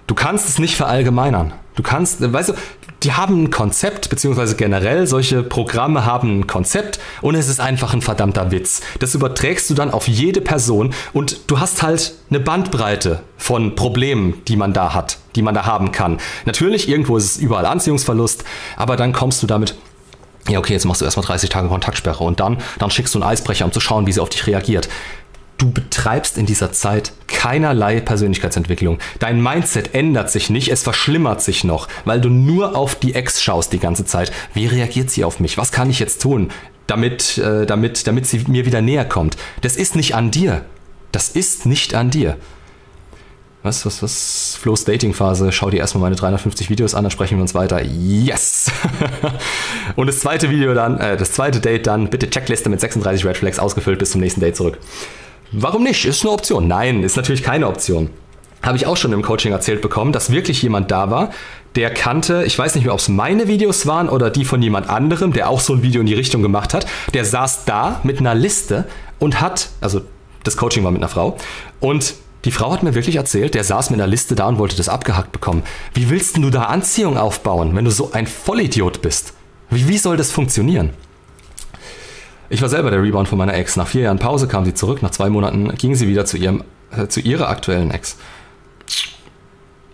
Du 0.07 0.14
kannst 0.14 0.49
es 0.49 0.59
nicht 0.59 0.76
verallgemeinern. 0.76 1.53
Du 1.76 1.82
kannst, 1.82 2.20
weißt 2.32 2.51
du, 2.51 2.55
die 3.03 3.12
haben 3.12 3.45
ein 3.45 3.51
Konzept, 3.51 4.11
beziehungsweise 4.11 4.57
generell 4.57 5.07
solche 5.07 5.43
Programme 5.43 6.05
haben 6.05 6.41
ein 6.41 6.47
Konzept 6.47 7.01
und 7.22 7.34
es 7.34 7.49
ist 7.49 7.61
einfach 7.61 7.95
ein 7.95 8.03
verdammter 8.03 8.51
Witz. 8.51 8.82
Das 8.99 9.14
überträgst 9.14 9.70
du 9.70 9.74
dann 9.74 9.91
auf 9.91 10.07
jede 10.07 10.41
Person 10.41 10.93
und 11.12 11.51
du 11.51 11.61
hast 11.61 11.82
halt 11.82 12.14
eine 12.28 12.41
Bandbreite 12.41 13.22
von 13.38 13.74
Problemen, 13.74 14.43
die 14.49 14.57
man 14.57 14.74
da 14.74 14.93
hat, 14.93 15.18
die 15.36 15.43
man 15.43 15.55
da 15.55 15.64
haben 15.64 15.93
kann. 15.93 16.18
Natürlich, 16.45 16.88
irgendwo 16.88 17.16
ist 17.16 17.24
es 17.24 17.36
überall 17.38 17.64
Anziehungsverlust, 17.64 18.45
aber 18.76 18.97
dann 18.97 19.12
kommst 19.12 19.43
du 19.43 19.47
damit 19.47 19.76
ja, 20.49 20.59
okay, 20.59 20.72
jetzt 20.72 20.84
machst 20.84 21.01
du 21.01 21.05
erstmal 21.05 21.26
30 21.26 21.51
Tage 21.51 21.68
Kontaktsperre 21.68 22.24
und 22.24 22.41
dann, 22.41 22.59
dann 22.78 22.91
schickst 22.91 23.14
du 23.14 23.18
einen 23.20 23.30
Eisbrecher, 23.30 23.64
um 23.64 23.72
zu 23.72 23.80
schauen, 23.80 24.07
wie 24.07 24.12
sie 24.12 24.20
auf 24.20 24.30
dich 24.30 24.47
reagiert. 24.47 24.88
Du 25.59 25.70
betreibst 25.70 26.38
in 26.38 26.47
dieser 26.47 26.72
Zeit 26.72 27.12
keinerlei 27.26 28.01
Persönlichkeitsentwicklung. 28.01 28.99
Dein 29.18 29.43
Mindset 29.43 29.95
ändert 29.95 30.30
sich 30.30 30.49
nicht, 30.49 30.70
es 30.70 30.82
verschlimmert 30.82 31.43
sich 31.43 31.64
noch, 31.64 31.86
weil 32.07 32.20
du 32.20 32.30
nur 32.30 32.76
auf 32.76 32.95
die 32.95 33.14
Ex 33.14 33.43
schaust 33.43 33.72
die 33.74 33.78
ganze 33.78 34.07
Zeit. 34.07 34.32
Wie 34.55 34.66
reagiert 34.66 35.11
sie 35.11 35.24
auf 35.24 35.38
mich? 35.38 35.59
Was 35.59 35.70
kann 35.70 35.91
ich 35.91 35.99
jetzt 35.99 36.22
tun, 36.22 36.51
damit, 36.86 37.36
äh, 37.36 37.66
damit, 37.66 38.07
damit 38.07 38.26
sie 38.26 38.45
mir 38.49 38.64
wieder 38.64 38.80
näher 38.80 39.05
kommt? 39.05 39.36
Das 39.61 39.76
ist 39.76 39.97
nicht 39.97 40.14
an 40.14 40.30
dir. 40.30 40.64
Das 41.12 41.28
ist 41.28 41.66
nicht 41.66 41.95
an 41.95 42.11
dir. 42.11 42.38
Was, 43.62 43.84
was, 43.84 44.02
was? 44.02 44.58
Flo's 44.58 44.84
Dating-Phase. 44.84 45.52
Schau 45.52 45.68
dir 45.68 45.78
erstmal 45.78 46.02
meine 46.02 46.16
350 46.16 46.70
Videos 46.70 46.94
an, 46.94 47.04
dann 47.04 47.11
sprechen 47.11 47.36
wir 47.36 47.42
uns 47.42 47.54
weiter. 47.54 47.82
Yes! 47.82 48.70
und 49.96 50.06
das 50.06 50.20
zweite 50.20 50.48
Video 50.48 50.72
dann, 50.72 50.98
äh, 50.98 51.18
das 51.18 51.32
zweite 51.32 51.61
Date 51.61 51.86
dann, 51.86 52.08
bitte 52.08 52.30
Checkliste 52.30 52.70
mit 52.70 52.80
36 52.80 53.26
Red 53.26 53.36
Flags 53.36 53.58
ausgefüllt 53.58 53.98
bis 53.98 54.12
zum 54.12 54.22
nächsten 54.22 54.40
Date 54.40 54.56
zurück. 54.56 54.78
Warum 55.52 55.82
nicht? 55.82 56.06
Ist 56.06 56.22
eine 56.22 56.32
Option. 56.32 56.68
Nein, 56.68 57.02
ist 57.02 57.16
natürlich 57.16 57.42
keine 57.42 57.66
Option. 57.66 58.08
Habe 58.62 58.78
ich 58.78 58.86
auch 58.86 58.96
schon 58.96 59.12
im 59.12 59.22
Coaching 59.22 59.52
erzählt 59.52 59.82
bekommen, 59.82 60.12
dass 60.12 60.30
wirklich 60.30 60.62
jemand 60.62 60.90
da 60.90 61.11
war, 61.11 61.30
der 61.74 61.92
kannte, 61.92 62.44
ich 62.44 62.58
weiß 62.58 62.74
nicht 62.74 62.84
mehr, 62.84 62.94
ob 62.94 63.00
es 63.00 63.08
meine 63.08 63.46
Videos 63.46 63.86
waren 63.86 64.08
oder 64.08 64.30
die 64.30 64.44
von 64.44 64.62
jemand 64.62 64.88
anderem, 64.88 65.32
der 65.32 65.50
auch 65.50 65.61
so 65.61 65.74
ein 65.74 65.82
Video 65.82 66.00
in 66.00 66.06
die 66.06 66.14
Richtung 66.14 66.40
gemacht 66.42 66.72
hat. 66.72 66.86
Der 67.12 67.24
saß 67.26 67.64
da 67.66 68.00
mit 68.04 68.20
einer 68.20 68.34
Liste 68.34 68.86
und 69.18 69.40
hat, 69.40 69.68
also 69.80 70.00
das 70.44 70.56
Coaching 70.56 70.82
war 70.82 70.90
mit 70.90 71.00
einer 71.00 71.08
Frau, 71.08 71.36
und 71.80 72.14
die 72.45 72.51
Frau 72.51 72.72
hat 72.72 72.82
mir 72.82 72.95
wirklich 72.95 73.16
erzählt, 73.16 73.55
der 73.55 73.64
saß 73.64 73.91
mit 73.91 74.01
einer 74.01 74.07
Liste 74.07 74.34
da 74.34 74.49
und 74.49 74.59
wollte 74.59 74.76
das 74.76 74.88
abgehackt 74.88 75.32
bekommen. 75.32 75.62
Wie 75.93 76.09
willst 76.09 76.36
du 76.36 76.51
da 76.51 76.64
Anziehung 76.64 77.18
aufbauen, 77.18 77.76
wenn 77.76 77.84
du 77.84 77.91
so 77.91 78.12
ein 78.12 78.26
Vollidiot 78.26 79.03
bist? 79.03 79.34
Wie, 79.68 79.88
wie 79.88 79.99
soll 79.99 80.16
das 80.16 80.32
funktionieren? 80.32 80.91
Ich 82.49 82.62
war 82.62 82.68
selber 82.68 82.91
der 82.91 83.03
Rebound 83.03 83.28
von 83.28 83.38
meiner 83.38 83.55
Ex. 83.55 83.76
Nach 83.76 83.86
vier 83.86 84.03
Jahren 84.03 84.18
Pause 84.18 84.49
kam 84.49 84.64
sie 84.64 84.74
zurück. 84.74 85.03
Nach 85.03 85.11
zwei 85.11 85.30
Monaten 85.30 85.72
ging 85.76 85.95
sie 85.95 86.09
wieder 86.09 86.24
zu, 86.24 86.36
ihrem, 86.36 86.64
äh, 86.91 87.07
zu 87.07 87.20
ihrer 87.20 87.49
aktuellen 87.49 87.91
Ex. 87.91 88.16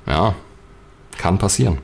Ja, 0.06 0.34
kann 1.18 1.38
passieren. 1.38 1.78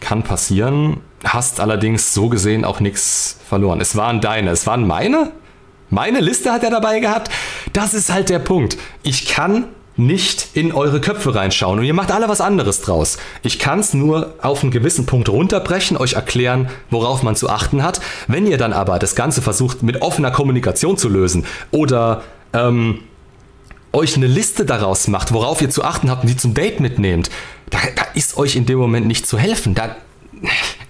Kann 0.00 0.22
passieren, 0.22 1.00
hast 1.24 1.58
allerdings 1.58 2.14
so 2.14 2.28
gesehen 2.28 2.64
auch 2.64 2.78
nichts 2.78 3.38
verloren. 3.48 3.80
Es 3.80 3.96
waren 3.96 4.20
deine, 4.20 4.50
es 4.50 4.66
waren 4.66 4.86
meine? 4.86 5.32
Meine 5.90 6.20
Liste 6.20 6.52
hat 6.52 6.62
er 6.64 6.70
dabei 6.70 7.00
gehabt. 7.00 7.30
Das 7.72 7.94
ist 7.94 8.12
halt 8.12 8.28
der 8.28 8.38
Punkt. 8.38 8.76
Ich 9.02 9.26
kann 9.26 9.64
nicht 9.96 10.50
in 10.54 10.72
eure 10.72 11.00
Köpfe 11.00 11.34
reinschauen 11.34 11.80
und 11.80 11.84
ihr 11.84 11.94
macht 11.94 12.12
alle 12.12 12.28
was 12.28 12.40
anderes 12.40 12.82
draus. 12.82 13.18
Ich 13.42 13.58
kann 13.58 13.80
es 13.80 13.94
nur 13.94 14.34
auf 14.40 14.62
einen 14.62 14.70
gewissen 14.70 15.06
Punkt 15.06 15.28
runterbrechen, 15.28 15.96
euch 15.96 16.12
erklären, 16.12 16.68
worauf 16.88 17.24
man 17.24 17.34
zu 17.34 17.48
achten 17.48 17.82
hat. 17.82 18.00
Wenn 18.28 18.46
ihr 18.46 18.58
dann 18.58 18.72
aber 18.72 19.00
das 19.00 19.16
Ganze 19.16 19.42
versucht 19.42 19.82
mit 19.82 20.00
offener 20.00 20.30
Kommunikation 20.30 20.96
zu 20.96 21.08
lösen 21.08 21.46
oder 21.72 22.22
ähm, 22.52 23.00
euch 23.92 24.16
eine 24.16 24.28
Liste 24.28 24.64
daraus 24.64 25.08
macht, 25.08 25.32
worauf 25.32 25.60
ihr 25.62 25.70
zu 25.70 25.82
achten 25.82 26.10
habt 26.10 26.22
und 26.22 26.28
die 26.28 26.36
zum 26.36 26.54
Date 26.54 26.78
mitnehmt, 26.78 27.28
da, 27.70 27.78
da 27.96 28.02
ist 28.14 28.36
euch 28.36 28.54
in 28.54 28.66
dem 28.66 28.78
Moment 28.78 29.06
nicht 29.06 29.26
zu 29.26 29.36
helfen. 29.36 29.74
Da, 29.74 29.96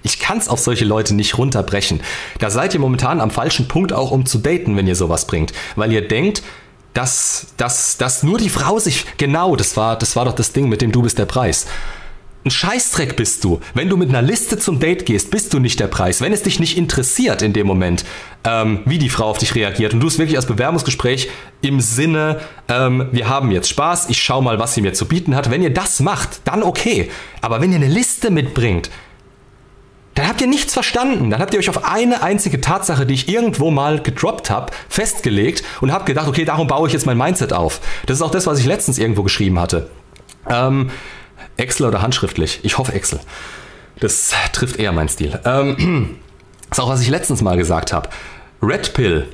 ich 0.09 0.19
kann 0.19 0.39
es 0.39 0.49
auf 0.49 0.59
solche 0.59 0.85
Leute 0.85 1.15
nicht 1.15 1.39
runterbrechen. 1.39 2.01
Da 2.39 2.51
seid 2.51 2.75
ihr 2.75 2.81
momentan 2.81 3.21
am 3.21 3.31
falschen 3.31 3.69
Punkt 3.69 3.93
auch, 3.93 4.11
um 4.11 4.27
zu 4.27 4.39
daten, 4.39 4.77
wenn 4.77 4.87
ihr 4.87 4.97
sowas 4.97 5.27
bringt. 5.27 5.53
Weil 5.77 5.93
ihr 5.93 6.07
denkt, 6.07 6.43
dass, 6.95 7.49
dass, 7.57 7.97
dass 7.97 8.23
nur 8.23 8.39
die 8.39 8.49
Frau 8.49 8.79
sich. 8.79 9.05
Genau, 9.19 9.55
das 9.55 9.77
war, 9.77 9.97
das 9.97 10.17
war 10.17 10.25
doch 10.25 10.35
das 10.35 10.53
Ding 10.53 10.69
mit 10.69 10.81
dem 10.81 10.93
Du 10.93 11.03
bist 11.03 11.19
der 11.19 11.27
Preis. 11.27 11.67
Ein 12.45 12.51
Scheißdreck 12.51 13.17
bist 13.17 13.45
du. 13.45 13.61
Wenn 13.75 13.89
du 13.89 13.97
mit 13.97 14.09
einer 14.09 14.23
Liste 14.23 14.59
zum 14.59 14.81
Date 14.81 15.05
gehst, 15.05 15.31
bist 15.31 15.53
du 15.53 15.59
nicht 15.59 15.81
der 15.81 15.89
Preis. 15.89 16.21
Wenn 16.21 16.33
es 16.33 16.45
dich 16.45 16.61
nicht 16.61 16.79
interessiert 16.79 17.43
in 17.43 17.53
dem 17.53 17.67
Moment, 17.67 18.05
ähm, 18.45 18.81
wie 18.87 18.99
die 18.99 19.11
Frau 19.11 19.25
auf 19.25 19.39
dich 19.39 19.55
reagiert 19.55 19.93
und 19.93 20.01
du 20.01 20.07
es 20.07 20.19
wirklich 20.19 20.37
als 20.37 20.47
Bewerbungsgespräch 20.47 21.29
im 21.61 21.81
Sinne, 21.81 22.41
ähm, 22.69 23.09
wir 23.13 23.29
haben 23.29 23.51
jetzt 23.51 23.69
Spaß, 23.69 24.09
ich 24.09 24.23
schau 24.23 24.41
mal, 24.41 24.59
was 24.59 24.75
sie 24.75 24.81
mir 24.81 24.95
zu 24.95 25.07
bieten 25.07 25.37
hat. 25.37 25.51
Wenn 25.51 25.63
ihr 25.63 25.75
das 25.75 26.01
macht, 26.01 26.41
dann 26.45 26.63
okay. 26.63 27.11
Aber 27.43 27.61
wenn 27.61 27.73
ihr 27.73 27.77
eine 27.77 27.89
Liste 27.89 28.31
mitbringt, 28.31 28.89
dann 30.19 30.27
habt 30.27 30.41
ihr 30.41 30.49
nichts 30.49 30.73
verstanden. 30.75 31.31
Dann 31.31 31.41
habt 31.41 31.55
ihr 31.55 31.61
euch 31.61 31.69
auf 31.69 31.85
eine 31.85 32.23
einzige 32.25 32.61
Tatsache, 32.61 33.07
die 33.07 33.15
ich 33.15 33.29
irgendwo 33.29 33.71
mal 33.71 34.03
gedroppt 34.03 34.51
habe, 34.51 34.73
festgelegt 34.89 35.63
und 35.81 35.93
habt 35.93 36.07
gedacht, 36.07 36.27
okay, 36.27 36.45
darum 36.45 36.67
baue 36.67 36.89
ich 36.89 36.93
jetzt 36.93 37.07
mein 37.07 37.17
Mindset 37.17 37.53
auf. 37.53 37.81
Das 38.07 38.17
ist 38.17 38.23
auch 38.23 38.33
das, 38.33 38.49
was 38.49 38.59
ich 38.59 38.67
letztens 38.67 38.99
irgendwo 38.99 39.23
geschrieben 39.23 39.61
hatte. 39.61 39.89
Ähm, 40.51 40.91
Excel 41.57 41.87
oder 41.87 42.03
handschriftlich? 42.03 42.59
Ich 42.65 42.79
hoffe 42.79 42.95
Excel. 42.95 43.21
Das 44.01 44.33
trifft 44.53 44.77
eher 44.81 44.91
meinen 44.91 45.09
Stil. 45.09 45.39
Ähm, 45.45 46.17
das 46.69 46.79
ist 46.79 46.81
auch, 46.81 46.89
was 46.89 47.01
ich 47.01 47.11
letztens 47.11 47.41
mal 47.41 47.57
gesagt 47.57 47.93
habe. 47.93 48.09
Red 48.61 48.95
Pill 48.95 49.29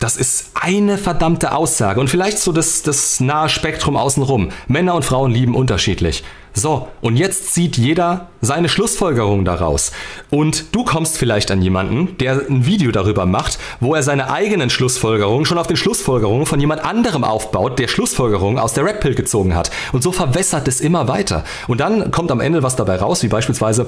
das 0.00 0.16
ist 0.16 0.52
eine 0.54 0.96
verdammte 0.96 1.54
Aussage 1.54 2.00
und 2.00 2.08
vielleicht 2.08 2.38
so 2.38 2.52
das, 2.52 2.82
das 2.82 3.20
nahe 3.20 3.50
Spektrum 3.50 3.96
außenrum. 3.96 4.48
Männer 4.66 4.94
und 4.94 5.04
Frauen 5.04 5.30
lieben 5.30 5.54
unterschiedlich. 5.54 6.24
So, 6.54 6.88
und 7.00 7.16
jetzt 7.16 7.52
zieht 7.54 7.76
jeder 7.76 8.28
seine 8.40 8.68
Schlussfolgerung 8.68 9.44
daraus. 9.44 9.92
Und 10.30 10.74
du 10.74 10.84
kommst 10.84 11.16
vielleicht 11.18 11.50
an 11.50 11.62
jemanden, 11.62 12.16
der 12.18 12.40
ein 12.48 12.66
Video 12.66 12.90
darüber 12.90 13.26
macht, 13.26 13.58
wo 13.78 13.94
er 13.94 14.02
seine 14.02 14.32
eigenen 14.32 14.70
Schlussfolgerungen 14.70 15.44
schon 15.44 15.58
auf 15.58 15.68
den 15.68 15.76
Schlussfolgerungen 15.76 16.46
von 16.46 16.60
jemand 16.60 16.82
anderem 16.82 17.22
aufbaut, 17.22 17.78
der 17.78 17.86
Schlussfolgerungen 17.86 18.58
aus 18.58 18.72
der 18.72 18.84
Red 18.84 19.00
Pill 19.00 19.14
gezogen 19.14 19.54
hat. 19.54 19.70
Und 19.92 20.02
so 20.02 20.12
verwässert 20.12 20.66
es 20.66 20.80
immer 20.80 21.08
weiter. 21.08 21.44
Und 21.68 21.80
dann 21.80 22.10
kommt 22.10 22.32
am 22.32 22.40
Ende 22.40 22.62
was 22.62 22.74
dabei 22.74 22.96
raus, 22.96 23.22
wie 23.22 23.28
beispielsweise, 23.28 23.86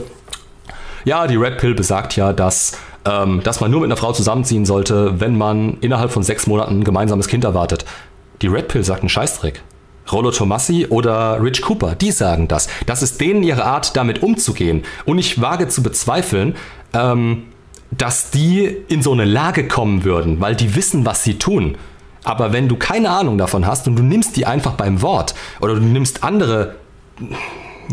ja, 1.05 1.27
die 1.27 1.37
Red 1.37 1.59
Pill 1.59 1.75
besagt 1.75 2.15
ja, 2.15 2.33
dass 2.33 2.73
ähm, 3.05 3.41
dass 3.43 3.61
man 3.61 3.71
nur 3.71 3.81
mit 3.81 3.89
einer 3.89 3.97
Frau 3.97 4.13
zusammenziehen 4.13 4.65
sollte, 4.65 5.21
wenn 5.21 5.37
man 5.37 5.79
innerhalb 5.81 6.13
von 6.13 6.23
sechs 6.23 6.47
Monaten 6.47 6.81
ein 6.81 6.85
gemeinsames 6.85 7.29
Kind 7.29 7.45
erwartet. 7.45 7.85
Die 8.43 8.47
Red 8.49 8.69
Pill 8.69 8.85
sagt 8.85 9.01
einen 9.01 9.09
Scheißdreck. 9.09 9.63
Rollo 10.11 10.31
Tomassi 10.31 10.87
oder 10.89 11.41
Rich 11.41 11.63
Cooper, 11.63 11.95
die 11.95 12.11
sagen 12.11 12.49
das. 12.49 12.69
Das 12.87 13.03
ist 13.03 13.21
denen 13.21 13.43
ihre 13.43 13.65
Art, 13.65 13.97
damit 13.97 14.23
umzugehen. 14.23 14.83
Und 15.05 15.19
ich 15.19 15.41
wage 15.41 15.69
zu 15.69 15.83
bezweifeln, 15.83 16.57
ähm, 16.93 17.45
dass 17.91 18.31
die 18.31 18.65
in 18.89 19.03
so 19.03 19.13
eine 19.13 19.25
Lage 19.25 19.69
kommen 19.69 20.05
würden, 20.05 20.41
weil 20.41 20.57
die 20.57 20.75
wissen, 20.75 21.07
was 21.07 21.23
sie 21.23 21.39
tun. 21.39 21.77
Aber 22.25 22.53
wenn 22.53 22.69
du 22.69 22.77
keine 22.77 23.11
Ahnung 23.11 23.39
davon 23.39 23.67
hast 23.67 23.87
und 23.87 23.97
du 23.97 24.03
nimmst 24.03 24.37
die 24.37 24.47
einfach 24.47 24.73
beim 24.73 25.03
Wort 25.03 25.35
oder 25.61 25.75
du 25.75 25.81
nimmst 25.81 26.25
andere 26.25 26.77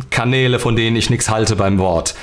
Kanäle, 0.09 0.59
von 0.59 0.75
denen 0.75 0.95
ich 0.95 1.09
nichts 1.09 1.29
halte 1.29 1.55
beim 1.55 1.79
Wort, 1.79 2.15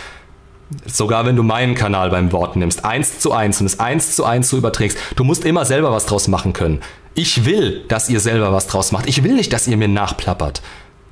Sogar 0.84 1.26
wenn 1.26 1.36
du 1.36 1.42
meinen 1.42 1.74
Kanal 1.74 2.10
beim 2.10 2.32
Wort 2.32 2.56
nimmst, 2.56 2.84
eins 2.84 3.20
zu 3.20 3.32
eins 3.32 3.60
und 3.60 3.66
es 3.66 3.78
eins 3.78 4.16
zu 4.16 4.24
eins 4.24 4.50
so 4.50 4.56
überträgst, 4.56 4.98
du 5.14 5.22
musst 5.22 5.44
immer 5.44 5.64
selber 5.64 5.92
was 5.92 6.06
draus 6.06 6.26
machen 6.26 6.52
können. 6.52 6.80
Ich 7.14 7.44
will, 7.44 7.84
dass 7.88 8.08
ihr 8.08 8.20
selber 8.20 8.52
was 8.52 8.66
draus 8.66 8.92
macht. 8.92 9.08
Ich 9.08 9.22
will 9.22 9.34
nicht, 9.34 9.52
dass 9.52 9.68
ihr 9.68 9.76
mir 9.76 9.88
nachplappert. 9.88 10.62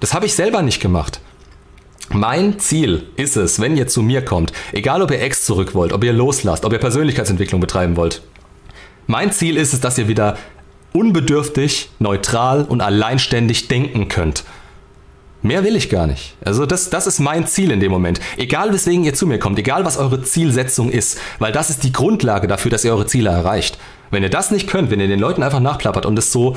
Das 0.01 0.13
habe 0.13 0.27
ich 0.27 0.35
selber 0.35 0.63
nicht 0.63 0.81
gemacht. 0.81 1.21
Mein 2.11 2.59
Ziel 2.59 3.07
ist 3.17 3.37
es, 3.37 3.61
wenn 3.61 3.77
ihr 3.77 3.87
zu 3.87 4.03
mir 4.03 4.25
kommt, 4.25 4.53
egal 4.73 5.01
ob 5.03 5.11
ihr 5.11 5.23
Ex 5.23 5.45
zurück 5.45 5.75
wollt, 5.75 5.93
ob 5.93 6.05
ihr 6.05 6.13
loslasst, 6.13 6.65
ob 6.65 6.73
ihr 6.73 6.79
Persönlichkeitsentwicklung 6.79 7.61
betreiben 7.61 7.97
wollt, 7.97 8.23
mein 9.07 9.33
Ziel 9.33 9.57
ist 9.57 9.73
es, 9.73 9.81
dass 9.81 9.99
ihr 9.99 10.09
wieder 10.09 10.37
unbedürftig, 10.93 11.91
neutral 11.99 12.65
und 12.65 12.81
alleinständig 12.81 13.69
denken 13.69 14.09
könnt. 14.09 14.45
Mehr 15.45 15.63
will 15.63 15.77
ich 15.77 15.91
gar 15.91 16.07
nicht. 16.07 16.37
Also 16.43 16.65
das, 16.65 16.89
das 16.89 17.07
ist 17.07 17.21
mein 17.21 17.47
Ziel 17.47 17.71
in 17.71 17.79
dem 17.79 17.93
Moment. 17.93 18.19
Egal 18.39 18.73
weswegen 18.73 19.05
ihr 19.05 19.13
zu 19.13 19.27
mir 19.27 19.39
kommt, 19.39 19.59
egal 19.59 19.85
was 19.85 19.99
eure 19.99 20.23
Zielsetzung 20.23 20.91
ist, 20.91 21.19
weil 21.39 21.53
das 21.53 21.69
ist 21.69 21.85
die 21.85 21.93
Grundlage 21.93 22.49
dafür, 22.49 22.71
dass 22.71 22.83
ihr 22.83 22.93
eure 22.93 23.05
Ziele 23.05 23.29
erreicht. 23.29 23.77
Wenn 24.11 24.23
ihr 24.23 24.31
das 24.31 24.51
nicht 24.51 24.71
könnt, 24.71 24.91
wenn 24.91 25.01
ihr 25.01 25.07
den 25.07 25.21
Leuten 25.21 25.43
einfach 25.43 25.61
nachplappert 25.61 26.07
und 26.07 26.19
es 26.19 26.33
so 26.33 26.57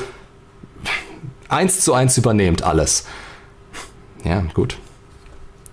eins 1.49 1.81
zu 1.81 1.93
eins 1.93 2.17
übernehmt, 2.17 2.63
alles, 2.63 3.05
ja, 4.23 4.39
gut, 4.53 4.77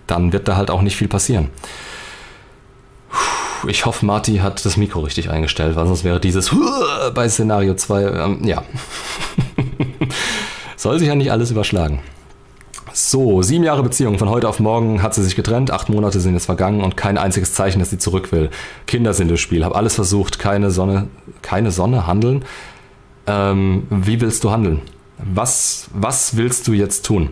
dann 0.08 0.32
wird 0.32 0.48
da 0.48 0.56
halt 0.56 0.72
auch 0.72 0.82
nicht 0.82 0.96
viel 0.96 1.06
passieren. 1.08 1.50
Ich 3.68 3.86
hoffe, 3.86 4.04
Marty 4.04 4.38
hat 4.38 4.66
das 4.66 4.76
Mikro 4.76 4.98
richtig 4.98 5.30
eingestellt, 5.30 5.76
weil 5.76 5.86
sonst 5.86 6.02
wäre 6.02 6.18
dieses 6.18 6.50
bei 7.14 7.28
Szenario 7.28 7.74
2, 7.74 8.02
ähm, 8.02 8.44
ja. 8.44 8.64
Soll 10.76 10.98
sich 10.98 11.06
ja 11.06 11.14
nicht 11.14 11.30
alles 11.30 11.52
überschlagen. 11.52 12.00
So, 12.96 13.42
sieben 13.42 13.64
Jahre 13.64 13.82
Beziehung. 13.82 14.20
Von 14.20 14.28
heute 14.28 14.48
auf 14.48 14.60
morgen 14.60 15.02
hat 15.02 15.14
sie 15.14 15.24
sich 15.24 15.34
getrennt. 15.34 15.72
Acht 15.72 15.88
Monate 15.88 16.20
sind 16.20 16.34
jetzt 16.34 16.46
vergangen 16.46 16.80
und 16.80 16.96
kein 16.96 17.18
einziges 17.18 17.52
Zeichen, 17.52 17.80
dass 17.80 17.90
sie 17.90 17.98
zurück 17.98 18.30
will. 18.30 18.50
Kinder 18.86 19.14
sind 19.14 19.28
im 19.32 19.36
Spiel. 19.36 19.64
Hab 19.64 19.74
alles 19.74 19.96
versucht. 19.96 20.38
Keine 20.38 20.70
Sonne. 20.70 21.08
Keine 21.42 21.72
Sonne. 21.72 22.06
Handeln. 22.06 22.44
Ähm, 23.26 23.88
wie 23.90 24.20
willst 24.20 24.44
du 24.44 24.52
handeln? 24.52 24.80
Was, 25.18 25.88
was 25.92 26.36
willst 26.36 26.68
du 26.68 26.72
jetzt 26.72 27.04
tun? 27.04 27.30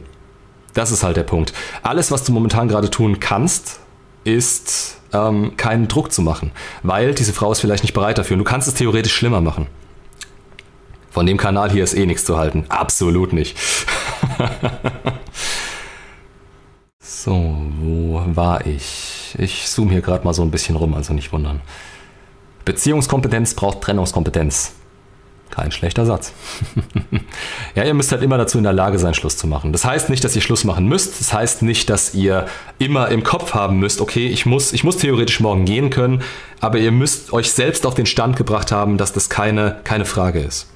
Das 0.74 0.90
ist 0.90 1.04
halt 1.04 1.16
der 1.16 1.22
Punkt. 1.22 1.52
Alles, 1.84 2.10
was 2.10 2.24
du 2.24 2.32
momentan 2.32 2.66
gerade 2.66 2.90
tun 2.90 3.20
kannst, 3.20 3.78
ist 4.24 4.98
ähm, 5.12 5.56
keinen 5.56 5.86
Druck 5.86 6.10
zu 6.10 6.22
machen, 6.22 6.50
weil 6.82 7.14
diese 7.14 7.32
Frau 7.32 7.52
ist 7.52 7.60
vielleicht 7.60 7.84
nicht 7.84 7.94
bereit 7.94 8.18
dafür. 8.18 8.34
Und 8.34 8.40
du 8.40 8.44
kannst 8.44 8.66
es 8.66 8.74
theoretisch 8.74 9.14
schlimmer 9.14 9.40
machen. 9.40 9.68
Von 11.12 11.24
dem 11.24 11.36
Kanal 11.36 11.70
hier 11.70 11.84
ist 11.84 11.94
eh 11.94 12.04
nichts 12.04 12.24
zu 12.24 12.36
halten. 12.36 12.64
Absolut 12.68 13.32
nicht. 13.32 13.56
so, 17.00 17.56
wo 17.80 18.22
war 18.26 18.66
ich? 18.66 19.34
Ich 19.38 19.68
zoome 19.68 19.90
hier 19.90 20.00
gerade 20.00 20.24
mal 20.24 20.34
so 20.34 20.42
ein 20.42 20.50
bisschen 20.50 20.76
rum, 20.76 20.94
also 20.94 21.14
nicht 21.14 21.32
wundern. 21.32 21.60
Beziehungskompetenz 22.64 23.54
braucht 23.54 23.80
Trennungskompetenz. 23.80 24.74
Kein 25.50 25.70
schlechter 25.70 26.06
Satz. 26.06 26.32
ja, 27.74 27.84
ihr 27.84 27.92
müsst 27.92 28.10
halt 28.10 28.22
immer 28.22 28.38
dazu 28.38 28.56
in 28.56 28.64
der 28.64 28.72
Lage 28.72 28.98
sein, 28.98 29.12
Schluss 29.12 29.36
zu 29.36 29.46
machen. 29.46 29.72
Das 29.72 29.84
heißt 29.84 30.08
nicht, 30.08 30.24
dass 30.24 30.34
ihr 30.34 30.40
Schluss 30.40 30.64
machen 30.64 30.88
müsst. 30.88 31.20
Das 31.20 31.34
heißt 31.34 31.60
nicht, 31.60 31.90
dass 31.90 32.14
ihr 32.14 32.46
immer 32.78 33.08
im 33.08 33.22
Kopf 33.22 33.52
haben 33.52 33.78
müsst, 33.78 34.00
okay, 34.00 34.28
ich 34.28 34.46
muss, 34.46 34.72
ich 34.72 34.82
muss 34.82 34.96
theoretisch 34.96 35.40
morgen 35.40 35.66
gehen 35.66 35.90
können, 35.90 36.22
aber 36.60 36.78
ihr 36.78 36.90
müsst 36.90 37.34
euch 37.34 37.52
selbst 37.52 37.84
auf 37.84 37.94
den 37.94 38.06
Stand 38.06 38.36
gebracht 38.36 38.72
haben, 38.72 38.96
dass 38.96 39.12
das 39.12 39.28
keine, 39.28 39.80
keine 39.84 40.06
Frage 40.06 40.40
ist 40.40 40.71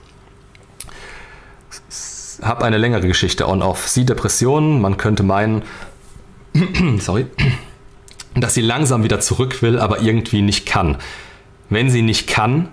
habe 2.43 2.65
eine 2.65 2.79
längere 2.79 3.07
Geschichte 3.07 3.49
on-off. 3.49 3.89
Sie 3.89 4.05
Depressionen, 4.05 4.81
man 4.81 4.97
könnte 4.97 5.23
meinen, 5.23 5.63
sorry, 6.99 7.27
dass 8.35 8.55
sie 8.55 8.61
langsam 8.61 9.05
wieder 9.05 9.21
zurück 9.21 9.63
will, 9.63 9.79
aber 9.79 10.03
irgendwie 10.03 10.43
nicht 10.43 10.67
kann. 10.67 10.99
Wenn 11.69 11.91
sie 11.91 12.03
nicht 12.03 12.27
kann, 12.27 12.69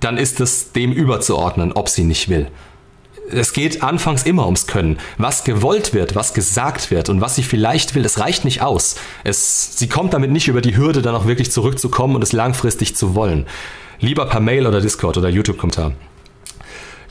dann 0.00 0.16
ist 0.16 0.40
es 0.40 0.72
dem 0.72 0.92
überzuordnen, 0.92 1.72
ob 1.72 1.88
sie 1.88 2.04
nicht 2.04 2.28
will. 2.28 2.48
Es 3.30 3.52
geht 3.52 3.82
anfangs 3.82 4.24
immer 4.24 4.44
ums 4.46 4.66
Können. 4.66 4.98
Was 5.16 5.44
gewollt 5.44 5.94
wird, 5.94 6.14
was 6.16 6.34
gesagt 6.34 6.90
wird 6.90 7.08
und 7.08 7.20
was 7.20 7.36
sie 7.36 7.44
vielleicht 7.44 7.94
will, 7.94 8.04
es 8.04 8.18
reicht 8.18 8.44
nicht 8.44 8.62
aus. 8.62 8.96
Es, 9.24 9.78
sie 9.78 9.88
kommt 9.88 10.12
damit 10.12 10.32
nicht 10.32 10.48
über 10.48 10.60
die 10.60 10.76
Hürde, 10.76 11.02
dann 11.02 11.14
auch 11.14 11.26
wirklich 11.26 11.52
zurückzukommen 11.52 12.16
und 12.16 12.22
es 12.22 12.32
langfristig 12.32 12.96
zu 12.96 13.14
wollen. 13.14 13.46
Lieber 14.00 14.26
per 14.26 14.40
Mail 14.40 14.66
oder 14.66 14.80
Discord 14.80 15.16
oder 15.16 15.28
YouTube-Kommentar. 15.28 15.92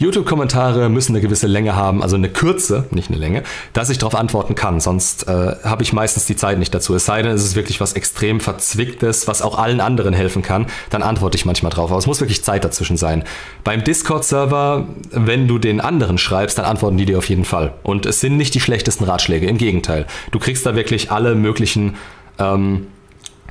YouTube-Kommentare 0.02 0.89
müssen 0.89 1.14
eine 1.14 1.22
gewisse 1.22 1.45
Länge 1.45 1.76
haben, 1.76 2.02
also 2.02 2.16
eine 2.16 2.28
Kürze, 2.28 2.86
nicht 2.89 3.10
eine 3.10 3.20
Länge, 3.20 3.43
dass 3.74 3.89
ich 3.91 3.99
darauf 3.99 4.16
antworten 4.16 4.56
kann. 4.56 4.80
Sonst 4.80 5.28
äh, 5.28 5.56
habe 5.64 5.84
ich 5.84 5.93
meistens 5.93 6.26
die 6.26 6.36
Zeit 6.36 6.58
nicht 6.58 6.74
dazu. 6.74 6.95
Es 6.95 7.06
sei 7.06 7.22
denn, 7.22 7.32
es 7.32 7.45
ist 7.45 7.56
wirklich 7.56 7.80
was 7.80 7.93
extrem 7.93 8.39
Verzwicktes, 8.39 9.28
was 9.28 9.43
auch 9.43 9.60
allen 9.60 9.80
anderen 9.80 10.14
helfen 10.14 10.41
kann, 10.41 10.66
dann 10.89 11.04
antworte 11.04 11.38
ich 11.38 11.45
manchmal 11.45 11.72
drauf. 11.72 11.91
Aber 11.91 11.99
es 11.99 12.08
muss 12.08 12.20
wirklich 12.20 12.43
Zeit 12.43 12.64
dazwischen 12.64 12.97
sein. 12.97 13.24
Beim 13.64 13.84
Discord-Server, 13.84 14.88
wenn 15.12 15.47
du 15.47 15.60
den 15.60 15.80
anderen 15.80 16.18
schreibst, 16.18 16.58
dann 16.58 16.66
antworten 16.66 16.97
die 16.97 17.06
dir 17.06 17.20
auf 17.20 17.30
jeden 17.30 17.45
Fall. 17.45 17.74
Und 17.84 18.08
es 18.08 18.20
sind 18.20 18.38
nicht 18.38 18.56
die 18.56 18.60
schlechtesten 18.60 19.04
Ratschläge, 19.04 19.45
im 19.45 19.58
Gegenteil. 19.58 20.08
Du 20.32 20.39
kriegst 20.39 20.66
da 20.66 20.76
wirklich 20.76 21.12
alle 21.12 21.36
möglichen. 21.36 21.95
Ähm, 22.39 22.88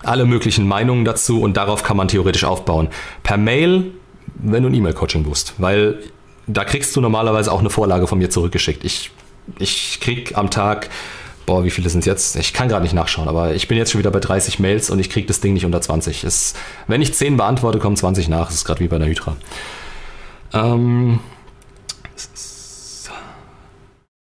alle 0.03 0.25
möglichen 0.25 0.67
Meinungen 0.67 1.05
dazu 1.05 1.43
und 1.43 1.59
darauf 1.59 1.83
kann 1.83 1.95
man 1.95 2.09
theoretisch 2.09 2.45
aufbauen. 2.45 2.89
Per 3.23 3.37
Mail, 3.37 3.91
wenn 4.35 4.63
du 4.63 4.71
ein 4.71 4.75
E-Mail-Coaching 4.75 5.25
buchst, 5.25 5.53
weil 5.59 5.99
da 6.47 6.65
kriegst 6.65 6.95
du 6.97 7.01
normalerweise 7.01 7.53
auch 7.53 7.61
eine 7.61 7.71
Vorlage 7.71 8.07
von 8.07 8.19
mir 8.19 8.31
zurückgeschickt. 8.31 8.85
Ich, 8.85 9.11
ich 9.59 10.01
krieg 10.01 10.37
am 10.37 10.51
Tag, 10.51 10.91
boah, 11.47 11.65
wie 11.65 11.71
viele 11.71 11.89
sind 11.89 12.01
es 12.01 12.07
jetzt? 12.07 12.37
Ich 12.37 12.53
kann 12.53 12.69
gerade 12.69 12.83
nicht 12.83 12.95
nachschauen, 12.95 13.29
aber 13.29 13.55
ich 13.55 13.69
bin 13.69 13.77
jetzt 13.79 13.91
schon 13.93 13.99
wieder 13.99 14.11
bei 14.11 14.21
30 14.21 14.59
Mails 14.59 14.91
und 14.91 14.99
ich 14.99 15.11
krieg 15.11 15.27
das 15.27 15.41
Ding 15.41 15.53
nicht 15.53 15.65
unter 15.65 15.81
20. 15.81 16.25
Es, 16.25 16.55
wenn 16.87 17.03
ich 17.03 17.15
10 17.15 17.37
beantworte, 17.37 17.79
kommen 17.79 17.97
20 17.97 18.29
nach. 18.29 18.47
Das 18.47 18.55
ist 18.55 18.65
gerade 18.65 18.81
wie 18.81 18.89
bei 18.89 18.99
der 18.99 19.09
Hydra. 19.09 19.37
Ähm. 20.53 21.21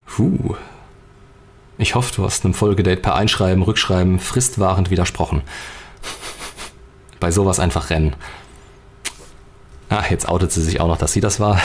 Puh. 0.05 0.55
Ich 1.78 1.95
hoffe, 1.95 2.14
du 2.14 2.26
hast 2.26 2.43
einem 2.43 2.53
Folgedate 2.53 3.01
per 3.01 3.16
Einschreiben, 3.16 3.64
Rückschreiben 3.64 4.20
fristwahrend 4.20 4.89
widersprochen. 4.89 5.43
Bei 7.22 7.32
sowas 7.32 7.60
einfach 7.60 7.89
rennen. 7.89 8.16
Ah, 9.89 10.03
jetzt 10.09 10.29
outet 10.29 10.51
sie 10.51 10.61
sich 10.61 10.79
auch 10.79 10.87
noch, 10.87 10.97
dass 10.97 11.13
sie 11.13 11.19
das 11.21 11.39
war. 11.39 11.59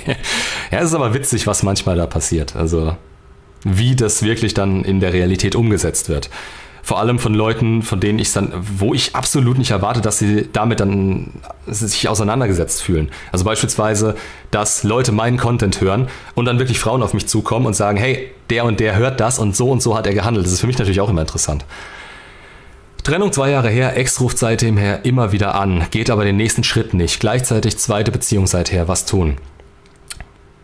ja, 0.72 0.78
es 0.80 0.86
ist 0.86 0.94
aber 0.94 1.14
witzig, 1.14 1.46
was 1.46 1.62
manchmal 1.62 1.96
da 1.96 2.06
passiert. 2.06 2.56
Also, 2.56 2.96
wie 3.62 3.94
das 3.94 4.22
wirklich 4.22 4.54
dann 4.54 4.84
in 4.84 5.00
der 5.00 5.12
Realität 5.12 5.54
umgesetzt 5.54 6.08
wird. 6.08 6.30
Vor 6.82 6.98
allem 6.98 7.18
von 7.18 7.32
Leuten, 7.32 7.82
von 7.82 7.98
denen 7.98 8.18
ich 8.18 8.30
dann, 8.32 8.52
wo 8.76 8.92
ich 8.92 9.14
absolut 9.14 9.56
nicht 9.56 9.70
erwarte, 9.70 10.02
dass 10.02 10.18
sie 10.18 10.50
damit 10.52 10.80
dann 10.80 11.30
sich 11.66 12.08
auseinandergesetzt 12.10 12.82
fühlen. 12.82 13.10
Also 13.32 13.46
beispielsweise, 13.46 14.16
dass 14.50 14.82
Leute 14.82 15.10
meinen 15.10 15.38
Content 15.38 15.80
hören 15.80 16.08
und 16.34 16.44
dann 16.44 16.58
wirklich 16.58 16.78
Frauen 16.78 17.02
auf 17.02 17.14
mich 17.14 17.26
zukommen 17.26 17.64
und 17.64 17.74
sagen, 17.74 17.96
hey, 17.96 18.30
der 18.50 18.66
und 18.66 18.80
der 18.80 18.96
hört 18.96 19.18
das 19.18 19.38
und 19.38 19.56
so 19.56 19.70
und 19.70 19.80
so 19.80 19.96
hat 19.96 20.06
er 20.06 20.12
gehandelt. 20.12 20.44
Das 20.44 20.52
ist 20.52 20.60
für 20.60 20.66
mich 20.66 20.76
natürlich 20.76 21.00
auch 21.00 21.08
immer 21.08 21.22
interessant. 21.22 21.64
Trennung 23.04 23.32
zwei 23.32 23.50
Jahre 23.50 23.68
her, 23.68 23.98
Ex 23.98 24.18
ruft 24.18 24.38
seitdem 24.38 24.78
her 24.78 25.04
immer 25.04 25.30
wieder 25.30 25.54
an, 25.56 25.84
geht 25.90 26.08
aber 26.08 26.24
den 26.24 26.38
nächsten 26.38 26.64
Schritt 26.64 26.94
nicht. 26.94 27.20
Gleichzeitig 27.20 27.76
zweite 27.76 28.10
Beziehung 28.10 28.46
seither, 28.46 28.88
was 28.88 29.04
tun? 29.04 29.36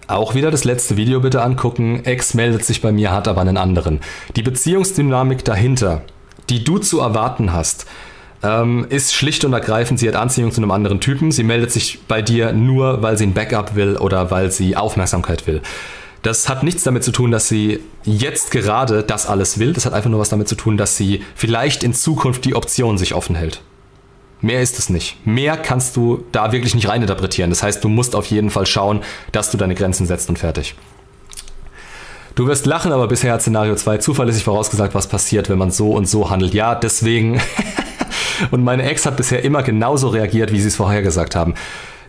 Auch 0.06 0.34
wieder 0.34 0.50
das 0.50 0.64
letzte 0.64 0.96
Video 0.96 1.20
bitte 1.20 1.42
angucken. 1.42 2.02
Ex 2.06 2.32
meldet 2.32 2.64
sich 2.64 2.80
bei 2.80 2.92
mir, 2.92 3.12
hat 3.12 3.28
aber 3.28 3.42
einen 3.42 3.58
anderen. 3.58 4.00
Die 4.36 4.42
Beziehungsdynamik 4.42 5.44
dahinter, 5.44 6.00
die 6.48 6.64
du 6.64 6.78
zu 6.78 7.00
erwarten 7.00 7.52
hast, 7.52 7.84
ähm, 8.42 8.86
ist 8.88 9.12
schlicht 9.12 9.44
und 9.44 9.52
ergreifend, 9.52 10.00
sie 10.00 10.08
hat 10.08 10.16
Anziehung 10.16 10.50
zu 10.50 10.62
einem 10.62 10.70
anderen 10.70 11.00
Typen. 11.00 11.32
Sie 11.32 11.44
meldet 11.44 11.70
sich 11.72 12.00
bei 12.08 12.22
dir 12.22 12.54
nur, 12.54 13.02
weil 13.02 13.18
sie 13.18 13.26
ein 13.26 13.34
Backup 13.34 13.74
will 13.74 13.98
oder 13.98 14.30
weil 14.30 14.50
sie 14.50 14.78
Aufmerksamkeit 14.78 15.46
will. 15.46 15.60
Das 16.22 16.48
hat 16.48 16.62
nichts 16.62 16.82
damit 16.82 17.02
zu 17.02 17.12
tun, 17.12 17.30
dass 17.30 17.48
sie 17.48 17.80
jetzt 18.04 18.50
gerade 18.50 19.02
das 19.02 19.26
alles 19.26 19.58
will. 19.58 19.72
Das 19.72 19.86
hat 19.86 19.94
einfach 19.94 20.10
nur 20.10 20.20
was 20.20 20.28
damit 20.28 20.48
zu 20.48 20.54
tun, 20.54 20.76
dass 20.76 20.96
sie 20.96 21.24
vielleicht 21.34 21.82
in 21.82 21.94
Zukunft 21.94 22.44
die 22.44 22.54
Option 22.54 22.98
sich 22.98 23.14
offen 23.14 23.36
hält. 23.36 23.62
Mehr 24.42 24.62
ist 24.62 24.78
es 24.78 24.88
nicht. 24.88 25.26
Mehr 25.26 25.56
kannst 25.56 25.96
du 25.96 26.24
da 26.32 26.52
wirklich 26.52 26.74
nicht 26.74 26.88
reininterpretieren. 26.88 27.50
Das 27.50 27.62
heißt, 27.62 27.84
du 27.84 27.88
musst 27.88 28.14
auf 28.14 28.26
jeden 28.26 28.50
Fall 28.50 28.66
schauen, 28.66 29.00
dass 29.32 29.50
du 29.50 29.56
deine 29.56 29.74
Grenzen 29.74 30.06
setzt 30.06 30.28
und 30.28 30.38
fertig. 30.38 30.74
Du 32.34 32.46
wirst 32.46 32.64
lachen, 32.64 32.92
aber 32.92 33.06
bisher 33.08 33.34
hat 33.34 33.42
Szenario 33.42 33.74
2 33.74 33.98
zuverlässig 33.98 34.44
vorausgesagt, 34.44 34.94
was 34.94 35.08
passiert, 35.08 35.50
wenn 35.50 35.58
man 35.58 35.70
so 35.70 35.92
und 35.92 36.06
so 36.06 36.30
handelt. 36.30 36.54
Ja, 36.54 36.74
deswegen. 36.74 37.40
und 38.50 38.62
meine 38.62 38.84
Ex 38.84 39.04
hat 39.04 39.16
bisher 39.16 39.44
immer 39.44 39.62
genauso 39.62 40.08
reagiert, 40.08 40.52
wie 40.52 40.60
sie 40.60 40.68
es 40.68 40.76
vorhergesagt 40.76 41.34
haben. 41.34 41.54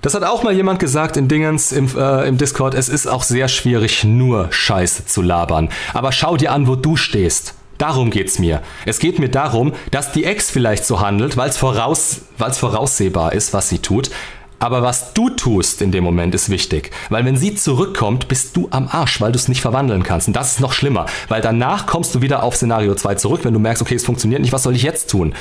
Das 0.02 0.16
hat 0.16 0.24
auch 0.24 0.42
mal 0.42 0.54
jemand 0.54 0.80
gesagt 0.80 1.16
in 1.16 1.28
Dingens 1.28 1.72
im, 1.72 1.88
äh, 1.96 2.28
im 2.28 2.40
Discord. 2.40 2.74
Es 2.74 2.90
ist 2.90 3.06
auch 3.06 3.22
sehr 3.22 3.48
schwierig, 3.48 4.04
nur 4.04 4.48
Scheiße 4.52 5.06
zu 5.06 5.22
labern. 5.22 5.70
Aber 5.94 6.12
schau 6.12 6.38
dir 6.38 6.52
an, 6.52 6.68
wo 6.68 6.76
du 6.76 6.96
stehst. 6.96 7.54
Darum 7.78 8.10
geht's 8.10 8.40
mir. 8.40 8.64
Es 8.88 8.98
geht 8.98 9.20
mir 9.20 9.30
darum, 9.30 9.74
dass 9.92 10.12
die 10.12 10.24
Ex 10.24 10.50
vielleicht 10.50 10.86
so 10.86 11.02
handelt, 11.02 11.38
weil 11.38 11.50
es 11.50 11.58
voraus, 11.58 12.22
voraussehbar 12.38 13.34
ist, 13.34 13.54
was 13.54 13.70
sie 13.70 13.78
tut. 13.78 14.10
Aber 14.58 14.82
was 14.82 15.14
du 15.14 15.30
tust 15.30 15.84
in 15.84 15.92
dem 15.92 16.04
Moment 16.04 16.34
ist 16.34 16.50
wichtig. 16.50 16.90
Weil 17.10 17.26
wenn 17.26 17.38
sie 17.38 17.54
zurückkommt, 17.54 18.28
bist 18.28 18.58
du 18.58 18.70
am 18.72 18.88
Arsch, 18.88 19.22
weil 19.22 19.32
du 19.32 19.38
es 19.38 19.48
nicht 19.48 19.62
verwandeln 19.62 20.02
kannst. 20.02 20.28
Und 20.28 20.36
das 20.36 20.54
ist 20.54 20.62
noch 20.62 20.74
schlimmer. 20.74 21.06
Weil 21.28 21.42
danach 21.42 21.86
kommst 21.86 22.16
du 22.16 22.22
wieder 22.22 22.42
auf 22.42 22.56
Szenario 22.56 22.96
2 22.96 23.16
zurück, 23.16 23.42
wenn 23.44 23.54
du 23.54 23.60
merkst, 23.60 23.84
okay, 23.84 23.96
es 23.96 24.06
funktioniert 24.06 24.42
nicht, 24.42 24.54
was 24.54 24.64
soll 24.64 24.76
ich 24.76 24.84
jetzt 24.84 25.12
tun? 25.12 25.36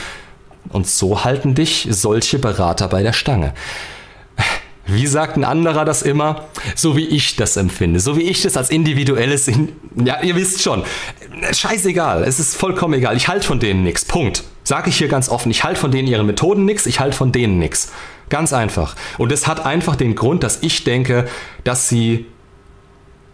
Und 0.69 0.87
so 0.87 1.25
halten 1.25 1.55
dich 1.55 1.89
solche 1.91 2.39
Berater 2.39 2.89
bei 2.89 3.03
der 3.03 3.15
Stange. 3.15 3.55
Wie 4.87 5.07
sagt 5.07 5.37
ein 5.37 5.45
anderer 5.45 5.85
das 5.85 6.03
immer? 6.03 6.47
So 6.75 6.97
wie 6.97 7.07
ich 7.07 7.37
das 7.37 7.57
empfinde, 7.57 8.01
so 8.01 8.17
wie 8.17 8.23
ich 8.23 8.43
das 8.43 8.57
als 8.57 8.71
individuelles, 8.71 9.49
ja, 10.05 10.21
ihr 10.23 10.35
wisst 10.35 10.63
schon. 10.63 10.83
scheißegal, 11.53 12.25
es 12.25 12.41
ist 12.41 12.57
vollkommen 12.57 12.95
egal. 12.95 13.17
Ich 13.17 13.29
halte 13.29 13.47
von 13.47 13.61
denen 13.61 13.85
nichts. 13.85 14.05
Punkt. 14.05 14.43
Sage 14.65 14.91
ich 14.91 14.97
hier 14.97 15.09
ganz 15.09 15.29
offen. 15.29 15.51
Ich 15.51 15.65
halte 15.65 15.81
von 15.81 15.91
denen 15.91 16.09
ihren 16.09 16.27
Methoden 16.27 16.65
nichts, 16.65 16.87
ich 16.87 17.01
halte 17.01 17.17
von 17.17 17.33
denen 17.33 17.59
nichts. 17.59 17.93
Ganz 18.29 18.53
einfach. 18.53 18.97
Und 19.19 19.33
es 19.33 19.47
hat 19.47 19.65
einfach 19.65 19.97
den 19.97 20.15
Grund, 20.15 20.43
dass 20.43 20.59
ich 20.63 20.85
denke, 20.85 21.27
dass 21.65 21.89
sie 21.89 22.27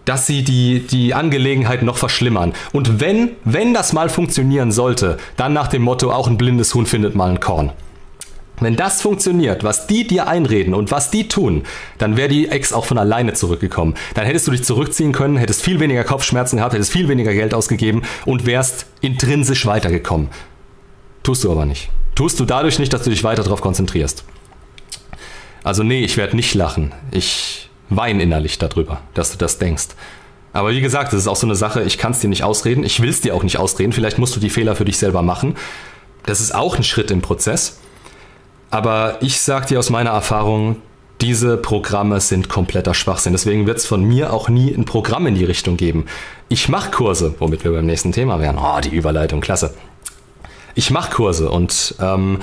dass 0.07 0.25
sie 0.25 0.45
die, 0.45 0.87
die 0.87 1.15
Angelegenheit 1.15 1.83
noch 1.83 1.97
verschlimmern. 1.97 2.55
Und 2.73 3.01
wenn, 3.01 3.31
wenn 3.43 3.75
das 3.75 3.93
mal 3.93 4.09
funktionieren 4.09 4.71
sollte, 4.71 5.19
dann 5.37 5.53
nach 5.53 5.67
dem 5.67 5.83
Motto, 5.83 6.13
auch 6.13 6.29
ein 6.29 6.39
blindes 6.39 6.73
Huhn 6.75 6.87
findet 6.87 7.17
mal 7.17 7.29
ein 7.29 7.41
Korn. 7.41 7.73
Wenn 8.61 8.77
das 8.77 9.03
funktioniert, 9.03 9.65
was 9.65 9.87
die 9.87 10.07
dir 10.07 10.29
einreden 10.29 10.73
und 10.73 10.91
was 10.91 11.11
die 11.11 11.29
tun, 11.29 11.65
dann 11.99 12.17
wäre 12.17 12.29
die 12.29 12.49
Ex 12.49 12.73
auch 12.73 12.87
von 12.87 12.97
alleine 12.97 13.35
zurückgekommen. 13.35 13.95
Dann 14.15 14.25
hättest 14.25 14.47
du 14.47 14.51
dich 14.51 14.65
zurückziehen 14.65 15.13
können, 15.13 15.37
hättest 15.37 15.63
viel 15.63 15.79
weniger 15.79 16.05
Kopfschmerzen 16.05 16.57
gehabt, 16.57 16.73
hättest 16.73 16.93
viel 16.93 17.09
weniger 17.09 17.35
Geld 17.35 17.53
ausgegeben 17.53 18.03
und 18.25 18.47
wärst 18.47 18.87
intrinsisch 19.03 19.67
weitergekommen. 19.67 20.29
Tust 21.23 21.45
du 21.45 21.53
aber 21.53 21.67
nicht. 21.67 21.91
Tust 22.15 22.41
du 22.41 22.45
dadurch 22.47 22.79
nicht, 22.79 22.93
dass 22.93 23.03
du 23.03 23.11
dich 23.11 23.25
weiter 23.25 23.43
darauf 23.43 23.61
konzentrierst. 23.61 24.25
Also 25.63 25.83
nee, 25.83 26.05
ich 26.05 26.17
werde 26.17 26.37
nicht 26.37 26.55
lachen. 26.55 26.95
Ich 27.11 27.69
weine 27.91 28.23
innerlich 28.23 28.59
darüber, 28.59 29.01
dass 29.15 29.33
du 29.33 29.39
das 29.39 29.59
denkst. 29.59 29.89
Aber 30.53 30.71
wie 30.71 30.81
gesagt, 30.81 31.13
das 31.13 31.21
ist 31.21 31.29
auch 31.29 31.37
so 31.37 31.47
eine 31.47 31.57
Sache, 31.57 31.83
ich 31.83 31.99
kann 31.99 32.13
es 32.13 32.21
dir 32.21 32.29
nicht 32.29 32.43
ausreden, 32.43 32.83
ich 32.83 33.03
will 33.03 33.11
es 33.11 33.21
dir 33.21 33.35
auch 33.35 33.43
nicht 33.43 33.59
ausreden, 33.59 33.93
vielleicht 33.93 34.19
musst 34.19 34.35
du 34.35 34.41
die 34.41 34.49
Fehler 34.49 34.75
für 34.75 34.87
dich 34.87 34.97
selber 34.97 35.21
machen. 35.21 35.55
Das 36.25 36.41
ist 36.41 36.55
auch 36.55 36.77
ein 36.77 36.83
Schritt 36.83 37.11
im 37.11 37.21
Prozess. 37.21 37.79
Aber 38.71 39.19
ich 39.21 39.41
sage 39.41 39.67
dir 39.67 39.79
aus 39.79 39.91
meiner 39.91 40.11
Erfahrung, 40.11 40.77
diese 41.21 41.57
Programme 41.57 42.21
sind 42.21 42.49
kompletter 42.49 42.93
Schwachsinn. 42.93 43.33
Deswegen 43.33 43.67
wird 43.67 43.79
es 43.79 43.87
von 43.87 44.05
mir 44.05 44.33
auch 44.33 44.49
nie 44.49 44.75
ein 44.75 44.85
Programm 44.85 45.27
in 45.27 45.35
die 45.35 45.45
Richtung 45.45 45.77
geben. 45.77 46.07
Ich 46.49 46.69
mache 46.69 46.91
Kurse, 46.91 47.35
womit 47.39 47.65
wir 47.65 47.73
beim 47.73 47.87
nächsten 47.87 48.13
Thema 48.13 48.41
wären. 48.41 48.59
Oh, 48.59 48.81
die 48.81 48.95
Überleitung, 48.95 49.41
klasse. 49.41 49.75
Ich 50.75 50.91
mache 50.91 51.11
Kurse 51.13 51.51
und 51.51 51.95
ähm, 52.01 52.41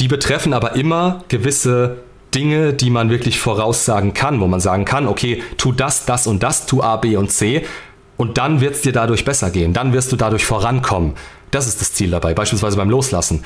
die 0.00 0.08
betreffen 0.08 0.54
aber 0.54 0.74
immer 0.74 1.22
gewisse 1.28 1.98
Dinge, 2.34 2.72
die 2.72 2.90
man 2.90 3.10
wirklich 3.10 3.38
voraussagen 3.38 4.12
kann, 4.12 4.40
wo 4.40 4.48
man 4.48 4.58
sagen 4.58 4.84
kann, 4.84 5.06
okay, 5.06 5.42
tu 5.56 5.70
das, 5.70 6.04
das 6.04 6.26
und 6.26 6.42
das, 6.42 6.66
tu 6.66 6.82
A, 6.82 6.96
B 6.96 7.16
und 7.16 7.30
C 7.30 7.64
und 8.16 8.38
dann 8.38 8.60
wird 8.60 8.74
es 8.74 8.82
dir 8.82 8.92
dadurch 8.92 9.24
besser 9.24 9.50
gehen, 9.50 9.72
dann 9.72 9.92
wirst 9.92 10.10
du 10.10 10.16
dadurch 10.16 10.44
vorankommen. 10.44 11.14
Das 11.52 11.68
ist 11.68 11.80
das 11.80 11.92
Ziel 11.92 12.10
dabei, 12.10 12.34
beispielsweise 12.34 12.76
beim 12.76 12.90
Loslassen 12.90 13.44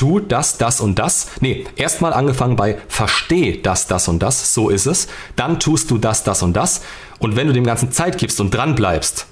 tu 0.00 0.18
das, 0.18 0.56
das 0.56 0.80
und 0.80 0.98
das. 0.98 1.28
Nee, 1.40 1.66
erstmal 1.76 2.14
angefangen 2.14 2.56
bei 2.56 2.78
versteh 2.88 3.60
das, 3.60 3.86
das 3.86 4.08
und 4.08 4.22
das, 4.22 4.54
so 4.54 4.70
ist 4.70 4.86
es. 4.86 5.08
Dann 5.36 5.60
tust 5.60 5.90
du 5.90 5.98
das, 5.98 6.24
das 6.24 6.42
und 6.42 6.54
das. 6.54 6.80
Und 7.18 7.36
wenn 7.36 7.46
du 7.46 7.52
dem 7.52 7.64
Ganzen 7.64 7.92
Zeit 7.92 8.16
gibst 8.16 8.40
und 8.40 8.54
dran 8.54 8.74
bleibst, 8.74 9.26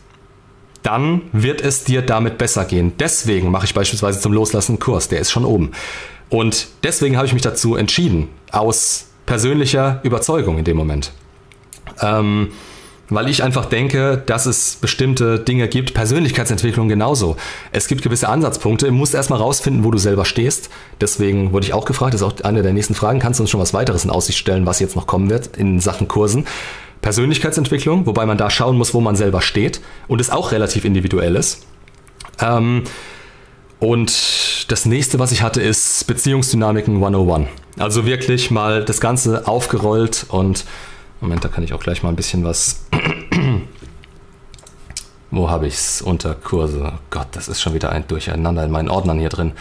dann 0.82 1.22
wird 1.32 1.62
es 1.62 1.84
dir 1.84 2.02
damit 2.02 2.36
besser 2.36 2.66
gehen. 2.66 2.92
Deswegen 2.98 3.50
mache 3.50 3.64
ich 3.64 3.72
beispielsweise 3.72 4.20
zum 4.20 4.34
Loslassen 4.34 4.72
einen 4.72 4.78
Kurs, 4.78 5.08
der 5.08 5.20
ist 5.20 5.30
schon 5.30 5.46
oben. 5.46 5.72
Und 6.28 6.68
deswegen 6.82 7.16
habe 7.16 7.26
ich 7.26 7.32
mich 7.32 7.42
dazu 7.42 7.74
entschieden, 7.74 8.28
aus 8.52 9.06
persönlicher 9.24 10.00
Überzeugung 10.02 10.58
in 10.58 10.64
dem 10.64 10.76
Moment. 10.76 11.12
Ähm, 12.02 12.52
weil 13.10 13.28
ich 13.28 13.42
einfach 13.42 13.66
denke, 13.66 14.22
dass 14.26 14.46
es 14.46 14.76
bestimmte 14.76 15.38
Dinge 15.38 15.68
gibt, 15.68 15.94
Persönlichkeitsentwicklung 15.94 16.88
genauso. 16.88 17.36
Es 17.72 17.88
gibt 17.88 18.02
gewisse 18.02 18.28
Ansatzpunkte, 18.28 18.86
du 18.86 18.92
musst 18.92 19.14
erstmal 19.14 19.38
rausfinden, 19.38 19.84
wo 19.84 19.90
du 19.90 19.98
selber 19.98 20.24
stehst. 20.24 20.70
Deswegen 21.00 21.52
wurde 21.52 21.66
ich 21.66 21.72
auch 21.72 21.84
gefragt, 21.84 22.14
das 22.14 22.20
ist 22.20 22.26
auch 22.26 22.44
eine 22.44 22.62
der 22.62 22.72
nächsten 22.72 22.94
Fragen, 22.94 23.18
kannst 23.18 23.40
du 23.40 23.44
uns 23.44 23.50
schon 23.50 23.60
was 23.60 23.74
weiteres 23.74 24.04
in 24.04 24.10
Aussicht 24.10 24.38
stellen, 24.38 24.66
was 24.66 24.80
jetzt 24.80 24.96
noch 24.96 25.06
kommen 25.06 25.30
wird 25.30 25.56
in 25.56 25.80
Sachen 25.80 26.08
Kursen? 26.08 26.46
Persönlichkeitsentwicklung, 27.00 28.06
wobei 28.06 28.26
man 28.26 28.38
da 28.38 28.50
schauen 28.50 28.76
muss, 28.76 28.92
wo 28.92 29.00
man 29.00 29.16
selber 29.16 29.40
steht 29.40 29.80
und 30.08 30.20
es 30.20 30.30
auch 30.30 30.52
relativ 30.52 30.84
individuell 30.84 31.36
ist. 31.36 31.64
Ähm, 32.40 32.82
und 33.78 34.66
das 34.68 34.84
nächste, 34.84 35.18
was 35.18 35.30
ich 35.30 35.42
hatte, 35.42 35.62
ist 35.62 36.06
Beziehungsdynamiken 36.06 36.96
101. 36.96 37.48
Also 37.78 38.06
wirklich 38.06 38.50
mal 38.50 38.84
das 38.84 39.00
Ganze 39.00 39.46
aufgerollt 39.46 40.26
und 40.28 40.64
Moment, 41.20 41.44
da 41.44 41.48
kann 41.48 41.64
ich 41.64 41.72
auch 41.72 41.80
gleich 41.80 42.02
mal 42.02 42.10
ein 42.10 42.16
bisschen 42.16 42.44
was. 42.44 42.86
Wo 45.30 45.50
habe 45.50 45.66
ich 45.66 45.74
es? 45.74 46.00
Unter 46.00 46.34
Kurse. 46.34 46.92
Oh 46.94 46.98
Gott, 47.10 47.28
das 47.32 47.48
ist 47.48 47.60
schon 47.60 47.74
wieder 47.74 47.90
ein 47.90 48.06
Durcheinander 48.06 48.64
in 48.64 48.70
meinen 48.70 48.88
Ordnern 48.88 49.18
hier 49.18 49.28
drin. 49.28 49.52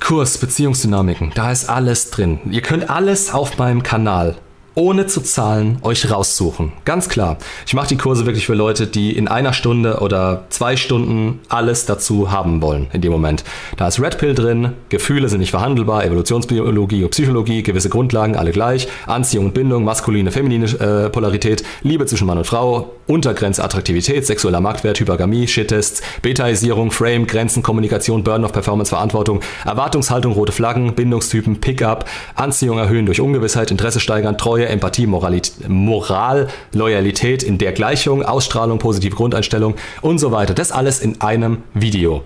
Kurs 0.00 0.38
Beziehungsdynamiken, 0.38 1.32
da 1.34 1.50
ist 1.50 1.68
alles 1.68 2.10
drin. 2.10 2.38
Ihr 2.50 2.62
könnt 2.62 2.90
alles 2.90 3.32
auf 3.32 3.58
meinem 3.58 3.82
Kanal 3.82 4.36
ohne 4.76 5.06
zu 5.06 5.22
zahlen 5.22 5.78
euch 5.82 6.10
raussuchen. 6.10 6.72
Ganz 6.84 7.08
klar. 7.08 7.38
Ich 7.66 7.74
mache 7.74 7.88
die 7.88 7.96
Kurse 7.96 8.26
wirklich 8.26 8.46
für 8.46 8.54
Leute, 8.54 8.86
die 8.86 9.16
in 9.16 9.26
einer 9.26 9.54
Stunde 9.54 10.00
oder 10.00 10.44
zwei 10.50 10.76
Stunden 10.76 11.40
alles 11.48 11.86
dazu 11.86 12.30
haben 12.30 12.60
wollen 12.60 12.86
in 12.92 13.00
dem 13.00 13.10
Moment. 13.10 13.42
Da 13.78 13.88
ist 13.88 14.00
Red 14.00 14.18
Pill 14.18 14.34
drin, 14.34 14.74
Gefühle 14.90 15.28
sind 15.30 15.40
nicht 15.40 15.50
verhandelbar, 15.50 16.04
Evolutionsbiologie 16.04 17.04
und 17.04 17.10
Psychologie, 17.10 17.62
gewisse 17.62 17.88
Grundlagen, 17.88 18.36
alle 18.36 18.52
gleich, 18.52 18.86
Anziehung 19.06 19.46
und 19.46 19.54
Bindung, 19.54 19.82
maskuline, 19.82 20.30
feminine 20.30 20.66
äh, 20.66 21.08
Polarität, 21.08 21.64
Liebe 21.82 22.04
zwischen 22.04 22.26
Mann 22.26 22.38
und 22.38 22.46
Frau, 22.46 22.92
Untergrenze 23.06 23.64
Attraktivität, 23.64 24.26
sexueller 24.26 24.60
Marktwert, 24.60 25.00
Hypergamie, 25.00 25.46
Shittests, 25.46 26.02
Betaisierung, 26.22 26.90
Frame, 26.90 27.26
Grenzen, 27.26 27.62
Kommunikation, 27.62 28.24
Burn-off, 28.24 28.52
Performance, 28.52 28.90
Verantwortung, 28.90 29.40
Erwartungshaltung, 29.64 30.32
rote 30.32 30.52
Flaggen, 30.52 30.94
Bindungstypen, 30.94 31.60
Pickup, 31.60 32.04
Anziehung 32.34 32.78
erhöhen 32.78 33.06
durch 33.06 33.20
Ungewissheit, 33.20 33.70
Interesse 33.70 34.00
steigern, 34.00 34.36
Treue, 34.36 34.65
Empathie, 34.68 35.06
Moralität, 35.06 35.68
Moral, 35.68 36.48
Loyalität 36.72 37.42
in 37.42 37.58
der 37.58 37.72
Gleichung, 37.72 38.22
Ausstrahlung, 38.22 38.78
positive 38.78 39.14
Grundeinstellung 39.14 39.74
und 40.00 40.18
so 40.18 40.32
weiter. 40.32 40.54
Das 40.54 40.72
alles 40.72 41.00
in 41.00 41.20
einem 41.20 41.62
Video. 41.74 42.22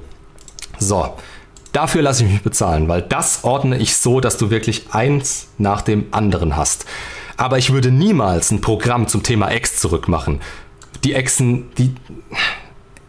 So, 0.79 1.15
dafür 1.73 2.03
lasse 2.03 2.25
ich 2.25 2.31
mich 2.31 2.43
bezahlen, 2.43 2.89
weil 2.89 3.03
das 3.03 3.45
ordne 3.45 3.79
ich 3.79 3.97
so, 3.97 4.21
dass 4.21 4.37
du 4.37 4.51
wirklich 4.51 4.87
eins 4.91 5.49
nach 5.59 5.83
dem 5.83 6.07
anderen 6.11 6.57
hast. 6.57 6.87
Aber 7.37 7.59
ich 7.59 7.73
würde 7.73 7.91
niemals 7.91 8.51
ein 8.51 8.61
Programm 8.61 9.09
zum 9.09 9.23
Thema 9.23 9.49
Ex 9.49 9.79
zurückmachen. 9.79 10.41
Die 11.05 11.15
Exen, 11.15 11.71
die. 11.79 11.95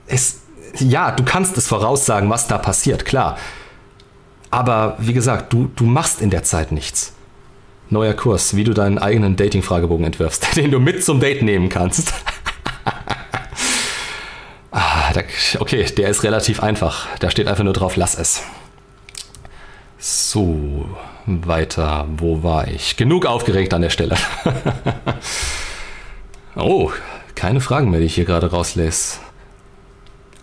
Es, 0.08 0.42
ja, 0.80 1.12
du 1.12 1.24
kannst 1.24 1.58
es 1.58 1.68
voraussagen, 1.68 2.30
was 2.30 2.48
da 2.48 2.58
passiert, 2.58 3.06
klar. 3.06 3.38
Aber 4.50 4.96
wie 5.00 5.14
gesagt, 5.14 5.52
du, 5.54 5.70
du 5.76 5.86
machst 5.86 6.22
in 6.22 6.30
der 6.30 6.44
Zeit 6.44 6.72
nichts 6.72 7.14
neuer 7.92 8.14
Kurs, 8.14 8.56
wie 8.56 8.64
du 8.64 8.74
deinen 8.74 8.98
eigenen 8.98 9.36
Dating-Fragebogen 9.36 10.06
entwirfst, 10.06 10.56
den 10.56 10.72
du 10.72 10.80
mit 10.80 11.04
zum 11.04 11.20
Date 11.20 11.44
nehmen 11.44 11.70
kannst. 11.70 12.14
ah, 14.72 15.14
okay, 15.60 15.86
der 15.86 16.10
ist 16.10 16.24
relativ 16.24 16.64
einfach. 16.64 17.08
Da 17.20 17.30
steht 17.30 17.48
einfach 17.48 17.64
nur 17.64 17.74
drauf, 17.74 17.96
lass 17.96 18.16
es. 18.16 18.44
So, 19.98 20.88
weiter. 21.26 22.08
Wo 22.18 22.44
war 22.44 22.68
ich? 22.68 22.98
Genug 22.98 23.26
aufgeregt 23.26 23.74
an 23.74 23.82
der 23.82 23.92
Stelle. 23.92 24.18
oh, 26.56 26.92
keine 27.36 27.62
Fragen 27.62 27.92
mehr, 27.92 28.00
die 28.00 28.08
ich 28.08 28.16
hier 28.16 28.26
gerade 28.26 28.50
rauslese. 28.50 29.20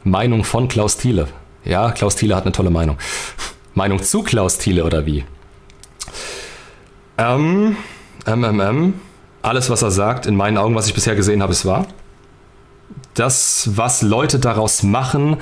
Meinung 0.04 0.44
von 0.44 0.68
Klaus 0.68 0.96
Thiele. 0.96 1.28
Ja, 1.64 1.90
Klaus 1.90 2.16
Thiele 2.16 2.36
hat 2.36 2.44
eine 2.44 2.52
tolle 2.52 2.70
Meinung. 2.70 2.98
Meinung 3.74 4.02
zu 4.02 4.22
Klaus 4.22 4.58
Thiele 4.58 4.84
oder 4.84 5.06
wie? 5.06 5.24
Ähm, 7.18 7.76
MMM. 8.26 8.94
Alles, 9.42 9.70
was 9.70 9.82
er 9.82 9.90
sagt, 9.90 10.26
in 10.26 10.36
meinen 10.36 10.58
Augen, 10.58 10.74
was 10.74 10.86
ich 10.86 10.94
bisher 10.94 11.14
gesehen 11.14 11.42
habe, 11.42 11.52
ist 11.52 11.64
wahr. 11.64 11.86
Das, 13.14 13.70
was 13.74 14.02
Leute 14.02 14.38
daraus 14.38 14.82
machen, 14.82 15.36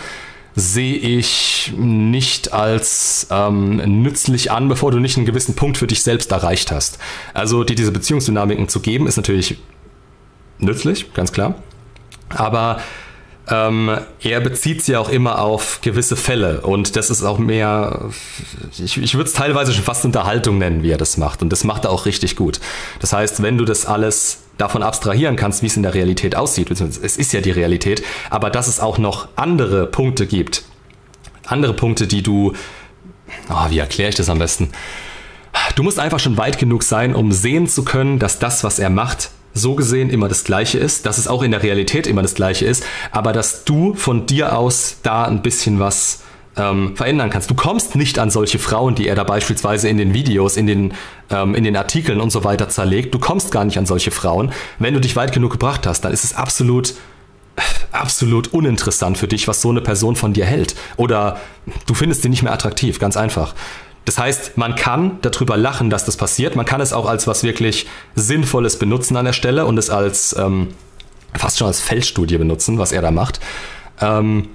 sehe 0.55 0.97
ich 0.97 1.75
nicht 1.77 2.53
als 2.55 3.27
ähm, 3.31 3.77
nützlich 4.03 4.51
an, 4.51 4.69
bevor 4.69 4.91
du 4.91 4.99
nicht 4.99 5.19
einen 5.19 5.27
gewissen 5.27 5.55
Punkt 5.55 5.77
für 5.77 5.87
dich 5.87 6.03
selbst 6.03 6.33
erreicht 6.33 6.73
hast. 6.73 6.99
Also 7.35 7.63
dir 7.63 7.77
diese 7.77 7.93
Beziehungsdynamiken 7.93 8.69
zu 8.69 8.81
geben, 8.81 9.07
ist 9.07 9.17
natürlich 9.19 9.59
nützlich, 10.59 11.13
ganz 11.13 11.33
klar. 11.33 11.57
Aber 12.31 12.81
ähm, 13.49 13.97
er 14.21 14.41
bezieht 14.41 14.83
sie 14.83 14.97
auch 14.97 15.09
immer 15.09 15.41
auf 15.41 15.81
gewisse 15.81 16.17
Fälle 16.17 16.63
und 16.63 16.97
das 16.97 17.11
ist 17.11 17.23
auch 17.23 17.39
mehr, 17.39 18.11
ich, 18.77 18.99
ich 18.99 19.15
würde 19.15 19.29
es 19.29 19.35
teilweise 19.35 19.73
schon 19.73 19.85
fast 19.85 20.05
Unterhaltung 20.05 20.59
nennen, 20.59 20.83
wie 20.83 20.91
er 20.91 20.99
das 20.99 21.17
macht 21.17 21.43
und 21.43 21.51
das 21.51 21.63
macht 21.63 21.85
er 21.85 21.91
auch 21.91 22.07
richtig 22.07 22.35
gut. 22.35 22.61
Das 23.01 23.13
heißt, 23.13 23.43
wenn 23.43 23.57
du 23.57 23.65
das 23.65 23.87
alles 23.87 24.39
davon 24.59 24.83
abstrahieren 24.83 25.37
kannst, 25.37 25.63
wie 25.63 25.67
es 25.67 25.77
in 25.77 25.85
der 25.85 25.95
Realität 25.95 26.35
aussieht, 26.35 26.71
es 26.71 27.17
ist 27.17 27.33
ja 27.33 27.41
die 27.41 27.51
Realität, 27.51 28.03
aber 28.31 28.51
dass 28.51 28.67
es 28.67 28.81
auch 28.81 28.99
noch 28.99 29.29
andere 29.37 29.87
Punkte 29.87 30.27
gibt, 30.27 30.65
andere 31.47 31.75
Punkte, 31.75 32.09
die 32.09 32.23
du, 32.23 32.53
oh, 33.49 33.71
wie 33.71 33.79
erkläre 33.79 34.09
ich 34.09 34.17
das 34.17 34.29
am 34.29 34.41
besten? 34.41 34.71
Du 35.77 35.83
musst 35.83 35.99
einfach 35.99 36.19
schon 36.19 36.37
weit 36.37 36.59
genug 36.59 36.83
sein, 36.83 37.15
um 37.15 37.33
sehen 37.33 37.69
zu 37.69 37.85
können, 37.85 38.19
dass 38.19 38.39
das, 38.39 38.65
was 38.65 38.79
er 38.79 38.91
macht, 38.91 39.31
so 39.57 39.75
gesehen 39.75 40.11
immer 40.11 40.29
das 40.29 40.45
Gleiche 40.45 40.79
ist, 40.79 41.07
dass 41.07 41.19
es 41.19 41.29
auch 41.29 41.43
in 41.43 41.51
der 41.51 41.63
Realität 41.63 42.07
immer 42.07 42.23
das 42.23 42.35
Gleiche 42.35 42.67
ist, 42.67 42.85
aber 43.11 43.33
dass 43.33 43.65
du 43.65 43.95
von 43.95 44.27
dir 44.27 44.57
aus 44.57 44.99
da 45.03 45.25
ein 45.25 45.43
bisschen 45.43 45.81
was 45.81 46.21
ähm, 46.57 46.97
verändern 46.97 47.31
kannst. 47.31 47.51
Du 47.51 47.55
kommst 47.55 47.97
nicht 47.97 48.19
an 48.19 48.31
solche 48.31 48.59
Frauen, 48.59 48.95
die 48.95 49.09
er 49.09 49.15
da 49.15 49.25
beispielsweise 49.25 49.89
in 49.89 49.99
den 49.99 50.15
Videos, 50.15 50.57
in 50.57 50.67
den, 50.67 50.95
ähm, 51.31 51.55
in 51.55 51.65
den 51.65 51.77
Artikeln 51.77 52.21
und 52.21 52.31
so 52.31 52.45
weiter 52.45 52.69
zerlegt. 52.69 53.15
Du 53.15 53.19
kommst 53.19 53.51
gar 53.51 53.65
nicht 53.65 53.79
an 53.79 53.87
solche 53.87 54.11
Frauen. 54.11 54.53
Wenn 54.79 54.95
du 54.95 55.01
dich 55.01 55.17
weit 55.17 55.33
genug 55.33 55.53
gebracht 55.53 55.87
hast, 55.87 56.03
dann 56.03 56.13
ist 56.13 56.25
es 56.25 56.35
absolut 56.35 56.95
absolut 57.93 58.53
uninteressant 58.53 59.17
für 59.17 59.29
dich, 59.29 59.49
was 59.49 59.63
so 59.63 59.71
eine 59.71 59.81
Person 59.81 60.17
von 60.17 60.35
dir 60.35 60.45
hält. 60.45 60.75
Oder 60.97 61.41
du 61.87 61.95
findest 61.95 62.23
sie 62.23 62.29
nicht 62.29 62.43
mehr 62.43 62.53
attraktiv, 62.53 62.99
ganz 62.99 63.17
einfach. 63.17 63.55
Das 64.07 64.19
heißt, 64.19 64.57
man 64.57 64.77
kann 64.77 65.19
darüber 65.21 65.57
lachen, 65.57 65.91
dass 65.91 66.05
das 66.05 66.17
passiert. 66.17 66.57
Man 66.57 66.65
kann 66.65 66.81
es 66.81 66.93
auch 66.93 67.07
als 67.07 67.27
was 67.27 67.43
wirklich 67.43 67.87
Sinnvolles 68.15 68.79
benutzen 68.79 69.17
an 69.17 69.25
der 69.25 69.33
Stelle 69.33 69.67
und 69.67 69.77
es 69.79 69.91
als 69.91 70.35
ähm, 70.39 70.69
fast 71.35 71.59
schon 71.59 71.67
als 71.67 71.81
Feldstudie 71.81 72.39
benutzen, 72.39 72.79
was 72.79 72.93
er 72.93 73.03
da 73.03 73.11
macht. 73.11 73.41
Ähm, 74.01 74.49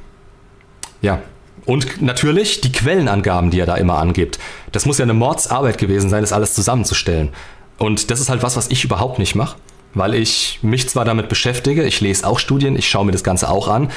ja. 1.02 1.22
Und 1.66 2.02
natürlich 2.02 2.62
die 2.62 2.72
Quellenangaben, 2.72 3.52
die 3.52 3.60
er 3.60 3.66
da 3.66 3.76
immer 3.76 3.98
angibt. 4.00 4.40
Das 4.72 4.86
muss 4.86 4.98
ja 4.98 5.04
eine 5.04 5.14
Mordsarbeit 5.14 5.78
gewesen 5.78 6.10
sein, 6.10 6.22
das 6.22 6.34
alles 6.34 6.56
zusammenzustellen. 6.56 7.30
Und 7.78 8.10
das 8.10 8.20
ist 8.20 8.30
halt 8.30 8.44
was, 8.44 8.56
was 8.56 8.70
ich 8.70 8.84
überhaupt 8.86 9.20
nicht 9.20 9.36
mache, 9.36 9.58
weil 9.94 10.16
ich 10.16 10.60
mich 10.62 10.88
zwar 10.88 11.04
damit 11.04 11.28
beschäftige, 11.30 11.84
ich 11.84 12.00
lese 12.00 12.26
auch 12.26 12.40
Studien, 12.40 12.78
ich 12.78 12.90
schaue 12.90 13.06
mir 13.06 13.12
das 13.12 13.24
Ganze 13.24 13.50
auch 13.50 13.68
an, 13.68 13.92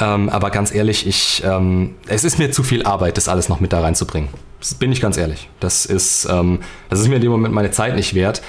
ähm, 0.00 0.28
aber 0.28 0.50
ganz 0.50 0.74
ehrlich, 0.74 1.06
ich, 1.06 1.42
ähm, 1.44 1.94
es 2.06 2.24
ist 2.24 2.38
mir 2.38 2.50
zu 2.50 2.62
viel 2.62 2.84
Arbeit, 2.84 3.16
das 3.16 3.28
alles 3.28 3.48
noch 3.48 3.60
mit 3.60 3.72
da 3.72 3.80
reinzubringen. 3.80 4.28
Das 4.60 4.74
bin 4.74 4.92
ich 4.92 5.00
ganz 5.00 5.16
ehrlich. 5.16 5.48
Das 5.60 5.86
ist, 5.86 6.26
ähm, 6.30 6.60
das 6.88 7.00
ist 7.00 7.08
mir 7.08 7.16
in 7.16 7.22
dem 7.22 7.30
Moment 7.30 7.54
meine 7.54 7.70
Zeit 7.70 7.94
nicht 7.94 8.14
wert, 8.14 8.42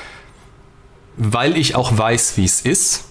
weil 1.17 1.57
ich 1.57 1.75
auch 1.75 1.97
weiß, 1.97 2.37
wie 2.37 2.45
es 2.45 2.61
ist. 2.61 3.05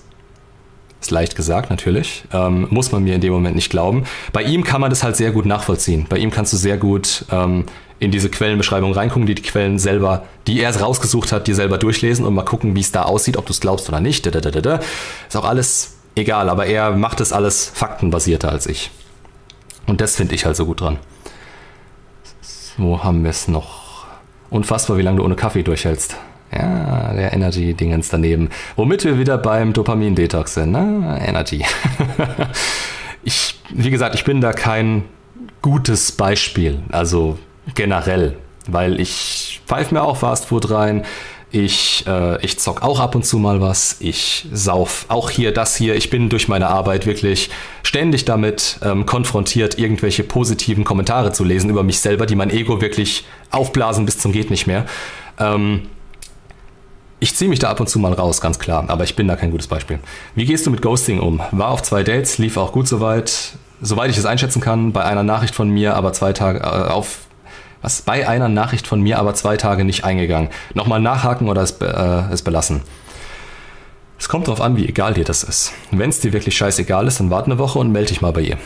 Ist 1.00 1.10
leicht 1.12 1.36
gesagt, 1.36 1.70
natürlich. 1.70 2.24
Ähm, 2.32 2.66
muss 2.70 2.90
man 2.90 3.04
mir 3.04 3.14
in 3.14 3.20
dem 3.20 3.32
Moment 3.32 3.54
nicht 3.54 3.70
glauben. 3.70 4.04
Bei 4.32 4.42
ihm 4.42 4.64
kann 4.64 4.80
man 4.80 4.90
das 4.90 5.04
halt 5.04 5.16
sehr 5.16 5.30
gut 5.30 5.46
nachvollziehen. 5.46 6.06
Bei 6.08 6.18
ihm 6.18 6.30
kannst 6.30 6.52
du 6.52 6.56
sehr 6.56 6.76
gut 6.76 7.24
ähm, 7.30 7.66
in 8.00 8.10
diese 8.10 8.28
Quellenbeschreibung 8.28 8.92
reingucken, 8.92 9.26
die 9.26 9.34
die 9.34 9.42
Quellen 9.42 9.78
selber, 9.78 10.24
die 10.46 10.60
er 10.60 10.74
rausgesucht 10.76 11.32
hat, 11.32 11.46
dir 11.46 11.54
selber 11.54 11.78
durchlesen 11.78 12.24
und 12.24 12.34
mal 12.34 12.44
gucken, 12.44 12.74
wie 12.74 12.80
es 12.80 12.92
da 12.92 13.02
aussieht, 13.02 13.36
ob 13.36 13.46
du 13.46 13.52
es 13.52 13.60
glaubst 13.60 13.88
oder 13.88 14.00
nicht. 14.00 14.26
Ist 14.26 15.36
auch 15.36 15.44
alles 15.44 15.97
egal, 16.18 16.48
aber 16.48 16.66
er 16.66 16.90
macht 16.92 17.20
es 17.20 17.32
alles 17.32 17.66
faktenbasierter 17.66 18.50
als 18.50 18.66
ich. 18.66 18.90
Und 19.86 20.00
das 20.00 20.16
finde 20.16 20.34
ich 20.34 20.44
halt 20.44 20.56
so 20.56 20.66
gut 20.66 20.80
dran. 20.80 20.98
Wo 22.76 23.02
haben 23.02 23.24
wir 23.24 23.30
es 23.30 23.48
noch? 23.48 24.06
Unfassbar, 24.50 24.96
wie 24.98 25.02
lange 25.02 25.18
du 25.18 25.24
ohne 25.24 25.34
Kaffee 25.34 25.62
durchhältst. 25.62 26.16
Ja, 26.52 27.12
der 27.12 27.32
Energy-Dingens 27.32 28.08
daneben. 28.08 28.48
Womit 28.76 29.04
wir 29.04 29.18
wieder 29.18 29.36
beim 29.36 29.72
Dopamin-Detox 29.72 30.54
sind. 30.54 30.72
Ne? 30.72 31.20
Energy. 31.26 31.64
ich, 33.22 33.60
wie 33.70 33.90
gesagt, 33.90 34.14
ich 34.14 34.24
bin 34.24 34.40
da 34.40 34.52
kein 34.52 35.04
gutes 35.60 36.12
Beispiel. 36.12 36.80
Also 36.90 37.38
generell. 37.74 38.36
Weil 38.66 39.00
ich 39.00 39.60
pfeife 39.66 39.94
mir 39.94 40.02
auch 40.02 40.16
Fastfood 40.16 40.70
rein. 40.70 41.04
Ich, 41.50 42.04
äh, 42.06 42.44
ich 42.44 42.58
zock 42.58 42.82
auch 42.82 43.00
ab 43.00 43.14
und 43.14 43.24
zu 43.24 43.38
mal 43.38 43.60
was. 43.60 43.96
Ich 44.00 44.46
sauf 44.52 45.06
auch 45.08 45.30
hier 45.30 45.52
das 45.52 45.76
hier. 45.76 45.96
Ich 45.96 46.10
bin 46.10 46.28
durch 46.28 46.46
meine 46.46 46.68
Arbeit 46.68 47.06
wirklich 47.06 47.48
ständig 47.82 48.26
damit 48.26 48.78
ähm, 48.82 49.06
konfrontiert, 49.06 49.78
irgendwelche 49.78 50.24
positiven 50.24 50.84
Kommentare 50.84 51.32
zu 51.32 51.44
lesen 51.44 51.70
über 51.70 51.82
mich 51.82 52.00
selber, 52.00 52.26
die 52.26 52.34
mein 52.34 52.50
Ego 52.50 52.82
wirklich 52.82 53.24
aufblasen 53.50 54.04
bis 54.04 54.18
zum 54.18 54.32
geht 54.32 54.50
nicht 54.50 54.66
mehr. 54.66 54.84
Ähm, 55.38 55.88
ich 57.20 57.34
ziehe 57.34 57.48
mich 57.48 57.58
da 57.58 57.70
ab 57.70 57.80
und 57.80 57.88
zu 57.88 57.98
mal 57.98 58.12
raus, 58.12 58.40
ganz 58.40 58.58
klar, 58.58 58.84
aber 58.88 59.04
ich 59.04 59.16
bin 59.16 59.26
da 59.26 59.34
kein 59.34 59.50
gutes 59.50 59.66
Beispiel. 59.66 59.98
Wie 60.34 60.44
gehst 60.44 60.66
du 60.66 60.70
mit 60.70 60.82
Ghosting 60.82 61.18
um? 61.18 61.40
War 61.50 61.70
auf 61.70 61.82
zwei 61.82 62.04
Dates, 62.04 62.38
lief 62.38 62.56
auch 62.56 62.72
gut 62.72 62.86
soweit, 62.86 63.54
soweit 63.80 64.10
ich 64.10 64.18
es 64.18 64.26
einschätzen 64.26 64.60
kann, 64.60 64.92
bei 64.92 65.04
einer 65.04 65.24
Nachricht 65.24 65.54
von 65.54 65.68
mir, 65.68 65.96
aber 65.96 66.12
zwei 66.12 66.32
Tage 66.32 66.60
äh, 66.60 66.62
auf 66.62 67.27
was 67.82 68.02
bei 68.02 68.28
einer 68.28 68.48
Nachricht 68.48 68.86
von 68.86 69.00
mir 69.00 69.18
aber 69.18 69.34
zwei 69.34 69.56
Tage 69.56 69.84
nicht 69.84 70.04
eingegangen. 70.04 70.50
Nochmal 70.74 71.00
nachhaken 71.00 71.48
oder 71.48 71.62
es, 71.62 71.72
äh, 71.80 72.32
es 72.32 72.42
belassen. 72.42 72.82
Es 74.18 74.28
kommt 74.28 74.48
darauf 74.48 74.60
an, 74.60 74.76
wie 74.76 74.88
egal 74.88 75.14
dir 75.14 75.24
das 75.24 75.44
ist. 75.44 75.72
Wenn 75.92 76.10
es 76.10 76.18
dir 76.18 76.32
wirklich 76.32 76.56
scheißegal 76.56 77.06
ist, 77.06 77.20
dann 77.20 77.30
warte 77.30 77.46
eine 77.46 77.58
Woche 77.58 77.78
und 77.78 77.92
melde 77.92 78.08
dich 78.08 78.20
mal 78.20 78.32
bei 78.32 78.40
ihr. 78.40 78.58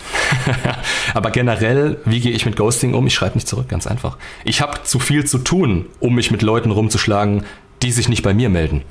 aber 1.15 1.31
generell, 1.31 1.99
wie 2.07 2.21
gehe 2.21 2.33
ich 2.33 2.47
mit 2.47 2.57
Ghosting 2.57 2.95
um? 2.95 3.07
Ich 3.07 3.15
schreibe 3.15 3.35
nicht 3.35 3.47
zurück, 3.47 3.69
ganz 3.69 3.87
einfach. 3.87 4.17
Ich 4.45 4.63
habe 4.63 4.83
zu 4.83 4.99
viel 4.99 5.27
zu 5.27 5.39
tun, 5.39 5.87
um 6.01 6.15
mich 6.15 6.31
mit 6.31 6.41
Leuten 6.41 6.71
rumzuschlagen, 6.71 7.45
die 7.83 7.93
sich 7.93 8.09
nicht 8.09 8.23
bei 8.23 8.33
mir 8.33 8.49
melden. 8.49 8.83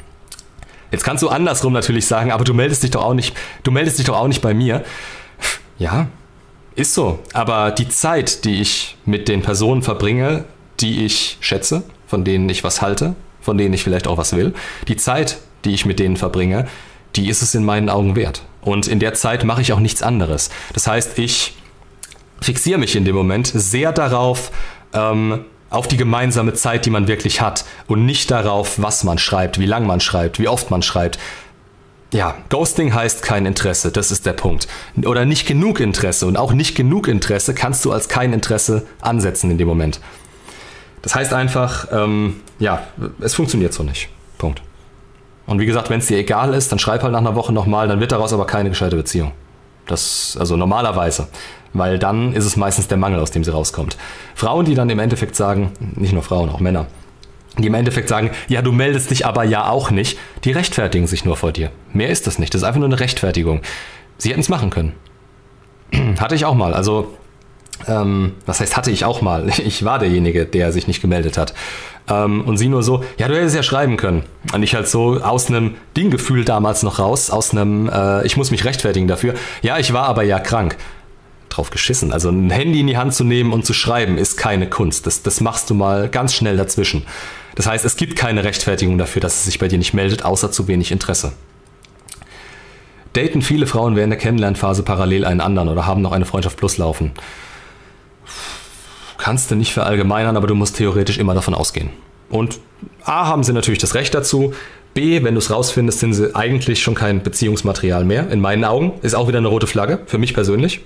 Jetzt 0.92 1.04
kannst 1.04 1.24
du 1.24 1.30
andersrum 1.30 1.74
natürlich 1.74 2.06
sagen, 2.06 2.32
aber 2.32 2.44
du 2.44 2.54
meldest 2.54 2.84
dich 2.84 2.92
doch 2.92 3.06
auch 3.06 3.14
nicht, 3.16 3.36
du 3.64 3.72
meldest 3.72 3.98
dich 3.98 4.06
doch 4.06 4.18
auch 4.18 4.28
nicht 4.28 4.42
bei 4.42 4.54
mir. 4.54 4.84
Ja, 5.80 6.08
ist 6.76 6.94
so. 6.94 7.20
Aber 7.34 7.72
die 7.72 7.90
Zeit, 7.90 8.46
die 8.46 8.62
ich 8.62 8.98
mit 9.06 9.28
den 9.28 9.42
Personen 9.42 9.82
verbringe, 9.82 10.46
die 10.80 11.06
ich 11.06 11.38
schätze, 11.42 11.84
von 12.08 12.24
denen 12.24 12.50
ich 12.50 12.64
was 12.64 12.82
halte, 12.82 13.16
von 13.42 13.58
denen 13.58 13.74
ich 13.74 13.84
vielleicht 13.84 14.08
auch 14.08 14.18
was 14.18 14.36
will, 14.36 14.54
die 14.88 14.98
Zeit, 14.98 15.38
die 15.66 15.74
ich 15.74 15.86
mit 15.86 16.00
denen 16.00 16.18
verbringe, 16.18 16.68
die 17.16 17.30
ist 17.30 17.42
es 17.42 17.56
in 17.56 17.64
meinen 17.64 17.90
Augen 17.90 18.16
wert. 18.16 18.44
Und 18.62 18.88
in 18.88 19.00
der 19.00 19.14
Zeit 19.14 19.44
mache 19.44 19.62
ich 19.62 19.74
auch 19.74 19.80
nichts 19.80 20.02
anderes. 20.02 20.50
Das 20.74 20.88
heißt, 20.88 21.20
ich 21.20 21.56
fixiere 22.40 22.80
mich 22.80 22.96
in 22.96 23.06
dem 23.06 23.16
Moment 23.16 23.48
sehr 23.48 23.92
darauf, 23.92 24.52
ähm, 24.94 25.46
auf 25.70 25.88
die 25.88 25.98
gemeinsame 25.98 26.54
Zeit, 26.54 26.86
die 26.86 26.90
man 26.90 27.08
wirklich 27.08 27.40
hat 27.42 27.64
und 27.88 28.06
nicht 28.06 28.30
darauf, 28.30 28.82
was 28.82 29.04
man 29.04 29.18
schreibt, 29.18 29.58
wie 29.58 29.66
lang 29.66 29.88
man 29.88 30.02
schreibt, 30.02 30.38
wie 30.38 30.50
oft 30.50 30.70
man 30.70 30.82
schreibt, 30.82 31.18
ja, 32.14 32.36
Ghosting 32.50 32.94
heißt 32.94 33.24
kein 33.24 33.46
Interesse, 33.46 33.92
das 33.92 34.12
ist 34.12 34.26
der 34.26 34.34
Punkt. 34.34 34.68
Oder 35.06 35.26
nicht 35.26 35.48
genug 35.48 35.80
Interesse. 35.80 36.28
Und 36.28 36.38
auch 36.38 36.52
nicht 36.52 36.76
genug 36.76 37.08
Interesse 37.08 37.54
kannst 37.54 37.86
du 37.86 37.92
als 37.92 38.10
kein 38.10 38.34
Interesse 38.34 38.86
ansetzen 39.00 39.50
in 39.50 39.58
dem 39.58 39.68
Moment. 39.68 40.02
Das 41.02 41.16
heißt 41.16 41.34
einfach, 41.34 41.88
ähm, 41.92 42.42
ja, 42.60 42.84
es 43.22 43.34
funktioniert 43.34 43.74
so 43.74 43.84
nicht. 43.84 44.10
Punkt. 44.38 44.62
Und 45.48 45.60
wie 45.60 45.66
gesagt, 45.66 45.90
wenn 45.90 46.00
es 46.00 46.08
dir 46.08 46.18
egal 46.18 46.54
ist, 46.54 46.72
dann 46.72 46.80
schreib 46.80 47.02
halt 47.02 47.14
nach 47.14 47.20
einer 47.20 47.36
Woche 47.36 47.54
nochmal, 47.54 47.88
dann 47.88 48.00
wird 48.00 48.12
daraus 48.12 48.34
aber 48.34 48.46
keine 48.46 48.70
gescheite 48.70 48.96
Beziehung. 48.96 49.32
Das, 49.88 50.38
also 50.40 50.56
normalerweise. 50.58 51.28
Weil 51.74 51.98
dann 51.98 52.34
ist 52.34 52.46
es 52.46 52.58
meistens 52.58 52.88
der 52.88 52.98
Mangel, 52.98 53.20
aus 53.20 53.32
dem 53.32 53.44
sie 53.44 53.52
rauskommt. 53.52 53.98
Frauen, 54.36 54.66
die 54.66 54.76
dann 54.76 54.90
im 54.90 55.00
Endeffekt 55.00 55.36
sagen, 55.36 55.72
nicht 55.96 56.14
nur 56.14 56.22
Frauen, 56.22 56.50
auch 56.50 56.60
Männer, 56.60 56.88
die 57.58 57.68
im 57.68 57.74
Endeffekt 57.74 58.08
sagen, 58.08 58.32
ja, 58.48 58.62
du 58.62 58.72
meldest 58.72 59.12
dich 59.12 59.26
aber 59.26 59.44
ja 59.44 59.70
auch 59.70 59.92
nicht, 59.92 60.18
die 60.44 60.52
rechtfertigen 60.52 61.08
sich 61.08 61.26
nur 61.26 61.36
vor 61.36 61.52
dir. 61.52 61.72
Mehr 61.94 62.10
ist 62.10 62.28
das 62.28 62.40
nicht. 62.40 62.54
Das 62.54 62.62
ist 62.62 62.68
einfach 62.68 62.80
nur 62.80 62.88
eine 62.88 63.00
Rechtfertigung. 63.00 63.62
Sie 64.18 64.30
hätten 64.30 64.40
es 64.40 64.50
machen 64.50 64.70
können. 64.70 64.94
hatte 66.20 66.36
ich 66.36 66.46
auch 66.46 66.56
mal. 66.56 66.74
Also, 66.74 67.14
ähm, 67.88 68.34
was 68.46 68.60
heißt, 68.60 68.78
hatte 68.78 68.92
ich 68.92 69.06
auch 69.06 69.22
mal? 69.22 69.50
Ich 69.58 69.84
war 69.84 70.00
derjenige, 70.00 70.46
der 70.46 70.72
sich 70.72 70.88
nicht 70.88 71.02
gemeldet 71.02 71.38
hat. 71.38 71.54
Ähm, 72.10 72.42
und 72.42 72.58
sie 72.58 72.70
nur 72.70 72.84
so, 72.84 73.04
ja, 73.18 73.28
du 73.28 73.36
hättest 73.36 73.56
ja 73.56 73.64
schreiben 73.64 73.98
können. 73.98 74.24
Und 74.54 74.64
ich 74.64 74.74
halt 74.74 74.88
so 74.88 75.22
aus 75.22 75.48
einem 75.48 75.76
Dinggefühl 75.98 76.46
damals 76.46 76.84
noch 76.84 77.00
raus, 77.00 77.30
aus 77.30 77.52
einem, 77.52 77.90
äh, 77.90 78.26
ich 78.26 78.38
muss 78.38 78.52
mich 78.52 78.64
rechtfertigen 78.64 79.08
dafür. 79.08 79.34
Ja, 79.62 79.78
ich 79.78 79.92
war 79.92 80.04
aber 80.06 80.24
ja 80.24 80.40
krank 80.40 80.78
drauf 81.50 81.70
geschissen. 81.70 82.14
Also 82.14 82.30
ein 82.30 82.50
Handy 82.50 82.80
in 82.80 82.88
die 82.88 82.98
Hand 82.98 83.14
zu 83.14 83.24
nehmen 83.24 83.52
und 83.52 83.66
zu 83.66 83.74
schreiben, 83.74 84.18
ist 84.18 84.38
keine 84.38 84.70
Kunst. 84.70 85.06
Das, 85.06 85.22
das 85.22 85.42
machst 85.42 85.70
du 85.70 85.74
mal 85.74 86.08
ganz 86.08 86.34
schnell 86.34 86.56
dazwischen. 86.56 87.04
Das 87.56 87.68
heißt, 87.68 87.86
es 87.86 87.96
gibt 87.96 88.16
keine 88.16 88.44
Rechtfertigung 88.44 88.98
dafür, 88.98 89.22
dass 89.22 89.36
es 89.36 89.46
sich 89.46 89.60
bei 89.60 89.68
dir 89.68 89.78
nicht 89.78 89.94
meldet, 89.94 90.24
außer 90.24 90.52
zu 90.52 90.68
wenig 90.68 90.92
Interesse. 90.92 91.34
Daten 93.14 93.42
viele 93.42 93.68
Frauen 93.68 93.96
während 93.96 94.12
der 94.12 94.20
Kennenlernphase 94.20 94.84
parallel 94.84 95.26
einen 95.26 95.42
anderen 95.42 95.68
oder 95.68 95.86
haben 95.86 96.02
noch 96.02 96.14
eine 96.14 96.26
Freundschaft 96.26 96.58
plus 96.58 96.78
laufen? 96.78 97.12
Kannst 99.18 99.52
du 99.52 99.56
nicht 99.56 99.74
verallgemeinern, 99.74 100.38
aber 100.38 100.48
du 100.48 100.56
musst 100.56 100.78
theoretisch 100.78 101.18
immer 101.18 101.34
davon 101.34 101.54
ausgehen. 101.54 101.90
Und 102.30 102.60
A 103.04 103.28
haben 103.28 103.44
sie 103.44 103.54
natürlich 103.54 103.80
das 103.80 103.94
Recht 103.94 104.14
dazu. 104.14 104.54
B, 104.94 105.24
wenn 105.24 105.36
du 105.36 105.40
es 105.40 105.52
rausfindest, 105.52 106.00
sind 106.00 106.14
sie 106.14 106.34
eigentlich 106.36 106.82
schon 106.82 106.96
kein 106.96 107.22
Beziehungsmaterial 107.22 108.06
mehr. 108.06 108.30
In 108.30 108.40
meinen 108.40 108.64
Augen 108.64 108.94
ist 109.02 109.14
auch 109.14 109.28
wieder 109.28 109.38
eine 109.38 109.48
rote 109.48 109.68
Flagge, 109.68 110.00
für 110.06 110.18
mich 110.18 110.34
persönlich. 110.34 110.82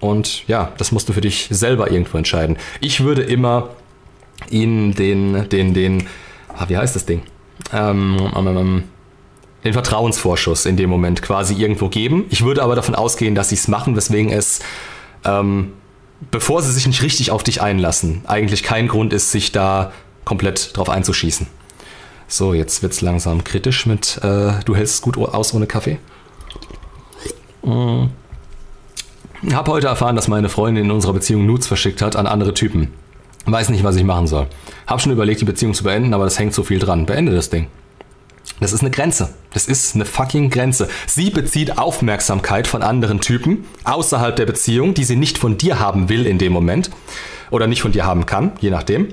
Und 0.00 0.46
ja, 0.48 0.72
das 0.78 0.92
musst 0.92 1.08
du 1.08 1.12
für 1.12 1.20
dich 1.20 1.48
selber 1.50 1.90
irgendwo 1.90 2.18
entscheiden. 2.18 2.56
Ich 2.80 3.04
würde 3.04 3.22
immer 3.22 3.70
ihnen 4.50 4.94
den, 4.94 5.48
den, 5.48 5.74
den, 5.74 6.06
ah, 6.56 6.64
wie 6.68 6.76
heißt 6.76 6.94
das 6.94 7.06
Ding? 7.06 7.22
Ähm, 7.72 8.30
ähm, 8.36 8.46
ähm, 8.46 8.84
den 9.64 9.72
Vertrauensvorschuss 9.72 10.66
in 10.66 10.76
dem 10.76 10.90
Moment 10.90 11.22
quasi 11.22 11.54
irgendwo 11.54 11.88
geben. 11.88 12.26
Ich 12.30 12.44
würde 12.44 12.62
aber 12.62 12.76
davon 12.76 12.94
ausgehen, 12.94 13.34
dass 13.34 13.48
sie 13.48 13.54
es 13.54 13.68
machen, 13.68 13.96
weswegen 13.96 14.30
es, 14.30 14.60
ähm, 15.24 15.72
bevor 16.30 16.62
sie 16.62 16.72
sich 16.72 16.86
nicht 16.86 17.02
richtig 17.02 17.30
auf 17.30 17.42
dich 17.42 17.62
einlassen, 17.62 18.22
eigentlich 18.26 18.62
kein 18.62 18.88
Grund 18.88 19.12
ist, 19.12 19.30
sich 19.30 19.52
da 19.52 19.92
komplett 20.24 20.76
drauf 20.76 20.90
einzuschießen. 20.90 21.46
So, 22.28 22.54
jetzt 22.54 22.82
wird 22.82 22.92
es 22.92 23.00
langsam 23.00 23.44
kritisch 23.44 23.86
mit, 23.86 24.18
äh, 24.22 24.52
du 24.64 24.76
hältst 24.76 24.94
es 24.96 25.02
gut 25.02 25.18
aus 25.18 25.54
ohne 25.54 25.66
Kaffee. 25.66 25.98
Mm. 27.62 28.06
Hab 29.52 29.68
heute 29.68 29.88
erfahren, 29.88 30.16
dass 30.16 30.26
meine 30.28 30.48
Freundin 30.48 30.86
in 30.86 30.90
unserer 30.90 31.12
Beziehung 31.12 31.44
Nudes 31.44 31.66
verschickt 31.66 32.00
hat 32.00 32.16
an 32.16 32.26
andere 32.26 32.54
Typen. 32.54 32.92
Weiß 33.46 33.68
nicht, 33.68 33.84
was 33.84 33.96
ich 33.96 34.04
machen 34.04 34.26
soll. 34.26 34.46
Hab 34.86 35.00
schon 35.00 35.12
überlegt, 35.12 35.40
die 35.40 35.44
Beziehung 35.44 35.74
zu 35.74 35.84
beenden, 35.84 36.14
aber 36.14 36.24
das 36.24 36.38
hängt 36.38 36.54
so 36.54 36.62
viel 36.62 36.78
dran. 36.78 37.06
Beende 37.06 37.34
das 37.34 37.50
Ding. 37.50 37.66
Das 38.60 38.72
ist 38.72 38.80
eine 38.80 38.90
Grenze. 38.90 39.34
Das 39.52 39.66
ist 39.66 39.94
eine 39.94 40.04
fucking 40.04 40.50
Grenze. 40.50 40.88
Sie 41.06 41.30
bezieht 41.30 41.78
Aufmerksamkeit 41.78 42.66
von 42.66 42.82
anderen 42.82 43.20
Typen 43.20 43.64
außerhalb 43.84 44.36
der 44.36 44.46
Beziehung, 44.46 44.94
die 44.94 45.04
sie 45.04 45.16
nicht 45.16 45.38
von 45.38 45.58
dir 45.58 45.78
haben 45.78 46.08
will 46.08 46.26
in 46.26 46.38
dem 46.38 46.52
Moment. 46.52 46.90
Oder 47.50 47.66
nicht 47.66 47.82
von 47.82 47.92
dir 47.92 48.04
haben 48.04 48.26
kann, 48.26 48.52
je 48.60 48.70
nachdem. 48.70 49.08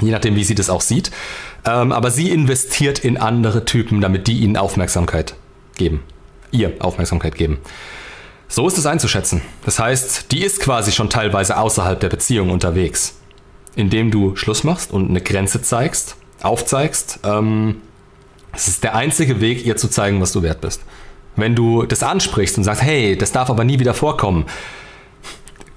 Je 0.00 0.10
nachdem, 0.10 0.36
wie 0.36 0.44
sie 0.44 0.54
das 0.54 0.70
auch 0.70 0.80
sieht. 0.80 1.10
Ähm, 1.66 1.92
aber 1.92 2.10
sie 2.10 2.30
investiert 2.30 3.00
in 3.00 3.18
andere 3.18 3.64
Typen, 3.64 4.00
damit 4.00 4.26
die 4.26 4.38
ihnen 4.38 4.56
Aufmerksamkeit 4.56 5.34
geben. 5.76 6.02
ihr 6.52 6.72
Aufmerksamkeit 6.80 7.34
geben. 7.34 7.58
So 8.48 8.66
ist 8.66 8.78
es 8.78 8.86
einzuschätzen. 8.86 9.42
Das 9.64 9.78
heißt, 9.78 10.32
die 10.32 10.42
ist 10.42 10.60
quasi 10.60 10.90
schon 10.90 11.10
teilweise 11.10 11.56
außerhalb 11.56 12.00
der 12.00 12.08
Beziehung 12.08 12.50
unterwegs. 12.50 13.19
Indem 13.76 14.10
du 14.10 14.36
Schluss 14.36 14.64
machst 14.64 14.90
und 14.92 15.10
eine 15.10 15.20
Grenze 15.20 15.62
zeigst, 15.62 16.16
aufzeigst, 16.42 17.20
ähm, 17.24 17.82
es 18.52 18.68
ist 18.68 18.82
der 18.82 18.94
einzige 18.94 19.40
Weg, 19.40 19.64
ihr 19.64 19.76
zu 19.76 19.88
zeigen, 19.88 20.20
was 20.20 20.32
du 20.32 20.42
wert 20.42 20.60
bist. 20.60 20.82
Wenn 21.36 21.54
du 21.54 21.84
das 21.84 22.02
ansprichst 22.02 22.58
und 22.58 22.64
sagst, 22.64 22.82
hey, 22.82 23.16
das 23.16 23.32
darf 23.32 23.48
aber 23.48 23.64
nie 23.64 23.78
wieder 23.78 23.94
vorkommen, 23.94 24.46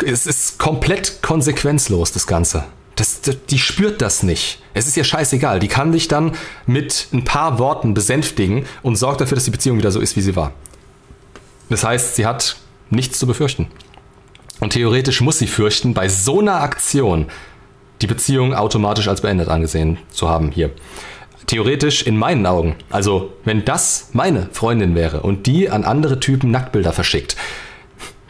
es 0.03 0.25
ist 0.25 0.57
komplett 0.59 1.21
konsequenzlos, 1.21 2.11
das 2.11 2.27
Ganze. 2.27 2.65
Das, 2.95 3.21
die 3.21 3.57
spürt 3.57 4.01
das 4.01 4.21
nicht. 4.21 4.61
Es 4.73 4.87
ist 4.87 4.97
ihr 4.97 5.03
scheißegal. 5.03 5.59
Die 5.59 5.67
kann 5.67 5.91
dich 5.91 6.07
dann 6.07 6.33
mit 6.67 7.07
ein 7.11 7.23
paar 7.23 7.57
Worten 7.57 7.93
besänftigen 7.93 8.65
und 8.83 8.97
sorgt 8.97 9.21
dafür, 9.21 9.35
dass 9.35 9.45
die 9.45 9.51
Beziehung 9.51 9.77
wieder 9.77 9.91
so 9.91 9.99
ist, 9.99 10.15
wie 10.15 10.21
sie 10.21 10.35
war. 10.35 10.53
Das 11.69 11.83
heißt, 11.83 12.15
sie 12.15 12.25
hat 12.25 12.57
nichts 12.89 13.17
zu 13.17 13.25
befürchten. 13.25 13.67
Und 14.59 14.73
theoretisch 14.73 15.21
muss 15.21 15.39
sie 15.39 15.47
fürchten, 15.47 15.93
bei 15.93 16.07
so 16.07 16.39
einer 16.39 16.61
Aktion 16.61 17.27
die 18.03 18.07
Beziehung 18.07 18.53
automatisch 18.53 19.07
als 19.07 19.21
beendet 19.21 19.47
angesehen 19.47 19.97
zu 20.11 20.29
haben 20.29 20.51
hier. 20.51 20.71
Theoretisch 21.47 22.03
in 22.03 22.17
meinen 22.17 22.45
Augen. 22.45 22.75
Also, 22.89 23.31
wenn 23.45 23.63
das 23.63 24.09
meine 24.11 24.49
Freundin 24.51 24.93
wäre 24.93 25.21
und 25.21 25.47
die 25.47 25.69
an 25.69 25.85
andere 25.85 26.19
Typen 26.19 26.51
Nacktbilder 26.51 26.91
verschickt, 26.91 27.37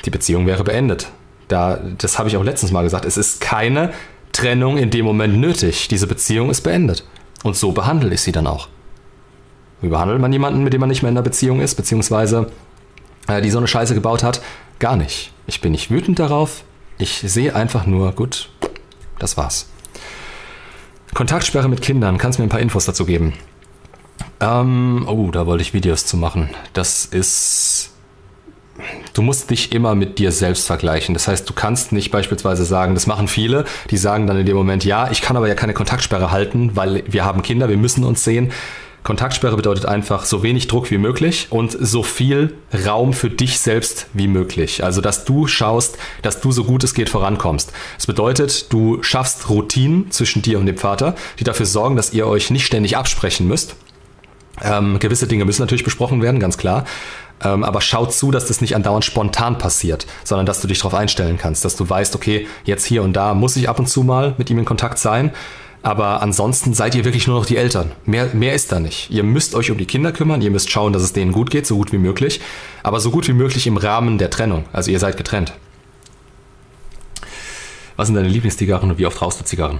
die 0.05 0.11
Beziehung 0.11 0.45
wäre 0.45 0.63
beendet. 0.63 1.07
Da, 1.47 1.79
das 1.97 2.19
habe 2.19 2.29
ich 2.29 2.37
auch 2.37 2.43
letztens 2.43 2.71
mal 2.71 2.83
gesagt. 2.83 3.05
Es 3.05 3.17
ist 3.17 3.41
keine 3.41 3.91
Trennung 4.31 4.77
in 4.77 4.91
dem 4.91 5.05
Moment 5.05 5.37
nötig. 5.37 5.87
Diese 5.87 6.07
Beziehung 6.07 6.51
ist 6.51 6.61
beendet. 6.61 7.03
Und 7.43 7.55
so 7.55 7.71
behandle 7.71 8.13
ich 8.13 8.21
sie 8.21 8.31
dann 8.31 8.47
auch. 8.47 8.67
Wie 9.81 9.89
behandelt 9.89 10.21
man 10.21 10.31
jemanden, 10.31 10.63
mit 10.63 10.73
dem 10.73 10.81
man 10.81 10.89
nicht 10.89 11.01
mehr 11.01 11.09
in 11.09 11.15
der 11.15 11.23
Beziehung 11.23 11.61
ist, 11.61 11.75
beziehungsweise 11.75 12.51
äh, 13.27 13.41
die 13.41 13.49
so 13.49 13.57
eine 13.57 13.67
Scheiße 13.67 13.95
gebaut 13.95 14.21
hat? 14.21 14.41
Gar 14.77 14.97
nicht. 14.97 15.31
Ich 15.47 15.61
bin 15.61 15.71
nicht 15.71 15.89
wütend 15.89 16.19
darauf. 16.19 16.63
Ich 16.99 17.23
sehe 17.25 17.55
einfach 17.55 17.85
nur, 17.85 18.11
gut, 18.11 18.49
das 19.23 19.37
war's. 19.37 19.67
Kontaktsperre 21.13 21.69
mit 21.69 21.81
Kindern. 21.81 22.17
Kannst 22.17 22.37
du 22.37 22.41
mir 22.41 22.47
ein 22.47 22.51
paar 22.51 22.59
Infos 22.59 22.85
dazu 22.85 23.05
geben? 23.05 23.33
Ähm, 24.39 25.05
oh, 25.07 25.31
da 25.31 25.45
wollte 25.45 25.61
ich 25.61 25.73
Videos 25.73 26.05
zu 26.05 26.17
machen. 26.17 26.49
Das 26.73 27.05
ist 27.05 27.93
du 29.13 29.21
musst 29.21 29.49
dich 29.49 29.71
immer 29.71 29.95
mit 29.95 30.17
dir 30.19 30.31
selbst 30.31 30.65
vergleichen. 30.65 31.13
Das 31.13 31.27
heißt, 31.27 31.47
du 31.47 31.53
kannst 31.53 31.91
nicht 31.91 32.11
beispielsweise 32.11 32.65
sagen, 32.65 32.93
das 32.95 33.07
machen 33.07 33.27
viele, 33.27 33.65
die 33.89 33.97
sagen 33.97 34.27
dann 34.27 34.37
in 34.37 34.45
dem 34.45 34.57
Moment, 34.57 34.83
ja, 34.83 35.11
ich 35.11 35.21
kann 35.21 35.37
aber 35.37 35.47
ja 35.47 35.55
keine 35.55 35.73
Kontaktsperre 35.73 36.31
halten, 36.31 36.75
weil 36.75 37.03
wir 37.07 37.23
haben 37.23 37.41
Kinder, 37.41 37.69
wir 37.69 37.77
müssen 37.77 38.03
uns 38.03 38.23
sehen. 38.23 38.51
Kontaktsperre 39.03 39.57
bedeutet 39.57 39.85
einfach 39.85 40.23
so 40.25 40.43
wenig 40.43 40.67
Druck 40.67 40.89
wie 40.89 40.97
möglich 40.97 41.47
und 41.49 41.75
so 41.79 42.03
viel 42.03 42.55
Raum 42.85 43.13
für 43.13 43.29
dich 43.29 43.59
selbst 43.59 44.07
wie 44.13 44.27
möglich. 44.27 44.83
Also, 44.83 45.01
dass 45.01 45.25
du 45.25 45.47
schaust, 45.47 45.97
dass 46.21 46.39
du 46.39 46.51
so 46.51 46.63
gut 46.63 46.83
es 46.83 46.93
geht 46.93 47.09
vorankommst. 47.09 47.73
Das 47.97 48.07
bedeutet, 48.07 48.71
du 48.71 49.03
schaffst 49.03 49.49
Routinen 49.49 50.09
zwischen 50.11 50.41
dir 50.41 50.57
und 50.57 50.65
dem 50.65 50.77
Vater, 50.77 51.15
die 51.39 51.43
dafür 51.43 51.65
sorgen, 51.65 51.97
dass 51.97 52.13
ihr 52.13 52.27
euch 52.27 52.49
nicht 52.49 52.65
ständig 52.65 52.95
absprechen 52.95 53.47
müsst. 53.47 53.75
Ähm, 54.61 54.99
gewisse 54.99 55.27
Dinge 55.27 55.45
müssen 55.45 55.61
natürlich 55.61 55.83
besprochen 55.83 56.21
werden, 56.21 56.39
ganz 56.39 56.57
klar. 56.57 56.85
Ähm, 57.43 57.63
aber 57.63 57.81
schau 57.81 58.05
zu, 58.05 58.31
dass 58.31 58.47
das 58.47 58.61
nicht 58.61 58.75
andauernd 58.75 59.03
spontan 59.03 59.57
passiert, 59.57 60.05
sondern 60.23 60.45
dass 60.45 60.61
du 60.61 60.67
dich 60.67 60.79
darauf 60.79 60.93
einstellen 60.93 61.37
kannst, 61.37 61.65
dass 61.65 61.75
du 61.75 61.89
weißt, 61.89 62.15
okay, 62.15 62.47
jetzt 62.63 62.85
hier 62.85 63.03
und 63.03 63.13
da 63.13 63.33
muss 63.33 63.55
ich 63.57 63.67
ab 63.67 63.79
und 63.79 63.87
zu 63.87 64.03
mal 64.03 64.35
mit 64.37 64.49
ihm 64.49 64.59
in 64.59 64.65
Kontakt 64.65 64.99
sein. 64.99 65.31
Aber 65.83 66.21
ansonsten 66.21 66.73
seid 66.73 66.95
ihr 66.95 67.03
wirklich 67.03 67.27
nur 67.27 67.37
noch 67.37 67.45
die 67.45 67.57
Eltern. 67.57 67.91
Mehr, 68.05 68.29
mehr 68.33 68.53
ist 68.53 68.71
da 68.71 68.79
nicht. 68.79 69.11
Ihr 69.11 69.23
müsst 69.23 69.53
euch 69.53 69.69
um 69.69 69.77
die 69.77 69.85
Kinder 69.85 70.13
kümmern, 70.13 70.41
ihr 70.41 70.49
müsst 70.49 70.71
schauen, 70.71 70.93
dass 70.93 71.03
es 71.03 71.11
denen 71.11 71.33
gut 71.33 71.51
geht, 71.51 71.67
so 71.67 71.75
gut 71.75 71.91
wie 71.91 71.97
möglich. 71.97 72.39
Aber 72.83 73.01
so 73.01 73.11
gut 73.11 73.27
wie 73.27 73.33
möglich 73.33 73.67
im 73.67 73.75
Rahmen 73.75 74.17
der 74.17 74.29
Trennung. 74.29 74.63
Also 74.71 74.91
ihr 74.91 74.99
seid 74.99 75.17
getrennt. 75.17 75.53
Was 77.97 78.07
sind 78.07 78.15
deine 78.15 78.29
Lieblingszigarren 78.29 78.91
und 78.91 78.97
wie 78.97 79.05
oft 79.05 79.21
rauchst 79.21 79.41
du 79.41 79.43
Zigarren? 79.43 79.79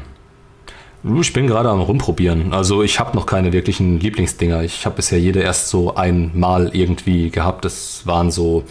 Ich 1.22 1.34
bin 1.34 1.48
gerade 1.48 1.70
am 1.70 1.80
rumprobieren. 1.80 2.54
Also 2.54 2.84
ich 2.84 3.00
habe 3.00 3.16
noch 3.16 3.26
keine 3.26 3.54
wirklichen 3.54 4.00
Lieblingsdinger. 4.00 4.62
Ich 4.64 4.86
habe 4.86 4.98
bisher 4.98 5.20
jede 5.20 5.40
erst 5.40 5.70
so 5.70 5.96
einmal 5.96 6.72
irgendwie 6.74 7.30
gehabt. 7.30 7.64
Das 7.66 8.06
waren 8.06 8.30
so, 8.30 8.64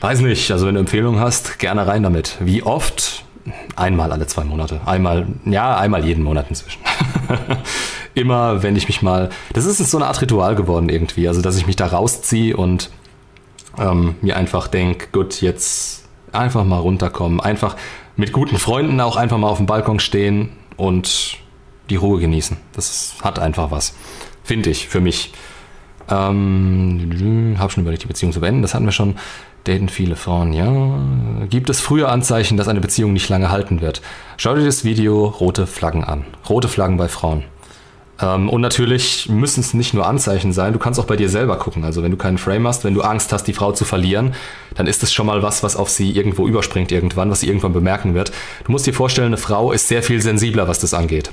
weiß 0.00 0.20
nicht. 0.20 0.50
Also 0.50 0.66
wenn 0.66 0.74
du 0.74 0.80
Empfehlungen 0.80 1.20
hast, 1.20 1.60
gerne 1.60 1.86
rein 1.86 2.02
damit. 2.02 2.36
Wie 2.40 2.64
oft? 2.64 3.25
Einmal 3.76 4.12
alle 4.12 4.26
zwei 4.26 4.44
Monate. 4.44 4.80
Einmal, 4.86 5.26
ja, 5.44 5.76
einmal 5.76 6.04
jeden 6.04 6.24
Monat 6.24 6.46
inzwischen. 6.48 6.80
Immer, 8.14 8.62
wenn 8.62 8.76
ich 8.76 8.88
mich 8.88 9.02
mal. 9.02 9.30
Das 9.52 9.64
ist 9.66 9.78
so 9.78 9.98
eine 9.98 10.06
Art 10.06 10.20
Ritual 10.20 10.54
geworden 10.54 10.88
irgendwie. 10.88 11.28
Also 11.28 11.42
dass 11.42 11.56
ich 11.56 11.66
mich 11.66 11.76
da 11.76 11.86
rausziehe 11.86 12.56
und 12.56 12.90
ähm, 13.78 14.16
mir 14.22 14.36
einfach 14.36 14.68
denke, 14.68 15.08
gut, 15.12 15.40
jetzt 15.42 16.04
einfach 16.32 16.64
mal 16.64 16.78
runterkommen. 16.78 17.40
Einfach 17.40 17.76
mit 18.16 18.32
guten 18.32 18.58
Freunden 18.58 19.00
auch 19.00 19.16
einfach 19.16 19.38
mal 19.38 19.48
auf 19.48 19.58
dem 19.58 19.66
Balkon 19.66 20.00
stehen 20.00 20.50
und 20.76 21.38
die 21.90 21.96
Ruhe 21.96 22.20
genießen. 22.20 22.56
Das 22.72 23.16
hat 23.22 23.38
einfach 23.38 23.70
was. 23.70 23.94
Finde 24.42 24.70
ich, 24.70 24.88
für 24.88 25.00
mich. 25.00 25.32
Ähm, 26.08 27.56
habe 27.58 27.72
schon 27.72 27.82
überlegt, 27.82 28.04
die 28.04 28.08
Beziehung 28.08 28.32
zu 28.32 28.40
beenden. 28.40 28.62
Das 28.62 28.74
hatten 28.74 28.84
wir 28.84 28.92
schon. 28.92 29.16
Daten 29.66 29.88
viele 29.88 30.16
Frauen, 30.16 30.52
ja. 30.52 30.98
Gibt 31.48 31.70
es 31.70 31.80
frühe 31.80 32.08
Anzeichen, 32.08 32.56
dass 32.56 32.68
eine 32.68 32.80
Beziehung 32.80 33.12
nicht 33.12 33.28
lange 33.28 33.50
halten 33.50 33.80
wird? 33.80 34.00
Schau 34.36 34.54
dir 34.54 34.64
das 34.64 34.84
Video 34.84 35.26
Rote 35.26 35.66
Flaggen 35.66 36.04
an. 36.04 36.24
Rote 36.48 36.68
Flaggen 36.68 36.96
bei 36.96 37.08
Frauen. 37.08 37.42
Ähm, 38.20 38.48
und 38.48 38.60
natürlich 38.60 39.28
müssen 39.28 39.60
es 39.60 39.74
nicht 39.74 39.92
nur 39.92 40.06
Anzeichen 40.06 40.52
sein, 40.52 40.72
du 40.72 40.78
kannst 40.78 40.98
auch 41.00 41.04
bei 41.04 41.16
dir 41.16 41.28
selber 41.28 41.58
gucken. 41.58 41.84
Also 41.84 42.02
wenn 42.02 42.10
du 42.10 42.16
keinen 42.16 42.38
Frame 42.38 42.66
hast, 42.66 42.84
wenn 42.84 42.94
du 42.94 43.02
Angst 43.02 43.32
hast, 43.32 43.44
die 43.44 43.52
Frau 43.52 43.72
zu 43.72 43.84
verlieren, 43.84 44.34
dann 44.74 44.86
ist 44.86 45.02
es 45.02 45.12
schon 45.12 45.26
mal 45.26 45.42
was, 45.42 45.62
was 45.62 45.76
auf 45.76 45.90
sie 45.90 46.12
irgendwo 46.12 46.46
überspringt 46.46 46.92
irgendwann, 46.92 47.30
was 47.30 47.40
sie 47.40 47.48
irgendwann 47.48 47.72
bemerken 47.72 48.14
wird. 48.14 48.32
Du 48.64 48.72
musst 48.72 48.86
dir 48.86 48.94
vorstellen, 48.94 49.28
eine 49.28 49.36
Frau 49.36 49.72
ist 49.72 49.88
sehr 49.88 50.02
viel 50.02 50.22
sensibler, 50.22 50.68
was 50.68 50.78
das 50.78 50.94
angeht. 50.94 51.32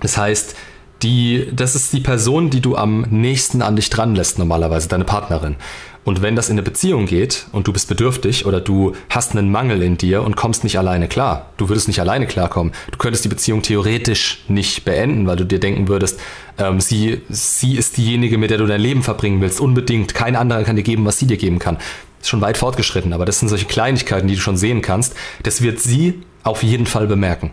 Das 0.00 0.16
heißt, 0.16 0.54
die, 1.02 1.48
das 1.52 1.74
ist 1.74 1.92
die 1.92 2.00
Person, 2.00 2.50
die 2.50 2.60
du 2.60 2.76
am 2.76 3.02
nächsten 3.10 3.62
an 3.62 3.76
dich 3.76 3.90
dran 3.90 4.14
lässt, 4.14 4.38
normalerweise, 4.38 4.88
deine 4.88 5.04
Partnerin. 5.04 5.56
Und 6.04 6.20
wenn 6.20 6.36
das 6.36 6.50
in 6.50 6.54
eine 6.54 6.62
Beziehung 6.62 7.06
geht 7.06 7.46
und 7.52 7.66
du 7.66 7.72
bist 7.72 7.88
bedürftig 7.88 8.44
oder 8.44 8.60
du 8.60 8.94
hast 9.08 9.32
einen 9.34 9.50
Mangel 9.50 9.82
in 9.82 9.96
dir 9.96 10.22
und 10.22 10.36
kommst 10.36 10.62
nicht 10.62 10.78
alleine 10.78 11.08
klar, 11.08 11.50
du 11.56 11.68
würdest 11.70 11.88
nicht 11.88 12.00
alleine 12.00 12.26
klarkommen, 12.26 12.74
du 12.90 12.98
könntest 12.98 13.24
die 13.24 13.30
Beziehung 13.30 13.62
theoretisch 13.62 14.44
nicht 14.48 14.84
beenden, 14.84 15.26
weil 15.26 15.36
du 15.36 15.46
dir 15.46 15.58
denken 15.58 15.88
würdest, 15.88 16.20
ähm, 16.58 16.80
sie, 16.80 17.22
sie 17.30 17.76
ist 17.76 17.96
diejenige, 17.96 18.36
mit 18.36 18.50
der 18.50 18.58
du 18.58 18.66
dein 18.66 18.82
Leben 18.82 19.02
verbringen 19.02 19.40
willst, 19.40 19.60
unbedingt. 19.60 20.14
Kein 20.14 20.36
anderer 20.36 20.62
kann 20.64 20.76
dir 20.76 20.82
geben, 20.82 21.06
was 21.06 21.18
sie 21.18 21.26
dir 21.26 21.38
geben 21.38 21.58
kann. 21.58 21.78
Ist 22.20 22.28
schon 22.28 22.42
weit 22.42 22.58
fortgeschritten, 22.58 23.12
aber 23.14 23.24
das 23.24 23.40
sind 23.40 23.48
solche 23.48 23.66
Kleinigkeiten, 23.66 24.28
die 24.28 24.34
du 24.34 24.40
schon 24.40 24.58
sehen 24.58 24.82
kannst. 24.82 25.14
Das 25.42 25.62
wird 25.62 25.80
sie 25.80 26.22
auf 26.42 26.62
jeden 26.62 26.86
Fall 26.86 27.06
bemerken. 27.06 27.50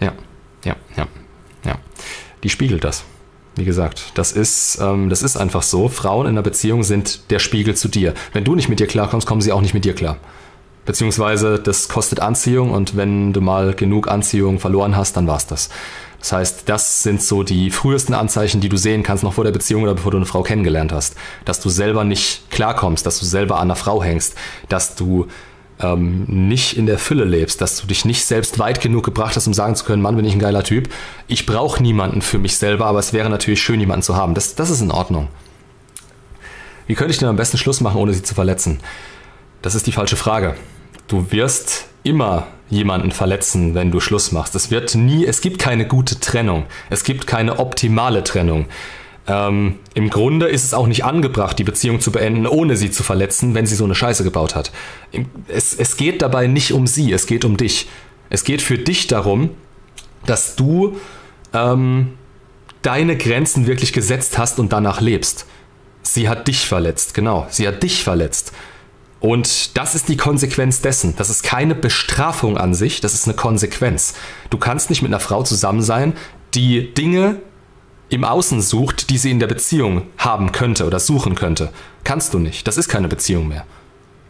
Ja, 0.00 0.12
ja, 0.64 0.76
ja, 0.96 1.06
ja. 1.64 1.78
Die 2.44 2.48
spiegelt 2.48 2.84
das. 2.84 3.04
Wie 3.56 3.64
gesagt, 3.64 4.12
das 4.14 4.32
ist, 4.32 4.78
ähm, 4.80 5.08
das 5.08 5.22
ist 5.22 5.36
einfach 5.36 5.62
so. 5.62 5.88
Frauen 5.88 6.26
in 6.26 6.32
einer 6.32 6.42
Beziehung 6.42 6.84
sind 6.84 7.30
der 7.30 7.38
Spiegel 7.38 7.74
zu 7.74 7.88
dir. 7.88 8.12
Wenn 8.34 8.44
du 8.44 8.54
nicht 8.54 8.68
mit 8.68 8.80
dir 8.80 8.86
klarkommst, 8.86 9.26
kommen 9.26 9.40
sie 9.40 9.50
auch 9.50 9.62
nicht 9.62 9.74
mit 9.74 9.84
dir 9.84 9.94
klar. 9.94 10.18
Beziehungsweise 10.84 11.58
das 11.58 11.88
kostet 11.88 12.20
Anziehung 12.20 12.70
und 12.70 12.96
wenn 12.96 13.32
du 13.32 13.40
mal 13.40 13.74
genug 13.74 14.08
Anziehung 14.08 14.60
verloren 14.60 14.96
hast, 14.96 15.16
dann 15.16 15.26
war's 15.26 15.46
das. 15.46 15.70
Das 16.20 16.32
heißt, 16.32 16.68
das 16.68 17.02
sind 17.02 17.22
so 17.22 17.42
die 17.42 17.70
frühesten 17.70 18.14
Anzeichen, 18.14 18.60
die 18.60 18.68
du 18.68 18.76
sehen 18.76 19.02
kannst, 19.02 19.24
noch 19.24 19.32
vor 19.32 19.44
der 19.44 19.52
Beziehung 19.52 19.82
oder 19.82 19.94
bevor 19.94 20.12
du 20.12 20.18
eine 20.18 20.26
Frau 20.26 20.42
kennengelernt 20.42 20.92
hast. 20.92 21.16
Dass 21.44 21.60
du 21.60 21.70
selber 21.70 22.04
nicht 22.04 22.50
klarkommst, 22.50 23.06
dass 23.06 23.18
du 23.18 23.24
selber 23.24 23.56
an 23.56 23.62
einer 23.62 23.76
Frau 23.76 24.02
hängst, 24.02 24.34
dass 24.68 24.94
du 24.94 25.26
ähm, 25.80 26.24
nicht 26.26 26.76
in 26.76 26.86
der 26.86 26.98
Fülle 26.98 27.24
lebst, 27.24 27.60
dass 27.60 27.80
du 27.80 27.86
dich 27.86 28.04
nicht 28.04 28.24
selbst 28.24 28.58
weit 28.58 28.80
genug 28.80 29.04
gebracht 29.04 29.36
hast, 29.36 29.46
um 29.46 29.54
sagen 29.54 29.74
zu 29.74 29.84
können, 29.84 30.02
Mann, 30.02 30.16
bin 30.16 30.24
ich 30.24 30.32
ein 30.32 30.38
geiler 30.38 30.62
Typ. 30.62 30.88
Ich 31.26 31.46
brauche 31.46 31.82
niemanden 31.82 32.22
für 32.22 32.38
mich 32.38 32.56
selber, 32.56 32.86
aber 32.86 32.98
es 32.98 33.12
wäre 33.12 33.28
natürlich 33.28 33.62
schön, 33.62 33.80
jemanden 33.80 34.02
zu 34.02 34.16
haben. 34.16 34.34
Das, 34.34 34.54
das 34.54 34.70
ist 34.70 34.80
in 34.80 34.90
Ordnung. 34.90 35.28
Wie 36.86 36.94
könnte 36.94 37.12
ich 37.12 37.18
denn 37.18 37.28
am 37.28 37.36
besten 37.36 37.58
Schluss 37.58 37.80
machen, 37.80 38.00
ohne 38.00 38.14
sie 38.14 38.22
zu 38.22 38.34
verletzen? 38.34 38.78
Das 39.62 39.74
ist 39.74 39.86
die 39.86 39.92
falsche 39.92 40.16
Frage. 40.16 40.54
Du 41.08 41.30
wirst 41.30 41.86
immer 42.02 42.46
jemanden 42.68 43.12
verletzen, 43.12 43.74
wenn 43.74 43.90
du 43.90 44.00
Schluss 44.00 44.32
machst. 44.32 44.54
Es 44.54 44.70
wird 44.70 44.94
nie, 44.94 45.24
es 45.24 45.40
gibt 45.40 45.58
keine 45.58 45.86
gute 45.86 46.18
Trennung. 46.20 46.66
Es 46.90 47.04
gibt 47.04 47.26
keine 47.26 47.58
optimale 47.58 48.24
Trennung. 48.24 48.66
Ähm, 49.28 49.76
Im 49.94 50.10
Grunde 50.10 50.46
ist 50.46 50.64
es 50.64 50.72
auch 50.72 50.86
nicht 50.86 51.04
angebracht, 51.04 51.58
die 51.58 51.64
Beziehung 51.64 52.00
zu 52.00 52.12
beenden, 52.12 52.46
ohne 52.46 52.76
sie 52.76 52.90
zu 52.90 53.02
verletzen, 53.02 53.54
wenn 53.54 53.66
sie 53.66 53.74
so 53.74 53.84
eine 53.84 53.94
Scheiße 53.94 54.22
gebaut 54.22 54.54
hat. 54.54 54.70
Es, 55.48 55.74
es 55.74 55.96
geht 55.96 56.22
dabei 56.22 56.46
nicht 56.46 56.72
um 56.72 56.86
sie, 56.86 57.12
es 57.12 57.26
geht 57.26 57.44
um 57.44 57.56
dich. 57.56 57.88
Es 58.30 58.44
geht 58.44 58.62
für 58.62 58.78
dich 58.78 59.06
darum, 59.08 59.50
dass 60.26 60.56
du 60.56 60.96
ähm, 61.52 62.12
deine 62.82 63.16
Grenzen 63.16 63.66
wirklich 63.66 63.92
gesetzt 63.92 64.38
hast 64.38 64.58
und 64.60 64.72
danach 64.72 65.00
lebst. 65.00 65.46
Sie 66.02 66.28
hat 66.28 66.46
dich 66.46 66.66
verletzt, 66.66 67.14
genau. 67.14 67.46
Sie 67.50 67.66
hat 67.66 67.82
dich 67.82 68.04
verletzt. 68.04 68.52
Und 69.18 69.76
das 69.76 69.94
ist 69.96 70.08
die 70.08 70.16
Konsequenz 70.16 70.82
dessen. 70.82 71.14
Das 71.16 71.30
ist 71.30 71.42
keine 71.42 71.74
Bestrafung 71.74 72.58
an 72.58 72.74
sich, 72.74 73.00
das 73.00 73.14
ist 73.14 73.26
eine 73.26 73.34
Konsequenz. 73.34 74.14
Du 74.50 74.58
kannst 74.58 74.90
nicht 74.90 75.02
mit 75.02 75.10
einer 75.10 75.20
Frau 75.20 75.42
zusammen 75.42 75.82
sein, 75.82 76.12
die 76.54 76.94
Dinge 76.94 77.40
im 78.08 78.24
Außen 78.24 78.62
sucht, 78.62 79.10
die 79.10 79.18
sie 79.18 79.30
in 79.30 79.40
der 79.40 79.46
Beziehung 79.46 80.02
haben 80.18 80.52
könnte 80.52 80.86
oder 80.86 81.00
suchen 81.00 81.34
könnte. 81.34 81.70
Kannst 82.04 82.34
du 82.34 82.38
nicht. 82.38 82.66
Das 82.68 82.76
ist 82.76 82.88
keine 82.88 83.08
Beziehung 83.08 83.48
mehr. 83.48 83.64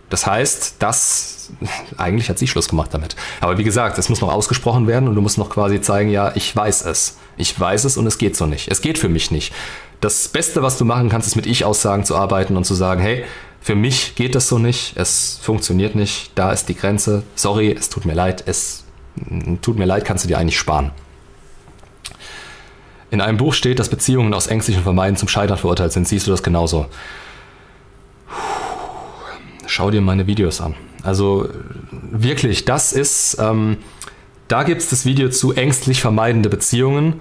Das 0.09 0.27
heißt, 0.27 0.77
das 0.79 1.51
eigentlich 1.97 2.29
hat 2.29 2.39
sie 2.39 2.47
Schluss 2.47 2.69
gemacht 2.69 2.91
damit. 2.93 3.17
Aber 3.41 3.59
wie 3.59 3.65
gesagt, 3.65 3.99
es 3.99 4.09
muss 4.09 4.21
noch 4.21 4.33
ausgesprochen 4.33 4.87
werden 4.87 5.09
und 5.09 5.15
du 5.15 5.21
musst 5.21 5.39
noch 5.39 5.51
quasi 5.51 5.81
zeigen, 5.81 6.11
ja, 6.11 6.33
ich 6.35 6.55
weiß 6.55 6.85
es. 6.87 7.19
Ich 7.37 7.59
weiß 7.59 7.85
es 7.85 7.97
und 7.97 8.07
es 8.07 8.19
geht 8.19 8.37
so 8.37 8.47
nicht. 8.47 8.69
Es 8.71 8.81
geht 8.81 8.99
für 8.99 9.09
mich 9.09 9.31
nicht. 9.31 9.53
Das 10.01 10.29
Beste, 10.29 10.63
was 10.63 10.79
du 10.79 10.85
machen 10.85 11.09
kannst, 11.09 11.27
ist 11.27 11.37
mit 11.37 11.47
Ich-Aussagen 11.47 12.05
zu 12.05 12.17
arbeiten 12.17 12.57
und 12.57 12.65
zu 12.65 12.75
sagen, 12.75 13.01
hey, 13.01 13.25
für 13.61 13.75
mich 13.75 14.15
geht 14.15 14.35
das 14.35 14.49
so 14.49 14.59
nicht, 14.59 14.97
es 14.97 15.41
funktioniert 15.43 15.97
nicht, 15.97 16.31
da 16.37 16.53
ist 16.53 16.69
die 16.69 16.77
Grenze, 16.77 17.25
sorry, 17.35 17.73
es 17.77 17.89
tut 17.89 18.05
mir 18.05 18.15
leid, 18.15 18.45
es 18.47 18.85
tut 19.61 19.77
mir 19.77 19.87
leid, 19.87 20.05
kannst 20.05 20.25
du 20.25 20.29
dir 20.29 20.39
eigentlich 20.39 20.59
sparen. 20.59 20.93
In 23.11 23.21
einem 23.21 23.39
Buch 23.39 23.55
steht, 23.55 23.79
dass 23.79 23.89
Beziehungen 23.89 24.35
aus 24.35 24.47
ängstlichen 24.47 24.83
Vermeiden 24.83 25.17
zum 25.17 25.29
Scheitern 25.29 25.59
verurteilt 25.59 25.93
sind. 25.93 26.09
Siehst 26.09 26.27
du 26.27 26.31
das 26.31 26.43
genauso? 26.43 26.87
Schau 29.67 29.91
dir 29.91 30.01
meine 30.01 30.27
Videos 30.27 30.61
an. 30.61 30.75
Also 31.03 31.49
wirklich, 31.91 32.65
das 32.65 32.93
ist, 32.93 33.37
ähm, 33.39 33.79
da 34.49 34.65
gibt 34.65 34.81
es 34.81 34.91
das 34.91 35.05
Video 35.05 35.29
zu 35.29 35.53
ängstlich 35.53 36.01
vermeidende 36.01 36.49
Beziehungen. 36.49 37.21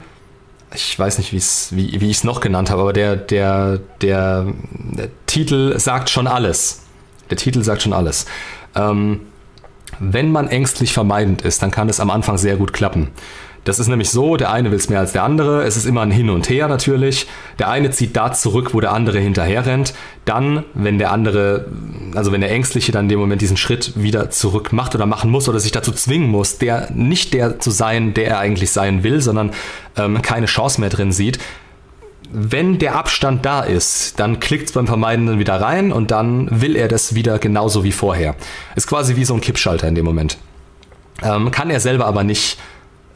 Ich 0.73 0.97
weiß 0.97 1.19
nicht, 1.19 1.31
wie, 1.31 2.01
wie 2.01 2.09
ich 2.09 2.17
es 2.17 2.23
noch 2.23 2.39
genannt 2.41 2.69
habe, 2.69 2.81
aber 2.81 2.93
der, 2.93 3.15
der, 3.15 3.79
der, 4.01 4.47
der, 4.71 5.09
Titel 5.27 5.77
sagt 5.79 6.09
schon 6.09 6.27
alles. 6.27 6.81
Der 7.29 7.37
Titel 7.37 7.63
sagt 7.63 7.83
schon 7.83 7.93
alles. 7.93 8.25
Ähm, 8.75 9.21
wenn 9.99 10.31
man 10.31 10.47
ängstlich 10.47 10.93
vermeidend 10.93 11.43
ist, 11.43 11.61
dann 11.61 11.71
kann 11.71 11.89
es 11.89 11.99
am 11.99 12.09
Anfang 12.09 12.37
sehr 12.37 12.57
gut 12.57 12.73
klappen. 12.73 13.09
Das 13.65 13.79
ist 13.79 13.87
nämlich 13.87 14.11
so, 14.11 14.37
der 14.37 14.51
eine 14.51 14.69
will 14.69 14.77
es 14.77 14.89
mehr 14.89 14.99
als 14.99 15.11
der 15.11 15.23
andere. 15.23 15.63
Es 15.63 15.75
ist 15.75 15.85
immer 15.85 16.01
ein 16.01 16.11
Hin 16.11 16.29
und 16.29 16.49
Her 16.49 16.67
natürlich. 16.67 17.25
Der 17.57 17.67
eine 17.67 17.89
zieht 17.89 18.15
da 18.15 18.31
zurück, 18.31 18.75
wo 18.75 18.79
der 18.79 18.93
andere 18.93 19.19
hinterher 19.19 19.65
rennt. 19.65 19.95
Dann, 20.23 20.63
wenn 20.75 20.99
der 20.99 21.11
andere, 21.11 21.65
also 22.13 22.31
wenn 22.31 22.41
der 22.41 22.51
Ängstliche 22.51 22.91
dann 22.91 23.05
in 23.05 23.09
dem 23.09 23.19
Moment 23.19 23.41
diesen 23.41 23.57
Schritt 23.57 23.93
wieder 23.95 24.29
zurück 24.29 24.71
macht 24.71 24.93
oder 24.93 25.07
machen 25.07 25.31
muss 25.31 25.49
oder 25.49 25.59
sich 25.59 25.71
dazu 25.71 25.91
zwingen 25.91 26.29
muss, 26.29 26.59
der 26.59 26.91
nicht 26.93 27.33
der 27.33 27.59
zu 27.59 27.71
sein, 27.71 28.13
der 28.13 28.27
er 28.27 28.37
eigentlich 28.37 28.69
sein 28.69 29.03
will, 29.03 29.19
sondern 29.19 29.51
ähm, 29.97 30.21
keine 30.21 30.45
Chance 30.45 30.79
mehr 30.79 30.91
drin 30.91 31.11
sieht, 31.11 31.39
wenn 32.31 32.77
der 32.77 32.95
Abstand 32.95 33.47
da 33.47 33.61
ist, 33.61 34.19
dann 34.19 34.39
klickt 34.39 34.67
es 34.67 34.73
beim 34.73 34.85
Vermeidenden 34.85 35.39
wieder 35.39 35.59
rein 35.59 35.91
und 35.91 36.11
dann 36.11 36.61
will 36.61 36.75
er 36.75 36.87
das 36.87 37.15
wieder 37.15 37.39
genauso 37.39 37.83
wie 37.83 37.91
vorher. 37.91 38.35
Ist 38.75 38.87
quasi 38.87 39.15
wie 39.15 39.25
so 39.25 39.33
ein 39.33 39.41
Kippschalter 39.41 39.87
in 39.87 39.95
dem 39.95 40.05
Moment. 40.05 40.37
Ähm, 41.23 41.49
kann 41.49 41.69
er 41.71 41.79
selber 41.79 42.05
aber 42.05 42.23
nicht 42.23 42.57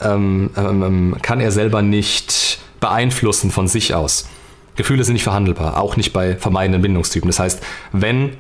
ähm, 0.02 0.50
ähm, 0.58 0.84
ähm, 0.84 1.16
kann 1.22 1.40
er 1.40 1.52
selber 1.52 1.82
nicht 1.82 2.60
beeinflussen 2.80 3.52
von 3.52 3.68
sich 3.68 3.94
aus. 3.94 4.28
Gefühle 4.76 5.04
sind 5.04 5.14
nicht 5.14 5.24
verhandelbar, 5.24 5.78
auch 5.78 5.98
nicht 5.98 6.14
bei 6.14 6.38
vermeidenden 6.38 6.82
Bindungstypen. 6.82 7.30
Das 7.30 7.40
heißt, 7.40 7.62
wenn 7.92 8.38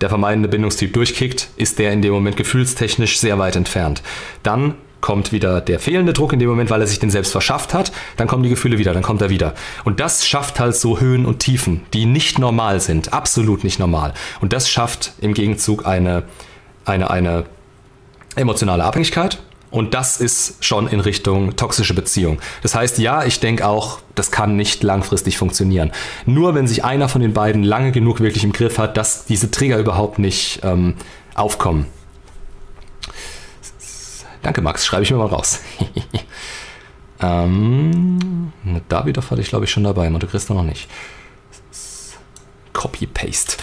der 0.00 0.08
vermeidende 0.08 0.48
Bindungstyp 0.48 0.92
durchkickt, 0.92 1.48
ist 1.56 1.78
der 1.78 1.92
in 1.92 2.02
dem 2.02 2.12
Moment 2.12 2.36
gefühlstechnisch 2.36 3.18
sehr 3.18 3.38
weit 3.38 3.56
entfernt. 3.56 4.02
Dann 4.42 4.74
kommt 5.00 5.32
wieder 5.32 5.60
der 5.60 5.78
fehlende 5.78 6.12
Druck 6.12 6.32
in 6.32 6.38
dem 6.38 6.48
Moment, 6.48 6.70
weil 6.70 6.80
er 6.80 6.86
sich 6.86 6.98
den 6.98 7.10
selbst 7.10 7.30
verschafft 7.30 7.74
hat, 7.74 7.92
dann 8.16 8.26
kommen 8.26 8.42
die 8.42 8.48
Gefühle 8.48 8.78
wieder, 8.78 8.92
dann 8.92 9.02
kommt 9.02 9.22
er 9.22 9.30
wieder. 9.30 9.54
Und 9.84 10.00
das 10.00 10.26
schafft 10.26 10.58
halt 10.58 10.74
so 10.74 10.98
Höhen 10.98 11.26
und 11.26 11.38
Tiefen, 11.38 11.82
die 11.92 12.06
nicht 12.06 12.38
normal 12.38 12.80
sind, 12.80 13.12
absolut 13.12 13.62
nicht 13.62 13.78
normal. 13.78 14.14
Und 14.40 14.52
das 14.52 14.68
schafft 14.68 15.12
im 15.20 15.34
Gegenzug 15.34 15.86
eine, 15.86 16.24
eine, 16.84 17.10
eine 17.10 17.44
emotionale 18.34 18.84
Abhängigkeit, 18.84 19.38
und 19.70 19.94
das 19.94 20.20
ist 20.20 20.64
schon 20.64 20.88
in 20.88 21.00
Richtung 21.00 21.56
toxische 21.56 21.94
Beziehung. 21.94 22.38
Das 22.62 22.74
heißt, 22.74 22.98
ja, 22.98 23.24
ich 23.24 23.40
denke 23.40 23.66
auch, 23.66 23.98
das 24.14 24.30
kann 24.30 24.56
nicht 24.56 24.82
langfristig 24.82 25.38
funktionieren. 25.38 25.92
Nur 26.24 26.54
wenn 26.54 26.66
sich 26.66 26.84
einer 26.84 27.08
von 27.08 27.20
den 27.20 27.32
beiden 27.32 27.62
lange 27.62 27.92
genug 27.92 28.20
wirklich 28.20 28.44
im 28.44 28.52
Griff 28.52 28.78
hat, 28.78 28.96
dass 28.96 29.24
diese 29.24 29.50
Trigger 29.50 29.78
überhaupt 29.78 30.18
nicht 30.18 30.60
ähm, 30.62 30.94
aufkommen. 31.34 31.86
Danke, 34.42 34.62
Max, 34.62 34.86
schreibe 34.86 35.02
ich 35.02 35.10
mir 35.10 35.16
mal 35.16 35.26
raus. 35.26 35.60
ähm, 37.20 38.52
David 38.88 39.18
hatte 39.18 39.40
ich, 39.40 39.48
glaube 39.48 39.64
ich, 39.64 39.70
schon 39.70 39.82
dabei, 39.82 40.08
Monte 40.08 40.28
Cristo 40.28 40.54
noch 40.54 40.62
nicht. 40.62 40.88
Copy-Paste. 42.72 43.56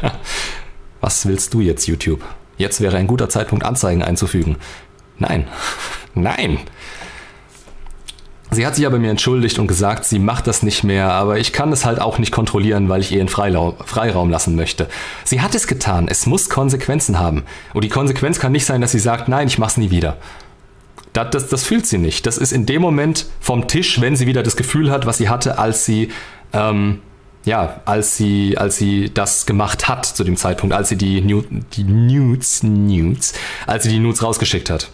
Was 1.00 1.26
willst 1.26 1.54
du 1.54 1.60
jetzt, 1.60 1.86
YouTube? 1.86 2.22
Jetzt 2.58 2.80
wäre 2.80 2.96
ein 2.96 3.06
guter 3.06 3.28
Zeitpunkt, 3.28 3.64
Anzeigen 3.64 4.02
einzufügen. 4.02 4.56
Nein, 5.18 5.46
nein. 6.14 6.58
Sie 8.50 8.64
hat 8.64 8.76
sich 8.76 8.86
aber 8.86 8.98
mir 8.98 9.10
entschuldigt 9.10 9.58
und 9.58 9.66
gesagt, 9.66 10.04
sie 10.04 10.20
macht 10.20 10.46
das 10.46 10.62
nicht 10.62 10.84
mehr, 10.84 11.10
aber 11.12 11.38
ich 11.38 11.52
kann 11.52 11.72
es 11.72 11.84
halt 11.84 12.00
auch 12.00 12.18
nicht 12.18 12.30
kontrollieren, 12.30 12.88
weil 12.88 13.00
ich 13.00 13.10
ihr 13.10 13.20
in 13.20 13.28
Freiraum, 13.28 13.74
Freiraum 13.84 14.30
lassen 14.30 14.54
möchte. 14.54 14.88
Sie 15.24 15.40
hat 15.40 15.54
es 15.54 15.66
getan, 15.66 16.06
es 16.08 16.26
muss 16.26 16.48
Konsequenzen 16.48 17.18
haben. 17.18 17.44
Und 17.74 17.82
die 17.82 17.88
Konsequenz 17.88 18.38
kann 18.38 18.52
nicht 18.52 18.64
sein, 18.64 18.80
dass 18.80 18.92
sie 18.92 19.00
sagt, 19.00 19.28
nein, 19.28 19.48
ich 19.48 19.58
mach's 19.58 19.76
nie 19.76 19.90
wieder. 19.90 20.16
Das, 21.12 21.30
das, 21.30 21.48
das 21.48 21.64
fühlt 21.64 21.86
sie 21.86 21.98
nicht. 21.98 22.24
Das 22.24 22.38
ist 22.38 22.52
in 22.52 22.66
dem 22.66 22.82
Moment 22.82 23.26
vom 23.40 23.66
Tisch, 23.66 24.00
wenn 24.00 24.14
sie 24.14 24.26
wieder 24.26 24.44
das 24.44 24.56
Gefühl 24.56 24.92
hat, 24.92 25.06
was 25.06 25.18
sie 25.18 25.28
hatte, 25.28 25.58
als 25.58 25.84
sie 25.84 26.10
ähm, 26.52 27.00
ja, 27.44 27.80
als 27.84 28.16
sie, 28.16 28.58
als 28.58 28.76
sie 28.76 29.10
das 29.12 29.46
gemacht 29.46 29.88
hat 29.88 30.04
zu 30.04 30.24
dem 30.24 30.36
Zeitpunkt, 30.36 30.74
als 30.74 30.88
sie 30.88 30.96
die, 30.96 31.20
Nude, 31.20 31.48
die 31.74 31.84
Nudes, 31.84 32.62
Nudes, 32.62 33.34
als 33.66 33.84
sie 33.84 33.90
die 33.90 33.98
Nudes 33.98 34.22
rausgeschickt 34.22 34.70
hat 34.70 34.90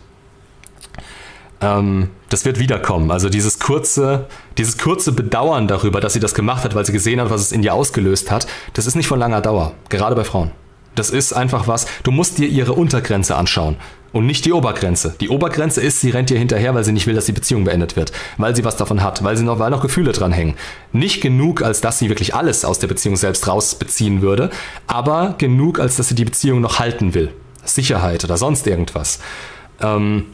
ähm, 1.63 2.11
das 2.29 2.45
wird 2.45 2.59
wiederkommen. 2.59 3.11
Also 3.11 3.29
dieses 3.29 3.59
kurze, 3.59 4.27
dieses 4.59 4.79
kurze 4.79 5.13
Bedauern 5.13 5.69
darüber, 5.69 6.01
dass 6.01 6.13
sie 6.13 6.21
das 6.21 6.35
gemacht 6.35 6.65
hat, 6.65 6.75
weil 6.75 6.85
sie 6.85 6.93
gesehen 6.93 7.21
hat, 7.21 7.31
was 7.31 7.41
es 7.41 7.53
in 7.53 7.63
ihr 7.63 7.75
ausgelöst 7.75 8.31
hat, 8.31 8.47
das 8.75 8.87
ist 8.87 8.97
nicht 8.97 9.07
von 9.07 9.19
langer 9.19 9.41
Dauer, 9.41 9.75
gerade 9.89 10.17
bei 10.17 10.25
Frauen. 10.25 10.51
Das 10.95 11.09
ist 11.09 11.33
einfach 11.33 11.69
was, 11.69 11.87
du 12.03 12.11
musst 12.11 12.37
dir 12.39 12.49
ihre 12.49 12.75
Untergrenze 12.75 13.37
anschauen 13.37 13.77
und 14.13 14.27
nicht 14.27 14.45
die 14.45 14.53
Obergrenze. 14.53 15.15
Die 15.21 15.31
Obergrenze 15.31 15.81
ist, 15.81 16.01
sie 16.01 16.11
rennt 16.11 16.31
ihr 16.31 16.39
hinterher, 16.39 16.75
weil 16.75 16.85
sie 16.85 16.93
nicht 16.93 17.07
will, 17.07 17.15
dass 17.15 17.25
die 17.25 17.33
Beziehung 17.33 17.65
beendet 17.65 17.97
wird, 17.97 18.13
weil 18.37 18.55
sie 18.55 18.65
was 18.65 18.77
davon 18.77 19.03
hat, 19.03 19.25
weil 19.25 19.37
sie 19.37 19.45
noch, 19.45 19.59
weil 19.59 19.71
noch 19.71 19.81
Gefühle 19.81 20.13
dran 20.13 20.33
hängen. 20.33 20.55
Nicht 20.93 21.23
genug, 21.23 21.63
als 21.63 21.81
dass 21.81 21.99
sie 21.99 22.11
wirklich 22.11 22.35
alles 22.35 22.67
aus 22.67 22.79
der 22.79 22.89
Beziehung 22.89 23.17
selbst 23.17 23.49
rausbeziehen 23.49 24.21
würde, 24.21 24.51
aber 24.87 25.35
genug, 25.39 25.81
als 25.81 25.97
dass 25.97 26.09
sie 26.09 26.15
die 26.15 26.27
Beziehung 26.27 26.61
noch 26.61 26.79
halten 26.79 27.15
will. 27.15 27.33
Sicherheit 27.65 28.25
oder 28.25 28.37
sonst 28.37 28.67
irgendwas. 28.67 29.19
Ähm, 29.81 30.27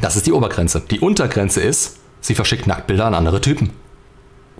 das 0.00 0.16
ist 0.16 0.26
die 0.26 0.32
Obergrenze. 0.32 0.82
Die 0.90 1.00
Untergrenze 1.00 1.60
ist, 1.60 1.96
sie 2.20 2.34
verschickt 2.34 2.66
Nacktbilder 2.66 3.06
an 3.06 3.14
andere 3.14 3.40
Typen. 3.40 3.70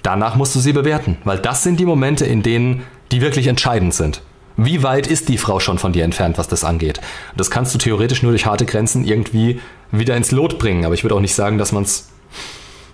Danach 0.03 0.37
musst 0.37 0.55
du 0.55 0.61
sie 0.61 0.73
bewerten, 0.73 1.19
weil 1.25 1.39
das 1.39 1.63
sind 1.63 1.81
die 1.81 1.87
Momente, 1.87 2.25
in 2.25 2.43
denen 2.43 2.85
die 3.11 3.21
wirklich 3.21 3.47
entscheidend 3.47 3.95
sind. 3.95 4.23
Wie 4.57 4.83
weit 4.83 5.07
ist 5.07 5.29
die 5.29 5.39
Frau 5.39 5.61
schon 5.61 5.79
von 5.79 5.93
dir 5.93 6.05
entfernt, 6.05 6.39
was 6.39 6.49
das 6.49 6.65
angeht? 6.65 7.01
Das 7.37 7.51
kannst 7.51 7.75
du 7.75 7.79
theoretisch 7.79 8.23
nur 8.23 8.33
durch 8.33 8.47
harte 8.47 8.67
Grenzen 8.67 9.05
irgendwie 9.05 9.61
wieder 9.93 10.17
ins 10.17 10.33
Lot 10.33 10.59
bringen. 10.59 10.85
Aber 10.85 10.95
ich 10.95 11.05
würde 11.05 11.15
auch 11.15 11.21
nicht 11.21 11.35
sagen, 11.35 11.59
dass 11.59 11.73
man 11.73 11.85
es, 11.85 12.09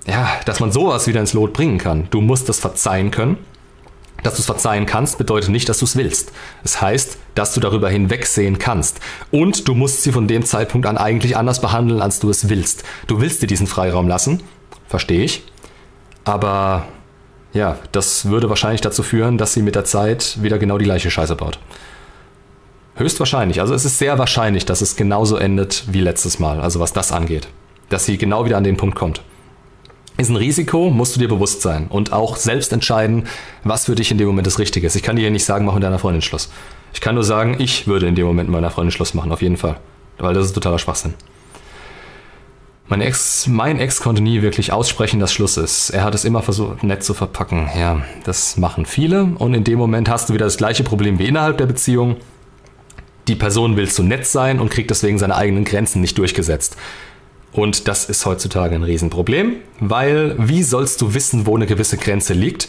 ja, 0.06 0.28
dass 0.44 0.60
man 0.60 0.72
sowas 0.72 1.06
wieder 1.06 1.20
ins 1.20 1.32
Lot 1.32 1.54
bringen 1.54 1.78
kann. 1.78 2.08
Du 2.10 2.20
musst 2.20 2.48
das 2.48 2.60
verzeihen 2.60 3.10
können 3.10 3.38
dass 4.24 4.34
du 4.34 4.40
es 4.40 4.46
verzeihen 4.46 4.86
kannst, 4.86 5.18
bedeutet 5.18 5.50
nicht, 5.50 5.68
dass 5.68 5.78
du 5.78 5.84
es 5.84 5.96
willst. 5.96 6.32
Es 6.64 6.80
heißt, 6.80 7.18
dass 7.36 7.54
du 7.54 7.60
darüber 7.60 7.88
hinwegsehen 7.88 8.58
kannst. 8.58 8.98
Und 9.30 9.68
du 9.68 9.74
musst 9.74 10.02
sie 10.02 10.10
von 10.10 10.26
dem 10.26 10.44
Zeitpunkt 10.44 10.86
an 10.86 10.98
eigentlich 10.98 11.36
anders 11.36 11.60
behandeln, 11.60 12.00
als 12.00 12.18
du 12.18 12.30
es 12.30 12.48
willst. 12.48 12.82
Du 13.06 13.20
willst 13.20 13.42
dir 13.42 13.46
diesen 13.46 13.66
Freiraum 13.66 14.08
lassen, 14.08 14.42
verstehe 14.88 15.22
ich. 15.22 15.44
Aber 16.24 16.86
ja, 17.52 17.78
das 17.92 18.24
würde 18.30 18.48
wahrscheinlich 18.48 18.80
dazu 18.80 19.02
führen, 19.02 19.38
dass 19.38 19.52
sie 19.52 19.62
mit 19.62 19.74
der 19.74 19.84
Zeit 19.84 20.42
wieder 20.42 20.58
genau 20.58 20.78
die 20.78 20.86
gleiche 20.86 21.10
Scheiße 21.10 21.36
baut. 21.36 21.58
Höchstwahrscheinlich. 22.96 23.60
Also 23.60 23.74
es 23.74 23.84
ist 23.84 23.98
sehr 23.98 24.18
wahrscheinlich, 24.18 24.64
dass 24.64 24.80
es 24.80 24.96
genauso 24.96 25.36
endet 25.36 25.84
wie 25.88 26.00
letztes 26.00 26.38
Mal, 26.38 26.60
also 26.60 26.80
was 26.80 26.94
das 26.94 27.12
angeht. 27.12 27.48
Dass 27.90 28.06
sie 28.06 28.16
genau 28.16 28.46
wieder 28.46 28.56
an 28.56 28.64
den 28.64 28.78
Punkt 28.78 28.96
kommt 28.96 29.20
ist 30.16 30.28
ein 30.28 30.36
Risiko, 30.36 30.90
musst 30.90 31.16
du 31.16 31.20
dir 31.20 31.28
bewusst 31.28 31.62
sein 31.62 31.86
und 31.88 32.12
auch 32.12 32.36
selbst 32.36 32.72
entscheiden, 32.72 33.26
was 33.64 33.86
für 33.86 33.94
dich 33.94 34.10
in 34.10 34.18
dem 34.18 34.28
Moment 34.28 34.46
das 34.46 34.58
Richtige 34.58 34.86
ist. 34.86 34.94
Ich 34.94 35.02
kann 35.02 35.16
dir 35.16 35.30
nicht 35.30 35.44
sagen, 35.44 35.64
mach 35.64 35.74
mit 35.74 35.82
deiner 35.82 35.98
Freundin 35.98 36.22
Schluss. 36.22 36.50
Ich 36.92 37.00
kann 37.00 37.16
nur 37.16 37.24
sagen, 37.24 37.56
ich 37.58 37.86
würde 37.88 38.06
in 38.06 38.14
dem 38.14 38.26
Moment 38.26 38.48
mit 38.48 38.54
meiner 38.54 38.70
Freundin 38.70 38.92
Schluss 38.92 39.14
machen, 39.14 39.32
auf 39.32 39.42
jeden 39.42 39.56
Fall. 39.56 39.76
Weil 40.18 40.34
das 40.34 40.46
ist 40.46 40.52
totaler 40.52 40.78
Schwachsinn. 40.78 41.14
Mein 42.86 43.00
Ex, 43.00 43.46
mein 43.48 43.80
Ex 43.80 44.00
konnte 44.00 44.22
nie 44.22 44.42
wirklich 44.42 44.70
aussprechen, 44.70 45.18
dass 45.18 45.32
Schluss 45.32 45.56
ist. 45.56 45.90
Er 45.90 46.04
hat 46.04 46.14
es 46.14 46.24
immer 46.24 46.42
versucht, 46.42 46.84
nett 46.84 47.02
zu 47.02 47.14
verpacken. 47.14 47.68
Ja, 47.76 48.02
das 48.24 48.58
machen 48.58 48.84
viele. 48.84 49.24
Und 49.24 49.54
in 49.54 49.64
dem 49.64 49.78
Moment 49.78 50.08
hast 50.08 50.28
du 50.28 50.34
wieder 50.34 50.44
das 50.44 50.58
gleiche 50.58 50.84
Problem 50.84 51.18
wie 51.18 51.24
innerhalb 51.24 51.56
der 51.58 51.66
Beziehung. 51.66 52.16
Die 53.26 53.36
Person 53.36 53.76
will 53.76 53.88
zu 53.88 54.02
nett 54.02 54.26
sein 54.26 54.60
und 54.60 54.70
kriegt 54.70 54.90
deswegen 54.90 55.18
seine 55.18 55.34
eigenen 55.34 55.64
Grenzen 55.64 56.02
nicht 56.02 56.18
durchgesetzt. 56.18 56.76
Und 57.54 57.86
das 57.86 58.06
ist 58.06 58.26
heutzutage 58.26 58.74
ein 58.74 58.82
Riesenproblem, 58.82 59.56
weil 59.78 60.34
wie 60.38 60.64
sollst 60.64 61.00
du 61.00 61.14
wissen, 61.14 61.46
wo 61.46 61.54
eine 61.54 61.66
gewisse 61.66 61.96
Grenze 61.96 62.34
liegt, 62.34 62.68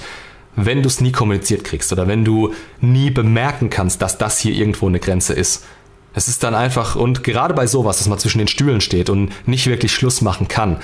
wenn 0.56 0.84
du 0.84 0.88
es 0.88 1.02
nie 1.02 1.12
kommuniziert 1.12 1.64
kriegst 1.64 1.92
oder 1.92 2.08
wenn 2.08 2.24
du 2.24 2.54
nie 2.82 3.10
bemerken 3.10 3.72
kannst, 3.72 4.02
dass 4.04 4.20
das 4.20 4.40
hier 4.40 4.54
irgendwo 4.54 4.88
eine 4.88 5.00
Grenze 5.00 5.34
ist. 5.34 5.66
Es 6.14 6.28
ist 6.28 6.44
dann 6.44 6.56
einfach, 6.56 6.96
und 6.96 7.24
gerade 7.24 7.56
bei 7.56 7.68
sowas, 7.68 7.98
dass 7.98 8.08
man 8.08 8.20
zwischen 8.20 8.38
den 8.38 8.48
Stühlen 8.48 8.80
steht 8.80 9.10
und 9.10 9.32
nicht 9.48 9.66
wirklich 9.68 9.92
Schluss 9.92 10.22
machen 10.22 10.48
kann, 10.48 10.78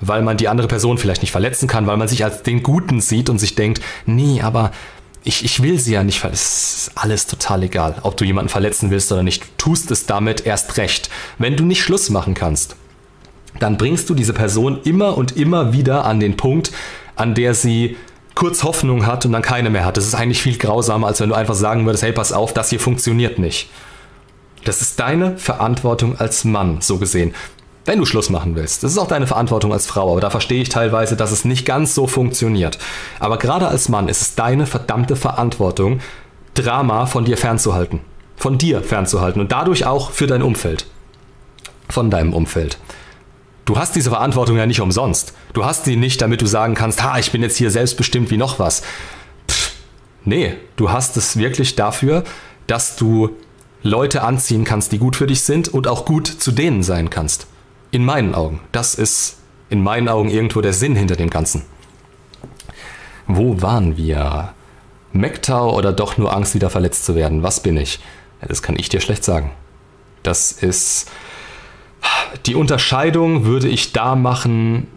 weil 0.00 0.22
man 0.22 0.36
die 0.36 0.48
andere 0.48 0.68
Person 0.68 0.98
vielleicht 0.98 1.22
nicht 1.22 1.32
verletzen 1.32 1.66
kann, 1.66 1.86
weil 1.86 1.96
man 1.96 2.08
sich 2.08 2.24
als 2.24 2.42
den 2.42 2.62
Guten 2.62 3.00
sieht 3.00 3.30
und 3.30 3.38
sich 3.38 3.54
denkt, 3.54 3.80
nee, 4.04 4.42
aber 4.42 4.70
ich, 5.24 5.44
ich 5.44 5.62
will 5.62 5.80
sie 5.80 5.94
ja 5.94 6.04
nicht 6.04 6.20
verletzen. 6.20 6.42
Es 6.44 6.88
ist 6.88 6.92
alles 6.94 7.26
total 7.26 7.64
egal, 7.64 7.96
ob 8.02 8.18
du 8.18 8.24
jemanden 8.24 8.50
verletzen 8.50 8.90
willst 8.90 9.10
oder 9.10 9.22
nicht. 9.22 9.58
Tust 9.58 9.90
es 9.90 10.06
damit 10.06 10.46
erst 10.46 10.76
recht. 10.76 11.10
Wenn 11.38 11.56
du 11.56 11.64
nicht 11.64 11.82
Schluss 11.82 12.10
machen 12.10 12.34
kannst, 12.34 12.76
dann 13.60 13.76
bringst 13.76 14.08
du 14.10 14.14
diese 14.14 14.32
Person 14.32 14.80
immer 14.84 15.16
und 15.16 15.36
immer 15.36 15.72
wieder 15.72 16.04
an 16.04 16.20
den 16.20 16.36
Punkt, 16.36 16.72
an 17.14 17.34
der 17.34 17.54
sie 17.54 17.96
kurz 18.34 18.64
Hoffnung 18.64 19.06
hat 19.06 19.24
und 19.24 19.32
dann 19.32 19.42
keine 19.42 19.70
mehr 19.70 19.84
hat. 19.84 19.96
Das 19.96 20.06
ist 20.06 20.14
eigentlich 20.14 20.42
viel 20.42 20.58
grausamer, 20.58 21.06
als 21.06 21.20
wenn 21.20 21.30
du 21.30 21.34
einfach 21.34 21.54
sagen 21.54 21.86
würdest, 21.86 22.04
hey, 22.04 22.12
pass 22.12 22.32
auf, 22.32 22.52
das 22.52 22.70
hier 22.70 22.80
funktioniert 22.80 23.38
nicht. 23.38 23.70
Das 24.64 24.82
ist 24.82 25.00
deine 25.00 25.38
Verantwortung 25.38 26.18
als 26.18 26.44
Mann, 26.44 26.78
so 26.80 26.98
gesehen 26.98 27.32
wenn 27.86 28.00
du 28.00 28.04
Schluss 28.04 28.30
machen 28.30 28.56
willst. 28.56 28.82
Das 28.82 28.92
ist 28.92 28.98
auch 28.98 29.08
deine 29.08 29.26
Verantwortung 29.26 29.72
als 29.72 29.86
Frau, 29.86 30.10
aber 30.10 30.20
da 30.20 30.28
verstehe 30.28 30.60
ich 30.60 30.68
teilweise, 30.68 31.16
dass 31.16 31.30
es 31.30 31.44
nicht 31.44 31.64
ganz 31.64 31.94
so 31.94 32.06
funktioniert. 32.06 32.78
Aber 33.20 33.38
gerade 33.38 33.68
als 33.68 33.88
Mann 33.88 34.08
ist 34.08 34.20
es 34.20 34.34
deine 34.34 34.66
verdammte 34.66 35.16
Verantwortung, 35.16 36.00
Drama 36.54 37.06
von 37.06 37.24
dir 37.24 37.36
fernzuhalten. 37.36 38.00
Von 38.36 38.58
dir 38.58 38.82
fernzuhalten 38.82 39.40
und 39.40 39.52
dadurch 39.52 39.86
auch 39.86 40.10
für 40.10 40.26
dein 40.26 40.42
Umfeld. 40.42 40.86
Von 41.88 42.10
deinem 42.10 42.34
Umfeld. 42.34 42.78
Du 43.66 43.76
hast 43.76 43.96
diese 43.96 44.10
Verantwortung 44.10 44.56
ja 44.56 44.64
nicht 44.64 44.80
umsonst. 44.80 45.34
Du 45.52 45.64
hast 45.64 45.84
sie 45.84 45.96
nicht, 45.96 46.22
damit 46.22 46.40
du 46.40 46.46
sagen 46.46 46.74
kannst, 46.74 47.02
ha, 47.02 47.18
ich 47.18 47.32
bin 47.32 47.42
jetzt 47.42 47.56
hier 47.56 47.70
selbstbestimmt 47.70 48.30
wie 48.30 48.36
noch 48.36 48.60
was. 48.60 48.82
Pff, 49.50 49.72
nee, 50.24 50.54
du 50.76 50.92
hast 50.92 51.16
es 51.16 51.36
wirklich 51.36 51.74
dafür, 51.74 52.22
dass 52.68 52.94
du 52.94 53.30
Leute 53.82 54.22
anziehen 54.22 54.64
kannst, 54.64 54.92
die 54.92 54.98
gut 54.98 55.16
für 55.16 55.26
dich 55.26 55.42
sind 55.42 55.68
und 55.68 55.88
auch 55.88 56.04
gut 56.04 56.28
zu 56.28 56.52
denen 56.52 56.84
sein 56.84 57.10
kannst. 57.10 57.48
In 57.90 58.04
meinen 58.04 58.36
Augen. 58.36 58.60
Das 58.70 58.94
ist 58.94 59.38
in 59.68 59.82
meinen 59.82 60.08
Augen 60.08 60.30
irgendwo 60.30 60.60
der 60.60 60.72
Sinn 60.72 60.94
hinter 60.94 61.16
dem 61.16 61.30
Ganzen. 61.30 61.62
Wo 63.26 63.60
waren 63.62 63.96
wir? 63.96 64.54
MacTow 65.12 65.74
oder 65.74 65.92
doch 65.92 66.18
nur 66.18 66.32
Angst, 66.32 66.54
wieder 66.54 66.70
verletzt 66.70 67.04
zu 67.04 67.16
werden? 67.16 67.42
Was 67.42 67.60
bin 67.60 67.76
ich? 67.76 67.98
Das 68.46 68.62
kann 68.62 68.76
ich 68.78 68.88
dir 68.88 69.00
schlecht 69.00 69.24
sagen. 69.24 69.50
Das 70.22 70.52
ist. 70.52 71.10
Die 72.44 72.54
Unterscheidung 72.54 73.44
würde 73.44 73.68
ich 73.68 73.92
da 73.92 74.16
machen, 74.16 74.88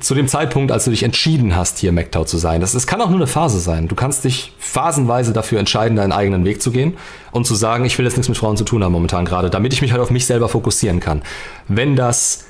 zu 0.00 0.14
dem 0.14 0.28
Zeitpunkt, 0.28 0.72
als 0.72 0.84
du 0.84 0.90
dich 0.90 1.02
entschieden 1.02 1.54
hast, 1.56 1.78
hier 1.78 1.92
MacTow 1.92 2.26
zu 2.26 2.38
sein. 2.38 2.60
Das, 2.60 2.72
das 2.72 2.86
kann 2.86 3.00
auch 3.00 3.10
nur 3.10 3.18
eine 3.18 3.26
Phase 3.26 3.60
sein. 3.60 3.88
Du 3.88 3.94
kannst 3.94 4.24
dich 4.24 4.52
phasenweise 4.58 5.32
dafür 5.32 5.58
entscheiden, 5.58 5.96
deinen 5.96 6.12
eigenen 6.12 6.44
Weg 6.44 6.62
zu 6.62 6.70
gehen 6.70 6.96
und 7.32 7.46
zu 7.46 7.54
sagen, 7.54 7.84
ich 7.84 7.96
will 7.98 8.04
jetzt 8.04 8.16
nichts 8.16 8.28
mit 8.28 8.38
Frauen 8.38 8.56
zu 8.56 8.64
tun 8.64 8.82
haben 8.82 8.92
momentan 8.92 9.24
gerade, 9.24 9.50
damit 9.50 9.72
ich 9.72 9.82
mich 9.82 9.92
halt 9.92 10.00
auf 10.00 10.10
mich 10.10 10.26
selber 10.26 10.48
fokussieren 10.48 11.00
kann. 11.00 11.22
Wenn 11.68 11.96
das, 11.96 12.44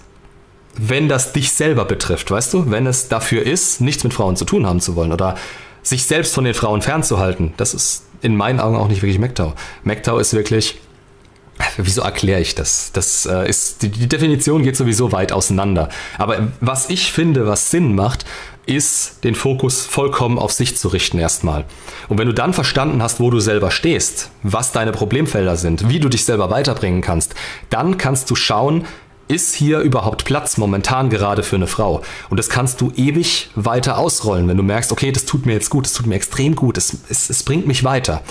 wenn 0.76 1.08
das 1.08 1.32
dich 1.32 1.52
selber 1.52 1.84
betrifft, 1.84 2.30
weißt 2.30 2.54
du, 2.54 2.70
wenn 2.70 2.86
es 2.86 3.08
dafür 3.08 3.42
ist, 3.42 3.80
nichts 3.80 4.04
mit 4.04 4.14
Frauen 4.14 4.36
zu 4.36 4.44
tun 4.44 4.66
haben 4.66 4.80
zu 4.80 4.94
wollen 4.96 5.12
oder 5.12 5.36
sich 5.82 6.04
selbst 6.04 6.34
von 6.34 6.44
den 6.44 6.54
Frauen 6.54 6.82
fernzuhalten, 6.82 7.52
das 7.56 7.74
ist 7.74 8.04
in 8.20 8.36
meinen 8.36 8.60
Augen 8.60 8.76
auch 8.76 8.88
nicht 8.88 9.02
wirklich 9.02 9.18
MacTow. 9.18 9.54
MacTow 9.84 10.20
ist 10.20 10.34
wirklich 10.34 10.78
Wieso 11.76 12.02
erkläre 12.02 12.40
ich 12.40 12.54
das? 12.54 12.90
Das 12.92 13.26
äh, 13.26 13.48
ist 13.48 13.82
die, 13.82 13.88
die 13.88 14.08
Definition 14.08 14.62
geht 14.62 14.76
sowieso 14.76 15.12
weit 15.12 15.32
auseinander. 15.32 15.88
Aber 16.16 16.48
was 16.60 16.90
ich 16.90 17.12
finde, 17.12 17.46
was 17.46 17.70
Sinn 17.70 17.94
macht, 17.94 18.24
ist, 18.66 19.24
den 19.24 19.34
Fokus 19.34 19.86
vollkommen 19.86 20.38
auf 20.38 20.52
sich 20.52 20.76
zu 20.76 20.88
richten 20.88 21.18
erstmal. 21.18 21.64
Und 22.08 22.18
wenn 22.18 22.26
du 22.26 22.34
dann 22.34 22.52
verstanden 22.52 23.02
hast, 23.02 23.18
wo 23.18 23.30
du 23.30 23.40
selber 23.40 23.70
stehst, 23.70 24.30
was 24.42 24.72
deine 24.72 24.92
Problemfelder 24.92 25.56
sind, 25.56 25.88
wie 25.88 26.00
du 26.00 26.08
dich 26.08 26.24
selber 26.24 26.50
weiterbringen 26.50 27.00
kannst, 27.00 27.34
dann 27.70 27.96
kannst 27.96 28.30
du 28.30 28.34
schauen, 28.34 28.84
ist 29.26 29.54
hier 29.54 29.80
überhaupt 29.80 30.24
Platz 30.24 30.56
momentan 30.56 31.10
gerade 31.10 31.42
für 31.42 31.56
eine 31.56 31.66
Frau? 31.66 32.02
Und 32.30 32.38
das 32.38 32.48
kannst 32.48 32.80
du 32.80 32.92
ewig 32.96 33.50
weiter 33.54 33.98
ausrollen, 33.98 34.48
wenn 34.48 34.56
du 34.56 34.62
merkst, 34.62 34.92
okay, 34.92 35.12
das 35.12 35.24
tut 35.24 35.46
mir 35.46 35.52
jetzt 35.52 35.70
gut, 35.70 35.86
das 35.86 35.92
tut 35.92 36.06
mir 36.06 36.14
extrem 36.14 36.54
gut, 36.54 36.78
es, 36.78 36.96
es, 37.08 37.30
es 37.30 37.42
bringt 37.42 37.66
mich 37.66 37.84
weiter 37.84 38.22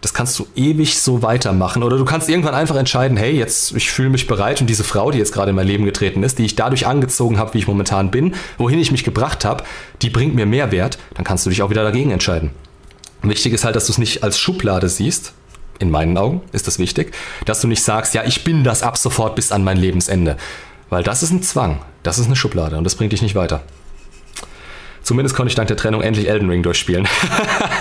das 0.00 0.14
kannst 0.14 0.38
du 0.38 0.46
ewig 0.54 1.00
so 1.00 1.22
weitermachen. 1.22 1.82
Oder 1.82 1.96
du 1.98 2.04
kannst 2.04 2.28
irgendwann 2.28 2.54
einfach 2.54 2.76
entscheiden, 2.76 3.16
hey, 3.16 3.32
jetzt, 3.32 3.74
ich 3.74 3.90
fühle 3.90 4.10
mich 4.10 4.26
bereit 4.26 4.60
und 4.60 4.68
diese 4.68 4.84
Frau, 4.84 5.10
die 5.10 5.18
jetzt 5.18 5.32
gerade 5.32 5.50
in 5.50 5.56
mein 5.56 5.66
Leben 5.66 5.84
getreten 5.84 6.22
ist, 6.22 6.38
die 6.38 6.44
ich 6.44 6.54
dadurch 6.54 6.86
angezogen 6.86 7.38
habe, 7.38 7.54
wie 7.54 7.58
ich 7.58 7.66
momentan 7.66 8.10
bin, 8.10 8.34
wohin 8.58 8.78
ich 8.78 8.92
mich 8.92 9.04
gebracht 9.04 9.44
habe, 9.44 9.64
die 10.02 10.10
bringt 10.10 10.34
mir 10.34 10.46
Mehrwert, 10.46 10.98
dann 11.14 11.24
kannst 11.24 11.46
du 11.46 11.50
dich 11.50 11.62
auch 11.62 11.70
wieder 11.70 11.82
dagegen 11.82 12.10
entscheiden. 12.10 12.50
Wichtig 13.22 13.52
ist 13.52 13.64
halt, 13.64 13.74
dass 13.74 13.86
du 13.86 13.92
es 13.92 13.98
nicht 13.98 14.22
als 14.22 14.38
Schublade 14.38 14.88
siehst. 14.88 15.32
In 15.80 15.90
meinen 15.90 16.16
Augen 16.16 16.42
ist 16.52 16.66
das 16.66 16.78
wichtig, 16.78 17.14
dass 17.44 17.60
du 17.60 17.68
nicht 17.68 17.82
sagst, 17.82 18.14
ja, 18.14 18.24
ich 18.24 18.44
bin 18.44 18.64
das 18.64 18.82
ab 18.82 18.96
sofort 18.98 19.36
bis 19.36 19.52
an 19.52 19.64
mein 19.64 19.76
Lebensende. 19.76 20.36
Weil 20.90 21.02
das 21.02 21.22
ist 21.22 21.30
ein 21.30 21.42
Zwang, 21.42 21.80
das 22.02 22.18
ist 22.18 22.26
eine 22.26 22.36
Schublade 22.36 22.78
und 22.78 22.84
das 22.84 22.94
bringt 22.94 23.12
dich 23.12 23.22
nicht 23.22 23.34
weiter. 23.34 23.62
Zumindest 25.08 25.34
konnte 25.34 25.48
ich 25.48 25.54
dank 25.54 25.68
der 25.68 25.78
Trennung 25.78 26.02
endlich 26.02 26.28
Elden 26.28 26.50
Ring 26.50 26.62
durchspielen. 26.62 27.08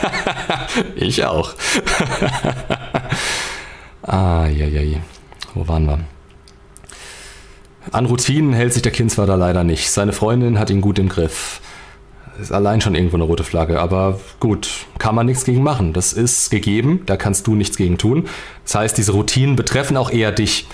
ich 0.95 1.25
auch. 1.25 1.55
ah, 4.01 4.47
ja, 4.47 4.65
ja, 4.65 4.97
Wo 5.53 5.67
waren 5.67 5.87
wir? 5.87 5.99
An 7.91 8.05
Routinen 8.05 8.53
hält 8.53 8.71
sich 8.71 8.81
der 8.81 8.93
Kindsvater 8.93 9.35
leider 9.35 9.65
nicht. 9.65 9.91
Seine 9.91 10.13
Freundin 10.13 10.57
hat 10.57 10.69
ihn 10.69 10.79
gut 10.79 10.99
im 10.99 11.09
Griff. 11.09 11.59
Ist 12.41 12.53
allein 12.53 12.79
schon 12.79 12.95
irgendwo 12.95 13.17
eine 13.17 13.25
rote 13.25 13.43
Flagge, 13.43 13.81
aber 13.81 14.21
gut, 14.39 14.69
kann 14.97 15.13
man 15.13 15.25
nichts 15.25 15.43
gegen 15.43 15.63
machen. 15.63 15.91
Das 15.91 16.13
ist 16.13 16.49
gegeben, 16.49 17.01
da 17.07 17.17
kannst 17.17 17.45
du 17.45 17.55
nichts 17.55 17.75
gegen 17.75 17.97
tun. 17.97 18.29
Das 18.63 18.75
heißt, 18.75 18.97
diese 18.97 19.11
Routinen 19.11 19.57
betreffen 19.57 19.97
auch 19.97 20.11
eher 20.11 20.31
dich. 20.31 20.65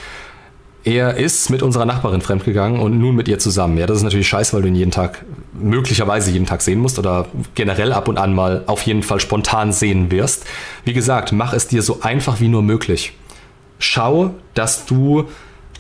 Er 0.86 1.16
ist 1.16 1.50
mit 1.50 1.64
unserer 1.64 1.86
Nachbarin 1.86 2.20
fremdgegangen 2.20 2.82
und 2.82 3.00
nun 3.00 3.16
mit 3.16 3.30
ihr 3.30 3.40
zusammen. 3.40 3.78
Ja, 3.78 3.88
das 3.88 3.98
ist 3.98 4.04
natürlich 4.04 4.28
scheiße, 4.28 4.54
weil 4.54 4.64
du 4.64 4.68
ihn 4.68 4.76
jeden 4.76 4.92
Tag, 4.92 5.24
möglicherweise 5.54 6.30
jeden 6.30 6.46
Tag 6.46 6.62
sehen 6.62 6.80
musst 6.80 7.00
oder 7.00 7.28
generell 7.56 7.94
ab 7.94 8.10
und 8.10 8.18
an 8.18 8.34
mal 8.34 8.64
auf 8.68 8.82
jeden 8.82 9.02
Fall 9.02 9.22
spontan 9.22 9.72
sehen 9.72 10.12
wirst. 10.12 10.46
Wie 10.84 10.92
gesagt, 10.92 11.32
mach 11.32 11.54
es 11.54 11.68
dir 11.68 11.82
so 11.82 12.02
einfach 12.02 12.42
wie 12.42 12.50
nur 12.50 12.64
möglich. 12.64 13.14
Schau, 13.80 14.34
dass 14.56 14.86
du 14.86 15.30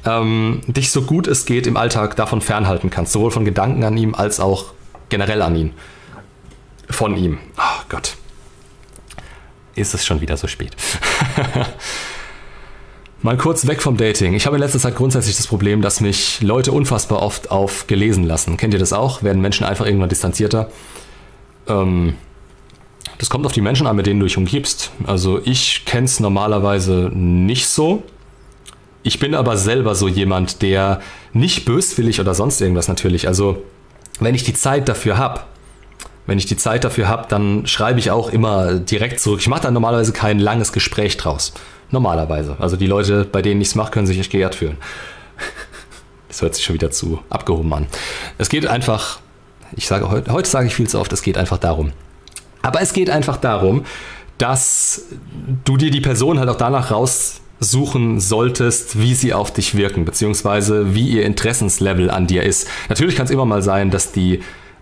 ähm, 0.05 0.61
dich 0.67 0.91
so 0.91 1.01
gut 1.01 1.27
es 1.27 1.45
geht 1.45 1.67
im 1.67 1.75
Alltag 1.75 2.15
davon 2.15 2.39
fernhalten 2.39 2.89
kannst. 2.89 3.11
Sowohl 3.11 3.31
von 3.31 3.43
Gedanken 3.43 3.84
an 3.84 3.97
ihm 3.97 4.15
als 4.15 4.39
auch 4.39 4.67
generell 5.09 5.41
an 5.41 5.55
ihn. 5.57 5.73
Von 6.89 7.17
ihm. 7.17 7.39
Oh 7.57 7.81
Gott. 7.89 8.15
Ist 9.75 9.93
es 9.93 10.05
schon 10.05 10.21
wieder 10.21 10.38
so 10.38 10.47
spät. 10.47 10.77
Mal 13.24 13.38
kurz 13.38 13.66
weg 13.68 13.82
vom 13.82 13.95
Dating. 13.95 14.34
Ich 14.34 14.45
habe 14.45 14.58
in 14.58 14.62
letzter 14.62 14.80
Zeit 14.80 14.98
grundsätzlich 14.98 15.38
das 15.38 15.48
Problem, 15.48 15.82
dass 15.82 16.02
mich 16.02 16.41
Leute 16.41 16.74
unfassbar 16.74 17.22
oft 17.22 17.52
auf 17.52 17.88
gelesen 17.88 18.26
lassen. 18.26 18.58
Kennt 18.58 18.74
ihr 18.74 18.82
das 18.82 18.91
auch? 18.91 19.24
Werden 19.24 19.41
Menschen 19.41 19.66
einfach 19.66 19.86
irgendwann 19.86 20.10
distanzierter? 20.10 20.70
Ähm, 21.70 22.18
das 23.20 23.30
kommt 23.30 23.45
auf 23.45 23.54
die 23.54 23.62
Menschen 23.62 23.88
an, 23.88 23.95
mit 23.95 24.08
denen 24.08 24.20
du 24.20 24.26
dich 24.26 24.36
umgibst. 24.36 24.91
Also 25.08 25.40
ich 25.45 25.86
kenne 25.86 26.04
es 26.04 26.20
normalerweise 26.20 27.12
nicht 27.14 27.70
so. 27.70 28.04
Ich 29.04 29.20
bin 29.20 29.36
aber 29.36 29.56
selber 29.56 29.95
so 29.95 30.10
jemand, 30.10 30.62
der 30.62 31.00
nicht 31.32 31.64
böswillig 31.64 32.20
oder 32.20 32.34
sonst 32.34 32.60
irgendwas 32.60 32.90
natürlich. 32.90 33.30
Also 33.30 33.64
wenn 34.20 34.36
ich 34.36 34.44
die 34.44 34.54
Zeit 34.54 34.90
dafür 34.90 35.18
habe, 35.18 35.40
wenn 36.26 36.38
ich 36.38 36.45
die 36.45 36.58
Zeit 36.58 36.84
dafür 36.84 37.08
habe, 37.08 37.28
dann 37.30 37.68
schreibe 37.68 38.00
ich 38.00 38.12
auch 38.12 38.30
immer 38.30 38.74
direkt 38.74 39.22
zurück. 39.22 39.40
Ich 39.40 39.48
mache 39.48 39.62
da 39.62 39.72
normalerweise 39.72 40.12
kein 40.12 40.40
langes 40.40 40.74
Gespräch 40.74 41.16
draus. 41.16 41.54
Normalerweise. 41.94 42.57
Also 42.60 42.76
die 42.76 42.88
Leute, 42.88 43.24
bei 43.24 43.44
denen 43.44 43.61
ich 43.61 43.68
es 43.68 43.76
mache, 43.76 43.91
können 43.91 44.07
sich 44.07 44.20
echt 44.20 44.32
geehrt 44.32 44.56
fühlen. 44.56 44.78
Das 46.28 46.41
hört 46.41 46.56
sich 46.56 46.64
schon 46.64 46.74
wieder 46.74 46.90
zu 46.90 47.20
abgehoben 47.30 47.72
an. 47.76 47.86
Es 48.40 48.49
geht 48.49 48.65
einfach, 48.65 49.20
ich 49.76 49.86
sage 49.86 50.10
heute, 50.10 50.34
heute 50.34 50.49
sage 50.49 50.65
ich 50.65 50.74
viel 50.74 50.90
zu 50.90 50.99
oft, 50.99 51.14
es 51.14 51.22
geht 51.22 51.38
einfach 51.38 51.60
darum. 51.60 51.91
Aber 52.64 52.82
es 52.82 52.91
geht 52.94 53.11
einfach 53.11 53.38
darum, 53.38 53.86
dass 54.40 55.03
du 55.64 55.78
dir 55.78 55.91
die 55.91 56.02
Person 56.02 56.40
halt 56.40 56.49
auch 56.49 56.56
danach 56.56 56.90
raussuchen 56.90 58.20
solltest, 58.20 58.99
wie 58.99 59.14
sie 59.14 59.36
auf 59.36 59.53
dich 59.53 59.76
wirken, 59.76 60.06
beziehungsweise 60.06 60.95
wie 60.95 61.07
ihr 61.07 61.24
Interessenslevel 61.24 62.10
an 62.10 62.26
dir 62.26 62.41
ist. 62.41 62.68
Natürlich 62.90 63.15
kann 63.15 63.26
es 63.26 63.32
immer 63.32 63.45
mal 63.45 63.61
sein, 63.61 63.91
dass 63.91 64.11
die 64.11 64.41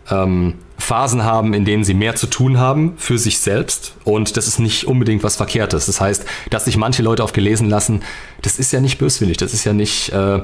ähm, 0.09 0.53
Phasen 0.91 1.23
haben, 1.23 1.53
in 1.53 1.63
denen 1.63 1.85
sie 1.85 1.93
mehr 1.93 2.17
zu 2.17 2.27
tun 2.27 2.57
haben 2.57 2.95
für 2.97 3.17
sich 3.17 3.39
selbst. 3.39 3.93
Und 4.03 4.35
das 4.35 4.45
ist 4.45 4.59
nicht 4.59 4.83
unbedingt 4.83 5.23
was 5.23 5.37
Verkehrtes. 5.37 5.85
Das 5.85 6.01
heißt, 6.01 6.25
dass 6.49 6.65
sich 6.65 6.75
manche 6.75 7.01
Leute 7.01 7.23
auf 7.23 7.31
gelesen 7.31 7.69
lassen, 7.69 8.01
das 8.41 8.59
ist 8.59 8.73
ja 8.73 8.81
nicht 8.81 8.97
böswillig, 8.97 9.37
das 9.37 9.53
ist 9.53 9.63
ja 9.63 9.71
nicht, 9.71 10.09
äh, 10.09 10.41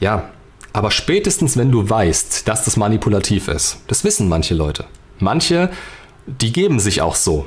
ja. 0.00 0.28
Aber 0.72 0.90
spätestens, 0.90 1.56
wenn 1.56 1.70
du 1.70 1.88
weißt, 1.88 2.48
dass 2.48 2.64
das 2.64 2.76
manipulativ 2.76 3.46
ist, 3.46 3.78
das 3.86 4.02
wissen 4.02 4.28
manche 4.28 4.54
Leute. 4.54 4.86
Manche, 5.20 5.70
die 6.26 6.52
geben 6.52 6.80
sich 6.80 7.00
auch 7.00 7.14
so. 7.14 7.46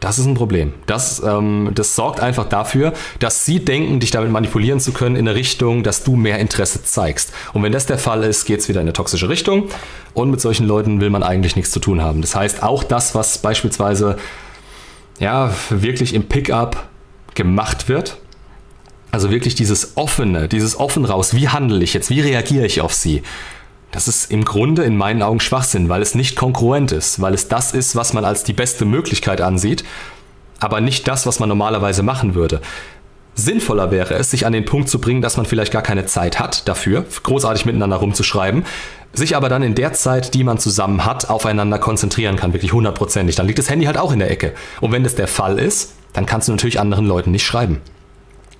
Das 0.00 0.18
ist 0.18 0.26
ein 0.26 0.34
Problem. 0.34 0.74
Das, 0.86 1.20
ähm, 1.24 1.72
das 1.74 1.96
sorgt 1.96 2.20
einfach 2.20 2.48
dafür, 2.48 2.92
dass 3.18 3.44
sie 3.44 3.64
denken, 3.64 3.98
dich 3.98 4.12
damit 4.12 4.30
manipulieren 4.30 4.78
zu 4.78 4.92
können 4.92 5.16
in 5.16 5.26
eine 5.26 5.36
Richtung, 5.36 5.82
dass 5.82 6.04
du 6.04 6.14
mehr 6.14 6.38
Interesse 6.38 6.84
zeigst. 6.84 7.32
Und 7.52 7.64
wenn 7.64 7.72
das 7.72 7.86
der 7.86 7.98
Fall 7.98 8.22
ist, 8.22 8.44
geht 8.44 8.60
es 8.60 8.68
wieder 8.68 8.80
in 8.80 8.86
eine 8.86 8.92
toxische 8.92 9.28
Richtung. 9.28 9.68
Und 10.14 10.30
mit 10.30 10.40
solchen 10.40 10.66
Leuten 10.66 11.00
will 11.00 11.10
man 11.10 11.22
eigentlich 11.24 11.56
nichts 11.56 11.72
zu 11.72 11.80
tun 11.80 12.00
haben. 12.00 12.20
Das 12.20 12.36
heißt, 12.36 12.62
auch 12.62 12.84
das, 12.84 13.14
was 13.16 13.38
beispielsweise 13.38 14.18
ja, 15.18 15.52
wirklich 15.70 16.14
im 16.14 16.28
Pickup 16.28 16.88
gemacht 17.34 17.88
wird, 17.88 18.18
Also 19.10 19.30
wirklich 19.30 19.54
dieses 19.54 19.96
offene, 19.96 20.48
dieses 20.48 20.78
offen 20.78 21.06
raus, 21.06 21.34
wie 21.34 21.48
handle 21.48 21.82
ich 21.82 21.94
jetzt, 21.94 22.10
wie 22.10 22.20
reagiere 22.20 22.66
ich 22.66 22.80
auf 22.82 22.92
sie? 22.92 23.22
Das 23.90 24.06
ist 24.06 24.30
im 24.30 24.44
Grunde 24.44 24.82
in 24.82 24.96
meinen 24.96 25.22
Augen 25.22 25.40
Schwachsinn, 25.40 25.88
weil 25.88 26.02
es 26.02 26.14
nicht 26.14 26.36
konkurrent 26.36 26.92
ist, 26.92 27.20
weil 27.20 27.32
es 27.32 27.48
das 27.48 27.72
ist, 27.72 27.96
was 27.96 28.12
man 28.12 28.24
als 28.24 28.44
die 28.44 28.52
beste 28.52 28.84
Möglichkeit 28.84 29.40
ansieht, 29.40 29.84
aber 30.60 30.80
nicht 30.80 31.08
das, 31.08 31.26
was 31.26 31.40
man 31.40 31.48
normalerweise 31.48 32.02
machen 32.02 32.34
würde. 32.34 32.60
Sinnvoller 33.34 33.92
wäre 33.92 34.14
es, 34.14 34.32
sich 34.32 34.46
an 34.46 34.52
den 34.52 34.64
Punkt 34.64 34.88
zu 34.88 35.00
bringen, 35.00 35.22
dass 35.22 35.36
man 35.36 35.46
vielleicht 35.46 35.72
gar 35.72 35.82
keine 35.82 36.06
Zeit 36.06 36.40
hat 36.40 36.68
dafür, 36.68 37.04
großartig 37.22 37.64
miteinander 37.66 37.96
rumzuschreiben, 37.96 38.64
sich 39.12 39.36
aber 39.36 39.48
dann 39.48 39.62
in 39.62 39.76
der 39.76 39.92
Zeit, 39.92 40.34
die 40.34 40.44
man 40.44 40.58
zusammen 40.58 41.04
hat, 41.04 41.30
aufeinander 41.30 41.78
konzentrieren 41.78 42.36
kann, 42.36 42.52
wirklich 42.52 42.72
hundertprozentig. 42.72 43.36
Dann 43.36 43.46
liegt 43.46 43.60
das 43.60 43.70
Handy 43.70 43.86
halt 43.86 43.96
auch 43.96 44.12
in 44.12 44.18
der 44.18 44.30
Ecke. 44.30 44.54
Und 44.80 44.90
wenn 44.90 45.04
das 45.04 45.14
der 45.14 45.28
Fall 45.28 45.58
ist, 45.58 45.94
dann 46.12 46.26
kannst 46.26 46.48
du 46.48 46.52
natürlich 46.52 46.80
anderen 46.80 47.06
Leuten 47.06 47.30
nicht 47.30 47.46
schreiben. 47.46 47.80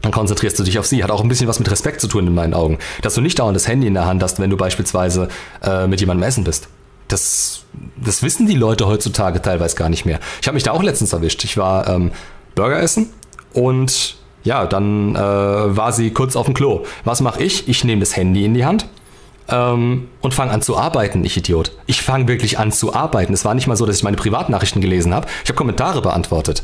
Dann 0.02 0.12
konzentrierst 0.12 0.58
du 0.58 0.62
dich 0.62 0.78
auf 0.78 0.86
sie. 0.86 1.02
Hat 1.02 1.10
auch 1.10 1.22
ein 1.22 1.28
bisschen 1.28 1.48
was 1.48 1.58
mit 1.58 1.70
Respekt 1.70 2.00
zu 2.00 2.06
tun 2.06 2.26
in 2.26 2.34
meinen 2.34 2.54
Augen. 2.54 2.78
Dass 3.02 3.14
du 3.14 3.20
nicht 3.20 3.38
dauernd 3.38 3.56
das 3.56 3.66
Handy 3.66 3.86
in 3.86 3.94
der 3.94 4.06
Hand 4.06 4.22
hast, 4.22 4.38
wenn 4.38 4.50
du 4.50 4.56
beispielsweise 4.56 5.28
äh, 5.62 5.86
mit 5.86 6.00
jemandem 6.00 6.28
essen 6.28 6.44
bist. 6.44 6.68
Das, 7.08 7.62
das 7.96 8.22
wissen 8.22 8.46
die 8.46 8.54
Leute 8.54 8.86
heutzutage 8.86 9.42
teilweise 9.42 9.76
gar 9.76 9.88
nicht 9.88 10.04
mehr. 10.04 10.20
Ich 10.40 10.46
habe 10.46 10.54
mich 10.54 10.62
da 10.62 10.72
auch 10.72 10.82
letztens 10.82 11.12
erwischt. 11.12 11.42
Ich 11.44 11.56
war 11.56 11.88
ähm, 11.88 12.12
Burger 12.54 12.80
essen 12.80 13.10
und 13.54 14.16
ja, 14.44 14.66
dann 14.66 15.16
äh, 15.16 15.18
war 15.18 15.92
sie 15.92 16.10
kurz 16.10 16.36
auf 16.36 16.46
dem 16.46 16.54
Klo. 16.54 16.84
Was 17.04 17.20
mache 17.20 17.42
ich? 17.42 17.68
Ich 17.68 17.82
nehme 17.82 18.00
das 18.00 18.16
Handy 18.16 18.44
in 18.44 18.54
die 18.54 18.64
Hand 18.64 18.86
ähm, 19.48 20.08
und 20.20 20.34
fange 20.34 20.52
an 20.52 20.62
zu 20.62 20.76
arbeiten, 20.76 21.24
ich 21.24 21.36
Idiot. 21.36 21.72
Ich 21.86 22.02
fange 22.02 22.28
wirklich 22.28 22.58
an 22.58 22.70
zu 22.70 22.94
arbeiten. 22.94 23.32
Es 23.32 23.44
war 23.44 23.54
nicht 23.54 23.66
mal 23.66 23.76
so, 23.76 23.86
dass 23.86 23.96
ich 23.96 24.02
meine 24.02 24.16
Privatnachrichten 24.16 24.80
gelesen 24.80 25.14
habe. 25.14 25.26
Ich 25.42 25.50
habe 25.50 25.56
Kommentare 25.56 26.02
beantwortet. 26.02 26.62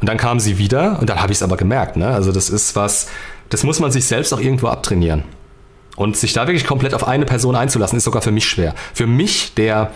Und 0.00 0.08
dann 0.08 0.16
kam 0.16 0.40
sie 0.40 0.58
wieder 0.58 0.98
und 1.00 1.10
dann 1.10 1.20
habe 1.20 1.32
ich 1.32 1.38
es 1.38 1.42
aber 1.42 1.56
gemerkt. 1.56 1.96
Ne? 1.96 2.08
Also 2.08 2.32
das 2.32 2.48
ist 2.48 2.74
was, 2.76 3.08
das 3.50 3.64
muss 3.64 3.80
man 3.80 3.92
sich 3.92 4.06
selbst 4.06 4.32
auch 4.32 4.40
irgendwo 4.40 4.68
abtrainieren. 4.68 5.24
Und 5.96 6.16
sich 6.16 6.32
da 6.32 6.46
wirklich 6.46 6.66
komplett 6.66 6.94
auf 6.94 7.06
eine 7.06 7.26
Person 7.26 7.54
einzulassen, 7.56 7.98
ist 7.98 8.04
sogar 8.04 8.22
für 8.22 8.30
mich 8.30 8.48
schwer. 8.48 8.74
Für 8.94 9.06
mich, 9.06 9.54
der 9.54 9.90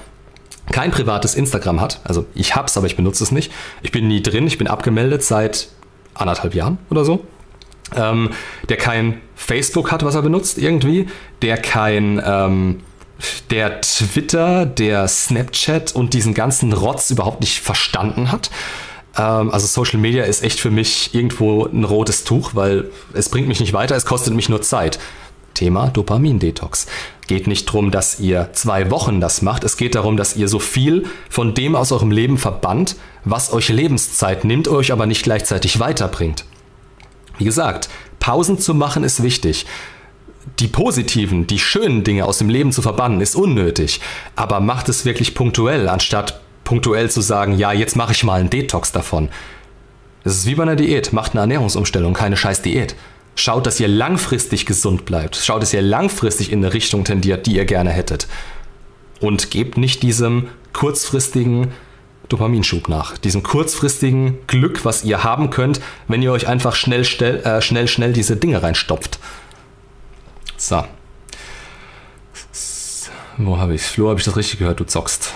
kein 0.71 0.91
privates 0.91 1.35
Instagram 1.35 1.81
hat, 1.81 2.01
also 2.05 2.27
ich 2.35 2.55
hab's, 2.57 2.77
aber 2.77 2.87
ich 2.87 2.97
benutze 2.97 3.25
es 3.25 3.33
nicht. 3.33 3.53
Ich 3.83 3.93
bin 3.93 4.09
nie 4.09 4.23
drin, 4.23 4.47
ich 4.47 4.59
bin 4.59 4.67
abgemeldet 4.67 5.23
seit 5.23 5.69
anderthalb 6.15 6.55
Jahren 6.55 6.79
oder 6.91 7.05
so. 7.05 7.25
Ähm, 7.95 8.31
der 8.69 8.77
kein 8.77 9.21
Facebook 9.35 9.93
hat, 9.93 10.05
was 10.05 10.15
er 10.15 10.23
benutzt 10.23 10.59
irgendwie, 10.59 11.07
der 11.43 11.59
kein 11.59 12.21
ähm, 12.25 12.81
der 13.51 13.81
Twitter, 13.81 14.67
der 14.67 15.07
Snapchat 15.09 15.95
und 15.95 16.15
diesen 16.15 16.35
ganzen 16.35 16.73
Rotz 16.73 17.11
überhaupt 17.11 17.41
nicht 17.41 17.61
verstanden 17.61 18.33
hat. 18.33 18.51
Ähm, 19.17 19.51
also 19.51 19.67
Social 19.67 19.99
Media 19.99 20.25
ist 20.25 20.43
echt 20.43 20.61
für 20.61 20.71
mich 20.71 21.15
irgendwo 21.15 21.67
ein 21.67 21.85
rotes 21.85 22.25
Tuch, 22.25 22.51
weil 22.55 22.91
es 23.13 23.29
bringt 23.29 23.49
mich 23.49 23.61
nicht 23.61 23.73
weiter, 23.73 23.97
es 23.97 24.07
kostet 24.07 24.35
mich 24.35 24.49
nur 24.49 24.63
Zeit. 24.63 24.99
Thema 25.55 25.89
Dopamin-Detox. 25.89 26.87
Geht 27.27 27.47
nicht 27.47 27.69
darum, 27.69 27.91
dass 27.91 28.21
ihr 28.21 28.51
zwei 28.53 28.91
Wochen 28.91 29.21
das 29.21 29.41
macht. 29.41 29.65
Es 29.65 29.77
geht 29.77 29.95
darum, 29.95 30.17
dass 30.17 30.37
ihr 30.37 30.49
so 30.49 30.59
viel 30.59 31.07
von 31.31 31.55
dem 31.55 31.77
aus 31.77 31.93
eurem 31.93 32.11
Leben 32.11 32.39
verbannt, 32.39 32.97
was 33.25 33.53
euch 33.53 33.69
Lebenszeit 33.69 34.45
nimmt, 34.45 34.69
euch 34.69 34.93
aber 34.93 35.07
nicht 35.07 35.23
gleichzeitig 35.23 35.79
weiterbringt. 35.79 36.45
Wie 37.39 37.45
gesagt, 37.45 37.89
Pausen 38.21 38.59
zu 38.59 38.75
machen 38.75 39.05
ist 39.05 39.23
wichtig. 39.23 39.65
Die 40.59 40.69
positiven, 40.69 41.47
die 41.47 41.59
schönen 41.59 42.05
Dinge 42.05 42.27
aus 42.27 42.39
dem 42.39 42.51
Leben 42.51 42.71
zu 42.71 42.83
verbannen, 42.83 43.21
ist 43.21 43.35
unnötig. 43.35 44.01
Aber 44.37 44.61
macht 44.61 44.89
es 44.89 45.05
wirklich 45.05 45.35
punktuell, 45.35 45.89
anstatt 45.89 46.41
punktuell 46.65 47.11
zu 47.11 47.21
sagen, 47.21 47.57
ja, 47.57 47.73
jetzt 47.73 47.97
mache 47.97 48.13
ich 48.13 48.25
mal 48.25 48.41
einen 48.41 48.51
Detox 48.51 48.93
davon. 48.93 49.29
Es 50.25 50.35
ist 50.35 50.47
wie 50.47 50.55
bei 50.55 50.63
einer 50.63 50.77
Diät. 50.77 51.13
Macht 51.13 51.33
eine 51.33 51.41
Ernährungsumstellung, 51.41 52.15
keine 52.15 52.37
scheiß 52.37 52.63
Diät. 52.63 52.97
Schaut, 53.37 53.67
dass 53.67 53.81
ihr 53.81 53.89
langfristig 53.89 54.65
gesund 54.65 55.05
bleibt. 55.05 55.37
Schaut, 55.37 55.63
dass 55.63 55.75
ihr 55.75 55.83
langfristig 55.83 56.51
in 56.51 56.65
eine 56.65 56.73
Richtung 56.73 57.05
tendiert, 57.05 57.47
die 57.47 57.57
ihr 57.57 57.65
gerne 57.65 57.91
hättet. 57.91 58.27
Und 59.21 59.51
gebt 59.51 59.77
nicht 59.77 60.03
diesem 60.03 60.49
kurzfristigen 60.73 61.73
Dopaminschub 62.29 62.89
nach. 62.89 63.19
Diesem 63.19 63.43
kurzfristigen 63.43 64.39
Glück, 64.47 64.85
was 64.85 65.05
ihr 65.05 65.25
haben 65.25 65.51
könnt, 65.51 65.81
wenn 66.09 66.23
ihr 66.23 66.33
euch 66.33 66.47
einfach 66.47 66.75
schnell, 66.75 67.05
schnell, 67.05 67.41
äh, 67.41 67.61
schnell, 67.61 67.89
schnell 67.89 68.13
diese 68.13 68.37
Dinge 68.37 68.63
reinstopft. 68.63 69.19
So. 70.57 70.85
Wo 73.37 73.59
habe 73.59 73.75
ich 73.75 73.83
Flo, 73.83 74.09
habe 74.09 74.21
ich 74.21 74.25
das 74.25 74.37
richtig 74.37 74.61
gehört? 74.61 74.81
Du 74.81 74.85
zockst. 74.85 75.35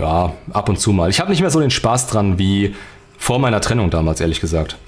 Ja, 0.00 0.32
ab 0.52 0.70
und 0.70 0.80
zu 0.80 0.92
mal. 0.92 1.10
Ich 1.10 1.20
habe 1.20 1.28
nicht 1.28 1.42
mehr 1.42 1.50
so 1.50 1.60
den 1.60 1.70
Spaß 1.70 2.06
dran 2.06 2.38
wie 2.38 2.74
vor 3.18 3.38
meiner 3.38 3.60
Trennung 3.60 3.90
damals, 3.90 4.22
ehrlich 4.22 4.40
gesagt. 4.40 4.78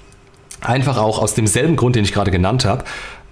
Einfach 0.59 0.97
auch 0.97 1.19
aus 1.19 1.35
demselben 1.35 1.75
Grund, 1.75 1.95
den 1.95 2.03
ich 2.03 2.13
gerade 2.13 2.31
genannt 2.31 2.65
habe, 2.65 2.83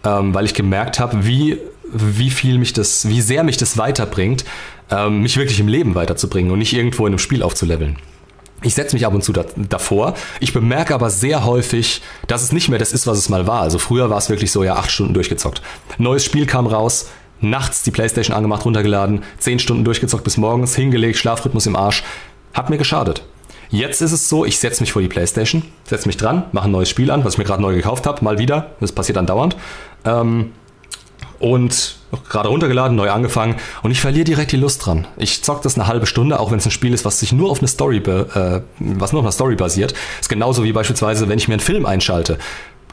ähm, 0.03 0.31
weil 0.35 0.45
ich 0.45 0.53
gemerkt 0.53 0.99
habe, 0.99 1.25
wie, 1.25 1.57
wie 1.91 2.29
viel 2.29 2.59
mich 2.59 2.73
das, 2.73 3.07
wie 3.07 3.19
sehr 3.19 3.43
mich 3.43 3.57
das 3.57 3.79
weiterbringt, 3.79 4.45
ähm, 4.91 5.23
mich 5.23 5.37
wirklich 5.37 5.59
im 5.59 5.67
Leben 5.67 5.95
weiterzubringen 5.95 6.51
und 6.51 6.59
nicht 6.59 6.73
irgendwo 6.73 7.07
in 7.07 7.13
einem 7.13 7.19
Spiel 7.19 7.41
aufzuleveln. 7.41 7.97
Ich 8.61 8.75
setze 8.75 8.95
mich 8.95 9.07
ab 9.07 9.15
und 9.15 9.23
zu 9.23 9.33
da, 9.33 9.45
davor. 9.55 10.13
Ich 10.39 10.53
bemerke 10.53 10.93
aber 10.93 11.09
sehr 11.09 11.45
häufig, 11.45 12.03
dass 12.27 12.43
es 12.43 12.51
nicht 12.51 12.69
mehr 12.69 12.77
das 12.77 12.91
ist, 12.91 13.07
was 13.07 13.17
es 13.17 13.27
mal 13.27 13.47
war. 13.47 13.61
Also 13.61 13.79
früher 13.79 14.11
war 14.11 14.19
es 14.19 14.29
wirklich 14.29 14.51
so, 14.51 14.63
ja, 14.63 14.75
acht 14.75 14.91
Stunden 14.91 15.15
durchgezockt. 15.15 15.63
Neues 15.97 16.23
Spiel 16.23 16.45
kam 16.45 16.67
raus, 16.67 17.09
nachts 17.41 17.83
die 17.83 17.91
Playstation 17.91 18.35
angemacht, 18.35 18.65
runtergeladen, 18.65 19.23
zehn 19.37 19.59
Stunden 19.59 19.83
durchgezockt 19.83 20.23
bis 20.23 20.37
morgens, 20.37 20.75
hingelegt, 20.75 21.17
Schlafrhythmus 21.17 21.65
im 21.65 21.75
Arsch. 21.75 22.03
Hat 22.53 22.69
mir 22.69 22.77
geschadet. 22.77 23.23
Jetzt 23.69 24.01
ist 24.01 24.11
es 24.11 24.27
so, 24.27 24.43
ich 24.45 24.59
setze 24.59 24.81
mich 24.81 24.91
vor 24.91 25.01
die 25.01 25.07
Playstation, 25.07 25.63
setze 25.85 26.07
mich 26.07 26.17
dran, 26.17 26.43
mache 26.51 26.65
ein 26.65 26.71
neues 26.71 26.89
Spiel 26.89 27.09
an, 27.09 27.23
was 27.23 27.33
ich 27.33 27.37
mir 27.37 27.45
gerade 27.45 27.61
neu 27.61 27.73
gekauft 27.73 28.05
habe, 28.05 28.23
mal 28.23 28.37
wieder. 28.37 28.71
Das 28.81 28.91
passiert 28.91 29.15
dann 29.15 29.25
dauernd. 29.25 29.55
Ähm, 30.03 30.51
und 31.39 31.95
gerade 32.29 32.49
runtergeladen, 32.49 32.95
neu 32.95 33.09
angefangen 33.09 33.55
und 33.81 33.91
ich 33.91 33.99
verliere 33.99 34.25
direkt 34.25 34.51
die 34.51 34.57
Lust 34.57 34.85
dran. 34.85 35.07
Ich 35.17 35.43
zock 35.43 35.61
das 35.63 35.75
eine 35.75 35.87
halbe 35.87 36.05
Stunde, 36.05 36.39
auch 36.39 36.51
wenn 36.51 36.59
es 36.59 36.65
ein 36.65 36.71
Spiel 36.71 36.93
ist, 36.93 37.05
was 37.05 37.19
sich 37.19 37.31
nur 37.31 37.49
auf 37.49 37.59
eine 37.59 37.67
Story, 37.67 37.97
äh, 37.97 38.61
was 38.79 39.11
nur 39.11 39.21
auf 39.21 39.25
einer 39.25 39.31
Story 39.31 39.55
basiert. 39.55 39.93
Ist 40.19 40.29
genauso 40.29 40.63
wie 40.63 40.73
beispielsweise, 40.73 41.29
wenn 41.29 41.37
ich 41.37 41.47
mir 41.47 41.55
einen 41.55 41.61
Film 41.61 41.85
einschalte. 41.85 42.37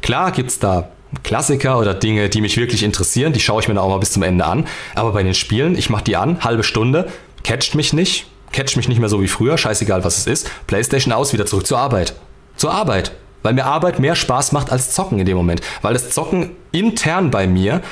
Klar 0.00 0.30
gibt's 0.32 0.58
da 0.60 0.88
Klassiker 1.22 1.78
oder 1.78 1.94
Dinge, 1.94 2.28
die 2.28 2.40
mich 2.40 2.56
wirklich 2.56 2.82
interessieren, 2.82 3.32
die 3.32 3.40
schaue 3.40 3.62
ich 3.62 3.68
mir 3.68 3.74
dann 3.74 3.84
auch 3.84 3.88
mal 3.88 3.98
bis 3.98 4.12
zum 4.12 4.22
Ende 4.22 4.44
an. 4.44 4.66
Aber 4.94 5.12
bei 5.12 5.22
den 5.22 5.34
Spielen, 5.34 5.76
ich 5.76 5.90
mache 5.90 6.04
die 6.04 6.16
an, 6.16 6.44
halbe 6.44 6.64
Stunde, 6.64 7.08
catcht 7.44 7.74
mich 7.74 7.92
nicht, 7.92 8.26
catcht 8.52 8.76
mich 8.76 8.88
nicht 8.88 8.98
mehr 8.98 9.08
so 9.08 9.22
wie 9.22 9.28
früher, 9.28 9.56
scheißegal 9.56 10.04
was 10.04 10.18
es 10.18 10.26
ist, 10.26 10.50
Playstation 10.66 11.12
aus, 11.12 11.32
wieder 11.32 11.46
zurück 11.46 11.66
zur 11.66 11.78
Arbeit. 11.78 12.14
Zur 12.56 12.72
Arbeit. 12.72 13.12
Weil 13.42 13.54
mir 13.54 13.66
Arbeit 13.66 14.00
mehr 14.00 14.16
Spaß 14.16 14.52
macht 14.52 14.70
als 14.70 14.92
Zocken 14.92 15.18
in 15.18 15.26
dem 15.26 15.36
Moment. 15.36 15.60
Weil 15.80 15.94
das 15.94 16.10
Zocken 16.10 16.50
intern 16.72 17.30
bei 17.30 17.46
mir 17.46 17.82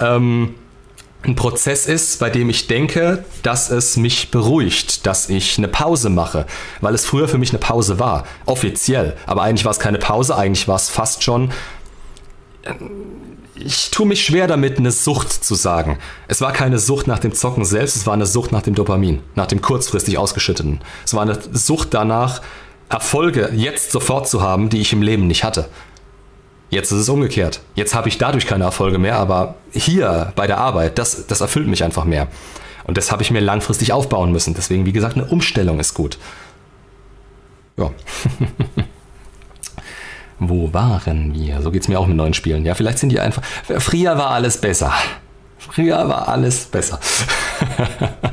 ähm, 0.00 0.54
ein 1.26 1.34
Prozess 1.34 1.86
ist, 1.86 2.20
bei 2.20 2.30
dem 2.30 2.48
ich 2.48 2.66
denke, 2.66 3.24
dass 3.42 3.70
es 3.70 3.96
mich 3.96 4.30
beruhigt, 4.30 5.06
dass 5.06 5.28
ich 5.28 5.58
eine 5.58 5.68
Pause 5.68 6.08
mache, 6.08 6.46
weil 6.80 6.94
es 6.94 7.04
früher 7.04 7.28
für 7.28 7.38
mich 7.38 7.50
eine 7.50 7.58
Pause 7.58 7.98
war, 7.98 8.24
offiziell. 8.46 9.16
Aber 9.26 9.42
eigentlich 9.42 9.64
war 9.64 9.72
es 9.72 9.78
keine 9.78 9.98
Pause, 9.98 10.36
eigentlich 10.36 10.68
war 10.68 10.76
es 10.76 10.88
fast 10.88 11.22
schon. 11.24 11.50
Ich 13.54 13.90
tue 13.90 14.06
mich 14.06 14.24
schwer 14.24 14.46
damit, 14.46 14.78
eine 14.78 14.92
Sucht 14.92 15.32
zu 15.32 15.54
sagen. 15.54 15.98
Es 16.28 16.40
war 16.40 16.52
keine 16.52 16.78
Sucht 16.78 17.06
nach 17.06 17.18
dem 17.18 17.32
Zocken 17.32 17.64
selbst, 17.64 17.96
es 17.96 18.06
war 18.06 18.12
eine 18.12 18.26
Sucht 18.26 18.52
nach 18.52 18.62
dem 18.62 18.74
Dopamin, 18.74 19.20
nach 19.34 19.46
dem 19.46 19.62
kurzfristig 19.62 20.18
ausgeschütteten. 20.18 20.80
Es 21.04 21.14
war 21.14 21.22
eine 21.22 21.38
Sucht 21.52 21.94
danach, 21.94 22.42
Erfolge 22.88 23.50
jetzt 23.54 23.90
sofort 23.90 24.28
zu 24.28 24.42
haben, 24.42 24.68
die 24.68 24.80
ich 24.80 24.92
im 24.92 25.02
Leben 25.02 25.26
nicht 25.26 25.42
hatte. 25.42 25.68
Jetzt 26.70 26.92
ist 26.92 26.98
es 26.98 27.08
umgekehrt. 27.08 27.60
Jetzt 27.74 27.94
habe 27.94 28.08
ich 28.08 28.18
dadurch 28.18 28.46
keine 28.46 28.64
Erfolge 28.64 28.98
mehr, 28.98 29.18
aber 29.18 29.54
hier 29.72 30.32
bei 30.36 30.46
der 30.46 30.58
Arbeit, 30.58 30.98
das, 30.98 31.26
das 31.26 31.40
erfüllt 31.40 31.68
mich 31.68 31.84
einfach 31.84 32.04
mehr. 32.04 32.28
Und 32.84 32.96
das 32.96 33.10
habe 33.10 33.22
ich 33.22 33.30
mir 33.30 33.40
langfristig 33.40 33.92
aufbauen 33.92 34.32
müssen. 34.32 34.54
Deswegen, 34.54 34.86
wie 34.86 34.92
gesagt, 34.92 35.16
eine 35.16 35.26
Umstellung 35.26 35.80
ist 35.80 35.94
gut. 35.94 36.18
Ja. 37.76 37.90
Wo 40.38 40.72
waren 40.72 41.34
wir? 41.34 41.62
So 41.62 41.70
geht 41.70 41.82
es 41.82 41.88
mir 41.88 41.98
auch 41.98 42.06
mit 42.06 42.16
neuen 42.16 42.34
Spielen. 42.34 42.64
Ja, 42.64 42.74
vielleicht 42.74 42.98
sind 42.98 43.08
die 43.10 43.20
einfach. 43.20 43.42
Früher 43.78 44.18
war 44.18 44.30
alles 44.30 44.60
besser. 44.60 44.92
Früher 45.58 46.08
war 46.08 46.28
alles 46.28 46.66
besser. 46.66 47.00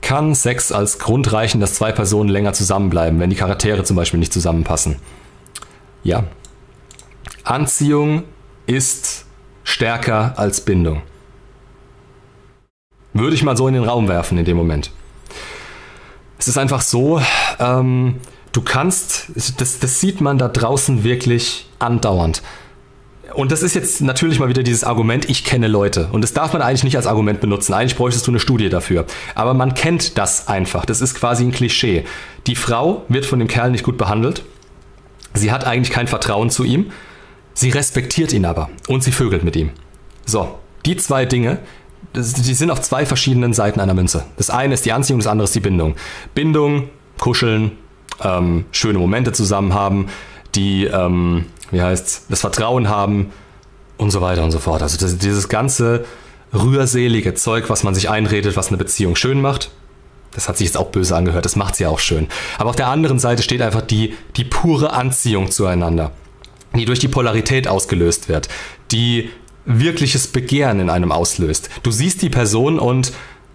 Kann 0.00 0.36
Sex 0.36 0.70
als 0.70 1.00
Grund 1.00 1.32
reichen, 1.32 1.60
dass 1.60 1.74
zwei 1.74 1.90
Personen 1.90 2.28
länger 2.28 2.52
zusammenbleiben, 2.52 3.18
wenn 3.18 3.30
die 3.30 3.36
Charaktere 3.36 3.82
zum 3.82 3.96
Beispiel 3.96 4.20
nicht 4.20 4.32
zusammenpassen? 4.32 4.96
Ja, 6.04 6.24
Anziehung 7.42 8.22
ist 8.66 9.24
stärker 9.64 10.34
als 10.36 10.60
Bindung. 10.60 11.02
Würde 13.12 13.34
ich 13.34 13.42
mal 13.42 13.56
so 13.56 13.66
in 13.66 13.74
den 13.74 13.84
Raum 13.84 14.08
werfen 14.08 14.38
in 14.38 14.44
dem 14.44 14.56
Moment. 14.56 14.92
Es 16.38 16.48
ist 16.48 16.58
einfach 16.58 16.82
so, 16.82 17.20
ähm, 17.58 18.20
du 18.56 18.62
kannst, 18.62 19.26
das, 19.58 19.78
das 19.78 20.00
sieht 20.00 20.20
man 20.20 20.38
da 20.38 20.48
draußen 20.48 21.04
wirklich 21.04 21.68
andauernd. 21.78 22.42
Und 23.34 23.52
das 23.52 23.62
ist 23.62 23.74
jetzt 23.74 24.00
natürlich 24.00 24.38
mal 24.38 24.48
wieder 24.48 24.62
dieses 24.62 24.84
Argument, 24.84 25.28
ich 25.28 25.44
kenne 25.44 25.68
Leute. 25.68 26.08
Und 26.12 26.22
das 26.22 26.32
darf 26.32 26.52
man 26.54 26.62
eigentlich 26.62 26.84
nicht 26.84 26.96
als 26.96 27.06
Argument 27.06 27.40
benutzen. 27.40 27.74
Eigentlich 27.74 27.96
bräuchtest 27.96 28.26
du 28.26 28.30
eine 28.30 28.40
Studie 28.40 28.70
dafür. 28.70 29.04
Aber 29.34 29.52
man 29.52 29.74
kennt 29.74 30.16
das 30.16 30.48
einfach. 30.48 30.86
Das 30.86 31.02
ist 31.02 31.14
quasi 31.14 31.44
ein 31.44 31.52
Klischee. 31.52 32.04
Die 32.46 32.56
Frau 32.56 33.04
wird 33.08 33.26
von 33.26 33.38
dem 33.38 33.48
Kerl 33.48 33.72
nicht 33.72 33.84
gut 33.84 33.98
behandelt 33.98 34.44
Sie 35.36 35.52
hat 35.52 35.66
eigentlich 35.66 35.90
kein 35.90 36.08
Vertrauen 36.08 36.50
zu 36.50 36.64
ihm, 36.64 36.90
sie 37.54 37.70
respektiert 37.70 38.32
ihn 38.32 38.44
aber 38.44 38.70
und 38.88 39.04
sie 39.04 39.12
vögelt 39.12 39.44
mit 39.44 39.56
ihm. 39.56 39.70
So, 40.24 40.58
die 40.84 40.96
zwei 40.96 41.26
Dinge, 41.26 41.58
die 42.14 42.54
sind 42.54 42.70
auf 42.70 42.80
zwei 42.80 43.04
verschiedenen 43.04 43.52
Seiten 43.52 43.80
einer 43.80 43.94
Münze. 43.94 44.24
Das 44.36 44.50
eine 44.50 44.74
ist 44.74 44.86
die 44.86 44.92
Anziehung, 44.92 45.20
das 45.20 45.26
andere 45.26 45.44
ist 45.44 45.54
die 45.54 45.60
Bindung. 45.60 45.94
Bindung, 46.34 46.88
kuscheln, 47.18 47.72
ähm, 48.22 48.64
schöne 48.72 48.98
Momente 48.98 49.32
zusammen 49.32 49.74
haben, 49.74 50.08
die, 50.54 50.84
ähm, 50.84 51.46
wie 51.70 51.82
heißt's, 51.82 52.26
das 52.28 52.40
Vertrauen 52.40 52.88
haben 52.88 53.32
und 53.96 54.10
so 54.10 54.20
weiter 54.20 54.44
und 54.44 54.50
so 54.50 54.58
fort. 54.58 54.82
Also 54.82 54.96
das, 54.98 55.18
dieses 55.18 55.48
ganze 55.48 56.04
rührselige 56.54 57.34
Zeug, 57.34 57.68
was 57.68 57.82
man 57.82 57.94
sich 57.94 58.08
einredet, 58.08 58.56
was 58.56 58.68
eine 58.68 58.76
Beziehung 58.76 59.16
schön 59.16 59.40
macht, 59.40 59.70
das 60.32 60.48
hat 60.48 60.58
sich 60.58 60.66
jetzt 60.66 60.76
auch 60.76 60.88
böse 60.88 61.16
angehört, 61.16 61.44
das 61.44 61.56
macht 61.56 61.76
sie 61.76 61.86
auch 61.86 61.98
schön. 61.98 62.28
Aber 62.58 62.70
auf 62.70 62.76
der 62.76 62.88
anderen 62.88 63.18
Seite 63.18 63.42
steht 63.42 63.62
einfach 63.62 63.80
die, 63.82 64.14
die 64.36 64.44
pure 64.44 64.92
Anziehung 64.92 65.50
zueinander, 65.50 66.12
die 66.74 66.84
durch 66.84 66.98
die 66.98 67.08
Polarität 67.08 67.68
ausgelöst 67.68 68.28
wird, 68.28 68.48
die 68.92 69.30
wirkliches 69.64 70.28
Begehren 70.28 70.78
in 70.80 70.90
einem 70.90 71.10
auslöst. 71.10 71.70
Du 71.82 71.90
siehst 71.90 72.22
die 72.22 72.28
Person 72.28 72.78
und 72.78 73.12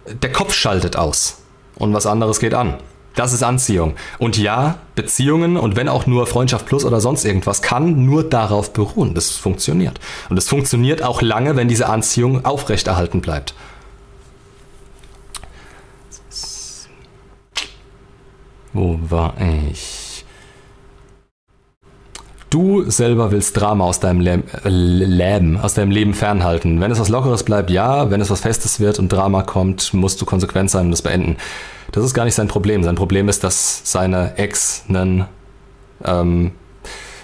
der 0.08 0.32
Kopf 0.32 0.54
schaltet 0.54 0.96
aus 0.96 1.38
und 1.76 1.94
was 1.94 2.06
anderes 2.06 2.40
geht 2.40 2.54
an. 2.54 2.78
Das 3.16 3.34
ist 3.34 3.44
Anziehung. 3.44 3.96
Und 4.20 4.38
ja, 4.38 4.78
Beziehungen 4.96 5.58
und 5.58 5.76
wenn 5.76 5.90
auch 5.90 6.08
nur 6.08 6.28
Freundschaft 6.28 6.66
plus 6.66 6.86
oder 6.86 7.02
sonst 7.02 7.26
irgendwas 7.26 7.62
kann 7.62 8.06
nur 8.06 8.24
darauf 8.24 8.72
beruhen. 8.74 9.14
Das 9.14 9.32
funktioniert. 9.32 10.00
Und 10.30 10.38
es 10.38 10.48
funktioniert 10.48 11.04
auch 11.04 11.22
lange, 11.22 11.56
wenn 11.56 11.68
diese 11.68 11.90
Anziehung 11.90 12.46
aufrechterhalten 12.46 13.22
bleibt. 13.22 13.54
Wo 18.74 18.98
war 19.10 19.34
ich? 19.42 20.01
Du 22.52 22.84
selber 22.90 23.32
willst 23.32 23.56
Drama 23.56 23.86
aus 23.86 24.02
deinem 24.02 24.28
äh, 24.28 24.42
Leben, 24.66 25.58
aus 25.58 25.74
deinem 25.74 25.90
Leben 25.90 26.14
fernhalten. 26.14 26.82
Wenn 26.82 26.92
es 26.92 27.00
was 27.00 27.08
Lockeres 27.08 27.44
bleibt, 27.44 27.72
ja. 27.72 28.12
Wenn 28.12 28.20
es 28.20 28.30
was 28.30 28.42
Festes 28.42 28.82
wird 28.82 29.00
und 29.00 29.08
Drama 29.08 29.42
kommt, 29.42 29.94
musst 29.94 30.22
du 30.22 30.26
konsequent 30.26 30.70
sein 30.70 30.88
und 30.88 30.94
es 30.94 31.02
beenden. 31.02 31.38
Das 31.94 32.04
ist 32.04 32.14
gar 32.14 32.26
nicht 32.26 32.36
sein 32.36 32.50
Problem. 32.50 32.84
Sein 32.84 32.96
Problem 32.96 33.30
ist, 33.30 33.46
dass 33.46 33.82
seine 33.86 34.38
Ex 34.38 34.84
einen 34.90 35.26
ähm, 36.04 36.52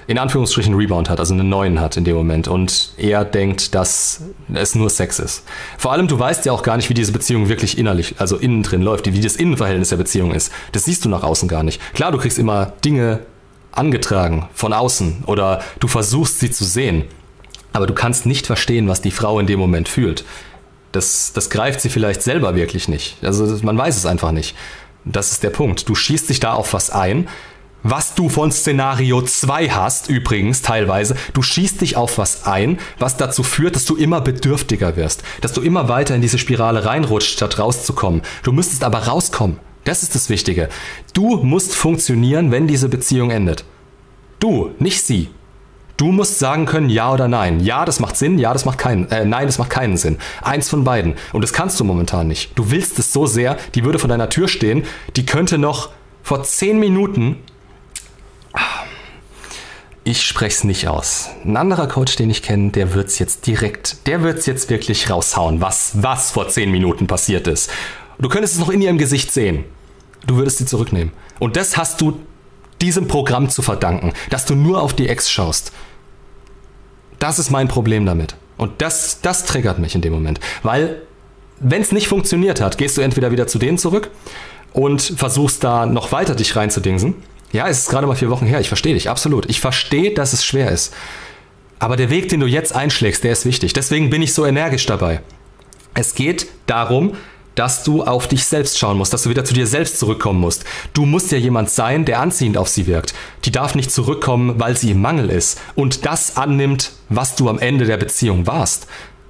in 0.07 0.17
Anführungsstrichen 0.17 0.73
Rebound 0.73 1.09
hat, 1.09 1.19
also 1.19 1.33
einen 1.33 1.49
neuen 1.49 1.81
hat 1.81 1.97
in 1.97 2.05
dem 2.05 2.15
Moment 2.15 2.47
und 2.47 2.93
er 2.95 3.25
denkt, 3.25 3.75
dass 3.75 4.21
es 4.53 4.75
nur 4.75 4.89
Sex 4.89 5.19
ist. 5.19 5.43
Vor 5.77 5.91
allem, 5.91 6.07
du 6.07 6.17
weißt 6.17 6.45
ja 6.45 6.53
auch 6.53 6.63
gar 6.63 6.77
nicht, 6.77 6.89
wie 6.89 6.93
diese 6.93 7.11
Beziehung 7.11 7.49
wirklich 7.49 7.77
innerlich, 7.77 8.15
also 8.17 8.37
innen 8.37 8.63
drin 8.63 8.81
läuft, 8.81 9.11
wie 9.11 9.19
das 9.19 9.35
Innenverhältnis 9.35 9.89
der 9.89 9.97
Beziehung 9.97 10.33
ist. 10.33 10.53
Das 10.71 10.85
siehst 10.85 11.03
du 11.03 11.09
nach 11.09 11.23
außen 11.23 11.49
gar 11.49 11.63
nicht. 11.63 11.81
Klar, 11.93 12.13
du 12.13 12.17
kriegst 12.17 12.39
immer 12.39 12.71
Dinge 12.85 13.19
angetragen 13.77 14.47
von 14.53 14.73
außen 14.73 15.23
oder 15.25 15.61
du 15.79 15.87
versuchst 15.87 16.39
sie 16.39 16.51
zu 16.51 16.65
sehen, 16.65 17.05
aber 17.73 17.87
du 17.87 17.93
kannst 17.93 18.25
nicht 18.25 18.47
verstehen, 18.47 18.87
was 18.87 19.01
die 19.01 19.11
Frau 19.11 19.39
in 19.39 19.47
dem 19.47 19.59
Moment 19.59 19.89
fühlt. 19.89 20.25
Das, 20.91 21.31
das 21.33 21.49
greift 21.49 21.81
sie 21.81 21.89
vielleicht 21.89 22.21
selber 22.21 22.55
wirklich 22.55 22.87
nicht. 22.87 23.17
Also 23.21 23.45
man 23.63 23.77
weiß 23.77 23.97
es 23.97 24.05
einfach 24.05 24.31
nicht. 24.31 24.55
Das 25.05 25.31
ist 25.31 25.43
der 25.43 25.51
Punkt. 25.51 25.87
Du 25.87 25.95
schießt 25.95 26.29
dich 26.29 26.39
da 26.39 26.53
auf 26.53 26.73
was 26.73 26.89
ein, 26.89 27.27
was 27.83 28.15
du 28.15 28.29
von 28.29 28.51
Szenario 28.51 29.21
2 29.21 29.69
hast, 29.69 30.09
übrigens 30.09 30.61
teilweise. 30.61 31.15
Du 31.33 31.41
schießt 31.41 31.81
dich 31.81 31.95
auf 31.95 32.17
was 32.17 32.45
ein, 32.45 32.79
was 32.99 33.17
dazu 33.17 33.43
führt, 33.43 33.75
dass 33.75 33.85
du 33.85 33.95
immer 33.95 34.21
bedürftiger 34.21 34.95
wirst, 34.95 35.23
dass 35.41 35.53
du 35.53 35.61
immer 35.61 35.87
weiter 35.87 36.15
in 36.15 36.21
diese 36.21 36.37
Spirale 36.37 36.85
reinrutscht, 36.85 37.33
statt 37.33 37.59
rauszukommen. 37.59 38.23
Du 38.43 38.51
müsstest 38.51 38.83
aber 38.83 38.99
rauskommen. 39.07 39.59
Das 39.87 40.03
ist 40.03 40.15
das 40.15 40.29
Wichtige. 40.29 40.67
Du 41.13 41.37
musst 41.37 41.73
funktionieren, 41.73 42.51
wenn 42.51 42.67
diese 42.67 42.89
Beziehung 42.89 43.31
endet. 43.31 43.63
Du, 44.37 44.71
nicht 44.79 45.01
sie. 45.01 45.29
Du 45.95 46.11
musst 46.11 46.39
sagen 46.39 46.65
können, 46.65 46.89
ja 46.89 47.11
oder 47.13 47.29
nein. 47.29 47.61
Ja, 47.61 47.85
das 47.85 48.01
macht 48.01 48.17
Sinn, 48.17 48.37
ja, 48.37 48.51
das 48.51 48.65
macht 48.65 48.79
keinen, 48.79 49.09
äh, 49.09 49.23
nein, 49.23 49.47
das 49.47 49.59
macht 49.59 49.69
keinen 49.69 49.95
Sinn. 49.95 50.17
Eins 50.41 50.69
von 50.69 50.83
beiden. 50.83 51.15
Und 51.31 51.41
das 51.41 51.53
kannst 51.53 51.79
du 51.79 51.85
momentan 51.85 52.27
nicht. 52.27 52.51
Du 52.59 52.69
willst 52.69 52.99
es 52.99 53.13
so 53.13 53.25
sehr, 53.25 53.55
die 53.75 53.85
würde 53.85 53.97
vor 53.97 54.09
deiner 54.09 54.29
Tür 54.29 54.49
stehen, 54.49 54.83
die 55.15 55.25
könnte 55.25 55.57
noch 55.57 55.89
vor 56.21 56.43
zehn 56.43 56.79
Minuten 56.79 57.37
ich 60.03 60.23
spreche 60.23 60.55
es 60.55 60.63
nicht 60.63 60.87
aus. 60.87 61.29
Ein 61.43 61.57
anderer 61.57 61.87
Coach, 61.87 62.15
den 62.15 62.29
ich 62.29 62.41
kenne, 62.41 62.71
der 62.71 62.93
wird 62.93 63.07
es 63.07 63.19
jetzt 63.19 63.45
direkt, 63.45 64.07
der 64.07 64.21
wird 64.23 64.39
es 64.39 64.45
jetzt 64.45 64.69
wirklich 64.69 65.09
raushauen, 65.09 65.59
was, 65.59 65.91
was 66.01 66.31
vor 66.31 66.47
zehn 66.47 66.71
Minuten 66.71 67.07
passiert 67.07 67.47
ist. 67.47 67.69
Du 68.17 68.29
könntest 68.29 68.53
es 68.53 68.59
noch 68.59 68.69
in 68.69 68.81
ihrem 68.81 68.97
Gesicht 68.97 69.31
sehen. 69.31 69.65
Du 70.25 70.37
würdest 70.37 70.57
sie 70.57 70.65
zurücknehmen. 70.65 71.13
Und 71.39 71.55
das 71.55 71.77
hast 71.77 72.01
du 72.01 72.19
diesem 72.81 73.07
Programm 73.07 73.49
zu 73.49 73.61
verdanken, 73.61 74.13
dass 74.29 74.45
du 74.45 74.55
nur 74.55 74.81
auf 74.81 74.93
die 74.93 75.07
Ex 75.07 75.29
schaust. 75.29 75.71
Das 77.19 77.39
ist 77.39 77.49
mein 77.49 77.67
Problem 77.67 78.05
damit. 78.05 78.35
Und 78.57 78.81
das, 78.81 79.21
das 79.21 79.45
triggert 79.45 79.79
mich 79.79 79.95
in 79.95 80.01
dem 80.01 80.13
Moment. 80.13 80.39
Weil, 80.63 81.01
wenn 81.59 81.81
es 81.81 81.91
nicht 81.91 82.07
funktioniert 82.07 82.61
hat, 82.61 82.77
gehst 82.77 82.97
du 82.97 83.01
entweder 83.01 83.31
wieder 83.31 83.47
zu 83.47 83.59
denen 83.59 83.77
zurück 83.77 84.09
und 84.73 85.01
versuchst 85.01 85.63
da 85.63 85.85
noch 85.85 86.11
weiter 86.11 86.35
dich 86.35 86.55
reinzudingsen 86.55 87.15
ja, 87.51 87.67
es 87.67 87.79
ist 87.79 87.89
gerade 87.89 88.07
mal 88.07 88.15
vier 88.15 88.29
Wochen 88.29 88.45
her. 88.45 88.59
Ich 88.59 88.67
verstehe 88.67 88.93
dich, 88.93 89.09
absolut. 89.09 89.49
Ich 89.49 89.61
verstehe, 89.61 90.13
dass 90.13 90.33
es 90.33 90.45
schwer 90.45 90.71
ist. 90.71 90.93
Aber 91.79 91.95
der 91.95 92.09
Weg, 92.09 92.29
den 92.29 92.39
du 92.39 92.47
jetzt 92.47 92.75
einschlägst, 92.75 93.23
der 93.23 93.31
ist 93.31 93.45
wichtig. 93.45 93.73
Deswegen 93.73 94.09
bin 94.09 94.21
ich 94.21 94.33
so 94.33 94.45
energisch 94.45 94.85
dabei. 94.85 95.21
Es 95.93 96.15
geht 96.15 96.47
darum, 96.65 97.15
dass 97.57 97.83
du 97.83 98.03
auf 98.03 98.27
dich 98.27 98.45
selbst 98.45 98.77
schauen 98.77 98.97
musst, 98.97 99.13
dass 99.13 99.23
du 99.23 99.29
wieder 99.29 99.43
zu 99.43 99.53
dir 99.53 99.65
selbst 99.65 99.99
zurückkommen 99.99 100.39
musst. 100.39 100.63
Du 100.93 101.05
musst 101.05 101.31
ja 101.31 101.39
jemand 101.39 101.71
sein, 101.71 102.05
der 102.05 102.19
anziehend 102.19 102.55
auf 102.55 102.67
sie 102.67 102.85
wirkt. 102.85 103.13
Die 103.45 103.51
darf 103.51 103.73
nicht 103.73 103.91
zurückkommen, 103.91 104.59
weil 104.59 104.77
sie 104.77 104.91
im 104.91 105.01
Mangel 105.01 105.29
ist 105.31 105.59
und 105.75 106.05
das 106.05 106.37
annimmt, 106.37 106.91
was 107.09 107.35
du 107.35 107.49
am 107.49 107.57
Ende 107.57 107.85
der 107.85 107.97
Beziehung 107.97 108.45
warst. 108.45 108.87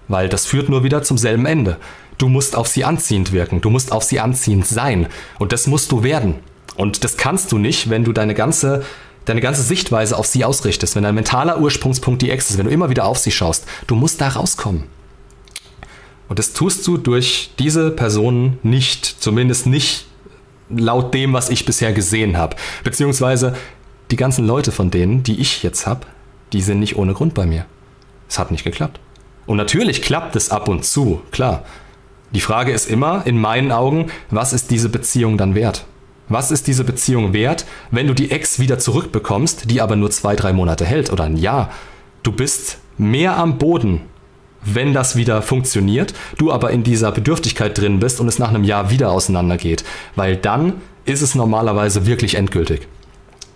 Weil 0.10 0.28
das 0.28 0.46
führt 0.46 0.68
nur 0.68 0.84
wieder 0.84 1.04
zum 1.04 1.18
selben 1.18 1.46
Ende. 1.46 1.78
Du 2.18 2.28
musst 2.28 2.56
auf 2.56 2.68
sie 2.68 2.84
anziehend 2.84 3.32
wirken, 3.32 3.62
du 3.62 3.70
musst 3.70 3.92
auf 3.92 4.04
sie 4.04 4.20
anziehend 4.20 4.68
sein 4.68 5.08
und 5.40 5.54
das 5.54 5.68
musst 5.68 5.92
du 5.92 6.04
werden. 6.04 6.36
Und 6.76 7.04
das 7.04 7.16
kannst 7.16 7.52
du 7.52 7.58
nicht, 7.58 7.90
wenn 7.90 8.04
du 8.04 8.12
deine 8.12 8.34
ganze, 8.34 8.84
deine 9.26 9.42
ganze 9.42 9.62
Sichtweise 9.62 10.18
auf 10.18 10.26
sie 10.26 10.44
ausrichtest, 10.44 10.96
wenn 10.96 11.04
dein 11.04 11.16
mentaler 11.16 11.60
Ursprungspunkt 11.60 12.22
die 12.22 12.30
Ex 12.30 12.50
ist, 12.50 12.58
wenn 12.58 12.66
du 12.66 12.72
immer 12.72 12.90
wieder 12.90 13.06
auf 13.06 13.20
sie 13.20 13.32
schaust. 13.32 13.66
Du 13.88 13.96
musst 13.96 14.20
da 14.20 14.30
rauskommen. 14.30 14.97
Und 16.28 16.40
das 16.40 16.54
tust 16.54 16.86
du 16.88 16.98
durch 16.98 17.52
diese 17.58 17.92
Personen 17.92 18.60
nicht, 18.64 19.06
zumindest 19.06 19.68
nicht 19.68 20.06
laut 20.70 21.14
dem, 21.14 21.34
was 21.34 21.50
ich 21.50 21.66
bisher 21.66 21.94
gesehen 21.94 22.38
habe. 22.38 22.56
Beziehungsweise 22.84 23.56
die 24.12 24.18
ganzen 24.18 24.46
Leute 24.46 24.72
von 24.72 24.92
denen, 24.92 25.24
die 25.24 25.40
ich 25.40 25.64
jetzt 25.64 25.88
habe, 25.88 26.02
die 26.54 26.62
sind 26.62 26.80
nicht 26.80 26.98
ohne 26.98 27.14
Grund 27.14 27.34
bei 27.34 27.46
mir. 27.46 27.66
Es 28.30 28.40
hat 28.40 28.52
nicht 28.52 28.64
geklappt. 28.64 29.00
Und 29.46 29.58
natürlich 29.58 30.02
klappt 30.02 30.36
es 30.36 30.52
ab 30.52 30.68
und 30.68 30.84
zu, 30.84 31.22
klar. 31.32 31.64
Die 32.32 32.42
Frage 32.42 32.74
ist 32.74 32.90
immer, 32.90 33.26
in 33.26 33.40
meinen 33.40 33.72
Augen, 33.72 34.08
was 34.30 34.52
ist 34.52 34.70
diese 34.70 34.90
Beziehung 34.90 35.38
dann 35.38 35.56
wert? 35.56 35.86
Was 36.28 36.52
ist 36.52 36.68
diese 36.68 36.84
Beziehung 36.84 37.32
wert, 37.32 37.66
wenn 37.90 38.08
du 38.08 38.14
die 38.14 38.32
Ex 38.32 38.60
wieder 38.60 38.80
zurückbekommst, 38.80 39.72
die 39.72 39.80
aber 39.80 39.96
nur 39.96 40.12
zwei, 40.12 40.36
drei 40.36 40.52
Monate 40.52 40.86
hält 40.86 41.10
oder 41.10 41.24
ein 41.24 41.38
Jahr? 41.38 41.72
Du 42.24 42.34
bist 42.34 42.80
mehr 42.98 43.38
am 43.38 43.58
Boden, 43.58 44.02
wenn 44.74 44.94
das 44.94 45.16
wieder 45.16 45.42
funktioniert, 45.42 46.14
du 46.38 46.52
aber 46.52 46.72
in 46.72 46.84
dieser 46.84 47.12
Bedürftigkeit 47.12 47.78
drin 47.78 48.00
bist 48.00 48.20
und 48.20 48.28
es 48.28 48.40
nach 48.40 48.50
einem 48.50 48.64
Jahr 48.64 48.90
wieder 48.90 49.12
auseinandergeht, 49.12 49.84
weil 50.16 50.36
dann 50.36 50.74
ist 51.06 51.22
es 51.22 51.36
normalerweise 51.36 52.06
wirklich 52.06 52.36
endgültig. 52.36 52.88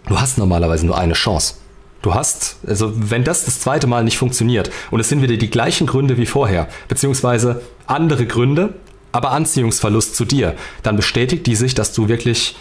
Du 0.07 0.19
hast 0.19 0.37
normalerweise 0.37 0.85
nur 0.85 0.97
eine 0.97 1.13
Chance. 1.13 1.55
Du 2.01 2.15
hast, 2.15 2.57
also 2.65 2.91
wenn 2.95 3.23
das 3.23 3.45
das 3.45 3.59
zweite 3.59 3.85
Mal 3.85 4.03
nicht 4.03 4.17
funktioniert 4.17 4.71
und 4.89 4.99
es 4.99 5.09
sind 5.09 5.21
wieder 5.21 5.37
die 5.37 5.51
gleichen 5.51 5.85
Gründe 5.85 6.17
wie 6.17 6.25
vorher, 6.25 6.67
beziehungsweise 6.87 7.61
andere 7.85 8.25
Gründe, 8.25 8.73
aber 9.11 9.31
Anziehungsverlust 9.31 10.15
zu 10.15 10.25
dir, 10.25 10.55
dann 10.81 10.95
bestätigt 10.95 11.45
die 11.45 11.55
sich, 11.55 11.75
dass 11.75 11.93
du 11.93 12.07
wirklich 12.07 12.55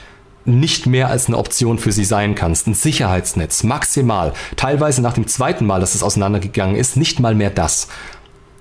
nicht 0.44 0.86
mehr 0.86 1.08
als 1.08 1.26
eine 1.26 1.38
Option 1.38 1.78
für 1.78 1.92
sie 1.92 2.04
sein 2.04 2.34
kannst. 2.34 2.66
Ein 2.66 2.74
Sicherheitsnetz, 2.74 3.62
maximal. 3.62 4.32
Teilweise 4.56 5.02
nach 5.02 5.12
dem 5.12 5.26
zweiten 5.26 5.66
Mal, 5.66 5.80
dass 5.80 5.94
es 5.94 6.02
auseinandergegangen 6.02 6.76
ist, 6.76 6.96
nicht 6.96 7.20
mal 7.20 7.34
mehr 7.34 7.50
das. 7.50 7.88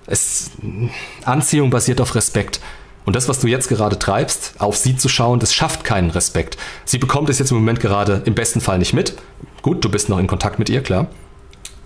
Es, 0.10 0.52
Anziehung 1.24 1.70
basiert 1.70 2.02
auf 2.02 2.16
Respekt. 2.16 2.60
Und 3.06 3.16
das, 3.16 3.30
was 3.30 3.40
du 3.40 3.48
jetzt 3.48 3.70
gerade 3.70 3.98
treibst, 3.98 4.56
auf 4.60 4.76
sie 4.76 4.96
zu 4.96 5.10
schauen, 5.10 5.40
das 5.40 5.54
schafft 5.54 5.84
keinen 5.84 6.10
Respekt. 6.10 6.58
Sie 6.86 6.98
bekommt 6.98 7.30
es 7.30 7.40
jetzt 7.40 7.52
im 7.52 7.58
Moment 7.58 7.80
gerade 7.80 8.22
im 8.26 8.36
besten 8.36 8.62
Fall 8.62 8.78
nicht 8.78 8.94
mit. 8.94 9.16
Gut, 9.62 9.84
du 9.84 9.90
bist 9.90 10.10
noch 10.10 10.20
in 10.20 10.28
Kontakt 10.28 10.60
mit 10.60 10.70
ihr, 10.70 10.84
klar. 10.84 11.08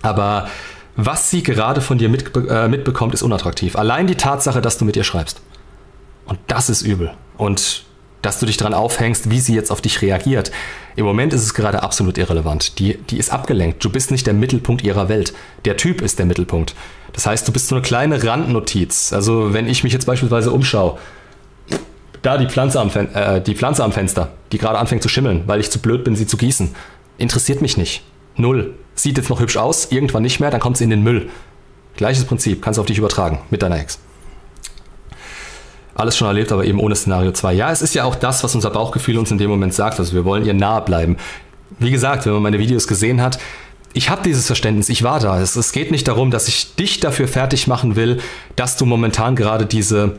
Aber 0.02 0.48
was 0.96 1.30
sie 1.30 1.42
gerade 1.42 1.80
von 1.80 1.98
dir 1.98 2.08
mit, 2.08 2.36
äh, 2.36 2.68
mitbekommt, 2.68 3.14
ist 3.14 3.22
unattraktiv. 3.22 3.76
Allein 3.76 4.06
die 4.06 4.16
Tatsache, 4.16 4.60
dass 4.60 4.78
du 4.78 4.84
mit 4.84 4.96
ihr 4.96 5.04
schreibst. 5.04 5.40
Und 6.26 6.38
das 6.46 6.68
ist 6.68 6.82
übel. 6.82 7.12
Und 7.36 7.84
dass 8.24 8.38
du 8.38 8.46
dich 8.46 8.56
daran 8.56 8.74
aufhängst, 8.74 9.30
wie 9.30 9.40
sie 9.40 9.54
jetzt 9.54 9.70
auf 9.70 9.80
dich 9.80 10.00
reagiert. 10.02 10.50
Im 10.96 11.04
Moment 11.04 11.32
ist 11.32 11.42
es 11.42 11.54
gerade 11.54 11.82
absolut 11.82 12.18
irrelevant. 12.18 12.78
Die, 12.78 12.96
die 13.10 13.18
ist 13.18 13.30
abgelenkt. 13.30 13.84
Du 13.84 13.90
bist 13.90 14.10
nicht 14.10 14.26
der 14.26 14.34
Mittelpunkt 14.34 14.82
ihrer 14.82 15.08
Welt. 15.08 15.34
Der 15.64 15.76
Typ 15.76 16.00
ist 16.00 16.18
der 16.18 16.26
Mittelpunkt. 16.26 16.74
Das 17.12 17.26
heißt, 17.26 17.46
du 17.46 17.52
bist 17.52 17.68
so 17.68 17.74
eine 17.74 17.82
kleine 17.82 18.22
Randnotiz. 18.22 19.12
Also 19.12 19.52
wenn 19.52 19.68
ich 19.68 19.84
mich 19.84 19.92
jetzt 19.92 20.06
beispielsweise 20.06 20.50
umschaue, 20.50 20.98
da 22.22 22.38
die 22.38 22.46
Pflanze 22.46 22.80
am, 22.80 22.90
äh, 22.94 23.40
die 23.40 23.54
Pflanze 23.54 23.84
am 23.84 23.92
Fenster, 23.92 24.32
die 24.50 24.58
gerade 24.58 24.78
anfängt 24.78 25.02
zu 25.02 25.08
schimmeln, 25.08 25.42
weil 25.46 25.60
ich 25.60 25.70
zu 25.70 25.78
blöd 25.78 26.04
bin, 26.04 26.16
sie 26.16 26.26
zu 26.26 26.36
gießen, 26.36 26.74
interessiert 27.18 27.60
mich 27.60 27.76
nicht. 27.76 28.02
Null. 28.36 28.74
Sieht 28.94 29.18
jetzt 29.18 29.28
noch 29.28 29.40
hübsch 29.40 29.56
aus, 29.56 29.90
irgendwann 29.90 30.22
nicht 30.22 30.40
mehr, 30.40 30.50
dann 30.50 30.60
kommt 30.60 30.78
sie 30.78 30.84
in 30.84 30.90
den 30.90 31.02
Müll. 31.02 31.28
Gleiches 31.96 32.24
Prinzip, 32.24 32.62
kannst 32.62 32.78
du 32.78 32.80
auf 32.80 32.86
dich 32.86 32.98
übertragen 32.98 33.40
mit 33.50 33.62
deiner 33.62 33.78
Ex. 33.78 33.98
Alles 35.94 36.16
schon 36.16 36.26
erlebt, 36.26 36.50
aber 36.50 36.64
eben 36.64 36.80
ohne 36.80 36.96
Szenario 36.96 37.32
2. 37.32 37.52
Ja, 37.52 37.70
es 37.70 37.82
ist 37.82 37.94
ja 37.94 38.04
auch 38.04 38.16
das, 38.16 38.42
was 38.42 38.54
unser 38.54 38.70
Bauchgefühl 38.70 39.16
uns 39.16 39.30
in 39.30 39.38
dem 39.38 39.50
Moment 39.50 39.74
sagt. 39.74 39.98
Also 40.00 40.14
wir 40.14 40.24
wollen 40.24 40.44
ihr 40.44 40.54
nahe 40.54 40.82
bleiben. 40.82 41.16
Wie 41.78 41.90
gesagt, 41.90 42.26
wenn 42.26 42.32
man 42.32 42.42
meine 42.42 42.58
Videos 42.58 42.86
gesehen 42.88 43.22
hat, 43.22 43.38
ich 43.92 44.10
habe 44.10 44.22
dieses 44.24 44.46
Verständnis, 44.46 44.88
ich 44.88 45.04
war 45.04 45.20
da. 45.20 45.40
Es, 45.40 45.54
es, 45.54 45.70
geht 45.70 45.92
nicht 45.92 46.08
darum, 46.08 46.32
dass 46.32 46.48
ich 46.48 46.74
dich 46.74 46.98
dafür 46.98 47.28
fertig 47.28 47.68
machen 47.68 47.94
will, 47.94 48.20
dass 48.56 48.76
du 48.76 48.86
momentan 48.86 49.36
gerade 49.36 49.66
diese, 49.66 50.18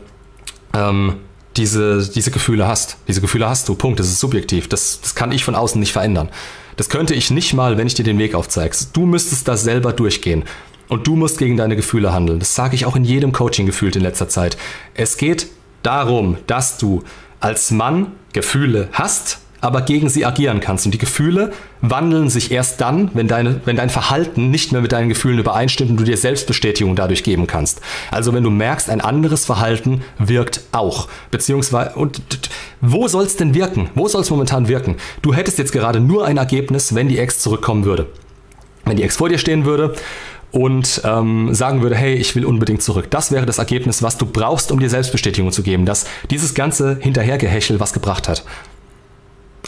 ähm, 0.72 1.16
diese, 1.58 2.08
diese 2.10 2.30
Gefühle 2.30 2.66
hast. 2.66 2.96
Diese 3.06 3.20
Gefühle 3.20 3.48
hast 3.48 3.68
du, 3.68 3.74
Punkt. 3.74 4.00
Das 4.00 4.06
ist 4.06 4.18
subjektiv. 4.18 4.68
Das, 4.68 5.00
das 5.02 5.14
kann 5.14 5.30
ich 5.30 5.44
von 5.44 5.54
außen 5.54 5.78
nicht 5.78 5.92
verändern. 5.92 6.30
Das 6.76 6.88
könnte 6.88 7.14
ich 7.14 7.30
nicht 7.30 7.52
mal, 7.52 7.76
wenn 7.76 7.86
ich 7.86 7.94
dir 7.94 8.04
den 8.04 8.18
Weg 8.18 8.34
aufzeigst. 8.34 8.96
Du 8.96 9.04
müsstest 9.04 9.46
das 9.46 9.62
selber 9.62 9.92
durchgehen. 9.92 10.44
Und 10.88 11.06
du 11.06 11.16
musst 11.16 11.38
gegen 11.38 11.56
deine 11.56 11.76
Gefühle 11.76 12.14
handeln. 12.14 12.38
Das 12.38 12.54
sage 12.54 12.76
ich 12.76 12.86
auch 12.86 12.96
in 12.96 13.04
jedem 13.04 13.32
Coaching 13.32 13.66
gefühlt 13.66 13.96
in 13.96 14.02
letzter 14.02 14.28
Zeit. 14.28 14.56
Es 14.94 15.16
geht 15.16 15.48
darum, 15.86 16.36
dass 16.46 16.78
du 16.78 17.02
als 17.40 17.70
Mann 17.70 18.12
Gefühle 18.32 18.88
hast, 18.92 19.38
aber 19.60 19.82
gegen 19.82 20.08
sie 20.08 20.24
agieren 20.26 20.60
kannst. 20.60 20.84
Und 20.84 20.92
die 20.92 20.98
Gefühle 20.98 21.52
wandeln 21.80 22.28
sich 22.28 22.50
erst 22.50 22.80
dann, 22.80 23.10
wenn, 23.14 23.26
deine, 23.28 23.60
wenn 23.64 23.76
dein 23.76 23.88
Verhalten 23.88 24.50
nicht 24.50 24.72
mehr 24.72 24.80
mit 24.80 24.92
deinen 24.92 25.08
Gefühlen 25.08 25.38
übereinstimmt 25.38 25.90
und 25.90 25.96
du 25.98 26.04
dir 26.04 26.16
Selbstbestätigung 26.16 26.94
dadurch 26.94 27.24
geben 27.24 27.46
kannst. 27.46 27.80
Also 28.10 28.34
wenn 28.34 28.44
du 28.44 28.50
merkst, 28.50 28.90
ein 28.90 29.00
anderes 29.00 29.46
Verhalten 29.46 30.02
wirkt 30.18 30.60
auch. 30.72 31.08
Beziehungsweise, 31.30 31.96
und 31.96 32.20
wo 32.80 33.08
soll 33.08 33.24
es 33.24 33.36
denn 33.36 33.54
wirken? 33.54 33.90
Wo 33.94 34.08
soll 34.08 34.20
es 34.20 34.30
momentan 34.30 34.68
wirken? 34.68 34.96
Du 35.22 35.34
hättest 35.34 35.58
jetzt 35.58 35.72
gerade 35.72 36.00
nur 36.00 36.26
ein 36.26 36.36
Ergebnis, 36.36 36.94
wenn 36.94 37.08
die 37.08 37.18
Ex 37.18 37.40
zurückkommen 37.40 37.84
würde. 37.84 38.06
Wenn 38.84 38.96
die 38.96 39.02
Ex 39.02 39.16
vor 39.16 39.28
dir 39.28 39.38
stehen 39.38 39.64
würde 39.64 39.94
und 40.56 41.02
ähm, 41.04 41.54
sagen 41.54 41.82
würde, 41.82 41.96
hey, 41.96 42.14
ich 42.14 42.34
will 42.34 42.46
unbedingt 42.46 42.80
zurück. 42.80 43.10
Das 43.10 43.30
wäre 43.30 43.44
das 43.44 43.58
Ergebnis, 43.58 44.02
was 44.02 44.16
du 44.16 44.24
brauchst, 44.24 44.72
um 44.72 44.80
dir 44.80 44.88
Selbstbestätigung 44.88 45.52
zu 45.52 45.62
geben, 45.62 45.84
dass 45.84 46.06
dieses 46.30 46.54
ganze 46.54 46.96
Hinterhergehechel 46.98 47.78
was 47.78 47.92
gebracht 47.92 48.26
hat. 48.26 48.42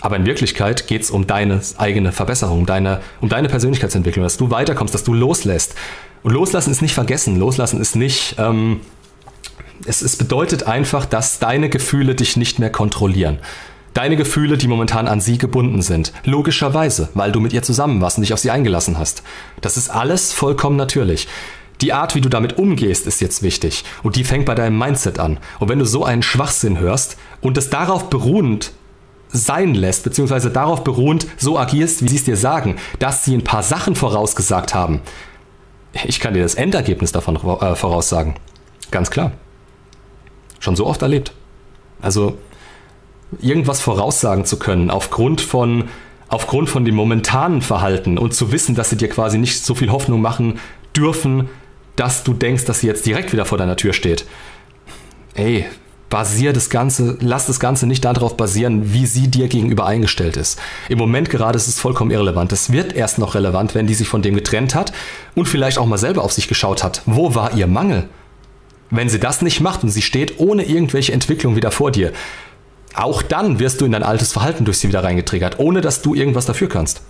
Aber 0.01 0.17
in 0.17 0.25
Wirklichkeit 0.25 0.87
geht 0.87 1.03
es 1.03 1.11
um 1.11 1.27
deine 1.27 1.61
eigene 1.77 2.11
Verbesserung, 2.11 2.65
deine, 2.65 3.03
um 3.21 3.29
deine 3.29 3.49
Persönlichkeitsentwicklung, 3.49 4.23
dass 4.23 4.39
du 4.39 4.51
weiterkommst, 4.51 4.95
dass 4.95 5.05
du 5.05 5.13
loslässt. 5.13 5.75
Und 6.23 6.33
loslassen 6.33 6.71
ist 6.71 6.81
nicht 6.81 6.95
vergessen, 6.95 7.39
loslassen 7.39 7.81
ist 7.81 7.95
nicht... 7.95 8.37
Ähm, 8.39 8.81
es, 9.87 10.03
es 10.03 10.17
bedeutet 10.17 10.65
einfach, 10.65 11.05
dass 11.05 11.39
deine 11.39 11.69
Gefühle 11.69 12.15
dich 12.15 12.37
nicht 12.37 12.59
mehr 12.59 12.71
kontrollieren. 12.71 13.39
Deine 13.95 14.17
Gefühle, 14.17 14.59
die 14.59 14.69
momentan 14.69 15.09
an 15.09 15.21
sie 15.21 15.39
gebunden 15.39 15.83
sind. 15.83 16.13
Logischerweise, 16.25 17.09
weil 17.15 17.33
du 17.33 17.41
mit 17.41 17.53
ihr 17.53 17.63
zusammen 17.63 18.01
warst 18.01 18.19
und 18.19 18.23
dich 18.23 18.33
auf 18.33 18.39
sie 18.39 18.51
eingelassen 18.51 18.99
hast. 18.99 19.23
Das 19.61 19.77
ist 19.77 19.91
alles 19.91 20.33
vollkommen 20.33 20.77
natürlich. 20.77 21.29
Die 21.81 21.93
Art, 21.93 22.15
wie 22.15 22.21
du 22.21 22.29
damit 22.29 22.59
umgehst, 22.59 23.07
ist 23.07 23.21
jetzt 23.21 23.43
wichtig. 23.43 23.85
Und 24.03 24.17
die 24.17 24.25
fängt 24.25 24.47
bei 24.47 24.55
deinem 24.55 24.79
Mindset 24.79 25.19
an. 25.19 25.39
Und 25.61 25.69
wenn 25.69 25.79
du 25.79 25.85
so 25.85 26.05
einen 26.05 26.23
Schwachsinn 26.23 26.79
hörst 26.79 27.17
und 27.41 27.57
es 27.57 27.71
darauf 27.71 28.11
beruhend 28.11 28.73
sein 29.29 29.75
lässt, 29.75 30.05
beziehungsweise 30.05 30.51
darauf 30.51 30.83
beruhend 30.83 31.27
so 31.37 31.59
agierst, 31.59 32.03
wie 32.03 32.09
sie 32.09 32.17
es 32.17 32.25
dir 32.25 32.37
sagen, 32.37 32.77
dass 32.99 33.25
sie 33.25 33.35
ein 33.35 33.45
paar 33.45 33.63
Sachen 33.63 33.95
vorausgesagt 33.95 34.75
haben, 34.75 35.01
ich 36.05 36.21
kann 36.21 36.35
dir 36.35 36.43
das 36.43 36.55
Endergebnis 36.55 37.13
davon 37.13 37.37
äh, 37.37 37.75
voraussagen. 37.75 38.35
Ganz 38.91 39.11
klar. 39.11 39.33
Schon 40.61 40.77
so 40.77 40.87
oft 40.87 41.03
erlebt. 41.03 41.33
Also 42.01 42.39
irgendwas 43.41 43.81
voraussagen 43.81 44.45
zu 44.45 44.59
können 44.59 44.91
aufgrund 44.91 45.41
von 45.41 45.85
aufgrund 46.29 46.69
von 46.69 46.85
dem 46.85 46.95
momentanen 46.95 47.63
Verhalten 47.63 48.19
und 48.19 48.35
zu 48.35 48.53
wissen, 48.53 48.75
dass 48.75 48.91
sie 48.91 48.97
dir 48.97 49.09
quasi 49.09 49.39
nicht 49.39 49.65
so 49.65 49.75
viel 49.75 49.91
Hoffnung 49.91 50.21
machen 50.21 50.59
dürfen, 50.95 51.49
dass 51.97 52.23
du 52.23 52.35
denkst, 52.35 52.67
dass 52.67 52.81
sie 52.81 52.87
jetzt 52.87 53.07
direkt 53.07 53.33
wieder 53.33 53.47
vor 53.47 53.59
deiner 53.59 53.77
Tür 53.77 53.95
steht. 53.95 54.27
Ey, 55.35 55.65
basier 56.11 56.53
das 56.53 56.71
Ganze, 56.71 57.17
lass 57.21 57.47
das 57.47 57.61
Ganze 57.61 57.87
nicht 57.87 58.05
darauf 58.05 58.37
basieren, 58.37 58.93
wie 58.93 59.07
sie 59.07 59.29
dir 59.29 59.49
gegenüber 59.49 59.87
eingestellt 59.87 60.37
ist. 60.37 60.59
Im 60.89 60.99
Moment 60.99 61.31
gerade 61.31 61.57
ist 61.57 61.69
es 61.69 61.81
vollkommen 61.81 62.11
irrelevant. 62.11 62.53
Es 62.53 62.73
wird 62.73 62.93
erst 62.93 63.19
noch 63.19 63.35
relevant, 63.35 63.75
wenn 63.75 63.87
die 63.87 63.95
sich 63.95 64.09
von 64.09 64.23
dem 64.23 64.35
getrennt 64.35 64.75
hat 64.75 64.93
und 65.35 65.49
vielleicht 65.49 65.79
auch 65.79 65.87
mal 65.87 65.99
selber 65.99 66.23
auf 66.23 66.33
sich 66.33 66.49
geschaut 66.49 66.85
hat. 66.85 67.03
Wo 67.07 67.35
war 67.35 67.55
ihr 67.55 67.67
Mangel? 67.67 68.09
Wenn 68.91 69.09
sie 69.09 69.21
das 69.21 69.43
nicht 69.43 69.61
macht 69.61 69.83
und 69.83 69.91
sie 69.91 70.03
steht 70.03 70.39
ohne 70.39 70.65
irgendwelche 70.65 71.13
Entwicklung 71.13 71.57
wieder 71.57 71.71
vor 71.71 71.91
dir, 71.91 72.13
auch 72.95 73.23
dann 73.23 73.59
wirst 73.59 73.81
du 73.81 73.85
in 73.85 73.93
dein 73.93 74.03
altes 74.03 74.33
Verhalten 74.33 74.65
durch 74.65 74.79
sie 74.79 74.89
wieder 74.89 75.05
reingetriggert, 75.05 75.59
ohne 75.59 75.81
dass 75.81 76.03
du 76.03 76.15
irgendwas 76.15 76.47
dafür 76.47 76.69
kannst. 76.69 77.03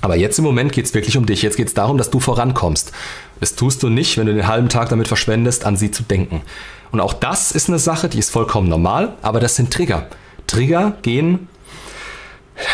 Aber 0.00 0.16
jetzt 0.16 0.38
im 0.38 0.44
Moment 0.44 0.72
geht 0.72 0.84
es 0.84 0.94
wirklich 0.94 1.16
um 1.16 1.26
dich. 1.26 1.42
Jetzt 1.42 1.56
geht 1.56 1.68
es 1.68 1.74
darum, 1.74 1.98
dass 1.98 2.10
du 2.10 2.20
vorankommst. 2.20 2.92
Das 3.40 3.54
tust 3.54 3.82
du 3.82 3.88
nicht, 3.88 4.18
wenn 4.18 4.26
du 4.26 4.34
den 4.34 4.46
halben 4.46 4.68
Tag 4.68 4.88
damit 4.88 5.08
verschwendest, 5.08 5.64
an 5.64 5.76
sie 5.76 5.90
zu 5.90 6.02
denken. 6.02 6.42
Und 6.92 7.00
auch 7.00 7.12
das 7.12 7.52
ist 7.52 7.68
eine 7.68 7.78
Sache, 7.78 8.08
die 8.08 8.18
ist 8.18 8.30
vollkommen 8.30 8.68
normal, 8.68 9.14
aber 9.22 9.40
das 9.40 9.56
sind 9.56 9.72
Trigger. 9.72 10.06
Trigger 10.46 10.96
gehen, 11.02 11.48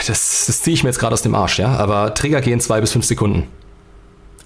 das, 0.07 0.45
das 0.47 0.63
ziehe 0.63 0.75
ich 0.75 0.85
mir 0.85 0.91
jetzt 0.91 0.99
gerade 0.99 1.15
aus 1.15 1.23
dem 1.23 1.35
Arsch, 1.35 1.59
ja, 1.59 1.77
aber 1.77 2.15
Trigger 2.15 2.41
gehen 2.41 2.61
zwei 2.61 2.81
bis 2.81 2.93
fünf 2.93 3.05
Sekunden. 3.05 3.49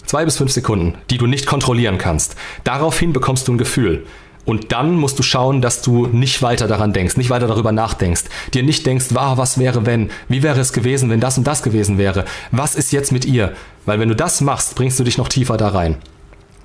Zwei 0.05 0.23
bis 0.23 0.37
fünf 0.37 0.51
Sekunden, 0.51 0.95
die 1.09 1.17
du 1.17 1.27
nicht 1.27 1.45
kontrollieren 1.45 1.97
kannst. 1.97 2.37
Daraufhin 2.63 3.11
bekommst 3.11 3.47
du 3.47 3.53
ein 3.53 3.57
Gefühl. 3.57 4.05
Und 4.47 4.71
dann 4.71 4.95
musst 4.95 5.19
du 5.19 5.23
schauen, 5.23 5.61
dass 5.61 5.81
du 5.81 6.07
nicht 6.07 6.41
weiter 6.41 6.67
daran 6.67 6.93
denkst, 6.93 7.17
nicht 7.17 7.29
weiter 7.29 7.47
darüber 7.47 7.73
nachdenkst, 7.73 8.23
dir 8.53 8.63
nicht 8.63 8.85
denkst, 8.85 9.07
wow, 9.09 9.37
was 9.37 9.57
wäre 9.59 9.85
wenn, 9.85 10.09
wie 10.29 10.41
wäre 10.41 10.61
es 10.61 10.71
gewesen, 10.71 11.09
wenn 11.09 11.19
das 11.19 11.37
und 11.37 11.45
das 11.45 11.63
gewesen 11.63 11.97
wäre, 11.97 12.23
was 12.51 12.73
ist 12.73 12.93
jetzt 12.93 13.11
mit 13.11 13.25
ihr? 13.25 13.51
Weil 13.85 13.99
wenn 13.99 14.07
du 14.07 14.15
das 14.15 14.39
machst, 14.39 14.75
bringst 14.75 14.97
du 14.99 15.03
dich 15.03 15.17
noch 15.17 15.27
tiefer 15.27 15.57
da 15.57 15.67
rein. 15.67 15.97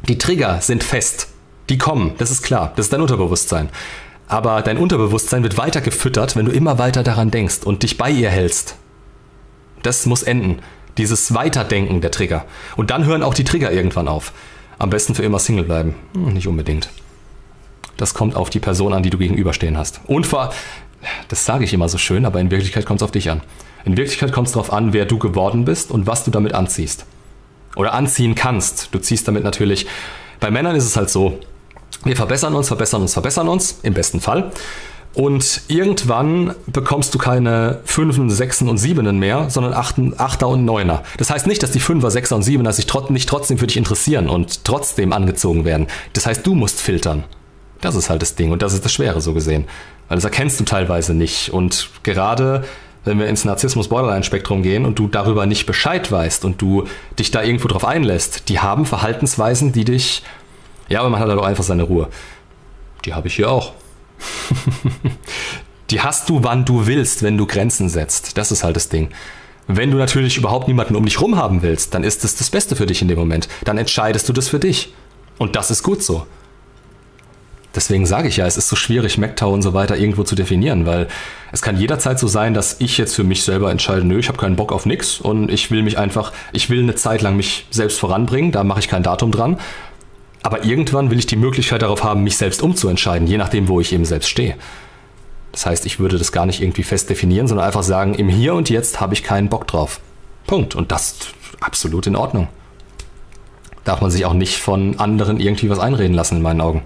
Die 0.08 0.16
Trigger 0.16 0.60
sind 0.60 0.84
fest, 0.84 1.26
die 1.70 1.76
kommen, 1.76 2.12
das 2.18 2.30
ist 2.30 2.42
klar, 2.42 2.72
das 2.76 2.86
ist 2.86 2.92
dein 2.92 3.00
Unterbewusstsein. 3.00 3.68
Aber 4.28 4.62
dein 4.62 4.78
Unterbewusstsein 4.78 5.42
wird 5.42 5.58
weiter 5.58 5.80
gefüttert, 5.80 6.36
wenn 6.36 6.46
du 6.46 6.52
immer 6.52 6.78
weiter 6.78 7.02
daran 7.02 7.32
denkst 7.32 7.64
und 7.64 7.82
dich 7.82 7.98
bei 7.98 8.10
ihr 8.10 8.30
hältst. 8.30 8.76
Das 9.82 10.06
muss 10.06 10.22
enden. 10.22 10.60
Dieses 10.98 11.34
Weiterdenken 11.34 12.00
der 12.00 12.12
Trigger. 12.12 12.44
Und 12.76 12.92
dann 12.92 13.06
hören 13.06 13.24
auch 13.24 13.34
die 13.34 13.44
Trigger 13.44 13.72
irgendwann 13.72 14.06
auf. 14.06 14.32
Am 14.78 14.90
besten 14.90 15.16
für 15.16 15.24
immer 15.24 15.40
Single 15.40 15.64
bleiben. 15.64 15.96
Hm, 16.14 16.32
nicht 16.32 16.46
unbedingt. 16.46 16.88
Das 17.96 18.14
kommt 18.14 18.36
auf 18.36 18.50
die 18.50 18.60
Person 18.60 18.92
an, 18.92 19.02
die 19.02 19.10
du 19.10 19.18
gegenüberstehen 19.18 19.76
hast. 19.76 20.00
Und 20.06 20.26
vor, 20.26 20.52
das 21.28 21.44
sage 21.44 21.64
ich 21.64 21.72
immer 21.72 21.88
so 21.88 21.98
schön, 21.98 22.24
aber 22.24 22.40
in 22.40 22.50
Wirklichkeit 22.50 22.86
kommt 22.86 23.00
es 23.00 23.04
auf 23.04 23.12
dich 23.12 23.30
an. 23.30 23.40
In 23.84 23.96
Wirklichkeit 23.96 24.32
kommt 24.32 24.48
es 24.48 24.54
darauf 24.54 24.72
an, 24.72 24.92
wer 24.92 25.06
du 25.06 25.18
geworden 25.18 25.64
bist 25.64 25.90
und 25.90 26.06
was 26.06 26.24
du 26.24 26.30
damit 26.30 26.54
anziehst. 26.54 27.04
Oder 27.74 27.94
anziehen 27.94 28.34
kannst. 28.34 28.88
Du 28.92 28.98
ziehst 28.98 29.26
damit 29.26 29.44
natürlich. 29.44 29.86
Bei 30.40 30.50
Männern 30.50 30.76
ist 30.76 30.84
es 30.84 30.96
halt 30.96 31.10
so, 31.10 31.38
wir 32.04 32.16
verbessern 32.16 32.54
uns, 32.54 32.68
verbessern 32.68 33.02
uns, 33.02 33.12
verbessern 33.12 33.48
uns, 33.48 33.78
im 33.82 33.94
besten 33.94 34.20
Fall. 34.20 34.52
Und 35.14 35.62
irgendwann 35.68 36.54
bekommst 36.66 37.14
du 37.14 37.18
keine 37.18 37.80
Fünfen, 37.84 38.30
Sechsen 38.30 38.68
und 38.68 38.78
Siebenen 38.78 39.18
mehr, 39.18 39.50
sondern 39.50 39.74
Achten, 39.74 40.14
Achter 40.16 40.48
und 40.48 40.64
Neuner. 40.64 41.02
Das 41.18 41.30
heißt 41.30 41.46
nicht, 41.46 41.62
dass 41.62 41.70
die 41.70 41.80
Fünfer, 41.80 42.10
Sechser 42.10 42.36
und 42.36 42.42
Siebener 42.42 42.72
sich 42.72 42.86
trot 42.86 43.10
nicht 43.10 43.28
trotzdem 43.28 43.58
für 43.58 43.66
dich 43.66 43.76
interessieren 43.76 44.28
und 44.28 44.64
trotzdem 44.64 45.12
angezogen 45.12 45.64
werden. 45.64 45.86
Das 46.14 46.24
heißt, 46.24 46.46
du 46.46 46.54
musst 46.54 46.80
filtern. 46.80 47.24
Das 47.82 47.96
ist 47.96 48.08
halt 48.08 48.22
das 48.22 48.36
Ding 48.36 48.52
und 48.52 48.62
das 48.62 48.72
ist 48.72 48.84
das 48.84 48.92
Schwere 48.92 49.20
so 49.20 49.34
gesehen. 49.34 49.66
Weil 50.08 50.16
das 50.16 50.24
erkennst 50.24 50.58
du 50.58 50.64
teilweise 50.64 51.12
nicht. 51.12 51.50
Und 51.50 51.90
gerade 52.04 52.64
wenn 53.04 53.18
wir 53.18 53.26
ins 53.26 53.44
Narzissmus-Borderline-Spektrum 53.44 54.62
gehen 54.62 54.86
und 54.86 54.98
du 54.98 55.08
darüber 55.08 55.46
nicht 55.46 55.66
Bescheid 55.66 56.10
weißt 56.10 56.44
und 56.44 56.62
du 56.62 56.84
dich 57.18 57.32
da 57.32 57.42
irgendwo 57.42 57.68
drauf 57.68 57.84
einlässt, 57.84 58.48
die 58.48 58.60
haben 58.60 58.86
Verhaltensweisen, 58.86 59.72
die 59.72 59.84
dich. 59.84 60.22
Ja, 60.88 61.00
aber 61.00 61.10
man 61.10 61.20
hat 61.20 61.28
halt 61.28 61.38
auch 61.38 61.44
einfach 61.44 61.64
seine 61.64 61.82
Ruhe. 61.82 62.08
Die 63.04 63.14
habe 63.14 63.26
ich 63.26 63.34
hier 63.34 63.50
auch. 63.50 63.72
die 65.90 66.00
hast 66.00 66.28
du, 66.28 66.44
wann 66.44 66.64
du 66.64 66.86
willst, 66.86 67.24
wenn 67.24 67.36
du 67.36 67.46
Grenzen 67.46 67.88
setzt. 67.88 68.38
Das 68.38 68.52
ist 68.52 68.62
halt 68.62 68.76
das 68.76 68.88
Ding. 68.88 69.10
Wenn 69.66 69.90
du 69.90 69.96
natürlich 69.96 70.36
überhaupt 70.36 70.68
niemanden 70.68 70.94
um 70.94 71.04
dich 71.04 71.20
rum 71.20 71.36
haben 71.36 71.62
willst, 71.62 71.94
dann 71.94 72.04
ist 72.04 72.22
das 72.22 72.36
das 72.36 72.50
Beste 72.50 72.76
für 72.76 72.86
dich 72.86 73.02
in 73.02 73.08
dem 73.08 73.18
Moment. 73.18 73.48
Dann 73.64 73.78
entscheidest 73.78 74.28
du 74.28 74.32
das 74.32 74.48
für 74.48 74.60
dich. 74.60 74.92
Und 75.38 75.56
das 75.56 75.72
ist 75.72 75.82
gut 75.82 76.02
so. 76.02 76.26
Deswegen 77.74 78.04
sage 78.04 78.28
ich 78.28 78.36
ja, 78.36 78.46
es 78.46 78.56
ist 78.56 78.68
so 78.68 78.76
schwierig, 78.76 79.16
MacTow 79.16 79.52
und 79.52 79.62
so 79.62 79.72
weiter 79.72 79.96
irgendwo 79.96 80.24
zu 80.24 80.34
definieren, 80.34 80.84
weil 80.84 81.08
es 81.52 81.62
kann 81.62 81.78
jederzeit 81.78 82.18
so 82.18 82.26
sein, 82.26 82.52
dass 82.52 82.76
ich 82.80 82.98
jetzt 82.98 83.14
für 83.14 83.24
mich 83.24 83.44
selber 83.44 83.70
entscheide, 83.70 84.04
nö, 84.04 84.18
ich 84.18 84.28
habe 84.28 84.38
keinen 84.38 84.56
Bock 84.56 84.72
auf 84.72 84.84
nix 84.84 85.20
und 85.20 85.50
ich 85.50 85.70
will 85.70 85.82
mich 85.82 85.98
einfach, 85.98 86.32
ich 86.52 86.68
will 86.68 86.82
eine 86.82 86.94
Zeit 86.94 87.22
lang 87.22 87.36
mich 87.36 87.66
selbst 87.70 87.98
voranbringen, 87.98 88.52
da 88.52 88.62
mache 88.62 88.80
ich 88.80 88.88
kein 88.88 89.02
Datum 89.02 89.32
dran. 89.32 89.58
Aber 90.42 90.64
irgendwann 90.64 91.10
will 91.10 91.18
ich 91.18 91.26
die 91.26 91.36
Möglichkeit 91.36 91.82
darauf 91.82 92.02
haben, 92.02 92.24
mich 92.24 92.36
selbst 92.36 92.62
umzuentscheiden, 92.62 93.28
je 93.28 93.38
nachdem, 93.38 93.68
wo 93.68 93.80
ich 93.80 93.92
eben 93.92 94.04
selbst 94.04 94.28
stehe. 94.28 94.56
Das 95.52 95.66
heißt, 95.66 95.86
ich 95.86 96.00
würde 96.00 96.18
das 96.18 96.32
gar 96.32 96.46
nicht 96.46 96.60
irgendwie 96.60 96.82
fest 96.82 97.10
definieren, 97.10 97.46
sondern 97.46 97.66
einfach 97.66 97.82
sagen, 97.82 98.14
im 98.14 98.28
Hier 98.28 98.54
und 98.54 98.68
Jetzt 98.68 99.00
habe 99.00 99.14
ich 99.14 99.22
keinen 99.22 99.48
Bock 99.48 99.66
drauf. 99.66 100.00
Punkt. 100.46 100.74
Und 100.74 100.90
das 100.90 101.12
ist 101.12 101.34
absolut 101.60 102.06
in 102.06 102.16
Ordnung. 102.16 102.48
Darf 103.84 104.00
man 104.00 104.10
sich 104.10 104.24
auch 104.24 104.34
nicht 104.34 104.58
von 104.58 104.98
anderen 104.98 105.38
irgendwie 105.38 105.70
was 105.70 105.78
einreden 105.78 106.14
lassen, 106.14 106.36
in 106.36 106.42
meinen 106.42 106.60
Augen. 106.60 106.82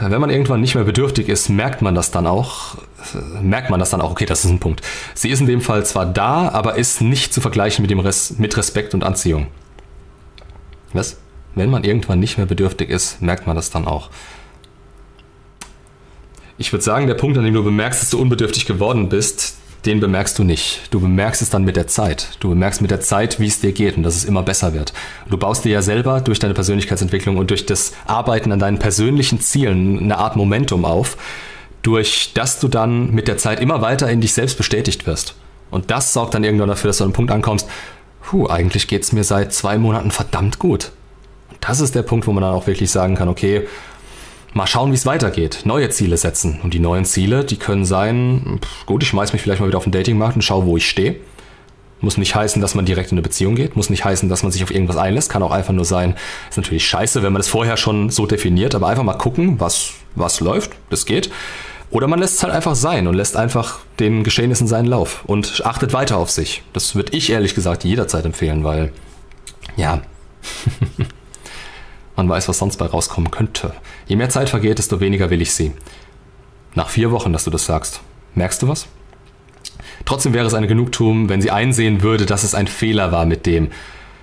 Wenn 0.00 0.20
man 0.20 0.30
irgendwann 0.30 0.60
nicht 0.60 0.74
mehr 0.74 0.84
bedürftig 0.84 1.28
ist, 1.28 1.48
merkt 1.48 1.82
man 1.82 1.94
das 1.94 2.10
dann 2.10 2.26
auch. 2.26 2.76
Merkt 3.40 3.70
man 3.70 3.80
das 3.80 3.90
dann 3.90 4.00
auch, 4.00 4.10
okay, 4.10 4.26
das 4.26 4.44
ist 4.44 4.50
ein 4.50 4.60
Punkt. 4.60 4.82
Sie 5.14 5.30
ist 5.30 5.40
in 5.40 5.46
dem 5.46 5.60
Fall 5.60 5.84
zwar 5.84 6.06
da, 6.06 6.48
aber 6.48 6.76
ist 6.76 7.00
nicht 7.00 7.32
zu 7.32 7.40
vergleichen 7.40 7.82
mit, 7.82 7.90
dem 7.90 8.00
Res 8.00 8.38
mit 8.38 8.56
Respekt 8.56 8.94
und 8.94 9.04
Anziehung. 9.04 9.48
Was? 10.92 11.18
Wenn 11.54 11.70
man 11.70 11.84
irgendwann 11.84 12.20
nicht 12.20 12.36
mehr 12.36 12.46
bedürftig 12.46 12.90
ist, 12.90 13.22
merkt 13.22 13.46
man 13.46 13.56
das 13.56 13.70
dann 13.70 13.86
auch. 13.86 14.10
Ich 16.56 16.72
würde 16.72 16.84
sagen, 16.84 17.06
der 17.06 17.14
Punkt, 17.14 17.36
an 17.36 17.44
dem 17.44 17.54
du 17.54 17.64
bemerkst, 17.64 18.02
dass 18.02 18.10
du 18.10 18.18
unbedürftig 18.18 18.66
geworden 18.66 19.08
bist, 19.08 19.56
den 19.86 20.00
bemerkst 20.00 20.38
du 20.38 20.44
nicht. 20.44 20.82
Du 20.90 21.00
bemerkst 21.00 21.42
es 21.42 21.50
dann 21.50 21.64
mit 21.64 21.76
der 21.76 21.86
Zeit. 21.86 22.36
Du 22.40 22.48
bemerkst 22.48 22.80
mit 22.80 22.90
der 22.90 23.00
Zeit, 23.00 23.38
wie 23.38 23.46
es 23.46 23.60
dir 23.60 23.72
geht 23.72 23.96
und 23.96 24.02
dass 24.02 24.16
es 24.16 24.24
immer 24.24 24.42
besser 24.42 24.72
wird. 24.72 24.92
Du 25.28 25.36
baust 25.36 25.64
dir 25.64 25.72
ja 25.72 25.82
selber 25.82 26.20
durch 26.20 26.38
deine 26.38 26.54
Persönlichkeitsentwicklung 26.54 27.36
und 27.36 27.50
durch 27.50 27.66
das 27.66 27.92
Arbeiten 28.06 28.52
an 28.52 28.58
deinen 28.58 28.78
persönlichen 28.78 29.40
Zielen 29.40 29.98
eine 29.98 30.18
Art 30.18 30.36
Momentum 30.36 30.84
auf, 30.84 31.16
durch 31.82 32.32
das 32.34 32.60
du 32.60 32.68
dann 32.68 33.12
mit 33.12 33.28
der 33.28 33.36
Zeit 33.36 33.60
immer 33.60 33.82
weiter 33.82 34.10
in 34.10 34.20
dich 34.20 34.32
selbst 34.32 34.56
bestätigt 34.56 35.06
wirst. 35.06 35.34
Und 35.70 35.90
das 35.90 36.12
sorgt 36.12 36.34
dann 36.34 36.44
irgendwann 36.44 36.68
dafür, 36.68 36.88
dass 36.88 36.98
du 36.98 37.04
an 37.04 37.08
einen 37.08 37.14
Punkt 37.14 37.30
ankommst, 37.30 37.68
puh, 38.22 38.48
eigentlich 38.48 38.88
geht 38.88 39.02
es 39.02 39.12
mir 39.12 39.24
seit 39.24 39.52
zwei 39.52 39.76
Monaten 39.76 40.10
verdammt 40.10 40.58
gut. 40.58 40.92
Und 41.50 41.58
das 41.60 41.80
ist 41.80 41.94
der 41.94 42.02
Punkt, 42.02 42.26
wo 42.26 42.32
man 42.32 42.42
dann 42.42 42.54
auch 42.54 42.66
wirklich 42.66 42.90
sagen 42.90 43.16
kann, 43.16 43.28
okay, 43.28 43.66
mal 44.54 44.66
schauen, 44.66 44.92
wie 44.92 44.96
es 44.96 45.04
weitergeht. 45.04 45.62
Neue 45.64 45.90
Ziele 45.90 46.16
setzen. 46.16 46.60
Und 46.62 46.72
die 46.72 46.78
neuen 46.78 47.04
Ziele, 47.04 47.44
die 47.44 47.56
können 47.56 47.84
sein, 47.84 48.60
gut, 48.86 49.02
ich 49.02 49.08
schmeiß 49.10 49.32
mich 49.32 49.42
vielleicht 49.42 49.60
mal 49.60 49.66
wieder 49.66 49.78
auf 49.78 49.84
den 49.84 49.92
Datingmarkt 49.92 50.36
und 50.36 50.42
schaue, 50.42 50.64
wo 50.64 50.76
ich 50.76 50.88
stehe. 50.88 51.16
Muss 52.00 52.18
nicht 52.18 52.34
heißen, 52.34 52.60
dass 52.60 52.74
man 52.74 52.84
direkt 52.84 53.12
in 53.12 53.18
eine 53.18 53.22
Beziehung 53.22 53.54
geht. 53.54 53.76
Muss 53.76 53.90
nicht 53.90 54.04
heißen, 54.04 54.28
dass 54.28 54.42
man 54.42 54.52
sich 54.52 54.62
auf 54.62 54.70
irgendwas 54.70 54.96
einlässt. 54.96 55.30
Kann 55.30 55.42
auch 55.42 55.50
einfach 55.50 55.72
nur 55.72 55.84
sein, 55.84 56.16
ist 56.48 56.56
natürlich 56.56 56.86
scheiße, 56.86 57.22
wenn 57.22 57.32
man 57.32 57.40
das 57.40 57.48
vorher 57.48 57.76
schon 57.76 58.10
so 58.10 58.26
definiert, 58.26 58.74
aber 58.74 58.88
einfach 58.88 59.02
mal 59.02 59.14
gucken, 59.14 59.58
was, 59.60 59.92
was 60.14 60.40
läuft. 60.40 60.72
Das 60.90 61.06
geht. 61.06 61.30
Oder 61.90 62.06
man 62.08 62.18
lässt 62.18 62.36
es 62.36 62.42
halt 62.42 62.52
einfach 62.52 62.74
sein 62.74 63.06
und 63.06 63.14
lässt 63.14 63.36
einfach 63.36 63.78
den 64.00 64.24
Geschehnissen 64.24 64.66
seinen 64.66 64.86
Lauf 64.86 65.22
und 65.26 65.62
achtet 65.64 65.92
weiter 65.92 66.16
auf 66.18 66.30
sich. 66.30 66.62
Das 66.72 66.94
würde 66.94 67.16
ich 67.16 67.30
ehrlich 67.30 67.54
gesagt 67.54 67.84
jederzeit 67.84 68.24
empfehlen, 68.24 68.64
weil, 68.64 68.92
ja, 69.76 70.02
man 72.16 72.28
weiß, 72.28 72.48
was 72.48 72.58
sonst 72.58 72.78
bei 72.78 72.86
rauskommen 72.86 73.30
könnte. 73.30 73.72
Je 74.06 74.16
mehr 74.16 74.28
Zeit 74.28 74.50
vergeht, 74.50 74.78
desto 74.78 75.00
weniger 75.00 75.30
will 75.30 75.42
ich 75.42 75.52
sie. 75.52 75.72
Nach 76.74 76.88
vier 76.88 77.10
Wochen, 77.10 77.32
dass 77.32 77.44
du 77.44 77.50
das 77.50 77.64
sagst. 77.64 78.00
Merkst 78.34 78.62
du 78.62 78.68
was? 78.68 78.86
Trotzdem 80.04 80.34
wäre 80.34 80.46
es 80.46 80.54
eine 80.54 80.66
Genugtuung, 80.66 81.28
wenn 81.28 81.40
sie 81.40 81.50
einsehen 81.50 82.02
würde, 82.02 82.26
dass 82.26 82.42
es 82.42 82.54
ein 82.54 82.66
Fehler 82.66 83.12
war 83.12 83.26
mit 83.26 83.46
dem. 83.46 83.68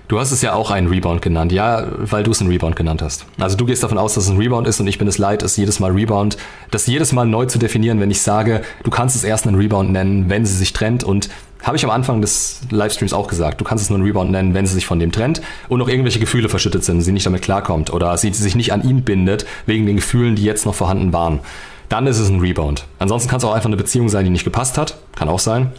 Du 0.08 0.20
hast 0.20 0.30
es 0.30 0.42
ja 0.42 0.52
auch 0.52 0.70
einen 0.70 0.88
Rebound 0.88 1.22
genannt, 1.22 1.52
ja, 1.52 1.86
weil 1.96 2.22
du 2.22 2.32
es 2.32 2.40
einen 2.40 2.50
Rebound 2.50 2.76
genannt 2.76 3.00
hast. 3.00 3.24
Also 3.38 3.56
du 3.56 3.64
gehst 3.64 3.82
davon 3.82 3.96
aus, 3.96 4.14
dass 4.14 4.24
es 4.24 4.30
ein 4.30 4.36
Rebound 4.36 4.66
ist 4.66 4.78
und 4.78 4.86
ich 4.86 4.98
bin 4.98 5.08
es 5.08 5.16
leid, 5.16 5.42
es 5.42 5.56
jedes 5.56 5.80
Mal 5.80 5.92
Rebound, 5.92 6.36
das 6.70 6.86
jedes 6.86 7.12
Mal 7.12 7.24
neu 7.24 7.46
zu 7.46 7.58
definieren, 7.58 7.98
wenn 7.98 8.10
ich 8.10 8.20
sage, 8.20 8.60
du 8.82 8.90
kannst 8.90 9.16
es 9.16 9.24
erst 9.24 9.46
einen 9.46 9.56
Rebound 9.56 9.90
nennen, 9.90 10.28
wenn 10.28 10.44
sie 10.44 10.54
sich 10.54 10.74
trennt 10.74 11.02
und 11.02 11.30
habe 11.62 11.76
ich 11.76 11.84
am 11.84 11.90
Anfang 11.90 12.20
des 12.20 12.60
Livestreams 12.70 13.12
auch 13.12 13.28
gesagt. 13.28 13.60
Du 13.60 13.64
kannst 13.64 13.84
es 13.84 13.90
nur 13.90 13.98
einen 13.98 14.06
Rebound 14.06 14.30
nennen, 14.30 14.54
wenn 14.54 14.66
sie 14.66 14.74
sich 14.74 14.86
von 14.86 14.98
dem 14.98 15.12
trennt 15.12 15.42
und 15.68 15.78
noch 15.78 15.88
irgendwelche 15.88 16.18
Gefühle 16.18 16.48
verschüttet 16.48 16.84
sind, 16.84 17.00
sie 17.02 17.12
nicht 17.12 17.26
damit 17.26 17.42
klarkommt 17.42 17.92
oder 17.92 18.16
sie 18.16 18.32
sich 18.32 18.54
nicht 18.54 18.72
an 18.72 18.82
ihn 18.82 19.02
bindet, 19.02 19.46
wegen 19.66 19.86
den 19.86 19.96
Gefühlen, 19.96 20.36
die 20.36 20.44
jetzt 20.44 20.66
noch 20.66 20.74
vorhanden 20.74 21.12
waren. 21.12 21.40
Dann 21.88 22.06
ist 22.06 22.18
es 22.18 22.28
ein 22.28 22.40
Rebound. 22.40 22.86
Ansonsten 22.98 23.28
kann 23.28 23.38
es 23.38 23.44
auch 23.44 23.52
einfach 23.52 23.66
eine 23.66 23.76
Beziehung 23.76 24.08
sein, 24.08 24.24
die 24.24 24.30
nicht 24.30 24.44
gepasst 24.44 24.78
hat. 24.78 24.96
Kann 25.14 25.28
auch 25.28 25.38
sein. 25.38 25.72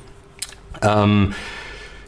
Ähm, 0.82 1.34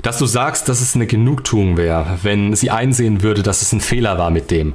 dass 0.04 0.20
du 0.20 0.28
sagst, 0.28 0.70
dass 0.70 0.82
es 0.82 0.94
eine 0.94 1.08
Genugtuung 1.08 1.78
wäre, 1.78 2.20
wenn 2.22 2.56
sie 2.56 2.70
einsehen 2.70 3.24
würde, 3.24 3.42
dass 3.42 3.64
es 3.64 3.72
ein 3.72 3.82
Fehler 3.82 4.20
war 4.20 4.30
mit 4.30 4.52
dem. 4.52 4.74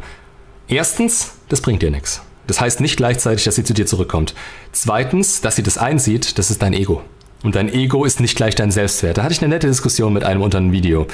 Erstens, 0.66 1.34
das 1.48 1.60
bringt 1.60 1.82
dir 1.82 1.92
nichts. 1.92 2.22
Das 2.48 2.60
heißt 2.60 2.80
nicht 2.80 2.96
gleichzeitig, 2.96 3.44
dass 3.44 3.54
sie 3.54 3.62
zu 3.62 3.74
dir 3.74 3.86
zurückkommt. 3.86 4.34
Zweitens, 4.72 5.40
dass 5.40 5.54
sie 5.54 5.62
das 5.62 5.78
einsieht, 5.78 6.36
das 6.38 6.50
ist 6.50 6.62
dein 6.62 6.72
Ego. 6.72 7.02
Und 7.42 7.54
dein 7.54 7.72
Ego 7.72 8.04
ist 8.04 8.20
nicht 8.20 8.36
gleich 8.36 8.54
dein 8.54 8.70
Selbstwert. 8.70 9.18
Da 9.18 9.22
hatte 9.22 9.32
ich 9.32 9.40
eine 9.40 9.48
nette 9.48 9.66
Diskussion 9.66 10.12
mit 10.12 10.24
einem 10.24 10.42
unter 10.42 10.58
einem 10.58 10.72
Video. 10.72 11.06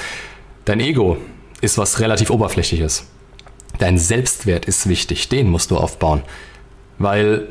Dein 0.65 0.79
Ego 0.79 1.17
ist 1.61 1.77
was 1.77 1.99
relativ 1.99 2.29
Oberflächliches. 2.29 3.05
Dein 3.79 3.97
Selbstwert 3.97 4.65
ist 4.65 4.89
wichtig, 4.89 5.29
den 5.29 5.49
musst 5.49 5.71
du 5.71 5.77
aufbauen. 5.77 6.23
Weil 6.97 7.47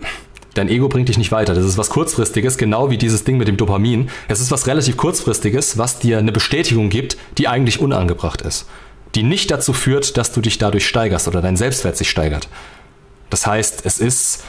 dein 0.54 0.68
Ego 0.68 0.88
bringt 0.88 1.08
dich 1.08 1.18
nicht 1.18 1.32
weiter. 1.32 1.54
Das 1.54 1.64
ist 1.64 1.78
was 1.78 1.90
Kurzfristiges, 1.90 2.58
genau 2.58 2.90
wie 2.90 2.98
dieses 2.98 3.24
Ding 3.24 3.38
mit 3.38 3.48
dem 3.48 3.56
Dopamin. 3.56 4.10
Es 4.28 4.40
ist 4.40 4.50
was 4.50 4.66
relativ 4.66 4.96
Kurzfristiges, 4.96 5.78
was 5.78 5.98
dir 5.98 6.18
eine 6.18 6.32
Bestätigung 6.32 6.90
gibt, 6.90 7.16
die 7.38 7.48
eigentlich 7.48 7.80
unangebracht 7.80 8.42
ist. 8.42 8.66
Die 9.14 9.22
nicht 9.22 9.50
dazu 9.50 9.72
führt, 9.72 10.16
dass 10.16 10.32
du 10.32 10.40
dich 10.40 10.58
dadurch 10.58 10.86
steigerst 10.86 11.28
oder 11.28 11.40
dein 11.40 11.56
Selbstwert 11.56 11.96
sich 11.96 12.10
steigert. 12.10 12.48
Das 13.30 13.46
heißt, 13.46 13.82
es 13.84 13.98
ist, 13.98 14.44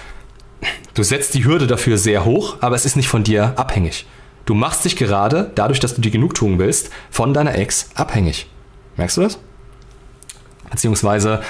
du 0.94 1.04
setzt 1.04 1.34
die 1.34 1.45
Hürde 1.45 1.68
dafür 1.68 1.98
sehr 1.98 2.26
hoch, 2.26 2.58
aber 2.60 2.76
es 2.76 2.86
ist 2.86 2.98
nicht 2.98 3.08
von 3.08 3.24
dir 3.24 3.54
abhängig. 3.58 4.06
Du 4.48 4.53
machst 4.53 4.86
dich 4.86 4.95
gerade, 4.95 5.52
dadurch, 5.56 5.82
dass 5.82 5.94
du 5.94 5.99
die 5.99 6.10
Genugtuung 6.10 6.57
willst, 6.57 6.90
von 7.11 7.34
deiner 7.34 7.56
Ex 7.56 7.90
abhängig. 7.95 8.49
Merkst 8.95 9.18
du 9.18 9.22
das? 9.22 9.40
Beziehungsweise, 10.72 11.41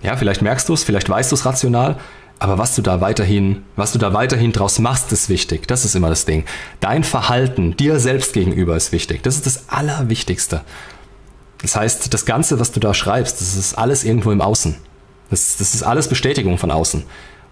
ja, 0.00 0.16
vielleicht 0.16 0.40
merkst 0.40 0.68
du 0.68 0.74
es, 0.74 0.84
vielleicht 0.84 1.08
weißt 1.08 1.32
du 1.32 1.34
es 1.34 1.44
rational, 1.44 1.98
aber 2.38 2.56
was 2.56 2.76
du 2.76 2.82
da 2.82 3.00
weiterhin, 3.00 3.64
was 3.74 3.90
du 3.90 3.98
da 3.98 4.14
weiterhin 4.14 4.52
draus 4.52 4.78
machst, 4.78 5.10
ist 5.10 5.28
wichtig. 5.28 5.66
Das 5.66 5.84
ist 5.84 5.96
immer 5.96 6.08
das 6.08 6.24
Ding. 6.24 6.44
Dein 6.78 7.02
Verhalten 7.02 7.76
dir 7.76 7.98
selbst 7.98 8.32
gegenüber 8.32 8.76
ist 8.76 8.92
wichtig. 8.92 9.24
Das 9.24 9.34
ist 9.34 9.46
das 9.46 9.68
Allerwichtigste. 9.68 10.60
Das 11.62 11.74
heißt, 11.74 12.14
das 12.14 12.24
Ganze, 12.24 12.60
was 12.60 12.70
du 12.70 12.78
da 12.78 12.94
schreibst, 12.94 13.40
das 13.40 13.56
ist 13.56 13.74
alles 13.74 14.04
irgendwo 14.04 14.30
im 14.30 14.40
Außen. 14.40 14.76
Das, 15.30 15.56
das 15.56 15.74
ist 15.74 15.82
alles 15.82 16.06
Bestätigung 16.06 16.58
von 16.58 16.70
außen. 16.70 17.02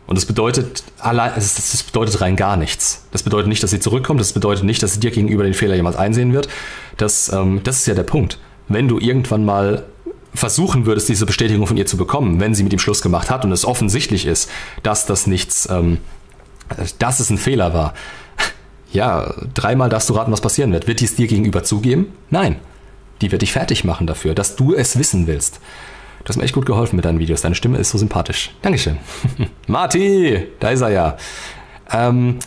Und 0.07 0.16
das 0.16 0.24
bedeutet, 0.24 0.85
allein, 0.99 1.33
das 1.35 1.83
bedeutet 1.83 2.20
rein 2.20 2.37
gar 2.37 2.57
nichts. 2.57 3.05
Das 3.11 3.23
bedeutet 3.23 3.49
nicht, 3.49 3.62
dass 3.62 3.70
sie 3.70 3.81
zurückkommt. 3.81 4.20
Das 4.20 4.33
bedeutet 4.33 4.65
nicht, 4.65 4.83
dass 4.83 4.95
sie 4.95 5.01
dir 5.01 5.11
gegenüber 5.11 5.43
den 5.43 5.55
Fehler 5.55 5.74
jemals 5.74 5.97
einsehen 5.97 6.33
wird. 6.33 6.49
Das, 6.97 7.33
ähm, 7.33 7.61
das 7.65 7.78
ist 7.78 7.87
ja 7.87 7.95
der 7.95 8.05
Punkt. 8.05 8.39
Wenn 8.69 8.89
du 8.89 8.99
irgendwann 8.99 9.45
mal 9.45 9.85
versuchen 10.35 10.87
würdest, 10.87 11.09
diese 11.09 11.27
Bestätigung 11.27 11.66
von 11.66 11.77
ihr 11.77 11.87
zu 11.87 11.97
bekommen, 11.97 12.41
wenn 12.41 12.55
sie 12.55 12.62
mit 12.62 12.73
ihm 12.73 12.78
Schluss 12.78 13.03
gemacht 13.03 13.31
hat 13.31 13.45
und 13.45 13.53
es 13.53 13.65
offensichtlich 13.65 14.27
ist, 14.27 14.51
dass 14.83 15.07
das 15.07 15.27
nichts, 15.27 15.69
ähm, 15.70 15.99
dass 16.99 17.20
es 17.20 17.31
ein 17.31 17.39
Fehler 17.39 17.74
war, 17.74 17.95
ja, 18.93 19.35
dreimal 19.55 19.89
darfst 19.89 20.09
du 20.09 20.15
raten, 20.15 20.31
was 20.31 20.41
passieren 20.41 20.73
wird. 20.73 20.87
Wird 20.87 21.01
die 21.01 21.07
es 21.07 21.16
dir 21.16 21.27
gegenüber 21.27 21.65
zugeben? 21.65 22.12
Nein. 22.31 22.57
Die 23.23 23.33
wird 23.33 23.41
dich 23.43 23.53
fertig 23.53 23.83
machen 23.83 24.07
dafür, 24.07 24.35
dass 24.35 24.57
du 24.57 24.74
es 24.74 24.99
wissen 24.99 25.27
willst. 25.27 25.61
Du 26.27 26.31
hast 26.31 26.39
mir 26.39 26.43
echt 26.43 26.55
gut 26.55 26.66
geholfen 26.66 26.97
mit 26.97 27.05
deinen 27.05 27.20
Videos. 27.20 27.43
Deine 27.43 27.55
Stimme 27.55 27.78
ist 27.78 27.90
so 27.90 27.98
sympathisch. 27.98 28.51
Dankeschön. 28.61 28.98
Marti, 29.69 30.48
da 30.59 30.70
ist 30.70 30.81
er 30.81 30.89
ja. 30.89 31.16
Ähm, 31.93 32.40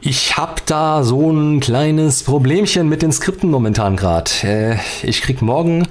ich 0.00 0.36
habe 0.36 0.62
da 0.66 1.02
so 1.02 1.28
ein 1.28 1.58
kleines 1.58 2.22
Problemchen 2.22 2.88
mit 2.88 3.02
den 3.02 3.10
Skripten 3.10 3.50
momentan 3.50 3.96
gerade. 3.96 4.30
Äh, 4.44 4.76
ich 5.02 5.22
krieg 5.22 5.42
morgen, 5.42 5.88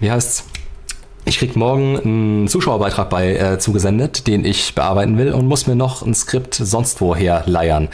wie 0.00 0.10
heißt's? 0.10 0.46
Ich 1.26 1.38
krieg 1.38 1.54
morgen 1.54 2.00
einen 2.00 2.48
Zuschauerbeitrag 2.48 3.10
bei 3.10 3.36
äh, 3.36 3.58
zugesendet, 3.58 4.26
den 4.26 4.46
ich 4.46 4.74
bearbeiten 4.74 5.18
will 5.18 5.34
und 5.34 5.46
muss 5.46 5.66
mir 5.66 5.76
noch 5.76 6.00
ein 6.00 6.14
Skript 6.14 6.54
sonst 6.54 7.02
woher 7.02 7.42
leiern. 7.44 7.90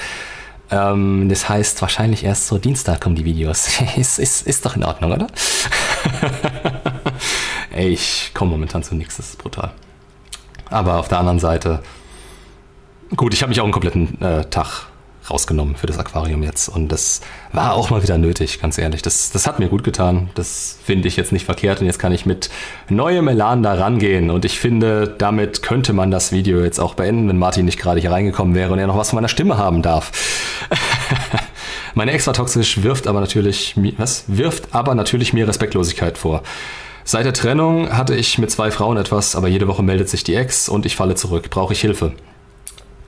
Ähm, 0.70 1.28
das 1.28 1.48
heißt, 1.48 1.82
wahrscheinlich 1.82 2.22
erst 2.22 2.46
so 2.46 2.56
Dienstag 2.56 3.00
kommen 3.00 3.16
die 3.16 3.24
Videos. 3.24 3.68
ist, 3.96 4.20
ist, 4.20 4.46
ist 4.46 4.64
doch 4.64 4.76
in 4.76 4.84
Ordnung, 4.84 5.10
oder? 5.10 5.26
Ey, 7.72 7.88
ich 7.88 8.32
komme 8.34 8.50
momentan 8.50 8.82
zu 8.82 8.94
nichts, 8.94 9.16
das 9.16 9.30
ist 9.30 9.38
brutal. 9.38 9.72
Aber 10.70 10.98
auf 10.98 11.08
der 11.08 11.18
anderen 11.18 11.38
Seite, 11.38 11.82
gut, 13.16 13.34
ich 13.34 13.42
habe 13.42 13.50
mich 13.50 13.60
auch 13.60 13.64
einen 13.64 13.72
kompletten 13.72 14.20
äh, 14.20 14.44
Tag 14.46 14.90
rausgenommen 15.28 15.76
für 15.76 15.86
das 15.86 15.98
Aquarium 15.98 16.42
jetzt. 16.42 16.68
Und 16.68 16.90
das 16.90 17.20
war 17.52 17.74
auch 17.74 17.90
mal 17.90 18.02
wieder 18.02 18.18
nötig, 18.18 18.60
ganz 18.60 18.78
ehrlich. 18.78 19.02
Das, 19.02 19.30
das 19.30 19.46
hat 19.46 19.58
mir 19.58 19.68
gut 19.68 19.84
getan. 19.84 20.30
Das 20.34 20.78
finde 20.84 21.08
ich 21.08 21.16
jetzt 21.16 21.32
nicht 21.32 21.44
verkehrt. 21.44 21.80
Und 21.80 21.86
jetzt 21.86 21.98
kann 21.98 22.12
ich 22.12 22.26
mit 22.26 22.50
neuem 22.88 23.28
Elan 23.28 23.62
da 23.62 23.74
rangehen. 23.74 24.30
Und 24.30 24.44
ich 24.44 24.58
finde, 24.58 25.14
damit 25.18 25.62
könnte 25.62 25.92
man 25.92 26.10
das 26.10 26.32
Video 26.32 26.62
jetzt 26.62 26.78
auch 26.78 26.94
beenden, 26.94 27.28
wenn 27.28 27.38
Martin 27.38 27.66
nicht 27.66 27.78
gerade 27.78 28.00
hier 28.00 28.10
reingekommen 28.10 28.54
wäre 28.54 28.72
und 28.72 28.78
er 28.78 28.86
noch 28.86 28.96
was 28.96 29.10
von 29.10 29.16
meiner 29.16 29.28
Stimme 29.28 29.58
haben 29.58 29.82
darf. 29.82 30.12
Meine 31.94 32.12
Ex 32.12 32.26
war 32.26 32.34
toxisch, 32.34 32.82
wirft 32.82 33.06
aber 33.06 33.20
natürlich, 33.20 33.74
was? 33.98 34.24
Wirft 34.28 34.74
aber 34.74 34.94
natürlich 34.94 35.32
mir 35.32 35.46
Respektlosigkeit 35.46 36.18
vor. 36.18 36.42
Seit 37.04 37.24
der 37.24 37.32
Trennung 37.32 37.96
hatte 37.96 38.14
ich 38.14 38.38
mit 38.38 38.50
zwei 38.50 38.70
Frauen 38.70 38.96
etwas, 38.96 39.34
aber 39.34 39.48
jede 39.48 39.66
Woche 39.68 39.82
meldet 39.82 40.08
sich 40.08 40.24
die 40.24 40.34
Ex 40.34 40.68
und 40.68 40.86
ich 40.86 40.96
falle 40.96 41.14
zurück. 41.14 41.50
Brauche 41.50 41.72
ich 41.72 41.80
Hilfe? 41.80 42.12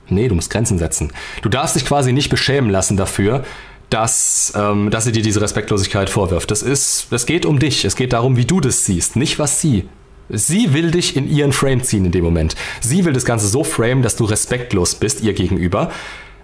Nee, 0.09 0.27
du 0.27 0.35
musst 0.35 0.49
Grenzen 0.49 0.77
setzen. 0.77 1.11
Du 1.41 1.49
darfst 1.49 1.75
dich 1.75 1.85
quasi 1.85 2.11
nicht 2.11 2.29
beschämen 2.29 2.69
lassen 2.69 2.97
dafür, 2.97 3.43
dass, 3.89 4.53
ähm, 4.55 4.89
dass 4.89 5.05
sie 5.05 5.11
dir 5.11 5.21
diese 5.21 5.41
Respektlosigkeit 5.41 6.09
vorwirft. 6.09 6.51
Das 6.51 6.63
ist, 6.63 7.07
es 7.11 7.25
geht 7.25 7.45
um 7.45 7.59
dich. 7.59 7.85
Es 7.85 7.95
geht 7.95 8.13
darum, 8.13 8.35
wie 8.37 8.45
du 8.45 8.59
das 8.59 8.85
siehst, 8.85 9.15
nicht 9.15 9.39
was 9.39 9.61
sie. 9.61 9.87
Sie 10.29 10.73
will 10.73 10.89
dich 10.89 11.15
in 11.15 11.29
ihren 11.29 11.51
Frame 11.51 11.83
ziehen 11.83 12.05
in 12.05 12.11
dem 12.11 12.23
Moment. 12.23 12.55
Sie 12.81 13.05
will 13.05 13.13
das 13.13 13.25
Ganze 13.25 13.47
so 13.47 13.63
frame, 13.63 14.01
dass 14.01 14.15
du 14.15 14.25
respektlos 14.25 14.95
bist 14.95 15.21
ihr 15.21 15.33
gegenüber. 15.33 15.91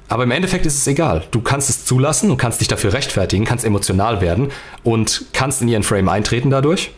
Aber 0.10 0.24
im 0.24 0.32
Endeffekt 0.32 0.66
ist 0.66 0.76
es 0.76 0.88
egal. 0.88 1.24
Du 1.32 1.42
kannst 1.42 1.70
es 1.70 1.86
zulassen, 1.86 2.30
du 2.30 2.36
kannst 2.36 2.62
dich 2.62 2.68
dafür 2.68 2.94
rechtfertigen, 2.94 3.46
kannst 3.46 3.64
emotional 3.64 4.22
werden 4.22 4.50
und 4.84 5.26
kannst 5.34 5.62
in 5.62 5.68
ihren 5.68 5.84
Frame 5.84 6.10
eintreten 6.10 6.50
dadurch. 6.50 6.92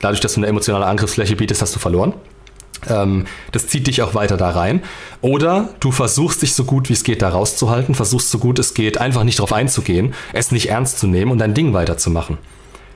Dadurch, 0.00 0.20
dass 0.20 0.34
du 0.34 0.40
eine 0.40 0.48
emotionale 0.48 0.86
Angriffsfläche 0.86 1.36
bietest, 1.36 1.62
hast 1.62 1.74
du 1.74 1.78
verloren. 1.78 2.14
Ähm, 2.88 3.26
das 3.52 3.66
zieht 3.66 3.86
dich 3.86 4.02
auch 4.02 4.14
weiter 4.14 4.36
da 4.36 4.50
rein. 4.50 4.82
Oder 5.20 5.68
du 5.80 5.92
versuchst 5.92 6.42
dich 6.42 6.54
so 6.54 6.64
gut 6.64 6.88
wie 6.88 6.94
es 6.94 7.04
geht 7.04 7.22
da 7.22 7.28
rauszuhalten, 7.28 7.94
versuchst 7.94 8.30
so 8.30 8.38
gut 8.38 8.58
es 8.58 8.74
geht 8.74 8.98
einfach 8.98 9.24
nicht 9.24 9.38
drauf 9.38 9.52
einzugehen, 9.52 10.14
es 10.32 10.50
nicht 10.50 10.70
ernst 10.70 10.98
zu 10.98 11.06
nehmen 11.06 11.30
und 11.30 11.38
dein 11.38 11.54
Ding 11.54 11.74
weiterzumachen. 11.74 12.38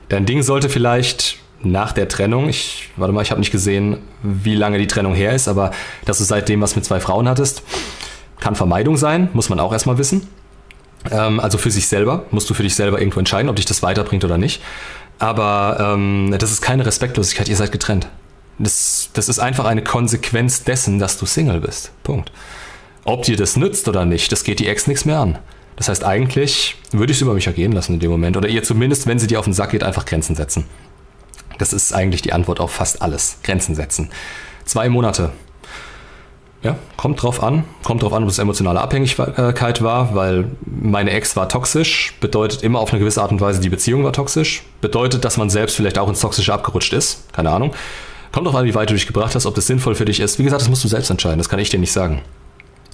Dein 0.09 0.25
Ding 0.25 0.43
sollte 0.43 0.69
vielleicht 0.69 1.37
nach 1.61 1.93
der 1.93 2.07
Trennung, 2.07 2.49
ich, 2.49 2.89
warte 2.95 3.13
mal, 3.13 3.21
ich 3.21 3.31
habe 3.31 3.39
nicht 3.39 3.51
gesehen, 3.51 3.97
wie 4.21 4.55
lange 4.55 4.77
die 4.77 4.87
Trennung 4.87 5.15
her 5.15 5.33
ist, 5.33 5.47
aber 5.47 5.71
dass 6.05 6.17
du 6.17 6.23
seitdem 6.23 6.61
was 6.61 6.75
mit 6.75 6.85
zwei 6.85 6.99
Frauen 6.99 7.27
hattest, 7.27 7.63
kann 8.39 8.55
Vermeidung 8.55 8.97
sein, 8.97 9.29
muss 9.33 9.49
man 9.49 9.59
auch 9.59 9.73
erstmal 9.73 9.97
wissen. 9.97 10.27
Ähm, 11.11 11.39
also 11.39 11.57
für 11.57 11.71
sich 11.71 11.87
selber, 11.87 12.25
musst 12.31 12.49
du 12.49 12.53
für 12.53 12.63
dich 12.63 12.75
selber 12.75 12.99
irgendwo 12.99 13.19
entscheiden, 13.19 13.49
ob 13.49 13.55
dich 13.55 13.65
das 13.65 13.81
weiterbringt 13.81 14.23
oder 14.23 14.37
nicht. 14.37 14.61
Aber 15.19 15.77
ähm, 15.79 16.35
das 16.37 16.51
ist 16.51 16.61
keine 16.61 16.85
Respektlosigkeit, 16.85 17.47
ihr 17.47 17.55
seid 17.55 17.71
getrennt. 17.71 18.07
Das, 18.57 19.09
das 19.13 19.29
ist 19.29 19.39
einfach 19.39 19.65
eine 19.65 19.83
Konsequenz 19.83 20.63
dessen, 20.63 20.99
dass 20.99 21.17
du 21.17 21.25
Single 21.25 21.61
bist. 21.61 21.91
Punkt. 22.03 22.31
Ob 23.03 23.23
dir 23.23 23.37
das 23.37 23.55
nützt 23.55 23.87
oder 23.87 24.05
nicht, 24.05 24.31
das 24.31 24.43
geht 24.43 24.59
die 24.59 24.67
Ex 24.67 24.87
nichts 24.87 25.05
mehr 25.05 25.19
an. 25.19 25.37
Das 25.75 25.89
heißt, 25.89 26.03
eigentlich 26.03 26.75
würde 26.91 27.11
ich 27.11 27.17
es 27.17 27.21
über 27.21 27.33
mich 27.33 27.47
ergehen 27.47 27.73
lassen 27.73 27.95
in 27.95 27.99
dem 27.99 28.11
Moment. 28.11 28.37
Oder 28.37 28.47
ihr 28.47 28.63
zumindest, 28.63 29.07
wenn 29.07 29.19
sie 29.19 29.27
dir 29.27 29.39
auf 29.39 29.45
den 29.45 29.53
Sack 29.53 29.71
geht, 29.71 29.83
einfach 29.83 30.05
Grenzen 30.05 30.35
setzen. 30.35 30.65
Das 31.57 31.73
ist 31.73 31.93
eigentlich 31.93 32.21
die 32.21 32.33
Antwort 32.33 32.59
auf 32.59 32.71
fast 32.71 33.01
alles. 33.01 33.37
Grenzen 33.43 33.75
setzen. 33.75 34.09
Zwei 34.63 34.89
Monate. 34.89 35.31
Ja, 36.65 36.75
kommt 36.97 37.21
drauf 37.21 37.43
an. 37.43 37.63
Kommt 37.83 38.01
drauf 38.01 38.13
an, 38.13 38.23
ob 38.23 38.29
es 38.29 38.39
emotionale 38.39 38.81
Abhängigkeit 38.81 39.81
war, 39.81 40.15
weil 40.15 40.45
meine 40.65 41.11
Ex 41.11 41.35
war 41.35 41.47
toxisch. 41.47 42.15
Bedeutet 42.19 42.63
immer 42.63 42.79
auf 42.79 42.91
eine 42.91 42.99
gewisse 42.99 43.21
Art 43.21 43.31
und 43.31 43.39
Weise, 43.39 43.61
die 43.61 43.69
Beziehung 43.69 44.03
war 44.03 44.13
toxisch. 44.13 44.63
Bedeutet, 44.81 45.23
dass 45.25 45.37
man 45.37 45.49
selbst 45.49 45.75
vielleicht 45.75 45.97
auch 45.97 46.09
ins 46.09 46.19
Toxische 46.19 46.53
abgerutscht 46.53 46.93
ist. 46.93 47.31
Keine 47.33 47.51
Ahnung. 47.51 47.71
Kommt 48.31 48.47
drauf 48.47 48.55
an, 48.55 48.65
wie 48.65 48.75
weit 48.75 48.89
du 48.89 48.95
dich 48.95 49.07
gebracht 49.07 49.35
hast, 49.35 49.45
ob 49.45 49.55
das 49.55 49.67
sinnvoll 49.67 49.95
für 49.95 50.05
dich 50.05 50.19
ist. 50.19 50.39
Wie 50.39 50.43
gesagt, 50.43 50.61
das 50.61 50.69
musst 50.69 50.83
du 50.83 50.87
selbst 50.87 51.09
entscheiden. 51.09 51.37
Das 51.37 51.49
kann 51.49 51.59
ich 51.59 51.69
dir 51.69 51.79
nicht 51.79 51.91
sagen. 51.91 52.21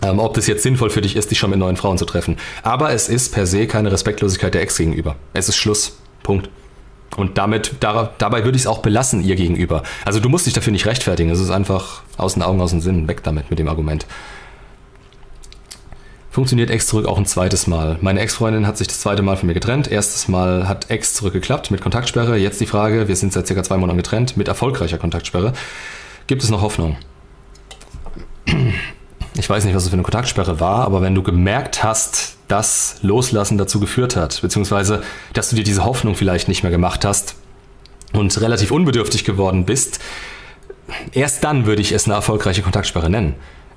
Ähm, 0.04 0.20
ob 0.20 0.34
das 0.34 0.48
jetzt 0.48 0.64
sinnvoll 0.64 0.90
für 0.90 1.02
dich 1.02 1.16
ist, 1.16 1.32
dich 1.32 1.40
schon 1.40 1.50
mit 1.50 1.60
neuen 1.60 1.78
Frauen 1.78 1.98
zu 1.98 2.06
treffen. 2.06 2.38
Aber 2.64 2.92
es 2.92 3.08
ist 3.08 3.34
per 3.34 3.48
se 3.48 3.68
keine 3.68 3.92
Respektlosigkeit 3.92 4.54
der 4.54 4.62
Ex 4.62 4.78
gegenüber. 4.78 5.16
Es 5.34 5.48
ist 5.48 5.58
Schluss. 5.58 5.98
Punkt. 6.24 6.50
Und 7.18 7.38
damit, 7.38 7.76
da, 7.82 8.12
dabei 8.18 8.46
würde 8.46 8.56
ich 8.56 8.64
es 8.64 8.68
auch 8.68 8.80
belassen 8.80 9.24
ihr 9.24 9.36
gegenüber. 9.36 9.84
Also 10.06 10.20
du 10.20 10.30
musst 10.30 10.46
dich 10.46 10.54
dafür 10.54 10.72
nicht 10.72 10.86
rechtfertigen. 10.86 11.30
Es 11.30 11.40
ist 11.40 11.50
einfach 11.50 12.04
aus 12.18 12.36
den 12.36 12.44
Augen, 12.44 12.62
aus 12.62 12.72
dem 12.72 12.82
Sinn. 12.82 13.08
Weg 13.08 13.24
damit 13.24 13.50
mit 13.50 13.60
dem 13.60 13.68
Argument. 13.68 14.06
Funktioniert 16.32 16.70
Ex 16.70 16.88
zurück 16.88 17.06
auch 17.08 17.18
ein 17.18 17.26
zweites 17.26 17.68
Mal. 17.68 17.98
Meine 18.00 18.22
Ex-Freundin 18.22 18.66
hat 18.66 18.78
sich 18.78 18.88
das 18.88 19.02
zweite 19.02 19.22
Mal 19.22 19.36
von 19.36 19.48
mir 19.48 19.54
getrennt. 19.54 19.92
Erstes 19.92 20.30
Mal 20.30 20.70
hat 20.70 20.90
Ex 20.90 21.14
zurückgeklappt 21.16 21.72
mit 21.72 21.82
Kontaktsperre. 21.82 22.38
Jetzt 22.38 22.62
die 22.62 22.66
Frage, 22.66 23.10
wir 23.10 23.18
sind 23.18 23.34
seit 23.34 23.48
circa 23.48 23.64
zwei 23.64 23.76
Monaten 23.76 23.98
getrennt 23.98 24.38
mit 24.38 24.48
erfolgreicher 24.48 24.98
Kontaktsperre. 24.98 25.52
Gibt 26.28 26.44
es 26.44 26.50
noch 26.50 26.62
Hoffnung? 26.62 26.96
Ich 29.36 29.50
weiß 29.50 29.64
nicht, 29.64 29.74
was 29.74 29.84
es 29.84 29.90
für 29.90 29.94
eine 29.94 30.04
Kontaktsperre 30.04 30.60
war, 30.60 30.86
aber 30.86 31.02
wenn 31.02 31.16
du 31.16 31.24
gemerkt 31.24 31.84
hast, 31.84 32.36
dass 32.50 32.98
Loslassen 33.02 33.58
dazu 33.58 33.80
geführt 33.80 34.18
hat, 34.18 34.42
beziehungsweise 34.42 35.04
dass 35.34 35.50
du 35.50 35.56
dir 35.56 35.64
diese 35.64 35.86
Hoffnung 35.86 36.16
vielleicht 36.16 36.50
nicht 36.50 36.64
mehr 36.64 36.72
gemacht 36.72 37.06
hast 37.06 37.36
und 38.12 38.42
relativ 38.42 38.72
unbedürftig 38.72 39.24
geworden 39.24 39.66
bist, 39.66 40.00
erst 41.14 41.46
dann 41.46 41.66
würde 41.66 41.82
ich 41.82 41.94
es 41.94 42.06
eine 42.06 42.16
erfolgreiche 42.16 42.62
Kontaktsperre 42.62 43.10
nennen. 43.10 43.36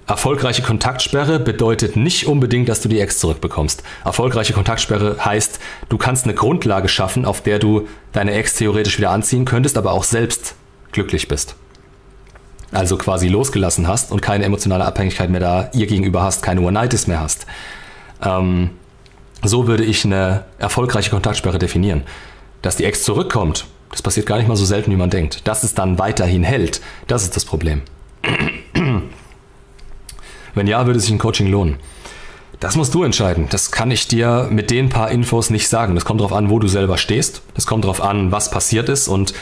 Erfolgreiche 0.08 0.60
Kontaktsperre 0.60 1.38
bedeutet 1.38 1.96
nicht 1.96 2.26
unbedingt, 2.26 2.68
dass 2.68 2.82
du 2.82 2.88
die 2.88 3.00
Ex 3.00 3.20
zurückbekommst. 3.20 3.84
Erfolgreiche 4.04 4.52
Kontaktsperre 4.52 5.24
heißt, 5.24 5.60
du 5.88 5.96
kannst 5.96 6.24
eine 6.24 6.34
Grundlage 6.34 6.88
schaffen, 6.88 7.24
auf 7.24 7.42
der 7.42 7.60
du 7.60 7.88
deine 8.12 8.32
Ex 8.32 8.56
theoretisch 8.56 8.98
wieder 8.98 9.10
anziehen 9.10 9.44
könntest, 9.44 9.78
aber 9.78 9.92
auch 9.92 10.04
selbst 10.04 10.56
glücklich 10.92 11.28
bist. 11.28 11.54
Also 12.74 12.96
quasi 12.96 13.28
losgelassen 13.28 13.86
hast 13.86 14.10
und 14.10 14.20
keine 14.20 14.44
emotionale 14.44 14.84
Abhängigkeit 14.84 15.30
mehr 15.30 15.40
da 15.40 15.70
ihr 15.72 15.86
gegenüber 15.86 16.22
hast, 16.22 16.42
keine 16.42 16.60
One-Nights 16.60 17.06
mehr 17.06 17.20
hast. 17.20 17.46
Ähm, 18.20 18.70
so 19.44 19.68
würde 19.68 19.84
ich 19.84 20.04
eine 20.04 20.44
erfolgreiche 20.58 21.10
Kontaktsperre 21.10 21.58
definieren. 21.58 22.02
Dass 22.62 22.76
die 22.76 22.84
Ex 22.84 23.04
zurückkommt, 23.04 23.66
das 23.90 24.02
passiert 24.02 24.26
gar 24.26 24.38
nicht 24.38 24.48
mal 24.48 24.56
so 24.56 24.64
selten, 24.64 24.90
wie 24.90 24.96
man 24.96 25.08
denkt. 25.08 25.46
Dass 25.46 25.62
es 25.62 25.74
dann 25.74 26.00
weiterhin 26.00 26.42
hält, 26.42 26.80
das 27.06 27.22
ist 27.22 27.36
das 27.36 27.44
Problem. 27.44 27.82
Wenn 30.54 30.66
ja, 30.66 30.84
würde 30.86 30.98
sich 30.98 31.10
ein 31.10 31.18
Coaching 31.18 31.46
lohnen. 31.46 31.76
Das 32.58 32.74
musst 32.74 32.94
du 32.94 33.04
entscheiden. 33.04 33.46
Das 33.50 33.70
kann 33.70 33.90
ich 33.92 34.08
dir 34.08 34.48
mit 34.50 34.70
den 34.70 34.88
paar 34.88 35.10
Infos 35.10 35.50
nicht 35.50 35.68
sagen. 35.68 35.94
Das 35.94 36.04
kommt 36.04 36.20
darauf 36.20 36.32
an, 36.32 36.50
wo 36.50 36.58
du 36.58 36.66
selber 36.66 36.98
stehst. 36.98 37.42
Das 37.54 37.66
kommt 37.66 37.84
darauf 37.84 38.00
an, 38.00 38.32
was 38.32 38.50
passiert 38.50 38.88
ist 38.88 39.06
und 39.06 39.34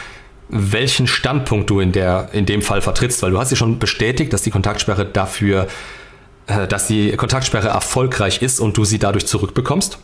welchen 0.52 1.06
Standpunkt 1.06 1.68
du 1.70 1.80
in, 1.80 1.90
der, 1.92 2.28
in 2.32 2.46
dem 2.46 2.62
Fall 2.62 2.82
vertrittst, 2.82 3.22
weil 3.22 3.32
du 3.32 3.38
hast 3.38 3.50
ja 3.50 3.56
schon 3.56 3.78
bestätigt, 3.78 4.32
dass 4.32 4.42
die 4.42 4.50
Kontaktsperre 4.50 5.06
dafür 5.06 5.66
äh, 6.46 6.66
dass 6.66 6.86
die 6.86 7.12
Kontaktsperre 7.12 7.68
erfolgreich 7.68 8.42
ist 8.42 8.60
und 8.60 8.76
du 8.76 8.84
sie 8.84 8.98
dadurch 8.98 9.26
zurückbekommst. 9.26 9.98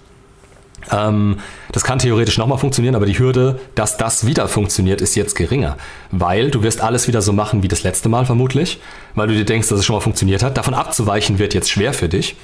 Ähm, 0.91 1.39
das 1.73 1.85
kann 1.85 1.99
theoretisch 1.99 2.39
nochmal 2.39 2.59
funktionieren, 2.59 2.95
aber 2.95 3.07
die 3.07 3.19
Hürde, 3.19 3.59
dass 3.75 3.97
das 3.97 4.27
wieder 4.27 4.49
funktioniert, 4.49 5.01
ist 5.01 5.16
jetzt 5.16 5.35
geringer. 5.35 5.77
Weil 6.11 6.51
du 6.51 6.62
wirst 6.62 6.81
alles 6.81 7.09
wieder 7.09 7.23
so 7.23 7.33
machen 7.33 7.62
wie 7.62 7.69
das 7.69 7.83
letzte 7.83 8.09
Mal 8.09 8.25
vermutlich, 8.25 8.81
weil 9.15 9.29
du 9.29 9.35
dir 9.35 9.45
denkst, 9.45 9.69
dass 9.69 9.81
es 9.81 9.85
schon 9.85 9.97
mal 9.97 10.01
funktioniert 10.01 10.43
hat. 10.43 10.57
Davon 10.57 10.75
abzuweichen 10.75 11.39
wird 11.39 11.55
jetzt 11.55 11.70
schwer 11.70 11.93
für 11.93 12.09
dich. 12.09 12.37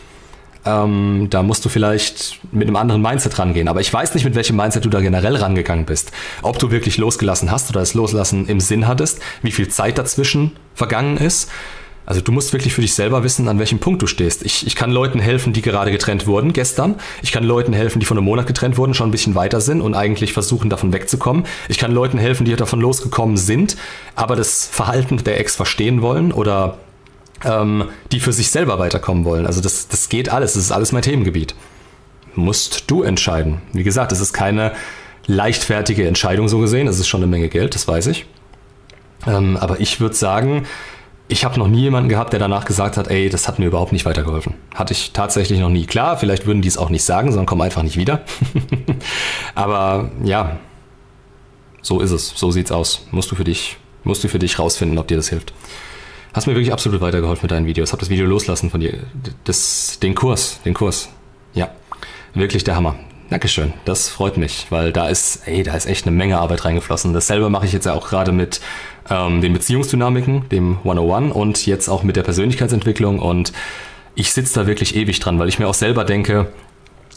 Ähm, 0.66 1.28
da 1.30 1.42
musst 1.42 1.64
du 1.64 1.68
vielleicht 1.68 2.40
mit 2.52 2.68
einem 2.68 2.76
anderen 2.76 3.02
Mindset 3.02 3.38
rangehen. 3.38 3.68
Aber 3.68 3.80
ich 3.80 3.92
weiß 3.92 4.14
nicht, 4.14 4.24
mit 4.24 4.34
welchem 4.34 4.56
Mindset 4.56 4.84
du 4.84 4.88
da 4.88 5.00
generell 5.00 5.36
rangegangen 5.36 5.84
bist. 5.84 6.12
Ob 6.42 6.58
du 6.58 6.70
wirklich 6.70 6.96
losgelassen 6.96 7.50
hast 7.50 7.70
oder 7.70 7.80
das 7.80 7.94
Loslassen 7.94 8.46
im 8.46 8.60
Sinn 8.60 8.86
hattest, 8.86 9.20
wie 9.42 9.52
viel 9.52 9.68
Zeit 9.68 9.98
dazwischen 9.98 10.52
vergangen 10.74 11.16
ist. 11.16 11.50
Also 12.06 12.20
du 12.20 12.32
musst 12.32 12.52
wirklich 12.52 12.74
für 12.74 12.82
dich 12.82 12.94
selber 12.94 13.24
wissen, 13.24 13.48
an 13.48 13.58
welchem 13.58 13.78
Punkt 13.78 14.02
du 14.02 14.06
stehst. 14.06 14.44
Ich, 14.44 14.66
ich 14.66 14.76
kann 14.76 14.90
Leuten 14.90 15.20
helfen, 15.20 15.52
die 15.52 15.62
gerade 15.62 15.90
getrennt 15.90 16.26
wurden 16.26 16.52
gestern. 16.52 16.96
Ich 17.22 17.32
kann 17.32 17.44
Leuten 17.44 17.72
helfen, 17.72 17.98
die 17.98 18.06
vor 18.06 18.16
einem 18.16 18.26
Monat 18.26 18.46
getrennt 18.46 18.76
wurden, 18.76 18.92
schon 18.92 19.08
ein 19.08 19.12
bisschen 19.12 19.34
weiter 19.34 19.60
sind 19.60 19.80
und 19.80 19.94
eigentlich 19.94 20.32
versuchen, 20.34 20.68
davon 20.68 20.92
wegzukommen. 20.92 21.44
Ich 21.68 21.78
kann 21.78 21.92
Leuten 21.92 22.18
helfen, 22.18 22.44
die 22.44 22.54
davon 22.56 22.80
losgekommen 22.80 23.36
sind, 23.36 23.76
aber 24.16 24.36
das 24.36 24.66
Verhalten 24.66 25.16
der 25.24 25.40
Ex 25.40 25.56
verstehen 25.56 26.02
wollen 26.02 26.32
oder 26.32 26.76
ähm, 27.44 27.88
die 28.12 28.20
für 28.20 28.32
sich 28.32 28.50
selber 28.50 28.78
weiterkommen 28.78 29.24
wollen. 29.24 29.46
Also 29.46 29.60
das, 29.60 29.88
das 29.88 30.08
geht 30.08 30.28
alles. 30.28 30.54
Das 30.54 30.62
ist 30.64 30.72
alles 30.72 30.92
mein 30.92 31.02
Themengebiet. 31.02 31.54
Musst 32.34 32.90
du 32.90 33.02
entscheiden. 33.02 33.62
Wie 33.72 33.84
gesagt, 33.84 34.12
es 34.12 34.20
ist 34.20 34.32
keine 34.32 34.72
leichtfertige 35.26 36.06
Entscheidung 36.06 36.48
so 36.48 36.58
gesehen. 36.58 36.88
Es 36.88 36.98
ist 36.98 37.08
schon 37.08 37.22
eine 37.22 37.30
Menge 37.30 37.48
Geld, 37.48 37.74
das 37.74 37.88
weiß 37.88 38.06
ich. 38.08 38.26
Ähm, 39.26 39.56
aber 39.56 39.80
ich 39.80 40.00
würde 40.00 40.14
sagen, 40.14 40.66
ich 41.28 41.44
habe 41.44 41.58
noch 41.58 41.68
nie 41.68 41.80
jemanden 41.80 42.08
gehabt, 42.08 42.32
der 42.32 42.40
danach 42.40 42.66
gesagt 42.66 42.96
hat, 42.96 43.08
ey, 43.08 43.30
das 43.30 43.48
hat 43.48 43.58
mir 43.58 43.66
überhaupt 43.66 43.92
nicht 43.92 44.04
weitergeholfen. 44.04 44.54
Hatte 44.74 44.92
ich 44.92 45.12
tatsächlich 45.12 45.58
noch 45.58 45.70
nie. 45.70 45.86
Klar, 45.86 46.18
vielleicht 46.18 46.46
würden 46.46 46.60
die 46.60 46.68
es 46.68 46.76
auch 46.76 46.90
nicht 46.90 47.04
sagen, 47.04 47.30
sondern 47.30 47.46
kommen 47.46 47.62
einfach 47.62 47.82
nicht 47.82 47.96
wieder. 47.96 48.24
Aber 49.54 50.10
ja, 50.22 50.58
so 51.80 52.00
ist 52.00 52.10
es. 52.10 52.32
So 52.36 52.50
sieht's 52.50 52.72
aus. 52.72 53.06
Musst 53.10 53.30
du 53.30 53.36
für 53.36 53.44
dich, 53.44 53.78
musst 54.02 54.22
du 54.22 54.28
für 54.28 54.38
dich 54.38 54.58
rausfinden, 54.58 54.98
ob 54.98 55.08
dir 55.08 55.16
das 55.16 55.28
hilft. 55.28 55.54
Hast 56.34 56.48
mir 56.48 56.54
wirklich 56.54 56.72
absolut 56.72 57.00
weitergeholfen 57.00 57.44
mit 57.44 57.52
deinen 57.52 57.66
Videos. 57.66 57.92
Hab 57.92 58.00
das 58.00 58.10
Video 58.10 58.26
loslassen 58.26 58.68
von 58.68 58.80
dir. 58.80 58.98
Das, 59.44 60.00
den 60.02 60.16
Kurs, 60.16 60.60
den 60.64 60.74
Kurs. 60.74 61.08
Ja, 61.54 61.70
wirklich 62.34 62.64
der 62.64 62.74
Hammer. 62.74 62.96
Dankeschön, 63.30 63.72
das 63.84 64.08
freut 64.10 64.36
mich, 64.36 64.66
weil 64.68 64.92
da 64.92 65.08
ist, 65.08 65.48
ey, 65.48 65.62
da 65.62 65.74
ist 65.74 65.86
echt 65.86 66.06
eine 66.06 66.14
Menge 66.14 66.38
Arbeit 66.38 66.64
reingeflossen. 66.64 67.14
Dasselbe 67.14 67.48
mache 67.50 67.66
ich 67.66 67.72
jetzt 67.72 67.86
ja 67.86 67.94
auch 67.94 68.08
gerade 68.08 68.32
mit 68.32 68.60
ähm, 69.08 69.40
den 69.40 69.52
Beziehungsdynamiken, 69.52 70.48
dem 70.50 70.78
101 70.78 71.34
und 71.34 71.66
jetzt 71.66 71.88
auch 71.88 72.02
mit 72.02 72.16
der 72.16 72.22
Persönlichkeitsentwicklung 72.22 73.20
und 73.20 73.52
ich 74.14 74.32
sitze 74.32 74.54
da 74.60 74.66
wirklich 74.66 74.94
ewig 74.94 75.20
dran, 75.20 75.38
weil 75.38 75.48
ich 75.48 75.58
mir 75.58 75.68
auch 75.68 75.74
selber 75.74 76.04
denke, 76.04 76.48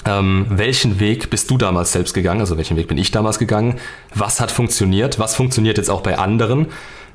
ähm, 0.05 0.45
welchen 0.49 0.99
Weg 0.99 1.29
bist 1.29 1.51
du 1.51 1.57
damals 1.57 1.91
selbst 1.91 2.13
gegangen? 2.13 2.39
Also 2.39 2.55
welchen 2.57 2.77
Weg 2.77 2.87
bin 2.87 2.97
ich 2.97 3.11
damals 3.11 3.37
gegangen? 3.37 3.75
Was 4.13 4.39
hat 4.39 4.51
funktioniert? 4.51 5.19
Was 5.19 5.35
funktioniert 5.35 5.77
jetzt 5.77 5.89
auch 5.89 6.01
bei 6.01 6.17
anderen? 6.17 6.67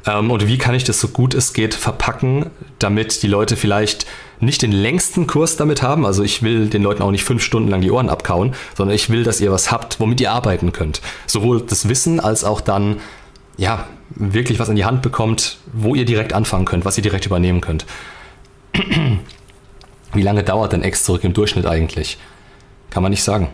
Ähm, 0.06 0.30
und 0.30 0.46
wie 0.46 0.58
kann 0.58 0.74
ich 0.74 0.84
das 0.84 1.00
so 1.00 1.08
gut 1.08 1.34
es 1.34 1.52
geht 1.52 1.74
verpacken, 1.74 2.50
damit 2.78 3.22
die 3.22 3.28
Leute 3.28 3.56
vielleicht 3.56 4.06
nicht 4.40 4.62
den 4.62 4.72
längsten 4.72 5.26
Kurs 5.26 5.56
damit 5.56 5.82
haben. 5.82 6.04
Also 6.04 6.22
ich 6.22 6.42
will 6.42 6.68
den 6.68 6.82
Leuten 6.82 7.02
auch 7.02 7.12
nicht 7.12 7.24
fünf 7.24 7.42
Stunden 7.42 7.68
lang 7.68 7.80
die 7.80 7.90
Ohren 7.90 8.08
abkauen, 8.08 8.54
sondern 8.76 8.94
ich 8.94 9.08
will, 9.08 9.22
dass 9.22 9.40
ihr 9.40 9.52
was 9.52 9.70
habt, 9.70 10.00
womit 10.00 10.20
ihr 10.20 10.32
arbeiten 10.32 10.72
könnt. 10.72 11.00
Sowohl 11.26 11.62
das 11.62 11.88
Wissen 11.88 12.18
als 12.18 12.42
auch 12.42 12.60
dann, 12.60 13.00
ja, 13.56 13.86
wirklich 14.10 14.58
was 14.58 14.68
in 14.68 14.76
die 14.76 14.84
Hand 14.84 15.00
bekommt, 15.00 15.58
wo 15.72 15.94
ihr 15.94 16.04
direkt 16.04 16.32
anfangen 16.32 16.64
könnt, 16.64 16.84
was 16.84 16.96
ihr 16.96 17.02
direkt 17.02 17.24
übernehmen 17.24 17.60
könnt. 17.60 17.86
Wie 20.14 20.22
lange 20.22 20.42
dauert 20.42 20.72
denn 20.72 20.82
Ex 20.82 21.04
zurück 21.04 21.24
im 21.24 21.32
Durchschnitt 21.32 21.64
eigentlich? 21.64 22.18
Kann 22.90 23.02
man 23.02 23.10
nicht 23.10 23.22
sagen. 23.22 23.48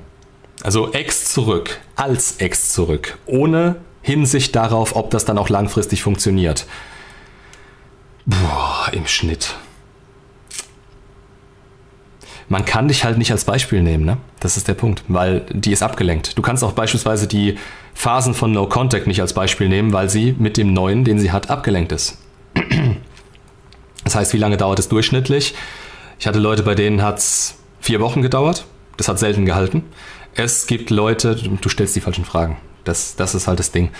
Also 0.62 0.92
Ex 0.92 1.32
zurück, 1.32 1.78
als 1.94 2.36
Ex 2.38 2.72
zurück, 2.72 3.18
ohne 3.26 3.76
Hinsicht 4.02 4.54
darauf, 4.56 4.96
ob 4.96 5.10
das 5.10 5.24
dann 5.24 5.38
auch 5.38 5.48
langfristig 5.48 6.02
funktioniert. 6.02 6.66
Boah, 8.26 8.88
im 8.92 9.06
Schnitt 9.06 9.54
man 12.48 12.64
kann 12.64 12.88
dich 12.88 13.04
halt 13.04 13.18
nicht 13.18 13.30
als 13.30 13.44
Beispiel 13.44 13.82
nehmen, 13.82 14.04
ne? 14.04 14.16
Das 14.40 14.56
ist 14.56 14.68
der 14.68 14.74
Punkt, 14.74 15.04
weil 15.08 15.44
die 15.52 15.72
ist 15.72 15.82
abgelenkt. 15.82 16.36
Du 16.38 16.42
kannst 16.42 16.64
auch 16.64 16.72
beispielsweise 16.72 17.26
die 17.26 17.58
Phasen 17.94 18.34
von 18.34 18.52
No 18.52 18.66
Contact 18.66 19.06
nicht 19.06 19.20
als 19.20 19.34
Beispiel 19.34 19.68
nehmen, 19.68 19.92
weil 19.92 20.08
sie 20.08 20.34
mit 20.38 20.56
dem 20.56 20.72
neuen, 20.72 21.04
den 21.04 21.18
sie 21.18 21.30
hat, 21.30 21.50
abgelenkt 21.50 21.92
ist. 21.92 22.18
Das 24.04 24.14
heißt, 24.14 24.32
wie 24.32 24.38
lange 24.38 24.56
dauert 24.56 24.78
es 24.78 24.88
durchschnittlich? 24.88 25.54
Ich 26.18 26.26
hatte 26.26 26.38
Leute, 26.38 26.62
bei 26.62 26.74
denen 26.74 27.02
hat 27.02 27.18
es 27.18 27.56
vier 27.78 28.00
Wochen 28.00 28.22
gedauert. 28.22 28.64
Das 28.96 29.06
hat 29.06 29.18
selten 29.18 29.44
gehalten. 29.44 29.82
Es 30.34 30.66
gibt 30.66 30.88
Leute, 30.88 31.34
du 31.34 31.68
stellst 31.68 31.94
die 31.94 32.00
falschen 32.00 32.24
Fragen. 32.24 32.56
Das, 32.84 33.16
das 33.16 33.34
ist 33.34 33.46
halt 33.46 33.58
das 33.58 33.70
Ding. 33.70 33.90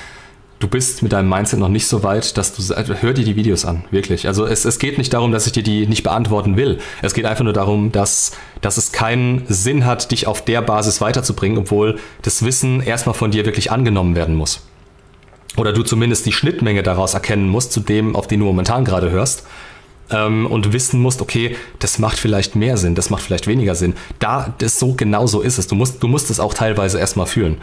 Du 0.61 0.67
bist 0.67 1.03
mit 1.03 1.13
deinem 1.13 1.29
Mindset 1.29 1.61
noch 1.61 1.69
nicht 1.69 1.87
so 1.87 2.03
weit, 2.03 2.37
dass 2.37 2.53
du. 2.53 2.75
Also 2.75 2.95
hör 2.95 3.13
dir 3.13 3.25
die 3.25 3.37
Videos 3.37 3.65
an, 3.65 3.85
wirklich. 3.93 4.27
Also 4.27 4.45
es, 4.45 4.65
es 4.65 4.81
geht 4.81 4.99
nicht 4.99 5.13
darum, 5.15 5.31
dass 5.31 5.47
ich 5.47 5.53
dir 5.53 5.63
die 5.63 5.87
nicht 5.87 6.03
beantworten 6.03 6.57
will. 6.57 6.79
Es 7.01 7.15
geht 7.15 7.27
einfach 7.27 7.45
nur 7.45 7.53
darum, 7.53 7.93
dass, 7.93 8.33
dass 8.61 8.77
es 8.77 8.91
keinen 8.91 9.45
Sinn 9.47 9.87
hat, 9.87 10.11
dich 10.11 10.27
auf 10.27 10.45
der 10.45 10.63
Basis 10.63 11.01
weiterzubringen, 11.01 11.59
obwohl 11.59 11.99
das 12.23 12.45
Wissen 12.45 12.83
erstmal 12.83 13.15
von 13.15 13.31
dir 13.31 13.47
wirklich 13.47 13.71
angenommen 13.71 14.17
werden 14.17 14.35
muss. 14.35 14.63
Oder 15.57 15.73
du 15.73 15.83
zumindest 15.83 16.27
die 16.27 16.33
Schnittmenge 16.33 16.83
daraus 16.83 17.15
erkennen 17.15 17.49
musst, 17.49 17.73
zu 17.73 17.81
dem, 17.81 18.17
auf 18.17 18.27
den 18.27 18.41
du 18.41 18.47
momentan 18.47 18.85
gerade 18.85 19.11
hörst 19.11 19.45
ähm, 20.11 20.47
und 20.47 20.73
wissen 20.73 21.01
musst, 21.01 21.21
okay, 21.21 21.57
das 21.79 21.99
macht 21.99 22.19
vielleicht 22.19 22.57
mehr 22.57 22.77
Sinn, 22.77 22.95
das 22.95 23.11
macht 23.11 23.23
vielleicht 23.23 23.47
weniger 23.47 23.75
Sinn. 23.75 23.95
Da, 24.19 24.55
das 24.59 24.79
so 24.79 24.95
genau 24.95 25.27
so 25.27 25.41
ist 25.41 25.59
es. 25.59 25.67
Du 25.67 25.75
musst, 25.75 26.03
du 26.03 26.09
musst 26.09 26.31
es 26.31 26.41
auch 26.41 26.55
teilweise 26.55 26.99
erstmal 26.99 27.27
fühlen. 27.27 27.59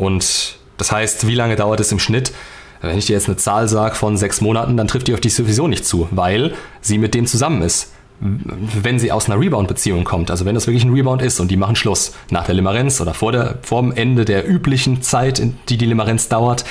Und 0.00 0.56
das 0.78 0.90
heißt, 0.90 1.26
wie 1.26 1.34
lange 1.34 1.56
dauert 1.56 1.78
es 1.78 1.92
im 1.92 1.98
Schnitt? 1.98 2.32
Wenn 2.80 2.96
ich 2.96 3.06
dir 3.06 3.12
jetzt 3.12 3.28
eine 3.28 3.36
Zahl 3.36 3.68
sage 3.68 3.94
von 3.94 4.16
sechs 4.16 4.40
Monaten, 4.40 4.76
dann 4.76 4.88
trifft 4.88 5.06
die 5.06 5.14
auf 5.14 5.20
dich 5.20 5.34
sowieso 5.34 5.68
nicht 5.68 5.84
zu, 5.84 6.08
weil 6.10 6.54
sie 6.80 6.96
mit 6.96 7.14
dem 7.14 7.26
zusammen 7.26 7.60
ist. 7.60 7.92
Wenn 8.18 8.98
sie 8.98 9.12
aus 9.12 9.28
einer 9.28 9.40
Rebound-Beziehung 9.40 10.04
kommt, 10.04 10.30
also 10.30 10.44
wenn 10.46 10.54
das 10.54 10.66
wirklich 10.66 10.84
ein 10.84 10.92
Rebound 10.92 11.22
ist 11.22 11.40
und 11.40 11.50
die 11.50 11.56
machen 11.56 11.76
Schluss 11.76 12.12
nach 12.30 12.46
der 12.46 12.54
Limerenz 12.54 13.00
oder 13.00 13.14
vor, 13.14 13.32
der, 13.32 13.58
vor 13.62 13.82
dem 13.82 13.92
Ende 13.92 14.24
der 14.24 14.48
üblichen 14.48 15.02
Zeit, 15.02 15.42
die 15.68 15.76
die 15.76 15.86
Limerenz 15.86 16.28
dauert, 16.28 16.64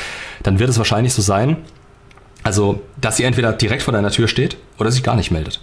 dann 0.44 0.60
wird 0.60 0.70
es 0.70 0.78
wahrscheinlich 0.78 1.14
so 1.14 1.22
sein, 1.22 1.58
also, 2.44 2.82
dass 3.00 3.18
sie 3.18 3.24
entweder 3.24 3.52
direkt 3.54 3.84
vor 3.84 3.94
deiner 3.94 4.12
Tür 4.12 4.28
steht 4.28 4.58
oder 4.80 4.92
sich 4.92 5.04
gar 5.04 5.16
nicht 5.16 5.30
meldet. 5.30 5.60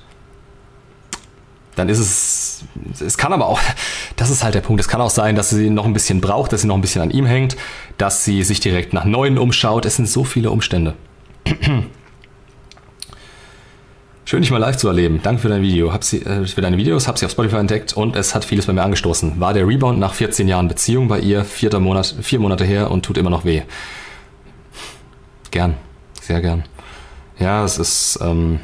Dann 1.77 1.89
ist 1.89 1.99
es, 1.99 2.65
es 3.01 3.17
kann 3.17 3.33
aber 3.33 3.47
auch, 3.47 3.61
das 4.17 4.31
ist 4.31 4.43
halt 4.43 4.57
der 4.57 4.61
Punkt, 4.63 4.81
es 4.81 4.89
kann 4.89 5.01
auch 5.01 5.11
sein, 5.11 5.37
dass 5.37 5.51
sie 5.51 5.71
noch 5.71 5.85
ein 5.85 5.93
bisschen 5.93 6.21
braucht, 6.21 6.53
dass 6.53 6.63
sie 6.63 6.67
noch 6.67 6.75
ein 6.75 6.81
bisschen 6.81 7.03
an 7.03 7.11
ihm 7.11 7.27
hängt, 7.27 7.57
dass 7.99 8.25
sie 8.25 8.43
sich 8.43 8.59
direkt 8.59 8.93
nach 8.93 9.05
Neuen 9.05 9.39
umschaut. 9.39 9.87
Es 9.87 9.95
sind 9.97 10.09
so 10.09 10.25
viele 10.25 10.51
Umstände. 10.51 10.95
Schön, 14.25 14.41
dich 14.41 14.51
mal 14.51 14.59
live 14.59 14.77
zu 14.77 14.89
erleben. 14.89 15.21
Danke 15.23 15.43
für 15.43 15.49
dein 15.49 15.63
Video. 15.63 15.93
Hab 15.93 16.03
sie, 16.03 16.23
äh, 16.23 16.45
für 16.47 16.61
deine 16.61 16.79
Videos, 16.79 17.07
hab 17.07 17.17
sie 17.17 17.27
auf 17.27 17.31
Spotify 17.31 17.59
entdeckt 17.59 17.93
und 17.93 18.17
es 18.17 18.35
hat 18.35 18.45
vieles 18.45 18.67
bei 18.67 18.73
mir 18.73 18.83
angestoßen. 18.83 19.39
War 19.39 19.55
der 19.55 19.69
Rebound 19.69 20.01
nach 20.01 20.15
14 20.15 20.49
Jahren 20.49 20.67
Beziehung 20.67 21.07
bei 21.07 21.21
ihr, 21.21 21.45
vierter 21.45 21.79
Monat, 21.79 22.17
vier 22.23 22.41
Monate 22.41 22.65
her 22.65 22.91
und 22.91 23.05
tut 23.05 23.19
immer 23.19 23.31
noch 23.31 23.45
weh. 23.45 23.63
Gern 25.53 25.77
sehr 26.27 26.41
gern. 26.41 26.65
Ja, 27.39 27.65
es 27.65 27.79
ist, 27.79 28.19
ähm, 28.23 28.61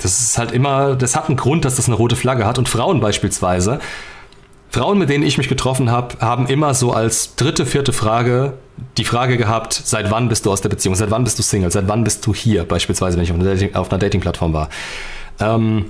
das 0.00 0.20
ist 0.20 0.38
halt 0.38 0.52
immer, 0.52 0.96
das 0.96 1.16
hat 1.16 1.28
einen 1.28 1.36
Grund, 1.36 1.64
dass 1.64 1.76
das 1.76 1.86
eine 1.86 1.96
rote 1.96 2.16
Flagge 2.16 2.46
hat. 2.46 2.58
Und 2.58 2.68
Frauen 2.68 3.00
beispielsweise, 3.00 3.80
Frauen, 4.70 4.98
mit 4.98 5.08
denen 5.08 5.24
ich 5.24 5.38
mich 5.38 5.48
getroffen 5.48 5.90
habe, 5.90 6.16
haben 6.20 6.46
immer 6.46 6.74
so 6.74 6.92
als 6.92 7.36
dritte, 7.36 7.64
vierte 7.64 7.92
Frage 7.92 8.54
die 8.96 9.04
Frage 9.04 9.36
gehabt, 9.36 9.72
seit 9.72 10.10
wann 10.10 10.28
bist 10.28 10.46
du 10.46 10.52
aus 10.52 10.60
der 10.60 10.68
Beziehung, 10.68 10.94
seit 10.94 11.10
wann 11.10 11.24
bist 11.24 11.38
du 11.38 11.42
Single, 11.42 11.70
seit 11.70 11.88
wann 11.88 12.04
bist 12.04 12.24
du 12.26 12.34
hier, 12.34 12.64
beispielsweise, 12.64 13.16
wenn 13.16 13.24
ich 13.24 13.30
auf 13.32 13.38
einer, 13.38 13.48
Dating, 13.48 13.74
auf 13.74 13.90
einer 13.90 13.98
Dating-Plattform 13.98 14.52
war. 14.52 14.68
Ähm, 15.40 15.86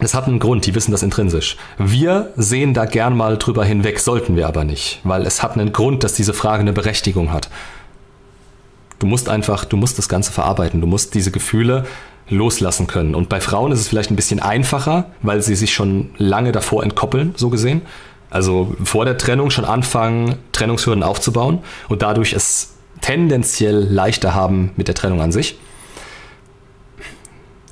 das 0.00 0.14
hat 0.14 0.26
einen 0.26 0.38
Grund, 0.38 0.66
die 0.66 0.74
wissen 0.74 0.92
das 0.92 1.02
intrinsisch. 1.02 1.56
Wir 1.78 2.30
sehen 2.36 2.72
da 2.72 2.86
gern 2.86 3.16
mal 3.16 3.36
drüber 3.36 3.64
hinweg, 3.64 4.00
sollten 4.00 4.36
wir 4.36 4.48
aber 4.48 4.64
nicht, 4.64 5.00
weil 5.04 5.26
es 5.26 5.42
hat 5.42 5.52
einen 5.52 5.72
Grund, 5.72 6.04
dass 6.04 6.14
diese 6.14 6.32
Frage 6.32 6.60
eine 6.60 6.72
Berechtigung 6.72 7.32
hat. 7.32 7.50
Du 9.00 9.06
musst 9.06 9.28
einfach, 9.28 9.64
du 9.64 9.76
musst 9.76 9.98
das 9.98 10.08
Ganze 10.08 10.30
verarbeiten. 10.30 10.80
Du 10.80 10.86
musst 10.86 11.14
diese 11.14 11.32
Gefühle 11.32 11.86
loslassen 12.28 12.86
können. 12.86 13.14
Und 13.14 13.28
bei 13.28 13.40
Frauen 13.40 13.72
ist 13.72 13.80
es 13.80 13.88
vielleicht 13.88 14.10
ein 14.10 14.16
bisschen 14.16 14.40
einfacher, 14.40 15.06
weil 15.22 15.42
sie 15.42 15.56
sich 15.56 15.74
schon 15.74 16.10
lange 16.16 16.52
davor 16.52 16.84
entkoppeln, 16.84 17.34
so 17.36 17.50
gesehen. 17.50 17.82
Also 18.28 18.76
vor 18.84 19.04
der 19.04 19.18
Trennung 19.18 19.50
schon 19.50 19.64
anfangen, 19.64 20.36
Trennungshürden 20.52 21.02
aufzubauen 21.02 21.58
und 21.88 22.02
dadurch 22.02 22.34
es 22.34 22.74
tendenziell 23.00 23.76
leichter 23.76 24.34
haben 24.34 24.70
mit 24.76 24.86
der 24.86 24.94
Trennung 24.94 25.20
an 25.20 25.32
sich. 25.32 25.58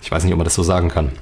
Ich 0.03 0.11
weiß 0.11 0.25
nicht, 0.25 0.33
ob 0.33 0.39
man 0.39 0.45
das 0.47 0.55
so 0.55 0.63
sagen 0.63 0.89
kann. 0.89 1.13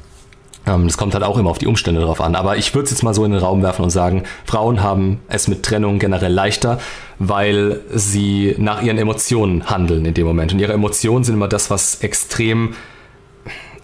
Ähm, 0.67 0.87
das 0.87 0.97
kommt 0.97 1.15
halt 1.15 1.25
auch 1.25 1.39
immer 1.39 1.51
auf 1.51 1.59
die 1.59 1.67
Umstände 1.67 2.01
drauf 2.01 2.21
an. 2.21 2.35
Aber 2.35 2.57
ich 2.57 2.75
würde 2.75 2.85
es 2.85 2.91
jetzt 2.91 3.03
mal 3.03 3.15
so 3.15 3.25
in 3.25 3.31
den 3.31 3.41
Raum 3.41 3.63
werfen 3.63 3.83
und 3.83 3.91
sagen, 3.91 4.25
Frauen 4.45 4.83
haben 4.83 5.21
es 5.29 5.49
mit 5.49 5.63
Trennung 5.63 5.99
generell 5.99 6.33
leichter, 6.33 6.79
weil 7.19 7.81
sie 7.95 8.55
nach 8.59 8.83
ihren 8.83 8.99
Emotionen 8.99 9.71
handeln 9.71 10.05
in 10.05 10.15
dem 10.15 10.27
Moment. 10.27 10.53
Und 10.53 10.59
ihre 10.59 10.73
Emotionen 10.73 11.25
sind 11.25 11.35
immer 11.35 11.49
das, 11.49 11.71
was 11.71 11.97
extrem 11.97 12.75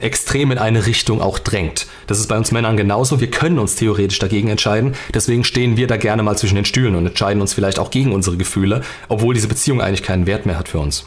extrem 0.03 0.51
in 0.51 0.59
eine 0.59 0.87
Richtung 0.87 1.21
auch 1.21 1.39
drängt. 1.39 1.87
Das 2.09 2.19
ist 2.19 2.27
bei 2.27 2.37
uns 2.37 2.51
Männern 2.51 2.77
genauso. 2.77 3.21
Wir 3.21 3.31
können 3.31 3.61
uns 3.61 3.77
theoretisch 3.77 4.19
dagegen 4.19 4.49
entscheiden. 4.49 4.95
Deswegen 5.15 5.45
stehen 5.45 5.77
wir 5.77 5.87
da 5.87 5.97
gerne 5.97 6.25
mal 6.25 6.37
zwischen 6.37 6.57
den 6.57 6.65
Stühlen 6.65 6.97
und 6.97 7.07
entscheiden 7.07 7.41
uns 7.41 7.55
vielleicht 7.55 7.79
auch 7.79 7.91
gegen 7.91 8.13
unsere 8.13 8.37
Gefühle, 8.37 8.83
obwohl 9.09 9.33
diese 9.33 9.47
Beziehung 9.47 9.81
eigentlich 9.81 10.03
keinen 10.03 10.27
Wert 10.27 10.45
mehr 10.45 10.59
hat 10.59 10.69
für 10.69 10.81
uns. 10.81 11.07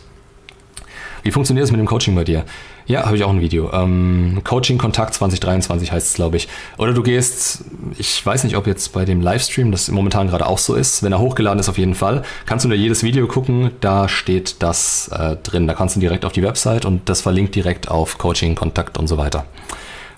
Wie 1.23 1.31
funktioniert 1.31 1.65
es 1.65 1.71
mit 1.71 1.79
dem 1.79 1.87
Coaching 1.87 2.15
bei 2.15 2.23
dir? 2.23 2.45
Ja, 2.87 3.05
habe 3.05 3.17
ich 3.17 3.23
auch 3.23 3.31
ein 3.31 3.41
Video. 3.41 3.71
Ähm, 3.73 4.41
Coaching 4.43 4.77
Kontakt 4.77 5.15
2023 5.15 5.91
heißt 5.91 6.07
es, 6.07 6.13
glaube 6.13 6.37
ich. 6.37 6.47
Oder 6.77 6.93
du 6.93 7.01
gehst, 7.01 7.63
ich 7.97 8.23
weiß 8.23 8.43
nicht, 8.43 8.55
ob 8.55 8.67
jetzt 8.67 8.93
bei 8.93 9.05
dem 9.05 9.21
Livestream 9.21 9.71
das 9.71 9.89
momentan 9.89 10.27
gerade 10.27 10.45
auch 10.45 10.59
so 10.59 10.75
ist. 10.75 11.01
Wenn 11.01 11.11
er 11.11 11.19
hochgeladen 11.19 11.59
ist, 11.59 11.67
auf 11.67 11.79
jeden 11.79 11.95
Fall. 11.95 12.21
Kannst 12.45 12.63
du 12.63 12.69
nur 12.69 12.77
jedes 12.77 13.01
Video 13.01 13.25
gucken, 13.25 13.71
da 13.81 14.07
steht 14.07 14.61
das 14.61 15.07
äh, 15.07 15.35
drin. 15.37 15.65
Da 15.65 15.73
kannst 15.73 15.95
du 15.95 15.99
direkt 15.99 16.25
auf 16.25 16.31
die 16.31 16.43
Website 16.43 16.85
und 16.85 17.09
das 17.09 17.21
verlinkt 17.21 17.55
direkt 17.55 17.89
auf 17.89 18.19
Coaching, 18.19 18.53
Kontakt 18.53 18.99
und 18.99 19.07
so 19.07 19.17
weiter. 19.17 19.45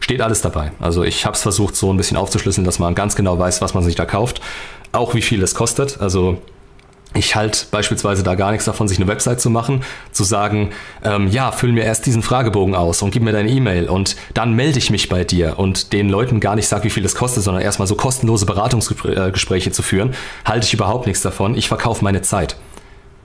Steht 0.02 0.22
alles 0.22 0.41
dabei. 0.41 0.73
Also 0.80 1.03
ich 1.03 1.26
habe 1.26 1.35
es 1.35 1.41
versucht, 1.41 1.76
so 1.76 1.91
ein 1.91 1.98
bisschen 1.98 2.18
aufzuschlüsseln, 2.18 2.65
dass 2.65 2.80
man 2.80 2.95
ganz 2.95 3.15
genau 3.15 3.39
weiß, 3.39 3.61
was 3.61 3.76
man 3.76 3.84
sich 3.84 3.95
da 3.95 4.06
kauft. 4.06 4.41
Auch 4.91 5.14
wie 5.14 5.22
viel 5.22 5.41
es 5.41 5.56
kostet. 5.56 6.02
Also 6.02 6.41
ich 7.14 7.36
halte 7.36 7.66
beispielsweise 7.72 8.24
da 8.24 8.36
gar 8.36 8.52
nichts 8.52 8.66
davon, 8.66 8.88
sich 8.88 8.98
eine 8.98 9.08
Website 9.08 9.42
zu 9.42 9.50
machen, 9.50 9.84
zu 10.12 10.24
sagen, 10.24 10.72
ähm, 11.04 11.28
ja, 11.28 11.52
füll 11.52 11.72
mir 11.72 11.84
erst 11.84 12.06
diesen 12.06 12.22
Fragebogen 12.22 12.76
aus 12.76 13.02
und 13.02 13.12
gib 13.12 13.24
mir 13.24 13.32
deine 13.32 13.50
E-Mail 13.50 13.90
und 13.90 14.16
dann 14.34 14.54
melde 14.54 14.78
ich 14.78 14.90
mich 14.90 15.10
bei 15.10 15.24
dir 15.24 15.58
und 15.58 15.94
den 15.94 16.10
Leuten 16.10 16.40
gar 16.40 16.56
nicht 16.56 16.68
sage, 16.68 16.84
wie 16.84 16.90
viel 16.90 17.04
das 17.04 17.16
kostet, 17.16 17.44
sondern 17.44 17.64
erstmal 17.64 17.88
so 17.88 17.96
kostenlose 17.96 18.46
Beratungsgespräche 18.46 19.72
zu 19.72 19.82
führen, 19.82 20.14
halte 20.46 20.66
ich 20.68 20.74
überhaupt 20.74 21.08
nichts 21.08 21.22
davon. 21.22 21.56
Ich 21.56 21.68
verkaufe 21.68 22.04
meine 22.04 22.22
Zeit. 22.22 22.58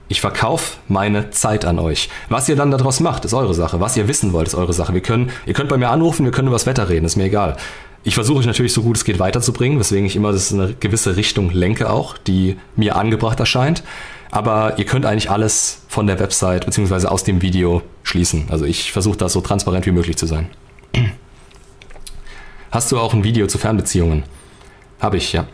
Ich 0.09 0.21
verkaufe 0.21 0.77
meine 0.87 1.31
Zeit 1.31 1.65
an 1.65 1.79
euch. 1.79 2.09
Was 2.29 2.49
ihr 2.49 2.55
dann 2.55 2.71
daraus 2.71 2.99
macht, 2.99 3.25
ist 3.25 3.33
eure 3.33 3.53
Sache. 3.53 3.79
Was 3.79 3.95
ihr 3.97 4.07
wissen 4.07 4.33
wollt, 4.33 4.47
ist 4.47 4.55
eure 4.55 4.73
Sache. 4.73 4.93
Wir 4.93 5.01
können, 5.01 5.31
ihr 5.45 5.53
könnt 5.53 5.69
bei 5.69 5.77
mir 5.77 5.89
anrufen, 5.89 6.25
wir 6.25 6.31
können 6.31 6.49
über 6.49 6.55
das 6.55 6.65
Wetter 6.65 6.89
reden, 6.89 7.05
ist 7.05 7.15
mir 7.15 7.25
egal. 7.25 7.57
Ich 8.05 8.15
versuche 8.15 8.39
euch 8.39 8.45
natürlich 8.45 8.73
so 8.73 8.83
gut 8.83 8.97
es 8.97 9.05
geht 9.05 9.19
weiterzubringen, 9.19 9.79
weswegen 9.79 10.05
ich 10.05 10.15
immer 10.15 10.33
das 10.33 10.51
in 10.51 10.59
eine 10.59 10.73
gewisse 10.73 11.15
Richtung 11.15 11.51
lenke 11.51 11.89
auch, 11.89 12.17
die 12.17 12.57
mir 12.75 12.97
angebracht 12.97 13.39
erscheint. 13.39 13.83
Aber 14.29 14.77
ihr 14.77 14.85
könnt 14.85 15.05
eigentlich 15.05 15.29
alles 15.29 15.83
von 15.87 16.07
der 16.07 16.19
Website 16.19 16.65
bzw. 16.65 17.07
aus 17.07 17.23
dem 17.23 17.41
Video 17.41 17.81
schließen. 18.03 18.47
Also 18.49 18.65
ich 18.65 18.91
versuche 18.91 19.17
da 19.17 19.29
so 19.29 19.41
transparent 19.41 19.85
wie 19.85 19.91
möglich 19.91 20.17
zu 20.17 20.25
sein. 20.25 20.49
Hast 22.71 22.91
du 22.91 22.99
auch 22.99 23.13
ein 23.13 23.23
Video 23.23 23.47
zu 23.47 23.57
Fernbeziehungen? 23.57 24.23
Habe 24.99 25.17
ich, 25.17 25.31
ja. 25.31 25.45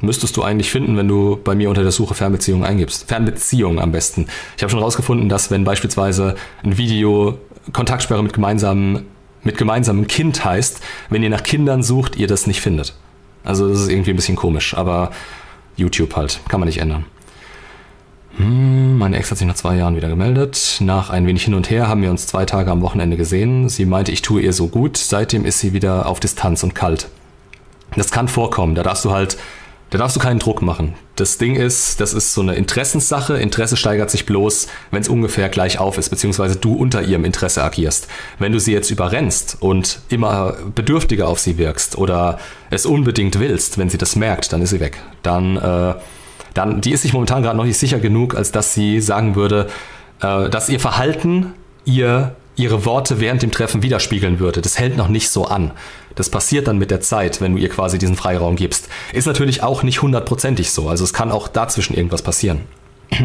Müsstest 0.00 0.36
du 0.36 0.42
eigentlich 0.42 0.70
finden, 0.70 0.96
wenn 0.96 1.08
du 1.08 1.40
bei 1.42 1.56
mir 1.56 1.70
unter 1.70 1.82
der 1.82 1.90
Suche 1.90 2.14
Fernbeziehungen 2.14 2.64
eingibst. 2.64 3.08
Fernbeziehungen 3.08 3.80
am 3.80 3.90
besten. 3.90 4.26
Ich 4.56 4.62
habe 4.62 4.70
schon 4.70 4.78
herausgefunden, 4.78 5.28
dass 5.28 5.50
wenn 5.50 5.64
beispielsweise 5.64 6.36
ein 6.62 6.76
Video 6.78 7.38
Kontaktsperre 7.72 8.22
mit 8.22 8.32
gemeinsamen 8.32 9.06
mit 9.42 9.56
gemeinsamem 9.56 10.06
Kind 10.06 10.44
heißt, 10.44 10.80
wenn 11.10 11.22
ihr 11.22 11.30
nach 11.30 11.42
Kindern 11.42 11.82
sucht, 11.82 12.16
ihr 12.16 12.26
das 12.26 12.46
nicht 12.46 12.60
findet. 12.60 12.94
Also 13.44 13.68
das 13.68 13.80
ist 13.80 13.88
irgendwie 13.88 14.10
ein 14.10 14.16
bisschen 14.16 14.36
komisch, 14.36 14.74
aber 14.74 15.10
YouTube 15.76 16.16
halt, 16.16 16.40
kann 16.48 16.60
man 16.60 16.68
nicht 16.68 16.78
ändern. 16.78 17.04
Hm, 18.36 18.98
meine 18.98 19.16
Ex 19.16 19.30
hat 19.30 19.38
sich 19.38 19.46
nach 19.46 19.54
zwei 19.54 19.76
Jahren 19.76 19.96
wieder 19.96 20.08
gemeldet. 20.08 20.78
Nach 20.80 21.10
ein 21.10 21.26
wenig 21.26 21.44
hin 21.44 21.54
und 21.54 21.70
her 21.70 21.88
haben 21.88 22.02
wir 22.02 22.10
uns 22.10 22.26
zwei 22.26 22.44
Tage 22.44 22.70
am 22.70 22.82
Wochenende 22.82 23.16
gesehen. 23.16 23.68
Sie 23.68 23.84
meinte, 23.84 24.12
ich 24.12 24.22
tue 24.22 24.40
ihr 24.42 24.52
so 24.52 24.68
gut. 24.68 24.96
Seitdem 24.96 25.44
ist 25.44 25.58
sie 25.58 25.72
wieder 25.72 26.06
auf 26.06 26.20
Distanz 26.20 26.62
und 26.62 26.74
kalt. 26.74 27.08
Das 27.96 28.10
kann 28.10 28.28
vorkommen. 28.28 28.74
Da 28.74 28.82
darfst 28.82 29.04
du 29.04 29.12
halt 29.12 29.38
da 29.90 29.98
darfst 29.98 30.16
du 30.16 30.20
keinen 30.20 30.38
Druck 30.38 30.60
machen. 30.60 30.94
Das 31.16 31.38
Ding 31.38 31.56
ist, 31.56 32.00
das 32.00 32.12
ist 32.12 32.34
so 32.34 32.42
eine 32.42 32.54
Interessenssache. 32.54 33.38
Interesse 33.38 33.76
steigert 33.76 34.10
sich 34.10 34.26
bloß, 34.26 34.68
wenn 34.90 35.00
es 35.00 35.08
ungefähr 35.08 35.48
gleich 35.48 35.78
auf 35.78 35.96
ist, 35.96 36.10
beziehungsweise 36.10 36.56
du 36.56 36.74
unter 36.74 37.02
ihrem 37.02 37.24
Interesse 37.24 37.62
agierst. 37.62 38.08
Wenn 38.38 38.52
du 38.52 38.60
sie 38.60 38.72
jetzt 38.72 38.90
überrennst 38.90 39.56
und 39.60 40.00
immer 40.08 40.56
bedürftiger 40.74 41.26
auf 41.28 41.38
sie 41.38 41.56
wirkst 41.58 41.96
oder 41.96 42.38
es 42.70 42.84
unbedingt 42.84 43.38
willst, 43.38 43.78
wenn 43.78 43.88
sie 43.88 43.98
das 43.98 44.14
merkt, 44.14 44.52
dann 44.52 44.60
ist 44.60 44.70
sie 44.70 44.80
weg. 44.80 45.02
Dann, 45.22 45.56
äh, 45.56 45.94
dann, 46.54 46.80
die 46.80 46.92
ist 46.92 47.02
sich 47.02 47.12
momentan 47.12 47.42
gerade 47.42 47.56
noch 47.56 47.64
nicht 47.64 47.78
sicher 47.78 47.98
genug, 47.98 48.34
als 48.34 48.52
dass 48.52 48.74
sie 48.74 49.00
sagen 49.00 49.36
würde, 49.36 49.68
äh, 50.20 50.50
dass 50.50 50.68
ihr 50.68 50.80
Verhalten 50.80 51.54
ihr 51.84 52.36
ihre 52.58 52.84
Worte 52.84 53.20
während 53.20 53.42
dem 53.42 53.52
Treffen 53.52 53.82
widerspiegeln 53.82 54.40
würde. 54.40 54.60
Das 54.60 54.78
hält 54.78 54.96
noch 54.96 55.08
nicht 55.08 55.30
so 55.30 55.46
an. 55.46 55.70
Das 56.18 56.30
passiert 56.30 56.66
dann 56.66 56.78
mit 56.78 56.90
der 56.90 57.00
Zeit, 57.00 57.40
wenn 57.40 57.54
du 57.54 57.62
ihr 57.62 57.68
quasi 57.68 57.96
diesen 57.96 58.16
Freiraum 58.16 58.56
gibst. 58.56 58.88
Ist 59.12 59.26
natürlich 59.26 59.62
auch 59.62 59.84
nicht 59.84 60.02
hundertprozentig 60.02 60.72
so. 60.72 60.88
Also 60.88 61.04
es 61.04 61.12
kann 61.12 61.30
auch 61.30 61.46
dazwischen 61.46 61.94
irgendwas 61.94 62.22
passieren. 62.22 62.62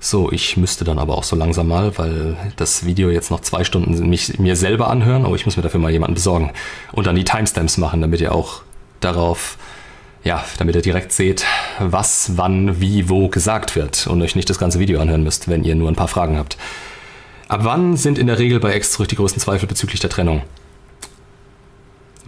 So, 0.00 0.30
ich 0.30 0.56
müsste 0.56 0.84
dann 0.84 1.00
aber 1.00 1.18
auch 1.18 1.24
so 1.24 1.34
langsam 1.34 1.66
mal, 1.66 1.98
weil 1.98 2.36
das 2.54 2.86
Video 2.86 3.10
jetzt 3.10 3.32
noch 3.32 3.40
zwei 3.40 3.64
Stunden 3.64 4.08
mich, 4.08 4.38
mir 4.38 4.54
selber 4.54 4.90
anhören, 4.90 5.24
aber 5.24 5.34
ich 5.34 5.44
muss 5.44 5.56
mir 5.56 5.64
dafür 5.64 5.80
mal 5.80 5.90
jemanden 5.90 6.14
besorgen 6.14 6.52
und 6.92 7.08
dann 7.08 7.16
die 7.16 7.24
Timestamps 7.24 7.78
machen, 7.78 8.00
damit 8.00 8.20
ihr 8.20 8.32
auch 8.32 8.62
darauf, 9.00 9.58
ja, 10.22 10.44
damit 10.58 10.76
ihr 10.76 10.82
direkt 10.82 11.10
seht, 11.10 11.44
was, 11.80 12.36
wann, 12.36 12.80
wie, 12.80 13.08
wo 13.08 13.28
gesagt 13.28 13.74
wird 13.74 14.06
und 14.06 14.22
euch 14.22 14.36
nicht 14.36 14.48
das 14.48 14.60
ganze 14.60 14.78
Video 14.78 15.00
anhören 15.00 15.24
müsst, 15.24 15.48
wenn 15.48 15.64
ihr 15.64 15.74
nur 15.74 15.90
ein 15.90 15.96
paar 15.96 16.06
Fragen 16.06 16.38
habt. 16.38 16.58
Ab 17.48 17.62
wann 17.64 17.96
sind 17.96 18.18
in 18.18 18.28
der 18.28 18.38
Regel 18.38 18.60
bei 18.60 18.74
Ex 18.74 18.92
zurück 18.92 19.08
die 19.08 19.16
größten 19.16 19.42
Zweifel 19.42 19.66
bezüglich 19.66 19.98
der 19.98 20.10
Trennung? 20.10 20.42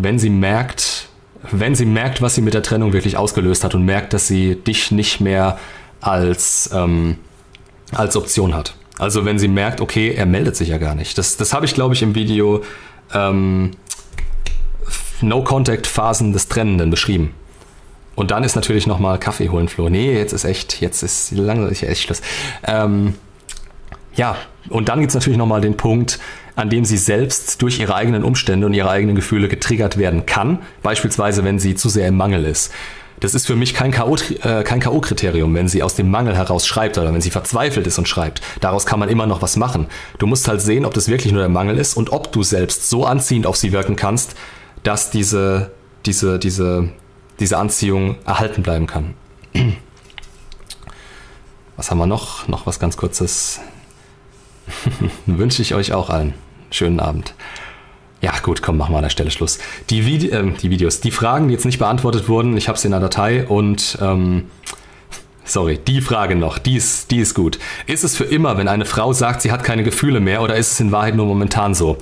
Wenn 0.03 0.19
sie 0.19 0.31
merkt, 0.31 1.09
wenn 1.51 1.75
sie 1.75 1.87
merkt, 1.87 2.23
was 2.23 2.35
sie 2.35 2.43
mit 2.43 2.55
der 2.55 2.63
Trennung 2.63 2.93
wirklich 2.93 3.17
ausgelöst 3.17 3.65
hat 3.65 3.75
und 3.75 3.85
merkt, 3.85 4.13
dass 4.13 4.27
sie 4.27 4.55
dich 4.55 4.91
nicht 4.91 5.21
mehr 5.21 5.59
als, 6.01 6.71
ähm, 6.73 7.19
als 7.93 8.17
Option 8.17 8.55
hat. 8.55 8.75
Also 8.99 9.25
wenn 9.25 9.39
sie 9.39 9.49
merkt, 9.49 9.81
okay, 9.81 10.13
er 10.15 10.27
meldet 10.27 10.57
sich 10.57 10.69
ja 10.69 10.79
gar 10.79 10.95
nicht. 10.95 11.17
Das, 11.17 11.37
das 11.37 11.55
habe 11.55 11.65
ich, 11.65 11.75
glaube 11.75 11.95
ich, 11.95 12.03
im 12.03 12.15
Video 12.15 12.63
ähm, 13.15 13.73
No-Contact-Phasen 15.23 16.33
des 16.33 16.49
Trennenden 16.49 16.91
beschrieben. 16.91 17.35
Und 18.15 18.31
dann 18.31 18.45
ist 18.45 18.57
natürlich 18.57 18.87
nochmal 18.87 19.19
Kaffee 19.19 19.49
holen, 19.49 19.69
Flo. 19.69 19.89
Nee, 19.89 20.13
jetzt 20.13 20.33
ist 20.33 20.45
echt, 20.45 20.81
jetzt 20.81 21.03
ist 21.03 21.33
langsam 21.33 21.71
echt 21.71 22.03
Schluss. 22.03 22.21
Ähm, 22.65 23.15
ja, 24.15 24.37
und 24.69 24.89
dann 24.89 25.01
gibt 25.01 25.11
es 25.11 25.15
natürlich 25.15 25.39
nochmal 25.39 25.63
den 25.63 25.77
Punkt, 25.77 26.19
an 26.61 26.69
dem 26.69 26.85
sie 26.85 26.99
selbst 26.99 27.63
durch 27.63 27.81
ihre 27.81 27.95
eigenen 27.95 28.23
Umstände 28.23 28.67
und 28.67 28.75
ihre 28.75 28.91
eigenen 28.91 29.17
Gefühle 29.17 29.49
getriggert 29.49 29.97
werden 29.97 30.27
kann. 30.27 30.59
Beispielsweise, 30.83 31.43
wenn 31.43 31.59
sie 31.59 31.75
zu 31.75 31.89
sehr 31.89 32.09
im 32.09 32.19
Mangel 32.19 32.45
ist. 32.45 32.71
Das 33.19 33.35
ist 33.35 33.47
für 33.47 33.57
mich 33.57 33.73
kein 33.73 33.93
K.O.-Kriterium, 33.93 35.53
äh, 35.53 35.55
wenn 35.55 35.69
sie 35.69 35.83
aus 35.83 35.95
dem 35.95 36.11
Mangel 36.11 36.37
heraus 36.37 36.67
schreibt 36.67 36.99
oder 36.99 37.15
wenn 37.15 37.23
sie 37.23 37.31
verzweifelt 37.31 37.87
ist 37.87 37.99
und 37.99 38.09
schreibt. 38.09 38.43
Daraus 38.61 38.85
kann 38.85 38.99
man 38.99 39.09
immer 39.09 39.27
noch 39.27 39.41
was 39.41 39.57
machen. 39.57 39.87
Du 40.19 40.27
musst 40.27 40.49
halt 40.49 40.61
sehen, 40.61 40.85
ob 40.85 40.93
das 40.93 41.09
wirklich 41.09 41.33
nur 41.33 41.41
der 41.41 41.49
Mangel 41.49 41.79
ist 41.79 41.97
und 41.97 42.13
ob 42.13 42.31
du 42.31 42.43
selbst 42.43 42.91
so 42.91 43.07
anziehend 43.07 43.47
auf 43.47 43.57
sie 43.57 43.73
wirken 43.73 43.97
kannst, 43.97 44.35
dass 44.83 45.11
diese, 45.11 45.71
diese, 46.05 46.39
diese, 46.39 46.91
diese 47.41 47.57
Anziehung 47.57 48.17
erhalten 48.27 48.63
bleiben 48.63 48.87
kann. 48.87 49.15
Was 51.77 51.91
haben 51.91 51.99
wir 51.99 52.07
noch? 52.07 52.49
Noch 52.49 52.67
was 52.67 52.79
ganz 52.79 52.99
kurzes. 52.99 53.61
Wünsche 55.27 55.63
ich 55.63 55.75
euch 55.75 55.95
auch 55.95 56.11
allen. 56.11 56.35
Schönen 56.71 57.01
Abend. 57.01 57.35
Ja, 58.23 58.33
gut, 58.43 58.61
komm, 58.63 58.77
machen 58.77 58.93
wir 58.93 58.99
an 58.99 59.05
der 59.05 59.11
Stelle 59.11 59.31
Schluss. 59.31 59.59
Die, 59.89 60.05
Vide 60.05 60.31
äh, 60.31 60.53
die 60.61 60.71
Videos, 60.71 61.01
die 61.01 61.11
Fragen, 61.11 61.49
die 61.49 61.55
jetzt 61.55 61.65
nicht 61.65 61.79
beantwortet 61.79 62.29
wurden, 62.29 62.57
ich 62.57 62.69
habe 62.69 62.79
sie 62.79 62.89
in 62.89 62.93
der 62.93 63.01
Datei 63.01 63.47
und 63.47 63.99
ähm, 64.01 64.45
sorry, 65.45 65.79
die 65.79 66.03
Frage 66.03 66.37
noch, 66.37 66.59
die 66.59 66.77
ist, 66.77 67.11
die 67.11 67.19
ist 67.19 67.35
gut. 67.35 67.59
Ist 67.87 68.05
es 68.05 68.17
für 68.17 68.25
immer, 68.25 68.59
wenn 68.59 68.69
eine 68.69 68.85
Frau 68.85 69.13
sagt, 69.13 69.41
sie 69.41 69.53
hat 69.53 69.65
keine 69.65 69.85
Gefühle 69.85 70.21
mehr 70.21 70.43
oder 70.43 70.57
ist 70.57 70.73
es 70.73 70.81
in 70.81 70.93
Wahrheit 70.93 71.15
nur 71.15 71.27
momentan 71.27 71.75
so? 71.75 71.97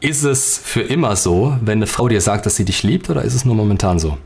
Ist 0.00 0.22
es 0.22 0.58
für 0.58 0.82
immer 0.82 1.16
so, 1.16 1.56
wenn 1.60 1.78
eine 1.78 1.86
Frau 1.86 2.08
dir 2.08 2.20
sagt, 2.20 2.44
dass 2.44 2.56
sie 2.56 2.64
dich 2.64 2.82
liebt 2.82 3.08
oder 3.08 3.22
ist 3.22 3.34
es 3.34 3.44
nur 3.44 3.54
momentan 3.54 3.98
so? 3.98 4.18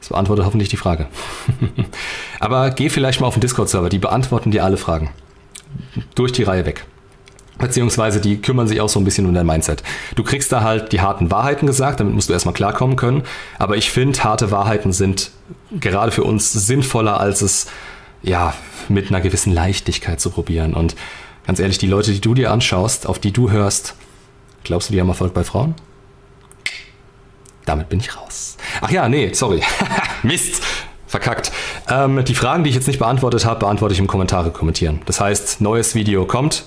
Das 0.00 0.10
beantwortet 0.10 0.44
hoffentlich 0.46 0.68
die 0.68 0.76
Frage. 0.76 1.08
Aber 2.40 2.70
geh 2.70 2.90
vielleicht 2.90 3.20
mal 3.20 3.26
auf 3.26 3.34
den 3.34 3.40
Discord-Server, 3.40 3.88
die 3.88 3.98
beantworten 3.98 4.50
dir 4.50 4.64
alle 4.64 4.76
Fragen. 4.76 5.10
Durch 6.14 6.32
die 6.32 6.42
Reihe 6.42 6.64
weg. 6.64 6.86
Beziehungsweise 7.60 8.20
die 8.20 8.40
kümmern 8.40 8.66
sich 8.66 8.80
auch 8.80 8.88
so 8.88 8.98
ein 8.98 9.04
bisschen 9.04 9.26
um 9.26 9.34
dein 9.34 9.46
Mindset. 9.46 9.82
Du 10.16 10.24
kriegst 10.24 10.50
da 10.50 10.62
halt 10.62 10.92
die 10.92 11.00
harten 11.00 11.30
Wahrheiten 11.30 11.66
gesagt, 11.66 12.00
damit 12.00 12.14
musst 12.14 12.28
du 12.28 12.32
erstmal 12.32 12.54
klarkommen 12.54 12.96
können. 12.96 13.22
Aber 13.58 13.76
ich 13.76 13.90
finde, 13.90 14.22
harte 14.24 14.50
Wahrheiten 14.50 14.92
sind 14.92 15.30
gerade 15.78 16.10
für 16.10 16.24
uns 16.24 16.52
sinnvoller, 16.52 17.20
als 17.20 17.42
es 17.42 17.66
ja 18.22 18.54
mit 18.88 19.08
einer 19.08 19.20
gewissen 19.20 19.52
Leichtigkeit 19.52 20.20
zu 20.20 20.30
probieren. 20.30 20.74
Und 20.74 20.96
ganz 21.46 21.60
ehrlich, 21.60 21.78
die 21.78 21.86
Leute, 21.86 22.12
die 22.12 22.20
du 22.20 22.34
dir 22.34 22.50
anschaust, 22.50 23.06
auf 23.06 23.18
die 23.18 23.32
du 23.32 23.50
hörst, 23.50 23.94
glaubst 24.64 24.88
du, 24.88 24.92
die 24.92 25.00
haben 25.00 25.08
Erfolg 25.08 25.34
bei 25.34 25.44
Frauen? 25.44 25.74
Damit 27.66 27.88
bin 27.88 28.00
ich 28.00 28.16
raus. 28.16 28.56
Ach 28.80 28.90
ja, 28.90 29.08
nee, 29.08 29.32
sorry. 29.32 29.62
Mist. 30.22 30.62
Verkackt. 31.06 31.50
Ähm, 31.88 32.24
die 32.24 32.36
Fragen, 32.36 32.62
die 32.62 32.70
ich 32.70 32.76
jetzt 32.76 32.86
nicht 32.86 33.00
beantwortet 33.00 33.44
habe, 33.44 33.58
beantworte 33.58 33.92
ich 33.92 33.98
im 33.98 34.06
Kommentare 34.06 34.52
kommentieren. 34.52 35.02
Das 35.06 35.20
heißt, 35.20 35.60
neues 35.60 35.96
Video 35.96 36.24
kommt 36.24 36.64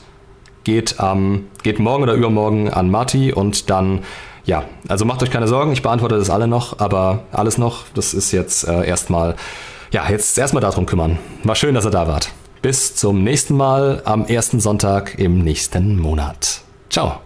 geht, 0.63 0.95
ähm, 0.99 1.47
geht 1.63 1.79
morgen 1.79 2.03
oder 2.03 2.13
übermorgen 2.13 2.69
an 2.69 2.89
Marty 2.89 3.33
und 3.33 3.69
dann, 3.69 3.99
ja, 4.45 4.63
also 4.87 5.05
macht 5.05 5.23
euch 5.23 5.31
keine 5.31 5.47
Sorgen, 5.47 5.71
ich 5.71 5.81
beantworte 5.81 6.17
das 6.17 6.29
alle 6.29 6.47
noch, 6.47 6.79
aber 6.79 7.23
alles 7.31 7.57
noch, 7.57 7.85
das 7.93 8.13
ist 8.13 8.31
jetzt 8.31 8.67
äh, 8.67 8.85
erstmal, 8.85 9.35
ja, 9.91 10.09
jetzt 10.09 10.37
erstmal 10.37 10.61
darum 10.61 10.85
kümmern. 10.85 11.19
War 11.43 11.55
schön, 11.55 11.75
dass 11.75 11.85
ihr 11.85 11.91
da 11.91 12.07
wart. 12.07 12.29
Bis 12.61 12.95
zum 12.95 13.23
nächsten 13.23 13.57
Mal 13.57 14.01
am 14.05 14.25
ersten 14.25 14.59
Sonntag 14.59 15.19
im 15.19 15.39
nächsten 15.39 15.99
Monat. 15.99 16.61
Ciao. 16.89 17.22